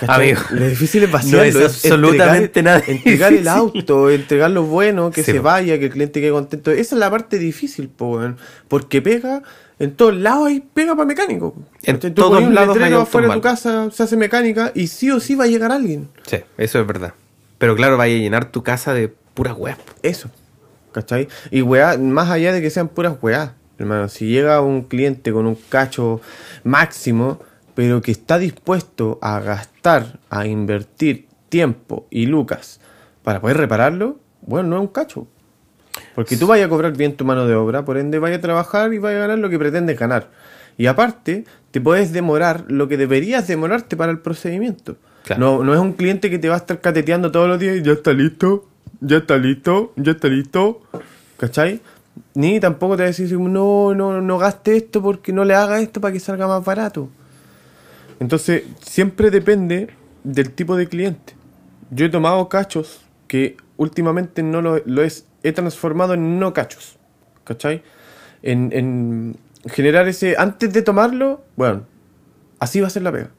¿cachai? 0.00 0.30
Amigo. 0.30 0.40
Lo 0.52 0.66
difícil 0.66 1.02
es 1.02 1.10
No 1.10 1.12
vaciarlo. 1.12 1.42
es 1.44 1.56
absolutamente 1.84 2.60
entregar, 2.60 2.64
nada 2.80 2.82
Entregar 2.86 3.32
el 3.34 3.48
auto, 3.48 4.08
entregar 4.08 4.50
lo 4.50 4.62
bueno, 4.62 5.10
que 5.10 5.22
Sí, 5.22 5.32
se 5.32 5.38
po. 5.38 5.44
vaya, 5.44 5.78
que 5.78 5.84
el 5.86 5.90
cliente 5.90 6.22
quede 6.22 6.30
contento. 6.30 6.70
Esa 6.70 6.94
es 6.94 6.98
la 6.98 7.10
parte 7.10 7.38
difícil, 7.38 7.90
po. 7.90 8.18
Porque 8.68 9.02
pega, 9.02 9.42
en 9.78 9.92
todos 9.94 10.16
lados 10.16 10.46
hay 10.48 10.60
pega 10.60 10.94
para 10.94 11.04
mecánico. 11.04 11.54
En 11.82 11.96
¿cachai? 11.96 12.14
Tú 12.14 12.22
todos 12.22 12.50
lados 12.50 12.78
hay 12.78 12.94
afuera 12.94 13.28
de 13.28 13.34
tu 13.34 13.40
casa, 13.42 13.90
se 13.90 14.02
hace 14.02 14.16
mecánica 14.16 14.72
y 14.74 14.86
sí 14.86 15.10
o 15.10 15.20
sí 15.20 15.34
va 15.34 15.44
a 15.44 15.48
llegar 15.48 15.70
alguien. 15.70 16.08
Sí, 16.26 16.38
eso 16.56 16.80
es 16.80 16.86
verdad. 16.86 17.12
Pero 17.58 17.76
claro, 17.76 17.98
vaya 17.98 18.14
a 18.14 18.18
llenar 18.18 18.50
tu 18.50 18.62
casa 18.62 18.94
de 18.94 19.12
puras 19.34 19.54
weas. 19.58 19.76
Eso. 20.02 20.30
¿Cachai? 20.92 21.28
Y 21.50 21.60
weá, 21.60 21.98
más 21.98 22.30
allá 22.30 22.54
de 22.54 22.62
que 22.62 22.70
sean 22.70 22.88
puras 22.88 23.16
weá, 23.20 23.52
hermano, 23.78 24.08
si 24.08 24.26
llega 24.26 24.60
un 24.62 24.82
cliente 24.84 25.30
con 25.32 25.46
un 25.46 25.56
cacho 25.68 26.20
máximo, 26.64 27.40
pero 27.74 28.00
que 28.00 28.10
está 28.12 28.38
dispuesto 28.38 29.18
a 29.22 29.40
gastar, 29.40 30.18
a 30.28 30.46
invertir 30.46 31.28
tiempo 31.48 32.06
y 32.10 32.26
lucas 32.26 32.80
para 33.22 33.40
poder 33.40 33.58
repararlo, 33.58 34.18
bueno, 34.42 34.70
no 34.70 34.76
es 34.76 34.82
un 34.82 34.88
cacho. 34.88 35.26
Porque 36.14 36.36
tú 36.36 36.46
vayas 36.46 36.66
a 36.66 36.68
cobrar 36.68 36.96
bien 36.96 37.16
tu 37.16 37.24
mano 37.24 37.46
de 37.46 37.54
obra, 37.54 37.84
por 37.84 37.98
ende 37.98 38.18
vaya 38.18 38.36
a 38.36 38.40
trabajar 38.40 38.92
y 38.92 38.98
vaya 38.98 39.18
a 39.18 39.20
ganar 39.20 39.38
lo 39.38 39.50
que 39.50 39.58
pretendes 39.58 39.98
ganar. 39.98 40.30
Y 40.78 40.86
aparte, 40.86 41.44
te 41.70 41.80
puedes 41.80 42.12
demorar 42.12 42.64
lo 42.68 42.88
que 42.88 42.96
deberías 42.96 43.46
demorarte 43.46 43.96
para 43.96 44.12
el 44.12 44.20
procedimiento. 44.20 44.96
Claro. 45.24 45.40
No, 45.40 45.64
no 45.64 45.74
es 45.74 45.80
un 45.80 45.92
cliente 45.92 46.30
que 46.30 46.38
te 46.38 46.48
va 46.48 46.54
a 46.54 46.58
estar 46.58 46.80
cateteando 46.80 47.30
todos 47.30 47.48
los 47.48 47.58
días 47.58 47.76
y 47.76 47.82
ya 47.82 47.92
está 47.92 48.12
listo, 48.12 48.68
ya 49.00 49.18
está 49.18 49.36
listo, 49.36 49.92
ya 49.96 50.12
está 50.12 50.28
listo. 50.28 50.82
¿Cachai? 51.36 51.80
Ni 52.34 52.60
tampoco 52.60 52.96
te 52.96 53.02
va 53.02 53.06
a 53.06 53.08
decir, 53.08 53.38
no, 53.38 53.94
no, 53.94 54.20
no 54.20 54.38
gaste 54.38 54.76
esto 54.76 55.02
porque 55.02 55.32
no 55.32 55.44
le 55.44 55.54
haga 55.54 55.80
esto 55.80 56.00
para 56.00 56.12
que 56.12 56.20
salga 56.20 56.46
más 56.46 56.64
barato. 56.64 57.08
Entonces, 58.20 58.64
siempre 58.80 59.30
depende 59.30 59.88
del 60.22 60.52
tipo 60.52 60.76
de 60.76 60.88
cliente. 60.88 61.34
Yo 61.90 62.06
he 62.06 62.10
tomado 62.10 62.48
cachos 62.48 63.00
que 63.26 63.56
últimamente 63.76 64.42
no 64.42 64.62
lo, 64.62 65.02
es, 65.02 65.26
he 65.42 65.52
transformado 65.52 66.14
en 66.14 66.38
no 66.38 66.52
cachos. 66.52 66.98
¿Cachai? 67.44 67.82
En, 68.42 68.70
en 68.72 69.36
generar 69.66 70.06
ese, 70.06 70.36
antes 70.38 70.72
de 70.72 70.82
tomarlo, 70.82 71.42
bueno, 71.56 71.86
así 72.58 72.80
va 72.80 72.86
a 72.86 72.90
ser 72.90 73.02
la 73.02 73.12
pega. 73.12 73.30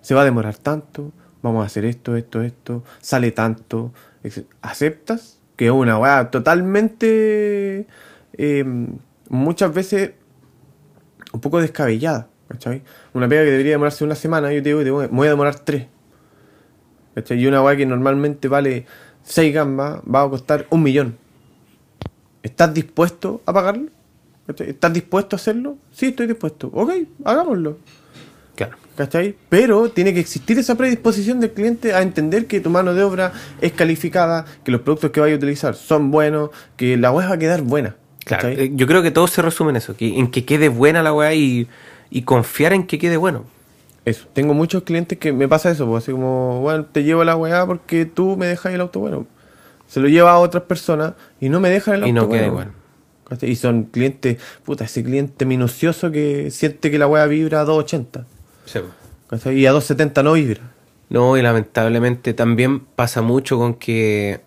Se 0.00 0.14
va 0.14 0.22
a 0.22 0.24
demorar 0.24 0.56
tanto, 0.56 1.12
vamos 1.42 1.62
a 1.62 1.66
hacer 1.66 1.84
esto, 1.84 2.16
esto, 2.16 2.42
esto, 2.42 2.82
sale 3.00 3.32
tanto. 3.32 3.92
¿Aceptas? 4.62 5.40
Que 5.56 5.66
es 5.66 5.72
una 5.72 5.98
weá 5.98 6.30
totalmente, 6.30 7.86
eh, 8.32 8.64
muchas 9.28 9.74
veces, 9.74 10.12
un 11.32 11.40
poco 11.40 11.60
descabellada. 11.60 12.28
¿Cachai? 12.50 12.82
Una 13.14 13.28
pega 13.28 13.44
que 13.44 13.50
debería 13.52 13.72
demorarse 13.72 14.02
una 14.04 14.16
semana, 14.16 14.52
yo 14.52 14.60
te 14.62 14.70
digo, 14.70 14.82
te 14.82 14.90
voy 14.90 15.04
a- 15.04 15.08
me 15.08 15.16
voy 15.16 15.26
a 15.28 15.30
demorar 15.30 15.54
tres. 15.60 15.86
¿Cachai? 17.14 17.38
Y 17.40 17.46
una 17.46 17.62
weá 17.62 17.76
que 17.76 17.86
normalmente 17.86 18.48
vale 18.48 18.86
6 19.22 19.54
gambas 19.54 20.00
va 20.12 20.22
a 20.22 20.28
costar 20.28 20.66
un 20.70 20.82
millón. 20.82 21.16
¿Estás 22.42 22.72
dispuesto 22.74 23.42
a 23.46 23.52
pagarlo? 23.52 23.88
¿Cachai? 24.46 24.70
¿Estás 24.70 24.92
dispuesto 24.92 25.36
a 25.36 25.38
hacerlo? 25.38 25.76
Sí, 25.92 26.06
estoy 26.06 26.26
dispuesto. 26.26 26.70
Ok, 26.72 26.90
hagámoslo. 27.24 27.78
Claro. 28.56 28.76
¿Cachai? 28.96 29.36
Pero 29.48 29.90
tiene 29.90 30.12
que 30.12 30.20
existir 30.20 30.58
esa 30.58 30.74
predisposición 30.74 31.40
del 31.40 31.52
cliente 31.52 31.94
a 31.94 32.02
entender 32.02 32.46
que 32.46 32.60
tu 32.60 32.68
mano 32.70 32.94
de 32.94 33.02
obra 33.02 33.32
es 33.60 33.72
calificada, 33.72 34.44
que 34.64 34.72
los 34.72 34.80
productos 34.80 35.10
que 35.10 35.20
vaya 35.20 35.34
a 35.34 35.36
utilizar 35.36 35.74
son 35.74 36.10
buenos, 36.10 36.50
que 36.76 36.96
la 36.96 37.12
web 37.12 37.28
va 37.30 37.34
a 37.34 37.38
quedar 37.38 37.62
buena. 37.62 37.96
Claro. 38.24 38.48
¿cachai? 38.48 38.64
Eh, 38.66 38.70
Yo 38.74 38.86
creo 38.86 39.02
que 39.02 39.10
todo 39.10 39.26
se 39.28 39.40
resume 39.40 39.70
en 39.70 39.76
eso, 39.76 39.96
que, 39.96 40.18
en 40.18 40.30
que 40.30 40.44
quede 40.44 40.68
buena 40.68 41.02
la 41.02 41.12
weá 41.14 41.32
y, 41.34 41.68
y 42.10 42.22
confiar 42.22 42.72
en 42.72 42.86
que 42.86 42.98
quede 42.98 43.16
bueno. 43.16 43.44
Eso. 44.04 44.26
Tengo 44.32 44.54
muchos 44.54 44.82
clientes 44.82 45.18
que 45.18 45.32
me 45.32 45.46
pasa 45.46 45.70
eso, 45.70 45.86
pues, 45.86 46.04
así 46.04 46.12
como, 46.12 46.60
bueno, 46.60 46.86
te 46.86 47.04
llevo 47.04 47.22
la 47.22 47.36
weá 47.36 47.66
porque 47.66 48.06
tú 48.06 48.36
me 48.36 48.46
dejas 48.46 48.72
el 48.72 48.80
auto 48.80 49.00
bueno. 49.00 49.26
Se 49.86 50.00
lo 50.00 50.08
lleva 50.08 50.32
a 50.32 50.38
otras 50.38 50.64
personas 50.64 51.14
y 51.40 51.48
no 51.48 51.60
me 51.60 51.68
dejan 51.68 51.94
el 51.94 52.02
auto 52.02 52.08
Y 52.08 52.12
no 52.12 52.28
queda 52.28 52.48
bueno. 52.48 52.52
igual. 52.52 52.72
¿Cachai? 53.28 53.50
Y 53.50 53.56
son 53.56 53.84
clientes, 53.84 54.38
puta, 54.64 54.84
ese 54.84 55.04
cliente 55.04 55.44
minucioso 55.44 56.10
que 56.10 56.50
siente 56.50 56.90
que 56.90 56.98
la 56.98 57.06
weá 57.06 57.26
vibra 57.26 57.60
a 57.60 57.64
280. 57.64 58.26
¿cachai? 59.28 59.56
Y 59.56 59.66
a 59.66 59.72
270 59.72 60.22
no 60.22 60.32
vibra. 60.32 60.62
No, 61.10 61.36
y 61.36 61.42
lamentablemente 61.42 62.34
también 62.34 62.80
pasa 62.80 63.20
mucho 63.20 63.58
con 63.58 63.74
que, 63.74 64.40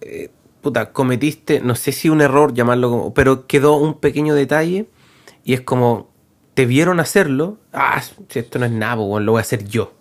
eh, 0.00 0.30
puta, 0.62 0.92
cometiste, 0.92 1.60
no 1.60 1.74
sé 1.74 1.92
si 1.92 2.08
un 2.08 2.20
error 2.22 2.52
llamarlo 2.54 2.90
como, 2.90 3.14
pero 3.14 3.46
quedó 3.46 3.76
un 3.76 4.00
pequeño 4.00 4.34
detalle 4.34 4.86
y 5.44 5.52
es 5.52 5.60
como, 5.60 6.10
te 6.56 6.64
vieron 6.64 7.00
hacerlo, 7.00 7.58
ah, 7.74 8.02
esto 8.34 8.58
no 8.58 8.64
es 8.64 8.72
nada, 8.72 8.96
pues, 8.96 9.08
bueno, 9.08 9.26
lo 9.26 9.32
voy 9.32 9.40
a 9.40 9.42
hacer 9.42 9.66
yo. 9.66 9.92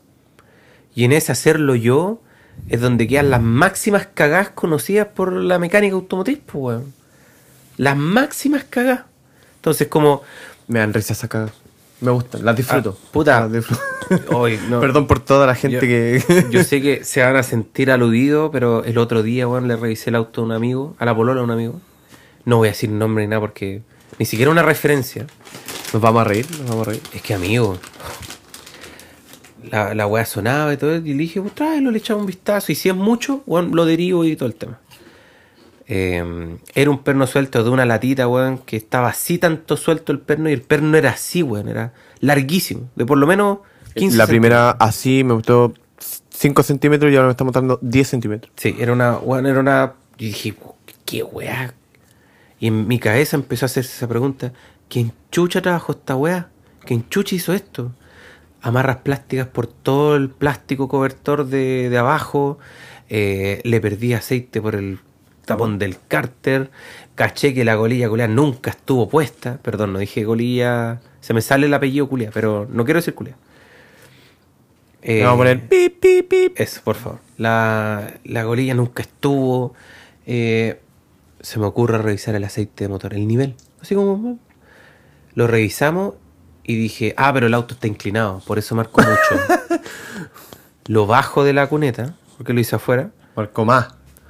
Y 0.96 1.04
en 1.04 1.12
ese 1.12 1.34
hacerlo 1.34 1.76
yo 1.76 2.22
es 2.70 2.80
donde 2.80 3.08
quedan 3.10 3.30
las 3.30 3.42
máximas 3.42 4.08
cagadas 4.14 4.52
conocidas 4.52 5.08
por 5.14 5.34
la 5.34 5.60
mecánica 5.60 5.96
automotriz, 5.96 6.40
pues, 6.46 6.56
weón. 6.64 6.94
Las 7.76 7.98
máximas 7.98 8.64
cagadas. 8.64 9.02
Entonces, 9.58 9.90
como, 9.90 10.22
Me 10.68 10.80
dan 10.80 10.94
risa 10.94 11.12
esa 11.12 11.28
cagada. 11.28 11.52
Me 12.00 12.12
gustan, 12.12 12.46
las 12.46 12.56
disfruto. 12.56 12.98
Ah, 12.98 13.08
puta. 13.12 13.42
Las 13.42 13.52
disfruto. 13.52 13.84
Hoy, 14.38 14.58
no. 14.70 14.80
Perdón 14.80 15.08
por 15.08 15.20
toda 15.20 15.46
la 15.46 15.56
gente 15.56 15.76
Yo- 15.76 15.82
que. 15.82 16.46
Yo 16.52 16.64
sé 16.64 16.82
que 16.82 17.04
se 17.04 17.22
van 17.22 17.36
a 17.36 17.44
sentir 17.44 17.92
aludidos, 17.92 18.50
pero 18.54 18.86
el 18.86 18.98
otro 18.98 19.24
día, 19.24 19.46
weón, 19.46 19.68
le 19.68 19.76
revisé 19.76 20.10
el 20.10 20.16
auto 20.16 20.40
a 20.40 20.46
un 20.46 20.54
amigo, 20.54 20.96
a 21.00 21.06
la 21.06 21.14
polola 21.14 21.40
de 21.42 21.44
un 21.44 21.52
amigo. 21.52 21.82
No 22.46 22.58
voy 22.58 22.70
a 22.70 22.72
decir 22.72 22.90
nombre 22.90 23.26
ni 23.26 23.30
nada 23.30 23.42
porque 23.42 23.82
ni 24.20 24.26
siquiera 24.26 24.52
una 24.52 24.64
referencia. 24.64 25.28
Nos 25.96 26.02
vamos 26.02 26.20
a 26.20 26.24
reír, 26.26 26.46
nos 26.60 26.68
vamos 26.68 26.88
a 26.88 26.90
reír. 26.90 27.02
Es 27.14 27.22
que, 27.22 27.34
amigo, 27.34 27.80
la, 29.72 29.96
la 29.96 30.06
weá 30.08 30.26
sonaba 30.26 30.74
y 30.74 30.76
todo, 30.76 30.98
y 30.98 31.00
le 31.00 31.14
dije, 31.14 31.40
pues 31.40 31.56
tráelo, 31.56 31.90
le 31.90 32.00
echaba 32.00 32.20
un 32.20 32.26
vistazo. 32.26 32.74
Y 32.74 32.76
si 32.76 32.90
es 32.90 32.96
mucho, 32.96 33.44
weón, 33.46 33.74
lo 33.74 33.86
derivo 33.86 34.26
y 34.26 34.36
todo 34.36 34.50
el 34.50 34.56
tema. 34.56 34.78
Eh, 35.88 36.58
era 36.74 36.92
un 36.92 37.02
perno 37.02 37.26
suelto 37.28 37.64
de 37.64 37.70
una 37.70 37.86
latita, 37.86 38.28
weón, 38.28 38.58
que 38.58 38.76
estaba 38.76 39.08
así 39.08 39.38
tanto 39.38 39.78
suelto 39.78 40.12
el 40.12 40.20
perno 40.20 40.50
y 40.50 40.52
el 40.52 40.64
perno 40.64 40.98
era 40.98 41.12
así, 41.12 41.42
weón, 41.42 41.70
era 41.70 41.94
larguísimo, 42.20 42.90
de 42.98 43.06
por 43.06 43.18
lo 43.18 43.26
menos 43.26 43.60
15 43.94 44.18
La 44.18 44.28
primera 44.28 44.72
así 44.72 45.24
me 45.24 45.34
gustó 45.34 45.74
5 46.30 46.62
centímetros 46.62 47.10
y 47.10 47.16
ahora 47.16 47.28
me 47.28 47.32
está 47.32 47.46
mostrando 47.46 47.80
10 47.82 48.06
centímetros. 48.06 48.52
Sí, 48.58 48.76
era 48.78 48.92
una, 48.92 49.18
weón, 49.20 49.46
era 49.46 49.62
una. 49.62 49.94
Y 50.18 50.26
dije, 50.26 50.56
qué 51.06 51.24
weá. 51.24 51.74
Y 52.60 52.68
en 52.68 52.86
mi 52.86 53.00
cabeza 53.00 53.38
empezó 53.38 53.64
a 53.64 53.68
hacerse 53.68 53.96
esa 53.96 54.10
pregunta: 54.10 54.52
¿quién 54.90 55.14
chucha 55.32 55.62
trabajó 55.62 55.94
esta 55.94 56.16
weá? 56.16 56.50
¿Quién 56.86 57.08
chucha 57.10 57.36
hizo 57.36 57.54
esto? 57.54 57.92
Amarras 58.62 58.98
plásticas 58.98 59.48
por 59.48 59.68
todo 59.68 60.16
el 60.16 60.30
plástico 60.30 60.88
cobertor 60.88 61.46
de, 61.46 61.90
de 61.90 61.98
abajo. 61.98 62.58
eh, 63.10 63.62
le 63.64 63.80
perdí 63.82 64.14
aceite 64.14 64.62
por 64.62 64.76
el 64.76 65.00
tapón 65.46 65.78
del 65.78 65.98
cárter. 66.08 66.72
Caché 67.16 67.54
que 67.54 67.64
la 67.64 67.76
golilla 67.76 68.10
culia 68.10 68.28
nunca 68.28 68.72
estuvo 68.72 69.08
puesta. 69.10 69.58
Perdón, 69.62 69.94
no 69.94 70.00
dije 70.00 70.24
golilla. 70.24 71.02
Se 71.22 71.34
me 71.34 71.42
sale 71.42 71.68
el 71.68 71.74
apellido 71.74 72.10
culia, 72.10 72.32
pero 72.34 72.68
no 72.72 72.86
quiero 72.86 73.00
decir 73.00 73.14
culia. 73.14 73.36
Le 75.04 75.24
vamos 75.24 75.36
a 75.36 75.38
poner 75.38 75.68
pip, 75.68 76.00
pip, 76.00 76.28
pip. 76.28 76.60
Eso, 76.60 76.82
por 76.84 76.96
favor. 76.96 77.20
La, 77.38 78.16
la 78.24 78.44
golilla 78.44 78.74
nunca 78.74 79.04
estuvo. 79.04 79.76
Eh, 80.26 80.80
se 81.42 81.60
me 81.60 81.68
ocurre 81.68 82.00
revisar 82.00 82.34
el 82.34 82.44
aceite 82.44 82.86
de 82.86 82.88
motor, 82.90 83.14
el 83.14 83.28
nivel. 83.28 83.56
Así 83.80 83.94
como. 83.94 84.40
Lo 85.36 85.48
revisamos 85.48 86.16
y 86.64 86.76
dije, 86.76 87.14
ah, 87.18 87.32
pero 87.34 87.48
el 87.48 87.54
auto 87.54 87.76
está 87.76 87.88
inclinado, 87.88 88.42
por 88.48 88.58
eso 88.58 88.74
marcó 88.76 89.02
mucho. 89.02 89.80
lo 90.88 91.06
bajo 91.06 91.44
de 91.44 91.54
la 91.54 91.68
cuneta, 91.68 92.16
porque 92.38 92.54
lo 92.54 92.60
hice 92.60 92.76
afuera. 92.78 93.12
Marco 93.36 93.66
más. 93.66 93.90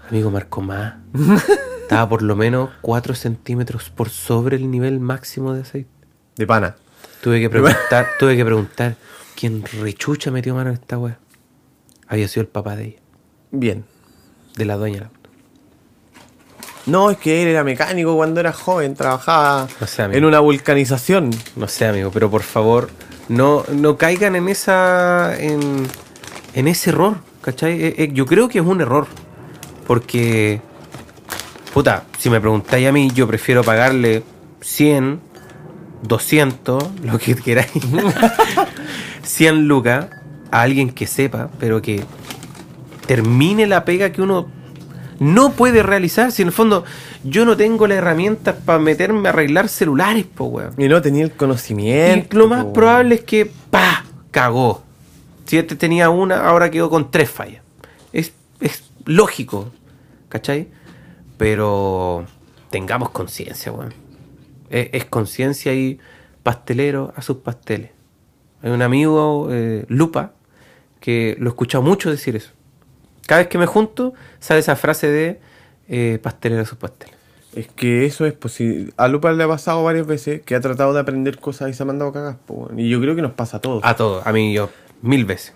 Amigo, 0.10 0.32
marcó 0.32 0.62
más. 0.62 0.96
Estaba 1.84 2.10
por 2.10 2.24
lo 2.24 2.36
menos 2.36 2.72
4 2.82 3.14
centímetros 3.16 3.90
por 3.90 4.10
sobre 4.10 4.56
el 4.58 4.70
nivel 4.72 5.00
máximo 5.00 5.54
de 5.54 5.62
aceite. 5.62 5.90
De 6.36 6.48
pana. 6.48 6.76
Tuve 7.22 7.40
que 7.40 7.50
preguntar, 7.50 8.08
tuve 8.20 8.36
que 8.36 8.44
preguntar 8.44 8.96
quién 9.36 9.64
rechucha 9.82 10.32
metió 10.32 10.56
mano 10.56 10.72
en 10.72 10.76
esta 10.76 10.98
wea. 10.98 11.20
Había 12.08 12.28
sido 12.28 12.42
el 12.42 12.48
papá 12.48 12.76
de 12.76 12.86
ella, 12.86 13.00
Bien. 13.52 13.86
de 14.56 14.66
la 14.66 14.76
dueña. 14.76 15.10
No, 16.86 17.10
es 17.10 17.18
que 17.18 17.42
él 17.42 17.48
era 17.48 17.64
mecánico 17.64 18.16
cuando 18.16 18.40
era 18.40 18.54
joven, 18.54 18.94
trabajaba 18.96 19.68
No 19.82 19.88
sé, 19.88 20.04
amigo. 20.04 20.18
en 20.20 20.26
una 20.26 20.40
vulcanización. 20.40 21.32
No 21.56 21.68
sé, 21.68 21.88
amigo, 21.88 22.12
pero 22.14 22.30
por 22.30 22.44
favor, 22.44 22.90
no, 23.28 23.64
no 23.74 23.98
caigan 23.98 24.36
en 24.36 24.48
esa. 24.50 25.36
en, 25.40 25.88
en 26.54 26.68
ese 26.68 26.92
error, 26.92 27.18
¿cachai? 27.42 27.74
Eh, 27.82 27.96
eh, 27.98 28.10
yo 28.14 28.26
creo 28.28 28.48
que 28.50 28.60
es 28.60 28.66
un 28.66 28.82
error. 28.82 29.08
Porque. 29.88 30.62
Puta, 31.74 32.04
si 32.20 32.30
me 32.30 32.40
preguntáis 32.40 32.88
a 32.88 32.92
mí, 32.92 33.10
yo 33.14 33.28
prefiero 33.28 33.64
pagarle 33.64 34.24
100, 34.62 35.20
200, 36.04 36.84
lo 37.04 37.18
que 37.18 37.36
queráis. 37.44 37.72
100 39.24 39.68
lucas 39.68 40.08
a 40.52 40.62
alguien 40.62 40.92
que 40.92 41.08
sepa, 41.08 41.50
pero 41.60 41.82
que 41.82 42.04
termine 43.08 43.68
la 43.68 43.84
pega 43.86 44.12
que 44.12 44.22
uno 44.22 44.48
no 45.20 45.52
puede 45.54 45.84
realizar. 45.84 46.32
Si 46.32 46.42
en 46.42 46.50
el 46.50 46.54
fondo 46.54 46.84
yo 47.24 47.46
no 47.46 47.56
tengo 47.58 47.88
las 47.88 47.98
herramientas 48.00 48.56
para 48.66 48.80
meterme 48.80 49.28
a 49.28 49.32
arreglar 49.32 49.70
celulares, 49.70 50.26
po, 50.26 50.46
weón. 50.46 50.74
Y 50.78 50.88
no 50.88 51.02
tenía 51.02 51.24
el 51.24 51.30
Y 51.30 51.34
conocimiento. 51.34 52.38
lo 52.38 52.48
más 52.48 52.66
po. 52.66 52.74
probable 52.74 53.16
es 53.16 53.22
que, 53.22 53.50
pa, 53.70 54.06
cagó. 54.32 54.84
Si 55.46 55.58
este 55.58 55.76
tenía 55.76 56.10
una, 56.10 56.48
ahora 56.48 56.72
quedó 56.72 56.90
con 56.90 57.12
tres 57.12 57.30
fallas. 57.30 57.62
Es, 58.14 58.34
es 58.60 58.84
lógico, 59.06 59.72
¿cachai? 60.30 60.68
Pero 61.38 62.26
tengamos 62.70 63.10
conciencia, 63.10 63.72
weón. 63.72 63.94
Es, 64.70 64.90
es 64.94 65.06
conciencia 65.06 65.74
y 65.74 66.00
pastelero 66.44 67.14
a 67.16 67.22
sus 67.22 67.38
pasteles. 67.38 67.92
Hay 68.62 68.72
un 68.72 68.82
amigo, 68.82 69.50
eh, 69.52 69.86
Lupa, 69.90 70.32
que 71.00 71.36
lo 71.40 71.50
he 71.50 71.50
escuchado 71.50 71.84
mucho 71.84 72.10
decir 72.10 72.36
eso. 72.36 72.50
Cada 73.26 73.40
vez 73.40 73.48
que 73.48 73.58
me 73.58 73.66
junto, 73.66 74.14
sale 74.40 74.60
esa 74.60 74.76
frase 74.76 75.10
de 75.10 75.40
eh, 75.88 76.20
pastelero 76.22 76.62
a 76.62 76.66
sus 76.66 76.78
pasteles. 76.78 77.16
Es 77.56 77.68
que 77.68 78.06
eso 78.06 78.26
es 78.26 78.34
posible. 78.34 78.92
A 78.98 79.08
Lupa 79.08 79.32
le 79.32 79.44
ha 79.44 79.48
pasado 79.48 79.84
varias 79.84 80.06
veces 80.06 80.42
que 80.42 80.56
ha 80.56 80.60
tratado 80.60 80.94
de 80.94 81.00
aprender 81.00 81.40
cosas 81.40 81.70
y 81.70 81.74
se 81.74 81.84
ha 81.84 81.86
mandado 81.86 82.12
cagas. 82.12 82.36
po, 82.46 82.54
weón. 82.54 82.80
Y 82.80 82.90
yo 82.90 83.00
creo 83.00 83.16
que 83.16 83.22
nos 83.22 83.32
pasa 83.32 83.58
a 83.58 83.62
todos. 83.62 83.82
A 83.84 83.96
todos, 83.96 84.28
a 84.28 84.34
mí 84.34 84.54
yo, 84.54 84.70
mil 85.02 85.26
veces. 85.26 85.54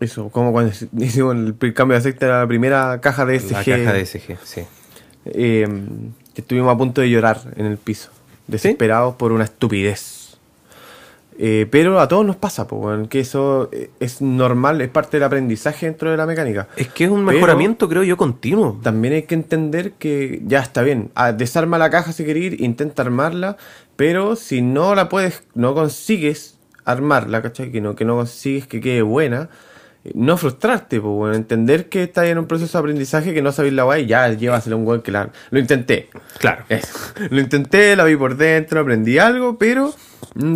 Eso, 0.00 0.28
como 0.30 0.52
cuando 0.52 0.72
hicimos 0.98 1.36
el 1.36 1.74
cambio 1.74 1.94
de 1.94 1.98
aceite 1.98 2.24
a 2.26 2.40
la 2.40 2.46
primera 2.46 3.00
caja 3.00 3.24
de 3.24 3.38
SG. 3.38 3.52
La 3.52 3.64
caja 3.64 3.92
de 3.92 4.06
SG, 4.06 4.36
sí. 4.44 4.62
eh, 5.26 5.68
que 6.34 6.40
estuvimos 6.40 6.74
a 6.74 6.76
punto 6.76 7.00
de 7.00 7.10
llorar 7.10 7.40
en 7.56 7.66
el 7.66 7.78
piso, 7.78 8.10
desesperados 8.46 9.14
por 9.14 9.32
una 9.32 9.44
estupidez. 9.44 10.17
Eh, 11.40 11.68
pero 11.70 12.00
a 12.00 12.08
todos 12.08 12.26
nos 12.26 12.34
pasa, 12.34 12.64
weón, 12.68 13.06
que 13.06 13.20
eso 13.20 13.68
eh, 13.70 13.90
es 14.00 14.20
normal, 14.20 14.80
es 14.80 14.88
parte 14.88 15.18
del 15.18 15.24
aprendizaje 15.24 15.86
dentro 15.86 16.10
de 16.10 16.16
la 16.16 16.26
mecánica. 16.26 16.66
Es 16.76 16.88
que 16.88 17.04
es 17.04 17.10
un 17.10 17.24
Pero- 17.24 17.36
mejoramiento, 17.38 17.88
creo 17.88 18.02
yo, 18.02 18.16
continuo. 18.16 18.80
También 18.82 19.14
hay 19.14 19.22
que 19.22 19.36
entender 19.36 19.92
que 19.92 20.42
ya 20.44 20.58
está 20.58 20.82
bien, 20.82 21.10
ah, 21.14 21.30
desarma 21.32 21.78
la 21.78 21.90
caja 21.90 22.10
si 22.12 22.24
querés 22.24 22.42
ir, 22.54 22.60
intenta 22.60 23.02
armarla, 23.02 23.56
pero 23.94 24.34
si 24.34 24.62
no 24.62 24.96
la 24.96 25.08
puedes, 25.08 25.44
no 25.54 25.74
consigues 25.74 26.58
armarla, 26.84 27.40
¿cachai? 27.40 27.70
Que 27.70 27.80
no, 27.80 27.94
que 27.94 28.04
no 28.04 28.16
consigues 28.16 28.66
que 28.66 28.80
quede 28.80 29.02
buena, 29.02 29.48
eh, 30.04 30.10
no 30.14 30.36
frustrarte, 30.38 31.00
pues, 31.00 31.12
bueno, 31.14 31.36
entender 31.36 31.88
que 31.88 32.02
estás 32.02 32.24
en 32.26 32.38
un 32.38 32.46
proceso 32.46 32.78
de 32.78 32.80
aprendizaje 32.82 33.32
que 33.32 33.42
no 33.42 33.52
sabéis 33.52 33.74
la 33.74 33.84
guay, 33.84 34.06
ya 34.06 34.28
llévaselo 34.32 34.74
a 34.74 34.78
un 34.80 34.86
weón 34.88 35.02
que 35.02 35.12
la... 35.12 35.30
Lo 35.50 35.60
intenté. 35.60 36.08
Claro. 36.38 36.64
Eso. 36.68 36.98
Lo 37.30 37.40
intenté, 37.40 37.94
la 37.94 38.02
vi 38.02 38.16
por 38.16 38.36
dentro, 38.36 38.80
aprendí 38.80 39.18
algo, 39.18 39.56
pero 39.56 39.92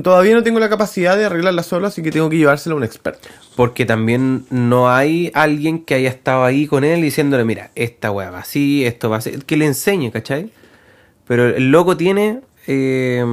todavía 0.02 0.34
no 0.34 0.42
tengo 0.42 0.60
la 0.60 0.68
capacidad 0.68 1.16
de 1.16 1.24
arreglarla 1.24 1.62
solo, 1.62 1.86
así 1.86 2.02
que 2.02 2.10
tengo 2.10 2.28
que 2.30 2.38
llevárselo 2.38 2.74
a 2.74 2.78
un 2.78 2.84
experto. 2.84 3.28
Porque 3.56 3.84
también 3.84 4.46
no 4.50 4.90
hay 4.90 5.30
alguien 5.34 5.84
que 5.84 5.94
haya 5.94 6.08
estado 6.08 6.44
ahí 6.44 6.66
con 6.66 6.84
él 6.84 7.02
diciéndole, 7.02 7.44
mira, 7.44 7.70
esta 7.74 8.10
weá 8.10 8.30
va 8.30 8.40
así, 8.40 8.84
esto 8.84 9.10
va 9.10 9.18
así, 9.18 9.32
que 9.46 9.56
le 9.56 9.66
enseñe, 9.66 10.10
¿cachai? 10.10 10.50
Pero 11.26 11.48
el 11.48 11.70
loco 11.70 11.96
tiene 11.96 12.40
eh, 12.66 13.24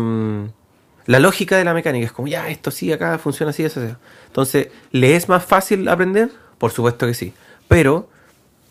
la 1.05 1.19
lógica 1.19 1.57
de 1.57 1.63
la 1.63 1.73
mecánica, 1.73 2.05
es 2.05 2.11
como, 2.11 2.27
ya, 2.27 2.49
esto 2.49 2.71
sí, 2.71 2.91
acá 2.91 3.17
funciona 3.17 3.49
así, 3.49 3.63
eso, 3.63 3.83
eso. 3.83 3.97
Entonces, 4.27 4.67
¿le 4.91 5.15
es 5.15 5.27
más 5.27 5.43
fácil 5.43 5.87
aprender? 5.87 6.29
Por 6.57 6.71
supuesto 6.71 7.07
que 7.07 7.13
sí. 7.13 7.33
Pero, 7.67 8.09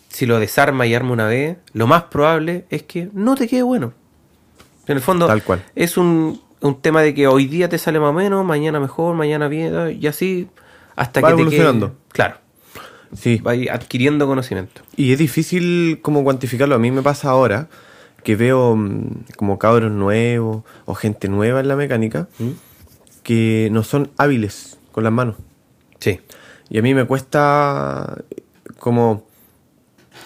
si 0.08 0.24
lo 0.24 0.38
desarma 0.38 0.86
y 0.86 0.94
arma 0.94 1.12
una 1.12 1.26
vez, 1.26 1.56
lo 1.72 1.86
más 1.86 2.04
probable 2.04 2.64
es 2.70 2.84
que 2.84 3.08
no 3.12 3.34
te 3.34 3.48
quede 3.48 3.62
bueno. 3.62 3.92
En 4.86 4.96
el 4.96 5.02
fondo, 5.02 5.26
Tal 5.26 5.42
cual. 5.42 5.64
es 5.74 5.96
un, 5.96 6.40
un 6.60 6.80
tema 6.80 7.02
de 7.02 7.14
que 7.14 7.26
hoy 7.26 7.46
día 7.46 7.68
te 7.68 7.78
sale 7.78 8.00
más 8.00 8.10
o 8.10 8.12
menos, 8.12 8.44
mañana 8.44 8.80
mejor, 8.80 9.14
mañana 9.14 9.48
bien, 9.48 9.96
y 10.00 10.06
así 10.06 10.48
hasta 10.96 11.20
Va 11.20 11.28
que 11.28 11.32
te 11.32 11.36
quede- 11.36 11.42
evolucionando. 11.42 11.94
Claro, 12.12 12.36
Sí. 13.14 13.38
va 13.38 13.52
adquiriendo 13.72 14.26
conocimiento. 14.26 14.82
Y 14.96 15.12
es 15.12 15.18
difícil 15.18 16.00
como 16.02 16.24
cuantificarlo. 16.24 16.74
A 16.74 16.78
mí 16.78 16.90
me 16.90 17.02
pasa 17.02 17.30
ahora 17.30 17.68
que 18.24 18.34
veo 18.36 18.74
mm, 18.76 19.24
como 19.36 19.58
cabros 19.58 19.92
nuevos 19.92 20.64
o 20.84 20.94
gente 20.94 21.28
nueva 21.28 21.60
en 21.60 21.68
la 21.68 21.76
mecánica 21.76 22.28
que 23.22 23.68
no 23.70 23.82
son 23.84 24.10
hábiles 24.18 24.78
con 24.92 25.04
las 25.04 25.12
manos. 25.12 25.36
Sí. 26.00 26.20
Y 26.68 26.78
a 26.78 26.82
mí 26.82 26.92
me 26.94 27.04
cuesta 27.06 28.18
eh, 28.30 28.42
como 28.78 29.24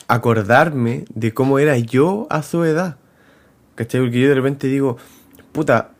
acordarme 0.08 1.04
de 1.14 1.32
cómo 1.34 1.58
era 1.58 1.76
yo 1.78 2.26
a 2.30 2.42
su 2.42 2.64
edad. 2.64 2.96
¿Cachai? 3.74 4.00
Porque 4.02 4.20
yo 4.20 4.28
de 4.28 4.34
repente 4.34 4.66
digo, 4.66 4.96
puta, 5.52 5.90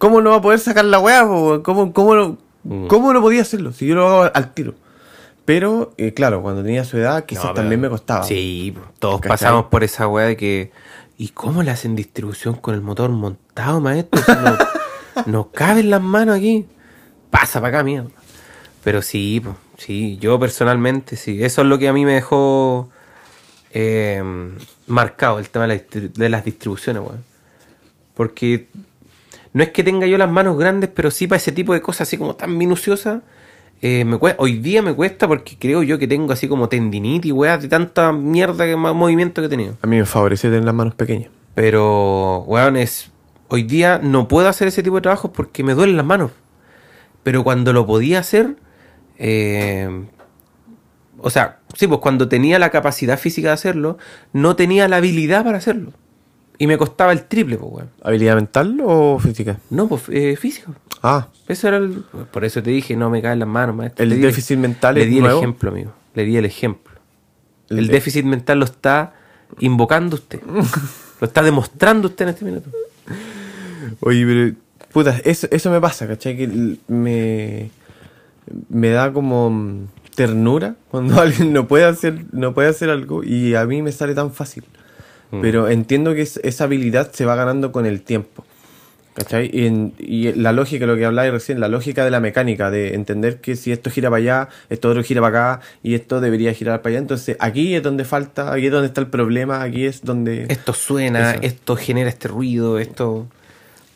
¿cómo 0.00 0.20
no 0.20 0.30
va 0.30 0.36
a 0.38 0.42
poder 0.42 0.58
sacar 0.58 0.84
la 0.84 0.98
weá? 0.98 1.22
¿Cómo, 1.62 1.92
cómo, 1.92 2.14
no, 2.16 2.38
Mm. 2.64 2.86
¿Cómo 2.88 3.12
no 3.12 3.20
podía 3.20 3.42
hacerlo? 3.42 3.72
Si 3.72 3.86
yo 3.86 3.94
lo 3.94 4.08
hago 4.08 4.30
al 4.34 4.52
tiro. 4.52 4.74
Pero, 5.44 5.94
eh, 5.96 6.12
claro, 6.12 6.42
cuando 6.42 6.62
tenía 6.62 6.84
su 6.84 6.98
edad, 6.98 7.24
quizás 7.24 7.46
No, 7.46 7.54
también 7.54 7.80
me 7.80 7.88
costaba. 7.88 8.22
Sí, 8.22 8.76
todos 8.98 9.20
¿Cachai? 9.20 9.30
pasamos 9.30 9.64
por 9.66 9.82
esa 9.82 10.06
weá 10.06 10.26
de 10.26 10.36
que. 10.36 10.72
¿Y 11.16 11.28
cómo 11.28 11.62
le 11.62 11.70
hacen 11.70 11.96
distribución 11.96 12.54
con 12.54 12.74
el 12.74 12.80
motor 12.80 13.10
montado, 13.10 13.80
maestro? 13.80 14.22
Si 14.22 14.32
no, 14.32 14.58
no 15.26 15.50
caben 15.50 15.90
las 15.90 16.00
manos 16.00 16.36
aquí. 16.36 16.66
Pasa 17.30 17.60
para 17.60 17.78
acá, 17.78 17.84
mierda. 17.84 18.10
Pero 18.84 19.02
sí, 19.02 19.40
po, 19.40 19.56
sí, 19.76 20.16
yo 20.18 20.38
personalmente, 20.38 21.16
sí. 21.16 21.42
Eso 21.42 21.62
es 21.62 21.66
lo 21.66 21.78
que 21.78 21.88
a 21.88 21.92
mí 21.92 22.04
me 22.04 22.14
dejó 22.14 22.88
eh, 23.72 24.22
marcado, 24.86 25.38
el 25.38 25.50
tema 25.50 25.66
de, 25.66 25.86
la 25.92 26.08
de 26.14 26.28
las 26.28 26.44
distribuciones, 26.44 27.02
weón. 27.02 27.24
Porque 28.14 28.68
no 29.52 29.62
es 29.62 29.70
que 29.70 29.82
tenga 29.84 30.06
yo 30.06 30.16
las 30.18 30.30
manos 30.30 30.56
grandes, 30.58 30.90
pero 30.94 31.10
sí 31.10 31.26
para 31.26 31.38
ese 31.38 31.52
tipo 31.52 31.72
de 31.74 31.80
cosas 31.80 32.02
así 32.08 32.16
como 32.16 32.36
tan 32.36 32.56
minuciosas. 32.56 33.22
eh, 33.82 34.04
me 34.04 34.16
cue- 34.18 34.34
hoy 34.38 34.58
día 34.58 34.82
me 34.82 34.92
cuesta 34.94 35.26
porque 35.26 35.56
creo 35.58 35.82
yo 35.82 35.98
que 35.98 36.06
tengo 36.06 36.32
así 36.32 36.46
como 36.48 36.68
tendinitis, 36.68 37.32
weá, 37.32 37.56
de 37.58 37.66
tanta 37.68 38.12
mierda 38.12 38.66
que 38.66 38.76
más 38.76 38.94
movimiento 38.94 39.40
que 39.40 39.46
he 39.46 39.48
tenido. 39.50 39.76
A 39.82 39.86
mí 39.86 39.96
me 39.96 40.04
favorece 40.04 40.48
tener 40.48 40.64
las 40.64 40.74
manos 40.74 40.94
pequeñas. 40.94 41.30
Pero, 41.54 42.44
weón, 42.46 42.76
es. 42.76 43.10
Hoy 43.48 43.62
día 43.64 43.98
no 44.02 44.28
puedo 44.28 44.48
hacer 44.48 44.68
ese 44.68 44.82
tipo 44.82 44.96
de 44.96 45.02
trabajos 45.02 45.30
porque 45.34 45.64
me 45.64 45.74
duelen 45.74 45.96
las 45.96 46.06
manos. 46.06 46.30
Pero 47.22 47.42
cuando 47.42 47.72
lo 47.72 47.86
podía 47.86 48.18
hacer. 48.20 48.56
eh, 49.18 50.04
o 51.18 51.28
sea, 51.30 51.58
sí, 51.74 51.86
pues 51.86 52.00
cuando 52.00 52.28
tenía 52.28 52.58
la 52.58 52.70
capacidad 52.70 53.18
física 53.18 53.48
de 53.48 53.54
hacerlo, 53.54 53.98
no 54.32 54.56
tenía 54.56 54.88
la 54.88 54.96
habilidad 54.96 55.44
para 55.44 55.58
hacerlo. 55.58 55.92
Y 56.60 56.66
me 56.66 56.76
costaba 56.76 57.12
el 57.12 57.24
triple, 57.24 57.56
pues, 57.56 57.72
weón. 57.72 57.90
¿Habilidad 58.02 58.34
mental 58.34 58.78
o 58.84 59.18
física? 59.18 59.58
No, 59.70 59.88
pues 59.88 60.02
eh, 60.10 60.36
físico. 60.36 60.74
Ah, 61.02 61.28
Eso 61.48 61.68
era 61.68 61.78
el. 61.78 62.04
Por 62.30 62.44
eso 62.44 62.62
te 62.62 62.68
dije, 62.68 62.94
no 62.96 63.08
me 63.08 63.22
caen 63.22 63.38
las 63.38 63.48
manos, 63.48 63.74
maestro. 63.74 64.04
¿El 64.04 64.20
déficit 64.20 64.58
mental 64.58 64.96
Le 64.96 65.04
es 65.04 65.08
di 65.08 65.18
el 65.20 65.24
ejemplo, 65.24 65.70
amigo. 65.70 65.92
Le 66.14 66.24
di 66.26 66.36
el 66.36 66.44
ejemplo. 66.44 66.92
El 67.70 67.78
El, 67.78 67.88
déficit 67.88 68.26
mental 68.26 68.58
lo 68.58 68.66
está 68.66 69.14
invocando 69.58 70.16
usted. 70.16 70.42
lo 71.20 71.26
está 71.26 71.42
demostrando 71.42 72.08
usted 72.08 72.26
en 72.26 72.28
este 72.28 72.44
minuto. 72.44 72.68
oye, 74.00 74.26
pero. 74.26 74.54
Puta, 74.92 75.18
eso, 75.24 75.48
eso 75.50 75.70
me 75.70 75.80
pasa, 75.80 76.06
¿cachai? 76.06 76.36
Que 76.36 76.76
me. 76.88 77.70
Me 78.68 78.90
da 78.90 79.10
como 79.14 79.48
mm, 79.48 79.86
ternura 80.14 80.76
cuando 80.90 81.18
alguien 81.22 81.54
no 81.54 81.66
puede 81.66 81.84
hacer, 81.84 82.26
no 82.32 82.52
puede 82.52 82.68
hacer 82.68 82.90
algo 82.90 83.24
y 83.24 83.54
a 83.54 83.64
mí 83.64 83.80
me 83.80 83.92
sale 83.92 84.14
tan 84.14 84.30
fácil. 84.30 84.64
Mm. 85.30 85.40
Pero 85.40 85.68
entiendo 85.68 86.14
que 86.14 86.22
es- 86.22 86.40
esa 86.42 86.64
habilidad 86.64 87.12
se 87.12 87.24
va 87.24 87.34
ganando 87.36 87.72
con 87.72 87.86
el 87.86 88.02
tiempo. 88.02 88.44
¿Cachai? 89.12 89.50
Y, 89.52 89.66
en- 89.66 89.92
y 89.98 90.32
la 90.34 90.52
lógica, 90.52 90.86
lo 90.86 90.96
que 90.96 91.04
hablaba 91.04 91.28
recién, 91.30 91.58
la 91.58 91.66
lógica 91.68 92.04
de 92.04 92.10
la 92.12 92.20
mecánica, 92.20 92.70
de 92.70 92.94
entender 92.94 93.40
que 93.40 93.56
si 93.56 93.72
esto 93.72 93.90
gira 93.90 94.08
para 94.08 94.18
allá, 94.18 94.48
esto 94.70 94.88
otro 94.88 95.02
gira 95.02 95.20
para 95.20 95.52
acá 95.54 95.62
y 95.82 95.94
esto 95.94 96.20
debería 96.20 96.54
girar 96.54 96.80
para 96.80 96.90
allá. 96.90 96.98
Entonces 97.00 97.36
aquí 97.40 97.74
es 97.74 97.82
donde 97.82 98.04
falta, 98.04 98.52
aquí 98.52 98.66
es 98.66 98.72
donde 98.72 98.86
está 98.86 99.00
el 99.00 99.08
problema, 99.08 99.62
aquí 99.62 99.84
es 99.84 100.02
donde... 100.04 100.46
Esto 100.48 100.72
suena, 100.72 101.32
Eso. 101.32 101.40
esto 101.42 101.76
genera 101.76 102.08
este 102.08 102.28
ruido, 102.28 102.78
esto. 102.78 103.26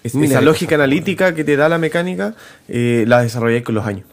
es- 0.02 0.14
esa 0.16 0.40
lógica 0.42 0.74
analítica 0.74 1.34
que 1.34 1.44
te 1.44 1.56
da 1.56 1.68
la 1.68 1.78
mecánica, 1.78 2.34
eh, 2.68 3.04
la 3.06 3.22
desarrolláis 3.22 3.62
con 3.62 3.76
los 3.76 3.86
años. 3.86 4.04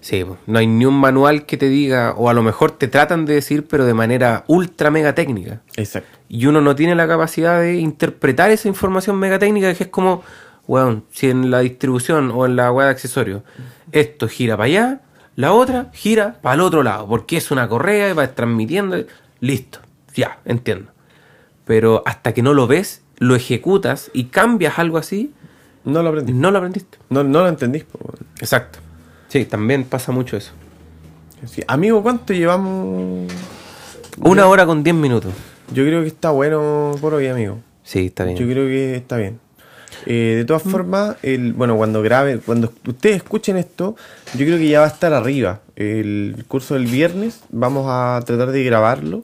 Sí, 0.00 0.24
no 0.46 0.58
hay 0.58 0.66
ni 0.66 0.86
un 0.86 0.94
manual 0.98 1.44
que 1.44 1.56
te 1.58 1.68
diga, 1.68 2.14
o 2.16 2.30
a 2.30 2.34
lo 2.34 2.42
mejor 2.42 2.70
te 2.72 2.88
tratan 2.88 3.26
de 3.26 3.34
decir, 3.34 3.66
pero 3.66 3.84
de 3.84 3.92
manera 3.94 4.44
ultra 4.46 4.90
mega 4.90 5.14
técnica. 5.14 5.60
Exacto. 5.76 6.18
Y 6.28 6.46
uno 6.46 6.60
no 6.62 6.74
tiene 6.74 6.94
la 6.94 7.06
capacidad 7.06 7.60
de 7.60 7.76
interpretar 7.76 8.50
esa 8.50 8.66
información 8.68 9.18
mega 9.18 9.38
técnica 9.38 9.74
que 9.74 9.84
es 9.84 9.90
como, 9.90 10.22
weón, 10.66 11.04
si 11.10 11.28
en 11.28 11.50
la 11.50 11.60
distribución 11.60 12.30
o 12.34 12.46
en 12.46 12.56
la 12.56 12.72
web 12.72 12.86
de 12.86 12.90
accesorios 12.92 13.42
esto 13.92 14.26
gira 14.28 14.56
para 14.56 14.66
allá, 14.66 15.00
la 15.36 15.52
otra 15.52 15.90
gira 15.92 16.38
para 16.40 16.54
el 16.54 16.60
otro 16.62 16.82
lado, 16.82 17.06
porque 17.06 17.36
es 17.36 17.50
una 17.50 17.68
correa 17.68 18.08
y 18.08 18.12
va 18.14 18.26
transmitiendo, 18.34 18.96
listo, 19.40 19.80
ya, 20.14 20.38
entiendo. 20.46 20.92
Pero 21.66 22.02
hasta 22.06 22.32
que 22.32 22.42
no 22.42 22.54
lo 22.54 22.66
ves, 22.66 23.02
lo 23.18 23.34
ejecutas 23.36 24.10
y 24.14 24.24
cambias 24.24 24.78
algo 24.78 24.96
así, 24.98 25.32
No 25.84 26.02
lo 26.02 26.08
aprendí. 26.08 26.32
no 26.32 26.50
lo 26.50 26.58
aprendiste. 26.58 26.98
No, 27.10 27.22
no 27.22 27.40
lo 27.42 27.48
entendís. 27.48 27.84
po, 27.84 27.98
weón. 28.02 28.26
Exacto. 28.40 28.78
Sí, 29.30 29.44
también 29.44 29.84
pasa 29.84 30.10
mucho 30.10 30.36
eso. 30.36 30.50
Sí. 31.46 31.62
Amigo, 31.68 32.02
¿cuánto 32.02 32.32
llevamos? 32.32 33.32
Una 34.18 34.48
hora 34.48 34.66
con 34.66 34.82
diez 34.82 34.94
minutos. 34.94 35.32
Yo 35.72 35.84
creo 35.84 36.02
que 36.02 36.08
está 36.08 36.30
bueno 36.30 36.96
por 37.00 37.14
hoy, 37.14 37.28
amigo. 37.28 37.60
Sí, 37.84 38.06
está 38.06 38.24
bien. 38.24 38.36
Yo 38.36 38.46
creo 38.46 38.66
que 38.66 38.96
está 38.96 39.16
bien. 39.16 39.38
Eh, 40.04 40.34
de 40.38 40.44
todas 40.44 40.64
formas, 40.64 41.16
el, 41.22 41.52
bueno, 41.52 41.76
cuando 41.76 42.02
grabe, 42.02 42.38
cuando 42.38 42.72
ustedes 42.88 43.18
escuchen 43.18 43.56
esto, 43.56 43.94
yo 44.36 44.46
creo 44.46 44.58
que 44.58 44.68
ya 44.68 44.80
va 44.80 44.86
a 44.86 44.88
estar 44.88 45.12
arriba. 45.12 45.60
El 45.76 46.44
curso 46.48 46.74
del 46.74 46.86
viernes, 46.86 47.40
vamos 47.50 47.86
a 47.88 48.20
tratar 48.26 48.50
de 48.50 48.64
grabarlo 48.64 49.22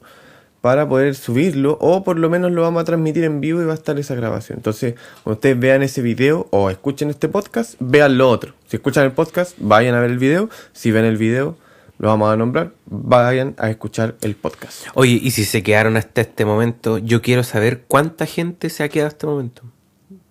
para 0.67 0.89
poder 0.89 1.15
subirlo 1.15 1.79
o 1.81 2.03
por 2.03 2.19
lo 2.19 2.29
menos 2.29 2.51
lo 2.51 2.63
vamos 2.63 2.83
a 2.83 2.85
transmitir 2.85 3.23
en 3.23 3.41
vivo 3.41 3.63
y 3.63 3.65
va 3.67 3.71
a 3.71 3.77
estar 3.77 3.97
esa 4.01 4.17
grabación. 4.17 4.59
Entonces, 4.59 4.95
cuando 5.23 5.37
ustedes 5.37 5.57
vean 5.61 5.85
ese 5.85 6.03
video 6.03 6.49
o 6.51 6.71
escuchen 6.71 7.09
este 7.09 7.29
podcast, 7.29 7.75
vean 7.79 8.19
lo 8.19 8.29
otro. 8.29 8.53
Si 8.67 8.75
escuchan 8.75 9.05
el 9.05 9.13
podcast, 9.13 9.55
vayan 9.61 9.95
a 9.95 10.01
ver 10.01 10.11
el 10.11 10.19
video. 10.19 10.51
Si 10.73 10.91
ven 10.91 11.05
el 11.05 11.19
video, 11.19 11.57
lo 11.99 12.09
vamos 12.09 12.33
a 12.33 12.37
nombrar, 12.37 12.73
vayan 12.87 13.55
a 13.59 13.71
escuchar 13.71 14.17
el 14.23 14.35
podcast. 14.35 14.89
Oye, 14.95 15.21
y 15.23 15.31
si 15.31 15.45
se 15.45 15.63
quedaron 15.63 15.97
hasta 15.97 16.23
este 16.23 16.45
momento, 16.45 16.99
yo 16.99 17.23
quiero 17.23 17.45
saber 17.45 17.85
cuánta 17.87 18.27
gente 18.27 18.69
se 18.69 18.83
ha 18.83 18.89
quedado 18.89 19.07
hasta 19.07 19.19
este 19.19 19.27
momento. 19.29 19.63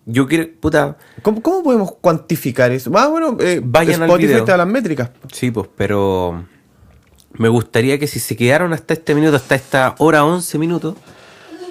Yo 0.04 0.26
quiero, 0.26 0.50
puta, 0.60 0.98
¿Cómo, 1.22 1.40
cómo 1.40 1.62
podemos 1.62 1.92
cuantificar 1.92 2.72
eso? 2.72 2.90
Ah, 2.94 3.08
bueno, 3.08 3.38
eh, 3.40 3.62
Vayan 3.64 4.02
al 4.02 4.10
Spotify 4.10 4.32
video. 4.34 4.44
te 4.44 4.50
da 4.50 4.58
las 4.58 4.68
métricas. 4.68 5.12
sí, 5.32 5.50
pues, 5.50 5.66
pero 5.74 6.44
me 7.38 7.48
gustaría 7.48 7.98
que 7.98 8.06
si 8.06 8.20
se 8.20 8.36
quedaron 8.36 8.72
hasta 8.72 8.94
este 8.94 9.14
minuto, 9.14 9.36
hasta 9.36 9.54
esta 9.54 9.94
hora 9.98 10.24
11 10.24 10.58
minutos, 10.58 10.94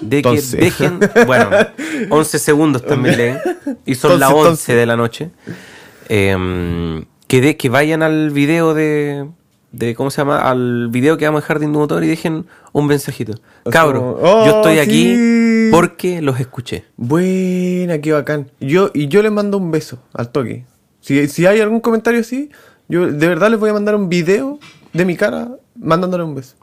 de 0.00 0.20
que 0.22 0.28
Entonces. 0.28 0.60
dejen, 0.60 1.00
bueno, 1.26 1.48
11 2.10 2.38
segundos 2.38 2.84
también 2.84 3.16
leen, 3.16 3.38
y 3.86 3.94
son 3.94 4.18
las 4.20 4.30
Entonces, 4.30 4.50
11 4.68 4.74
de 4.74 4.86
la 4.86 4.96
noche, 4.96 5.30
em, 6.08 7.04
que, 7.26 7.40
de, 7.40 7.56
que 7.56 7.68
vayan 7.68 8.02
al 8.02 8.30
video 8.30 8.74
de, 8.74 9.26
de, 9.72 9.94
¿cómo 9.94 10.10
se 10.10 10.18
llama? 10.18 10.38
Al 10.48 10.88
video 10.88 11.16
que 11.16 11.24
vamos 11.24 11.40
a 11.40 11.42
dejar 11.42 11.58
de 11.58 11.66
Indumotor 11.66 12.04
y 12.04 12.08
dejen 12.08 12.46
un 12.72 12.86
mensajito. 12.86 13.34
Cabro, 13.70 14.18
yo 14.20 14.22
"Oh, 14.22 14.46
estoy 14.46 14.78
aquí 14.78 15.14
sí". 15.14 15.68
porque 15.72 16.20
los 16.22 16.38
escuché. 16.40 16.84
Buena, 16.96 17.98
qué 18.00 18.12
bacán. 18.12 18.50
Yo, 18.60 18.90
y 18.94 19.08
yo 19.08 19.22
les 19.22 19.32
mando 19.32 19.58
un 19.58 19.70
beso 19.70 19.98
al 20.12 20.30
toque. 20.30 20.64
Si, 21.00 21.26
si 21.28 21.46
hay 21.46 21.60
algún 21.60 21.80
comentario 21.80 22.20
así, 22.20 22.50
yo 22.88 23.06
de 23.10 23.26
verdad 23.28 23.50
les 23.50 23.58
voy 23.58 23.70
a 23.70 23.72
mandar 23.72 23.94
un 23.96 24.08
video 24.08 24.58
de 24.96 25.04
mi 25.04 25.16
cara 25.16 25.48
mandándole 25.78 26.24
un 26.24 26.34
beso. 26.34 26.56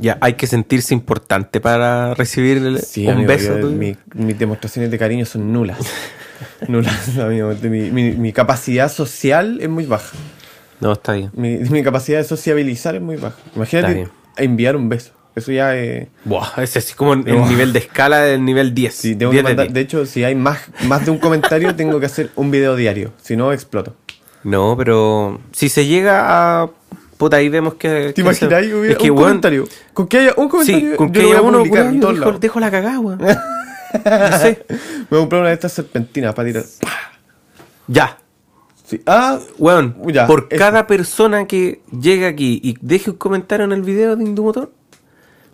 Ya, 0.00 0.16
hay 0.20 0.34
que 0.34 0.46
sentirse 0.46 0.94
importante 0.94 1.60
para 1.60 2.14
recibir 2.14 2.58
el- 2.58 2.80
Sí, 2.80 3.06
un 3.06 3.14
amigo, 3.14 3.28
beso. 3.28 3.54
yo- 3.56 3.60
tuyo. 3.62 3.76
mi- 3.76 3.96
mis 4.14 4.38
demostraciones 4.38 4.90
de 4.92 4.98
cariño 4.98 5.24
son 5.26 5.52
nulas. 5.52 5.78
nulas, 6.68 7.18
amigo. 7.18 7.52
Mi, 7.62 7.90
mi- 7.90 8.12
mi 8.12 8.32
capacidad 8.32 8.90
social 8.92 9.58
es 9.60 9.68
muy 9.68 9.86
baja. 9.86 10.16
No, 10.80 10.92
está 10.92 11.14
bien. 11.14 11.30
Mi, 11.34 11.82
capacidad 11.82 12.18
de 12.18 12.24
sociabilizar 12.24 12.94
es 12.94 13.02
muy 13.02 13.16
baja. 13.16 13.36
Imagínate 13.56 14.08
enviar 14.36 14.76
un 14.76 14.88
beso. 14.88 15.10
Eso 15.34 15.50
ya 15.52 15.74
es... 15.76 16.06
Buah, 16.24 16.62
ese 16.62 16.78
es 16.80 16.94
como 16.94 17.14
el 17.14 17.22
Buah. 17.22 17.48
nivel 17.48 17.72
de 17.72 17.80
escala 17.80 18.20
del 18.22 18.44
nivel 18.44 18.74
10. 18.74 18.94
Sí, 18.94 19.16
tengo 19.16 19.32
10 19.32 19.42
que 19.42 19.48
de 19.48 19.54
mandar- 19.54 19.66
10. 19.66 19.74
de 19.74 19.80
hecho, 19.80 20.06
si 20.06 20.22
hay 20.24 20.34
más, 20.36 20.60
más 20.86 21.04
de 21.04 21.10
un 21.10 21.18
comentario, 21.18 21.74
tengo 21.76 21.98
que 21.98 22.06
hacer 22.06 22.30
un 22.36 22.50
video 22.52 22.76
diario. 22.76 23.12
Si 23.20 23.36
no, 23.36 23.52
exploto. 23.52 23.96
No, 24.44 24.76
pero 24.76 25.40
si 25.52 25.68
se 25.68 25.86
llega 25.86 26.62
a. 26.62 26.70
Puta, 27.18 27.36
ahí 27.36 27.48
vemos 27.50 27.74
que. 27.74 28.12
¿Te 28.14 28.20
imaginas? 28.22 28.50
se- 28.64 28.90
es 28.92 28.96
que, 28.96 29.10
un 29.10 29.18
weón, 29.18 29.28
comentario. 29.30 29.68
Con 29.92 30.06
que 30.08 30.18
haya 30.18 30.34
un 30.36 30.48
comentario, 30.48 30.90
Sí, 30.92 30.96
con 30.96 31.12
que 31.12 31.20
haya 31.20 31.42
uno, 31.42 31.62
weón, 31.64 32.00
dejo, 32.00 32.32
dejo 32.38 32.60
la 32.60 32.70
cagada, 32.70 32.98
weón. 33.00 33.18
No 34.04 34.38
sé. 34.38 34.64
Me 34.68 34.76
voy 35.10 35.18
a 35.18 35.20
comprar 35.22 35.40
una 35.40 35.48
de 35.48 35.54
estas 35.54 35.72
serpentinas 35.72 36.34
para 36.34 36.46
tirar. 36.48 36.64
Ya. 37.86 38.18
Sí. 38.84 39.00
Ah, 39.06 39.38
Weón, 39.58 39.96
Ya, 40.12 40.26
por 40.26 40.46
eso. 40.50 40.58
cada 40.58 40.86
persona 40.86 41.46
que 41.46 41.80
llegue 41.98 42.26
aquí 42.26 42.60
y 42.62 42.76
deje 42.80 43.10
un 43.10 43.16
comentario 43.16 43.64
en 43.66 43.72
el 43.72 43.82
video 43.82 44.16
de 44.16 44.24
Indumotor, 44.24 44.72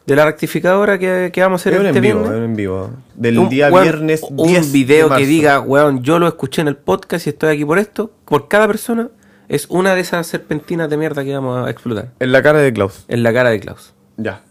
de 0.07 0.17
la 0.17 0.25
rectificadora 0.27 0.99
que, 0.99 1.31
que 1.33 1.41
vamos 1.41 1.61
a 1.61 1.69
hacer 1.71 1.81
es 1.81 1.87
este 1.87 1.99
en 1.99 2.03
vivo, 2.03 2.21
viernes, 2.23 2.45
en 2.45 2.57
vivo. 2.57 2.91
Del 3.15 3.39
un- 3.39 3.49
día 3.49 3.71
weón, 3.71 3.83
viernes 3.85 4.21
10 4.31 4.67
un 4.67 4.73
video 4.73 5.09
de 5.09 5.17
que 5.17 5.27
diga, 5.27 5.61
weón, 5.61 6.03
yo 6.03 6.19
lo 6.19 6.29
escuché 6.29 6.63
en 6.63 6.69
el 6.69 6.77
podcast 6.77 7.27
y 7.27 7.31
estoy 7.31 7.55
aquí 7.55 7.65
por 7.65 7.79
esto, 7.79 8.11
por 8.25 8.47
cada 8.49 8.67
persona, 8.67 9.09
es 9.49 9.67
una 9.69 9.95
de 9.95 10.01
esas 10.01 10.27
serpentinas 10.27 10.89
de 10.91 10.97
mierda 10.97 11.25
que 11.25 11.33
vamos 11.35 11.67
a 11.67 11.71
explotar. 11.71 12.11
En 12.21 12.33
la 12.33 12.43
cara 12.43 12.59
de 12.61 12.73
Klaus. 12.73 13.05
En 13.09 13.23
la 13.23 13.33
cara 13.33 13.51
de 13.51 13.61
Klaus. 13.61 13.93
Ya, 14.17 14.43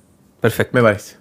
Perfecto. 0.42 0.72
me 0.78 0.82
parece. 0.84 1.18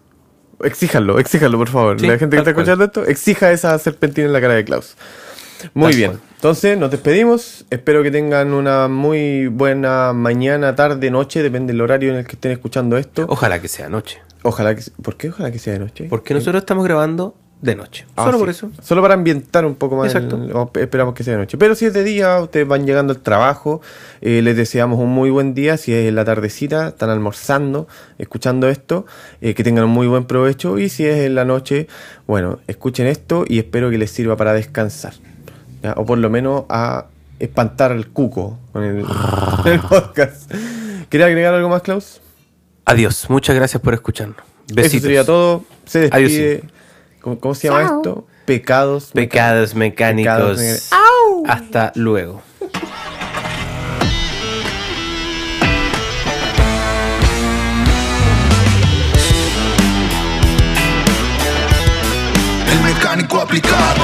Exíjanlo, 0.62 1.18
exíjanlo, 1.18 1.58
por 1.58 1.68
favor. 1.68 1.98
Sí, 2.00 2.06
la 2.06 2.18
gente 2.18 2.36
que 2.36 2.40
está 2.40 2.52
cual. 2.52 2.62
escuchando 2.64 2.84
esto, 2.84 3.04
exija 3.06 3.50
esa 3.52 3.76
serpentina 3.78 4.26
en 4.28 4.32
la 4.32 4.40
cara 4.40 4.54
de 4.54 4.64
Klaus. 4.64 4.96
Muy 5.74 5.90
Tal 5.92 5.96
bien. 5.96 6.10
cual. 6.12 6.22
Entonces, 6.36 6.76
nos 6.78 6.90
despedimos. 6.90 7.64
Espero 7.70 8.02
que 8.02 8.10
tengan 8.10 8.52
una 8.52 8.88
muy 8.88 9.46
buena 9.46 10.12
mañana, 10.12 10.74
tarde, 10.74 11.10
noche, 11.10 11.42
depende 11.42 11.72
del 11.72 11.80
horario 11.80 12.10
en 12.10 12.16
el 12.18 12.26
que 12.26 12.32
estén 12.32 12.50
escuchando 12.52 12.96
esto. 12.96 13.26
Ojalá 13.28 13.60
que 13.60 13.68
sea 13.68 13.88
noche. 13.88 14.20
Ojalá 14.42 14.74
que. 14.74 14.82
¿Por 15.02 15.16
qué 15.16 15.28
ojalá 15.30 15.52
que 15.52 15.58
sea 15.60 15.74
de 15.74 15.78
noche? 15.78 16.06
Porque 16.10 16.34
nosotros 16.34 16.62
estamos 16.62 16.84
grabando 16.84 17.36
de 17.62 17.74
noche. 17.76 18.04
Ah, 18.16 18.24
Solo 18.24 18.36
sí. 18.36 18.40
por 18.40 18.50
eso. 18.50 18.70
Solo 18.82 19.00
para 19.02 19.14
ambientar 19.14 19.64
un 19.64 19.76
poco 19.76 19.96
más. 19.96 20.08
Exacto. 20.14 20.36
el- 20.36 20.52
o 20.52 20.70
esperamos 20.74 21.14
que 21.14 21.22
sea 21.24 21.34
de 21.34 21.38
noche. 21.38 21.56
Pero 21.56 21.74
si 21.74 21.86
es 21.86 21.94
de 21.94 22.02
día, 22.04 22.38
ustedes 22.40 22.66
van 22.68 22.84
llegando 22.86 23.12
al 23.14 23.20
trabajo. 23.20 23.80
eh, 24.20 24.42
les 24.42 24.56
deseamos 24.56 24.98
un 25.00 25.08
muy 25.10 25.30
buen 25.30 25.54
día. 25.54 25.76
Si 25.76 25.92
es 25.94 26.06
en 26.08 26.14
la 26.16 26.24
tardecita, 26.24 26.88
están 26.88 27.08
almorzando, 27.10 27.86
escuchando 28.18 28.68
esto. 28.68 29.06
eh, 29.40 29.54
que 29.54 29.64
tengan 29.64 29.84
un 29.84 29.90
muy 29.90 30.06
buen 30.08 30.24
provecho. 30.26 30.78
Y 30.78 30.88
si 30.88 31.06
es 31.06 31.18
en 31.24 31.34
la 31.34 31.44
noche, 31.44 31.86
bueno, 32.26 32.58
escuchen 32.66 33.06
esto 33.06 33.44
y 33.48 33.58
espero 33.58 33.90
que 33.90 33.98
les 33.98 34.10
sirva 34.10 34.36
para 34.36 34.52
descansar. 34.52 35.14
¿ya? 35.82 35.94
O 35.96 36.04
por 36.04 36.18
lo 36.18 36.28
menos 36.30 36.64
a 36.68 37.06
espantar 37.38 37.90
al 37.92 38.08
cuco 38.08 38.58
con 38.72 38.82
el, 38.84 39.04
el 39.66 39.80
podcast. 39.80 40.52
¿Quería 41.08 41.26
agregar 41.26 41.54
algo 41.54 41.68
más, 41.68 41.82
Klaus? 41.82 42.20
Adiós. 42.84 43.26
Muchas 43.30 43.54
gracias 43.54 43.80
por 43.80 43.94
escucharnos. 43.94 44.38
Besitos. 44.66 44.94
Eso 44.94 45.02
sería 45.02 45.24
todo. 45.24 45.64
Se 45.84 46.00
despide. 46.00 46.54
Adiós, 46.56 46.72
¿Cómo, 47.22 47.38
cómo 47.38 47.54
se 47.54 47.68
llama 47.68 47.82
esto? 47.82 48.26
Pecados. 48.44 49.12
Pecados 49.12 49.76
mecánicos. 49.76 50.32
Pecados 50.32 50.58
mecánicos. 50.58 50.90
Hasta 51.48 51.92
luego. 51.94 52.42
El 62.72 62.80
mecánico 62.82 63.38
aplicado. 63.40 64.02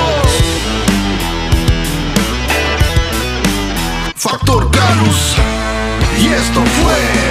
Factor 4.15 4.71
Canus. 4.71 5.35
Y 6.21 6.29
esto 6.29 6.61
fue 6.65 7.29